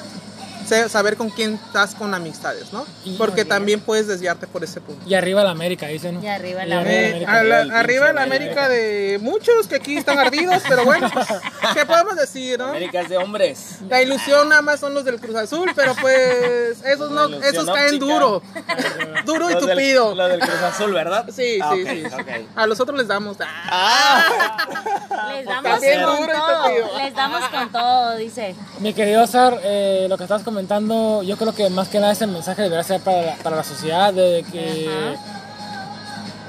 saber 0.90 1.16
con 1.18 1.30
quién 1.30 1.56
estás 1.66 1.96
con 1.96 2.14
amistades, 2.14 2.72
¿no? 2.74 2.86
Y- 3.04 3.16
Porque 3.18 3.46
también 3.46 3.80
puedes 3.80 4.08
desviarte 4.08 4.48
por 4.48 4.64
ese 4.64 4.82
punto. 4.82 5.08
Y 5.08 5.14
arriba 5.14 5.44
la 5.44 5.52
América, 5.52 5.88
dicen. 5.88 6.16
¿no? 6.16 6.24
Y 6.24 6.28
arriba 6.28 6.66
Y 6.66 6.70
la 6.70 6.76
Eh, 6.84 7.08
América. 7.12 7.32
a 7.40 7.44
la- 7.44 7.62
El 7.62 7.72
arriba 7.72 8.14
la 8.14 8.24
América 8.24 8.70
de 8.70 9.20
muchos 9.22 9.68
que 9.68 9.76
aquí 9.76 9.98
están 9.98 10.18
ardidos, 10.20 10.62
pero 10.68 10.84
bueno, 10.86 11.10
¿qué 11.74 11.86
podemos 11.86 12.16
decir, 12.16 12.60
no? 12.60 12.66
América 12.70 13.02
es 13.02 13.10
de 13.10 13.18
hombres. 13.18 13.78
La 13.90 14.02
ilusión 14.02 14.50
nada 14.50 14.62
más 14.62 14.80
son 14.80 14.94
los 14.94 15.06
del 15.06 15.20
Cruz 15.20 15.36
Azul, 15.36 15.72
pero 15.76 15.94
pues 16.02 16.82
esos 16.86 17.12
no, 17.12 17.28
La 17.28 17.48
esos 17.48 17.66
caen 17.66 17.96
óptica. 17.96 18.06
duro, 18.06 18.42
duro 19.26 19.52
y 19.52 19.56
tupido. 19.58 20.16
Lo 20.16 20.28
del 20.28 20.40
Cruz 20.40 20.62
Azul, 20.62 20.94
¿verdad? 20.94 21.26
Sí, 21.34 21.60
Ah, 21.62 21.72
sí, 21.76 21.84
ok, 21.84 21.90
sí. 21.90 22.22
ok. 22.22 22.30
A 22.56 22.68
los 22.68 22.80
otros 22.80 22.98
les 22.98 23.08
damos. 23.08 23.38
Ah, 23.40 24.24
Les 25.36 25.46
damos 25.46 25.80
con 25.80 26.18
duro 26.20 26.34
y 26.34 26.38
todo. 26.38 26.64
tupido. 26.64 26.98
Les 26.98 27.14
damos 27.16 27.46
con 27.50 27.72
todo, 27.72 28.16
dice. 28.18 28.56
Mi 28.80 28.94
querido 28.94 29.26
Sar, 29.28 29.60
eh, 29.64 30.08
lo 30.10 30.18
que 30.18 30.24
estás 30.24 30.42
comentando, 30.44 30.55
yo 31.24 31.38
creo 31.38 31.54
que 31.54 31.70
más 31.70 31.88
que 31.90 32.00
nada 32.00 32.14
ese 32.14 32.28
mensaje 32.28 32.62
debería 32.64 32.84
ser 32.84 33.02
para 33.02 33.22
la, 33.22 33.36
para 33.36 33.56
la 33.58 33.64
sociedad 33.64 34.14
de 34.14 34.44
que 34.52 35.16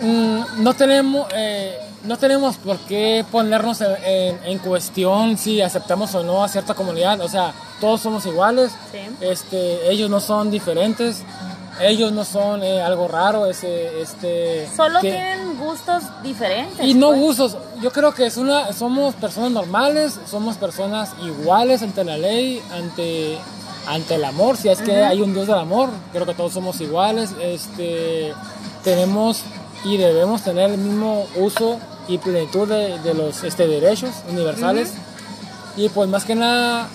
mm, 0.01 0.63
no 0.63 0.75
tenemos 0.75 1.27
eh, 1.35 1.79
no 2.05 2.17
tenemos 2.19 2.57
por 2.57 2.79
qué 2.81 3.25
ponernos 3.33 3.81
en, 3.81 3.97
en- 4.05 4.41
en 4.45 4.59
cuestión 4.59 5.37
si 5.39 5.61
aceptamos 5.61 6.15
o 6.15 6.23
no 6.23 6.45
a 6.45 6.49
cierta 6.49 6.75
comunidad, 6.75 7.21
o 7.21 7.29
sea, 7.29 7.53
todos 7.81 8.01
somos 8.01 8.25
iguales, 8.27 8.71
Sí. 8.93 8.99
este, 9.21 9.91
ellos 9.91 10.09
no 10.09 10.21
son 10.21 10.51
diferentes, 10.53 11.23
ellos 11.81 12.13
no 12.13 12.25
son 12.25 12.63
eh, 12.63 12.81
algo 12.81 13.09
raro, 13.09 13.47
ese, 13.47 14.01
este, 14.01 14.69
Solo 14.77 15.01
que- 15.01 15.11
tienen 15.11 15.59
gustos 15.59 16.05
diferentes. 16.23 16.87
y 16.87 16.95
no 16.95 17.09
pues. 17.09 17.21
gustos, 17.21 17.57
yo 17.83 17.91
creo 17.91 18.15
que 18.15 18.27
es 18.27 18.37
una, 18.37 18.73
somos 18.73 19.15
personas 19.17 19.51
normales, 19.51 20.17
somos 20.31 20.57
personas 20.59 21.11
iguales 21.25 21.83
ante 21.83 22.05
la 22.05 22.17
ley, 22.19 22.63
ante, 22.73 23.37
ante 23.87 24.17
el 24.17 24.25
amor, 24.25 24.57
si 24.57 24.69
es 24.69 24.81
que 24.83 25.05
hay 25.05 25.21
un 25.21 25.33
Dios 25.33 25.47
del 25.47 25.59
amor, 25.59 25.91
creo 26.13 26.27
que 26.27 26.35
todos 26.35 26.53
somos 26.53 26.81
iguales, 26.81 27.31
este, 27.41 28.33
tenemos 28.85 29.43
y 29.85 29.97
debemos 29.97 30.43
tener 30.43 30.71
el 30.73 30.79
mismo 30.79 31.27
uso 31.37 31.79
y 32.09 32.19
plenitud 32.19 32.69
de, 32.69 32.99
de 33.01 33.15
los 33.15 33.43
este, 33.45 33.67
derechos 33.67 34.11
universales. 34.31 34.93
Y 35.77 35.89
pues 35.91 36.09
más 36.09 36.25
que 36.25 36.35
nada, 36.35 36.89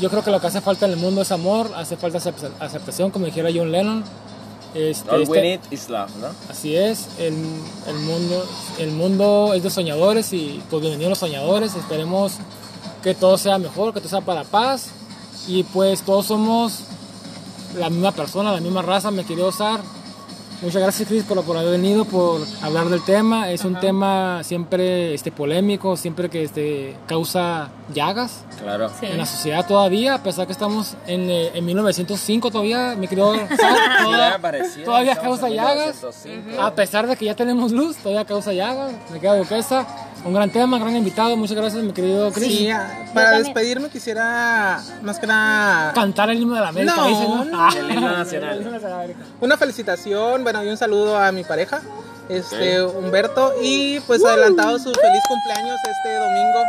yo 0.00 0.10
creo 0.10 0.24
que 0.24 0.30
lo 0.30 0.40
que 0.40 0.46
hace 0.46 0.60
falta 0.60 0.86
en 0.86 0.92
el 0.92 0.98
mundo 0.98 1.22
es 1.22 1.30
amor, 1.32 1.70
hace 1.76 1.96
falta 1.96 2.18
acep- 2.18 2.50
aceptación, 2.58 3.10
como 3.10 3.26
dijera 3.26 3.50
John 3.54 3.70
Lennon. 3.70 4.04
Este, 4.74 5.08
All 5.10 5.22
este- 5.22 5.32
we 5.32 5.40
need 5.42 5.60
is 5.70 5.88
love, 5.88 6.10
¿no? 6.20 6.26
Así 6.50 6.74
es, 6.74 7.06
el, 7.18 7.34
el 7.86 7.94
mundo, 7.96 8.44
el 8.78 8.90
mundo 8.90 9.52
es 9.54 9.62
de 9.62 9.70
soñadores 9.70 10.32
y 10.32 10.60
pues 10.68 10.80
bienvenidos 10.80 11.10
los 11.10 11.18
soñadores, 11.18 11.76
esperemos 11.76 12.32
que 13.04 13.14
todo 13.14 13.38
sea 13.38 13.58
mejor, 13.58 13.92
que 13.94 14.00
todo 14.00 14.08
sea 14.08 14.20
para 14.22 14.42
paz 14.42 14.86
y 15.46 15.62
pues 15.64 16.02
todos 16.02 16.26
somos 16.26 16.80
la 17.76 17.90
misma 17.90 18.12
persona, 18.12 18.52
la 18.52 18.60
misma 18.60 18.82
raza, 18.82 19.10
me 19.10 19.24
quería 19.24 19.46
usar. 19.46 19.80
Muchas 20.64 20.80
gracias 20.80 21.06
Chris 21.06 21.24
por, 21.24 21.44
por 21.44 21.58
haber 21.58 21.72
venido, 21.72 22.06
por 22.06 22.40
hablar 22.62 22.88
del 22.88 23.04
tema, 23.04 23.50
es 23.50 23.66
un 23.66 23.78
tema 23.78 24.42
siempre 24.44 25.12
este, 25.12 25.30
polémico, 25.30 25.94
siempre 25.98 26.30
que 26.30 26.42
este, 26.42 26.96
causa 27.06 27.68
llagas 27.92 28.44
Claro. 28.62 28.90
Sí. 28.98 29.04
en 29.04 29.18
la 29.18 29.26
sociedad 29.26 29.66
todavía, 29.66 30.14
a 30.14 30.22
pesar 30.22 30.46
que 30.46 30.52
estamos 30.52 30.96
en, 31.06 31.28
eh, 31.28 31.50
en 31.52 31.66
1905 31.66 32.50
todavía, 32.50 32.96
Ya 32.98 34.34
apareció, 34.36 34.84
todavía 34.84 35.12
estamos 35.12 35.40
causa 35.40 35.54
llagas. 35.54 35.96
1905. 36.02 36.62
A 36.62 36.74
pesar 36.74 37.06
de 37.06 37.16
que 37.16 37.26
ya 37.26 37.36
tenemos 37.36 37.70
luz, 37.70 37.98
todavía 37.98 38.24
causa 38.24 38.54
llagas. 38.54 38.92
Me 39.12 39.20
queda 39.20 39.36
duquesa. 39.36 39.86
Un 40.24 40.32
gran 40.32 40.48
tema, 40.48 40.78
gran 40.78 40.96
invitado. 40.96 41.36
Muchas 41.36 41.54
gracias, 41.54 41.84
mi 41.84 41.92
querido 41.92 42.32
Chris. 42.32 42.48
Sí, 42.48 42.68
para 43.12 43.38
despedirme 43.38 43.90
quisiera 43.90 44.82
más 45.02 45.18
que 45.18 45.26
nada 45.26 45.92
Cantar 45.92 46.30
el 46.30 46.40
himno 46.40 46.54
de 46.54 46.60
la 46.62 46.68
América. 46.68 46.96
No, 46.96 47.06
dicen, 47.08 47.50
no. 47.50 47.68
El 47.70 47.90
himno 47.90 48.10
nacional. 48.10 49.14
Una 49.42 49.58
felicitación, 49.58 50.42
bueno, 50.54 50.68
y 50.68 50.70
un 50.70 50.76
saludo 50.76 51.18
a 51.18 51.32
mi 51.32 51.42
pareja, 51.42 51.80
este 52.28 52.82
Humberto, 52.84 53.54
y 53.60 53.98
pues 54.00 54.24
adelantado 54.24 54.78
su 54.78 54.92
feliz 54.94 55.20
cumpleaños 55.28 55.76
este 55.90 56.14
domingo. 56.14 56.60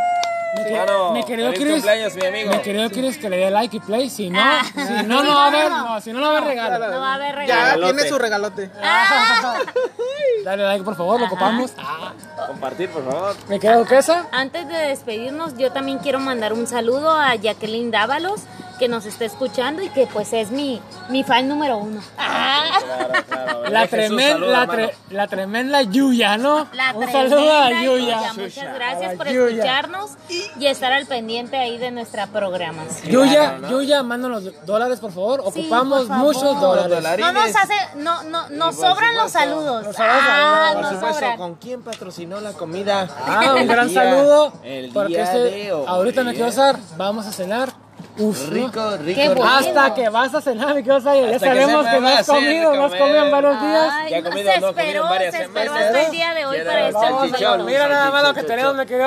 Mi, 1.12 1.22
querido 1.24 1.50
feliz 1.52 1.60
Chris. 1.60 1.72
cumpleaños, 1.74 2.14
mi 2.16 2.26
amigo. 2.26 2.50
Mi 2.50 2.58
querido 2.62 2.88
Chris, 2.90 3.18
que 3.18 3.28
le 3.28 3.36
dé 3.36 3.50
like 3.50 3.76
y 3.76 3.80
play. 3.80 4.08
Si 4.08 4.30
no, 4.30 4.38
Ah. 4.42 4.62
si 4.74 5.06
no, 5.06 5.22
no 5.22 5.34
va 5.34 5.44
a 5.44 5.46
haber, 5.48 5.70
no, 5.70 6.00
si 6.00 6.12
no, 6.12 6.20
no 6.20 6.28
va 6.28 6.34
a 6.34 6.38
haber 6.38 6.48
regalo. 6.48 6.90
No 6.90 7.00
va 7.00 7.12
a 7.12 7.14
haber 7.14 7.46
Ya. 7.46 7.64
Regalote. 7.74 7.92
tiene 7.94 8.08
su 8.08 8.18
regalote. 8.18 8.70
Dale 10.44 10.62
like, 10.64 10.82
por 10.84 10.96
favor, 10.96 11.20
lo 11.20 11.26
ocupamos. 11.26 11.72
Ah. 11.78 12.12
Compartir, 12.46 12.88
por 12.88 13.04
favor. 13.04 13.36
Mi 13.48 13.58
querida 13.60 13.78
duquesa. 13.78 14.26
Antes 14.32 14.66
de 14.66 14.74
despedirnos, 14.76 15.56
yo 15.58 15.70
también 15.72 15.98
quiero 15.98 16.20
mandar 16.20 16.52
un 16.54 16.66
saludo 16.66 17.10
a 17.10 17.34
Jacqueline 17.34 17.90
Dávalos, 17.90 18.40
que 18.78 18.88
nos 18.88 19.06
está 19.06 19.24
escuchando 19.24 19.82
y 19.82 19.88
que 19.90 20.06
pues 20.06 20.32
es 20.32 20.50
mi, 20.50 20.80
mi 21.08 21.22
fan 21.24 21.48
número 21.48 21.78
uno. 21.78 22.00
Claro, 22.16 23.24
claro. 23.28 23.68
La, 23.70 23.86
saluda, 23.88 24.38
la, 24.38 24.66
mano. 24.66 24.72
tre- 24.72 24.94
la 25.10 25.26
tremenda 25.26 25.82
Yuya, 25.82 26.36
¿no? 26.36 26.66
La 26.72 26.92
Un 26.94 27.10
saludo 27.10 27.52
a 27.52 27.66
tremenda 27.66 27.82
Yuya. 27.84 28.32
Muchas 28.34 28.74
gracias 28.74 29.14
por 29.16 29.26
Yuya. 29.28 29.48
escucharnos 29.48 30.10
y 30.58 30.66
estar 30.66 30.92
al 30.92 31.06
pendiente 31.06 31.56
ahí 31.56 31.78
de 31.78 31.90
nuestra 31.90 32.26
programación. 32.28 33.10
Yuya, 33.10 33.32
Claro, 33.40 33.58
¿no? 33.60 33.70
Yuya, 33.70 34.02
mándanos 34.02 34.66
dólares, 34.66 35.00
por 35.00 35.12
favor. 35.12 35.42
Sí, 35.52 35.60
Ocupamos 35.60 35.98
por 36.00 36.08
favor. 36.08 36.24
muchos 36.34 36.60
dólares. 36.60 37.18
No 37.18 37.32
nos 37.32 37.56
hace, 37.56 37.74
no, 37.96 38.22
no, 38.24 38.48
nos 38.50 38.76
por 38.76 38.88
sobran 38.88 39.14
los 39.16 39.26
supuesto, 39.32 39.38
saludos. 39.38 39.84
nos 39.86 39.96
sobran 39.96 40.16
Ah, 40.20 40.26
saludos, 40.26 40.74
nos 40.74 40.82
Por 40.82 40.94
supuesto, 40.94 41.14
sobran. 41.20 41.38
¿con 41.38 41.54
quién 41.56 41.82
patrocinó 41.82 42.40
la 42.40 42.52
comida? 42.52 43.08
Ah, 43.26 43.54
un 43.60 43.66
gran 43.66 43.88
día- 43.88 44.02
saludo. 44.02 44.52
El 44.62 44.90
porque 44.92 45.08
día 45.14 45.24
este- 45.24 45.38
de 45.38 45.72
hoy. 45.72 45.84
ahorita 45.88 46.22
me 46.24 46.32
quiero 46.34 46.48
usar. 46.48 46.76
Vamos 46.96 47.26
a 47.26 47.32
cenar. 47.32 47.72
Uf, 48.18 48.48
¿no? 48.48 48.50
Rico, 48.54 48.96
rico, 48.96 49.34
rico. 49.34 49.44
Hasta 49.44 49.94
que 49.94 50.08
vas 50.08 50.34
a 50.34 50.40
cenar, 50.40 50.68
mi 50.74 50.82
querido 50.82 51.00
Sayo. 51.00 51.26
Ya 51.26 51.32
que 51.32 51.38
sabemos 51.38 51.86
que 51.86 52.00
me 52.00 52.00
no 52.00 52.08
has 52.08 52.26
comido, 52.26 52.74
no 52.74 52.84
has 52.86 52.94
comido 52.94 53.24
en 53.24 53.30
varios 53.30 53.60
días. 53.60 53.88
Ay, 53.92 54.10
Ya 54.10 54.20
no, 54.22 54.30
comido, 54.30 54.52
se 54.52 54.60
no 54.60 54.68
esperó, 54.70 55.02
en 55.02 55.08
varias 55.10 55.34
se 55.34 55.42
esperó 55.42 55.74
hasta 55.74 56.02
el 56.02 56.10
día 56.10 56.34
de 56.34 56.46
hoy 56.46 56.58
para 56.64 56.80
el 56.80 56.86
este 56.94 57.00
salchichón. 57.00 57.40
saludo. 57.40 57.64
Mira 57.66 57.88
nada 57.88 58.10
más 58.10 58.22
lo 58.22 58.34
que 58.34 58.42
tenemos, 58.42 58.74
mi 58.74 58.86
querido 58.86 59.06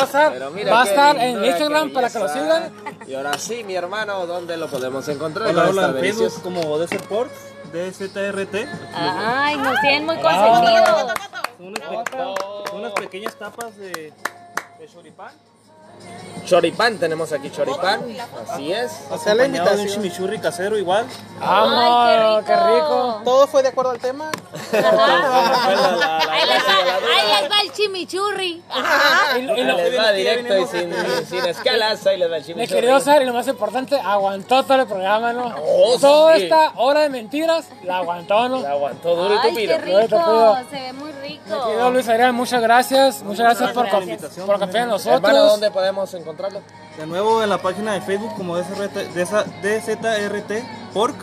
mira 0.51 0.73
Va 0.73 0.81
a 0.81 0.85
estar 0.85 1.17
en 1.17 1.45
Instagram 1.45 1.91
para 1.91 2.09
que 2.09 2.19
lo 2.19 2.27
sigan. 2.29 2.71
Y 3.07 3.15
ahora 3.15 3.33
sí, 3.37 3.63
mi 3.63 3.75
hermano, 3.75 4.27
¿dónde 4.27 4.57
lo 4.57 4.67
podemos 4.67 5.07
encontrar? 5.07 5.47
Hola, 5.49 5.69
hola, 5.69 5.93
Facebook 5.99 6.41
como 6.43 6.61
Pork, 7.09 7.31
DZRT. 7.73 8.67
Ay, 8.93 9.57
nos 9.57 9.79
tienen 9.81 10.05
muy 10.05 10.17
Ah. 10.21 10.21
consentidos. 10.21 11.29
Son 12.69 12.79
unas, 12.79 12.93
pequeñas 12.93 13.35
tapas 13.35 13.75
de, 13.75 14.13
de 14.79 14.87
choripán. 14.87 15.31
Choripán, 16.45 16.97
tenemos 16.97 17.31
aquí 17.31 17.51
choripán. 17.51 18.01
Así 18.49 18.73
es. 18.73 18.91
O 19.11 19.17
sea, 19.19 19.35
la 19.35 19.43
de 19.43 19.49
un 19.49 19.55
invitación. 19.55 19.87
chimichurri 19.87 20.39
casero 20.39 20.77
igual. 20.79 21.05
Vamos, 21.39 21.73
Ay, 21.77 22.43
qué 22.45 22.55
rico. 22.55 23.21
Todo 23.23 23.45
fue 23.47 23.61
de 23.61 23.69
acuerdo 23.69 23.91
al 23.91 23.99
tema. 23.99 24.31
Ahí 24.73 24.79
les 24.81 24.93
va, 24.93 26.17
ahí 26.17 27.41
les 27.41 27.51
va 27.51 27.61
el 27.63 27.71
chimichurri. 27.71 28.63
Y, 29.37 29.41
les 29.41 29.99
va 29.99 30.11
directo 30.11 30.57
y 30.57 30.65
sin, 30.65 30.91
sin 31.27 31.45
escalas. 31.45 32.05
Ahí 32.07 32.17
les 32.17 32.31
va 32.31 32.37
el 32.37 32.41
mi 32.41 32.47
chimichurri. 32.47 32.75
querido 32.81 32.99
Sar, 32.99 33.21
y 33.21 33.25
lo 33.25 33.33
más 33.33 33.47
importante, 33.47 33.99
aguantó 33.99 34.63
todo 34.63 34.81
el 34.81 34.87
programa, 34.87 35.33
¿no? 35.33 35.53
Oh, 35.63 35.97
Toda 35.99 36.35
sí. 36.37 36.43
esta 36.43 36.73
hora 36.77 37.01
de 37.01 37.09
mentiras, 37.09 37.65
la 37.83 37.97
aguantó, 37.97 38.49
¿no? 38.49 38.61
La 38.61 38.71
aguantó 38.71 39.15
duro 39.15 39.35
y 39.35 39.37
Ay, 39.37 39.49
tupido. 39.51 39.77
qué 39.77 39.81
rico. 39.81 40.57
Se 40.69 40.75
ve 40.79 40.93
muy 40.93 41.11
Mi 41.13 41.27
rico. 41.27 41.65
querido 41.67 41.91
Luis 41.91 42.09
Adrián, 42.09 42.33
muchas 42.35 42.61
gracias. 42.61 43.21
Muchas 43.23 43.45
gracias 43.45 43.71
por, 43.71 43.87
confiar 44.59 44.83
en 44.83 44.89
nosotros. 44.89 45.33
¿dónde 45.49 45.69
podemos 45.71 45.88
encontrarlo? 46.13 46.61
De 46.97 47.05
nuevo 47.05 47.43
en 47.43 47.49
la 47.49 47.57
página 47.61 47.93
de 47.93 48.01
Facebook 48.01 48.35
como 48.35 48.57
DZRT, 48.57 49.13
DZRT 49.63 50.51
Pork. 50.93 51.15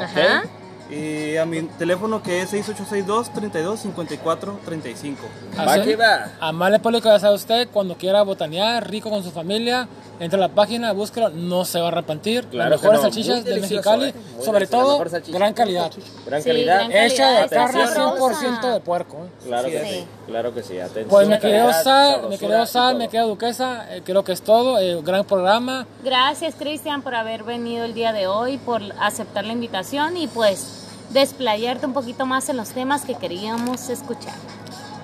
Ajá. 0.00 0.44
Y 0.90 1.36
a 1.36 1.44
mi 1.44 1.62
teléfono 1.62 2.22
que 2.22 2.42
es 2.42 2.50
6862 2.50 3.30
32 3.32 3.80
54 3.80 4.60
35. 4.64 5.22
Va. 5.58 6.30
Amable 6.40 6.78
público, 6.78 7.08
ya 7.08 7.18
sabe 7.18 7.34
usted, 7.34 7.68
cuando 7.72 7.96
quiera 7.96 8.22
botanear, 8.22 8.88
rico 8.88 9.10
con 9.10 9.24
su 9.24 9.30
familia, 9.32 9.88
entre 10.20 10.38
a 10.38 10.40
la 10.42 10.48
página, 10.48 10.92
búsquelo, 10.92 11.28
no 11.30 11.64
se 11.64 11.78
va 11.80 11.86
a 11.86 11.88
arrepentir. 11.88 12.46
Claro 12.46 12.70
Las 12.70 12.80
mejores 12.80 13.00
no, 13.02 13.06
salchichas 13.08 13.42
muy 13.42 13.52
de 13.52 13.60
Mexicali, 13.60 14.04
eh, 14.10 14.14
sobre 14.44 14.66
todo, 14.66 14.98
gran 15.28 15.52
calidad. 15.54 15.90
Gran 16.24 16.42
Sí, 16.42 16.48
calidad. 16.50 16.76
gran 16.76 16.90
calidad. 16.92 17.04
Hecha 17.06 17.30
de 17.42 17.48
carne 17.48 17.82
Atención. 17.82 18.16
100% 18.16 18.72
de 18.72 18.80
puerco. 18.80 19.16
¿eh? 19.26 19.28
Claro 19.46 19.68
que 19.68 19.80
Sí. 19.80 19.90
sí. 19.90 20.04
Claro 20.26 20.54
que 20.54 20.62
sí. 20.62 20.78
Atención. 20.78 21.08
Pues 21.08 21.28
me 21.28 21.38
querido 21.38 21.66
calidad, 21.66 21.82
Sal, 21.82 22.28
me 22.28 22.34
y 22.36 22.66
Sal, 22.66 22.96
me 22.96 23.08
querido 23.08 23.28
Duquesa, 23.28 23.94
eh, 23.94 24.02
creo 24.04 24.24
que 24.24 24.32
es 24.32 24.40
todo. 24.42 24.78
eh, 24.78 25.00
gran 25.02 25.24
programa. 25.24 25.86
Gracias, 26.04 26.54
Cristian, 26.54 27.02
por 27.02 27.14
haber 27.14 27.42
venido 27.42 27.84
el 27.84 27.92
día 27.94 28.12
de 28.12 28.26
hoy, 28.26 28.56
por 28.58 28.80
aceptar 29.00 29.44
la 29.44 29.52
invitación 29.52 30.16
y 30.16 30.28
pues 30.28 30.75
desplayarte 31.10 31.86
un 31.86 31.92
poquito 31.92 32.26
más 32.26 32.48
en 32.48 32.56
los 32.56 32.70
temas 32.70 33.02
que 33.02 33.14
queríamos 33.14 33.88
escuchar. 33.88 34.34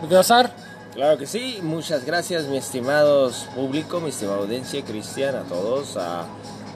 Me 0.00 0.08
querido 0.08 0.22
Sar, 0.22 0.52
Claro 0.94 1.16
que 1.16 1.26
sí, 1.26 1.60
muchas 1.62 2.04
gracias 2.04 2.44
mi 2.44 2.58
estimados 2.58 3.48
público, 3.54 3.98
mi 3.98 4.10
estimada 4.10 4.40
audiencia, 4.40 4.84
Cristian, 4.84 5.34
a 5.36 5.42
todos, 5.44 5.96
a, 5.96 6.26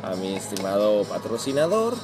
a 0.02 0.14
mi 0.16 0.34
estimado 0.34 1.04
patrocinador. 1.04 1.94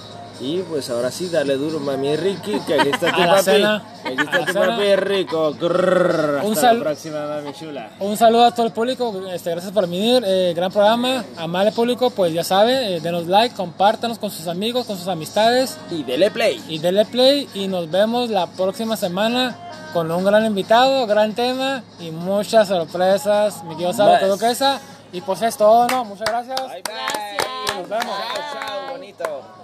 Y 0.42 0.58
pues 0.62 0.90
ahora 0.90 1.12
sí, 1.12 1.28
dale 1.28 1.56
duro, 1.56 1.78
mami 1.78 2.16
Ricky, 2.16 2.58
que 2.66 2.74
aquí 2.80 2.88
está 2.88 3.12
tu 3.14 3.22
A 3.22 3.26
la 3.26 3.32
papi. 3.34 3.44
cena. 3.44 3.76
Aquí 4.04 4.16
está 4.18 4.38
la 4.40 4.46
tu 4.46 4.52
cena. 4.52 4.66
papi 4.76 4.96
rico. 4.96 5.54
Grrr, 5.54 6.34
hasta 6.38 6.48
Un 6.48 6.56
sal- 6.56 6.78
la 6.78 6.84
próxima, 6.84 7.26
mami 7.28 7.52
chula. 7.52 7.90
un 8.00 8.16
saludo 8.16 8.44
a 8.46 8.50
todo 8.52 8.66
el 8.66 8.72
público, 8.72 9.22
este, 9.32 9.50
gracias 9.52 9.72
por 9.72 9.84
venir, 9.88 10.22
eh, 10.26 10.52
gran 10.56 10.72
programa, 10.72 11.24
amable 11.36 11.70
público, 11.70 12.10
pues 12.10 12.32
ya 12.34 12.42
sabe, 12.42 12.96
eh, 12.96 13.00
denos 13.00 13.28
like, 13.28 13.54
compártanos 13.54 14.18
con 14.18 14.30
sus 14.32 14.48
amigos, 14.48 14.84
con 14.86 14.98
sus 14.98 15.06
amistades 15.06 15.76
Y 15.90 16.02
dele 16.02 16.30
play. 16.32 16.60
y 16.68 16.78
denle 16.78 17.04
play 17.04 17.48
y 17.54 17.68
nos 17.68 17.88
vemos 17.90 18.28
la 18.28 18.48
próxima 18.48 18.96
semana 18.96 19.56
con 19.92 20.10
un 20.10 20.24
gran 20.24 20.44
invitado, 20.44 21.06
gran 21.06 21.34
tema 21.34 21.84
y 22.00 22.10
muchas 22.10 22.66
sorpresas, 22.66 23.62
mi 23.64 23.74
querido 23.76 23.92
Sara 23.92 24.18
Más. 24.20 24.28
Duquesa. 24.28 24.80
Y 25.14 25.20
pues 25.20 25.42
es 25.42 25.58
todo, 25.58 25.86
¿no? 25.88 26.06
Muchas 26.06 26.26
gracias. 26.26 26.58
Bye 26.58 26.82
bye. 26.82 27.78
Nos 27.80 27.88
vemos. 27.90 28.04
Chao, 28.06 28.66
chao, 28.66 28.92
bonito. 28.92 29.61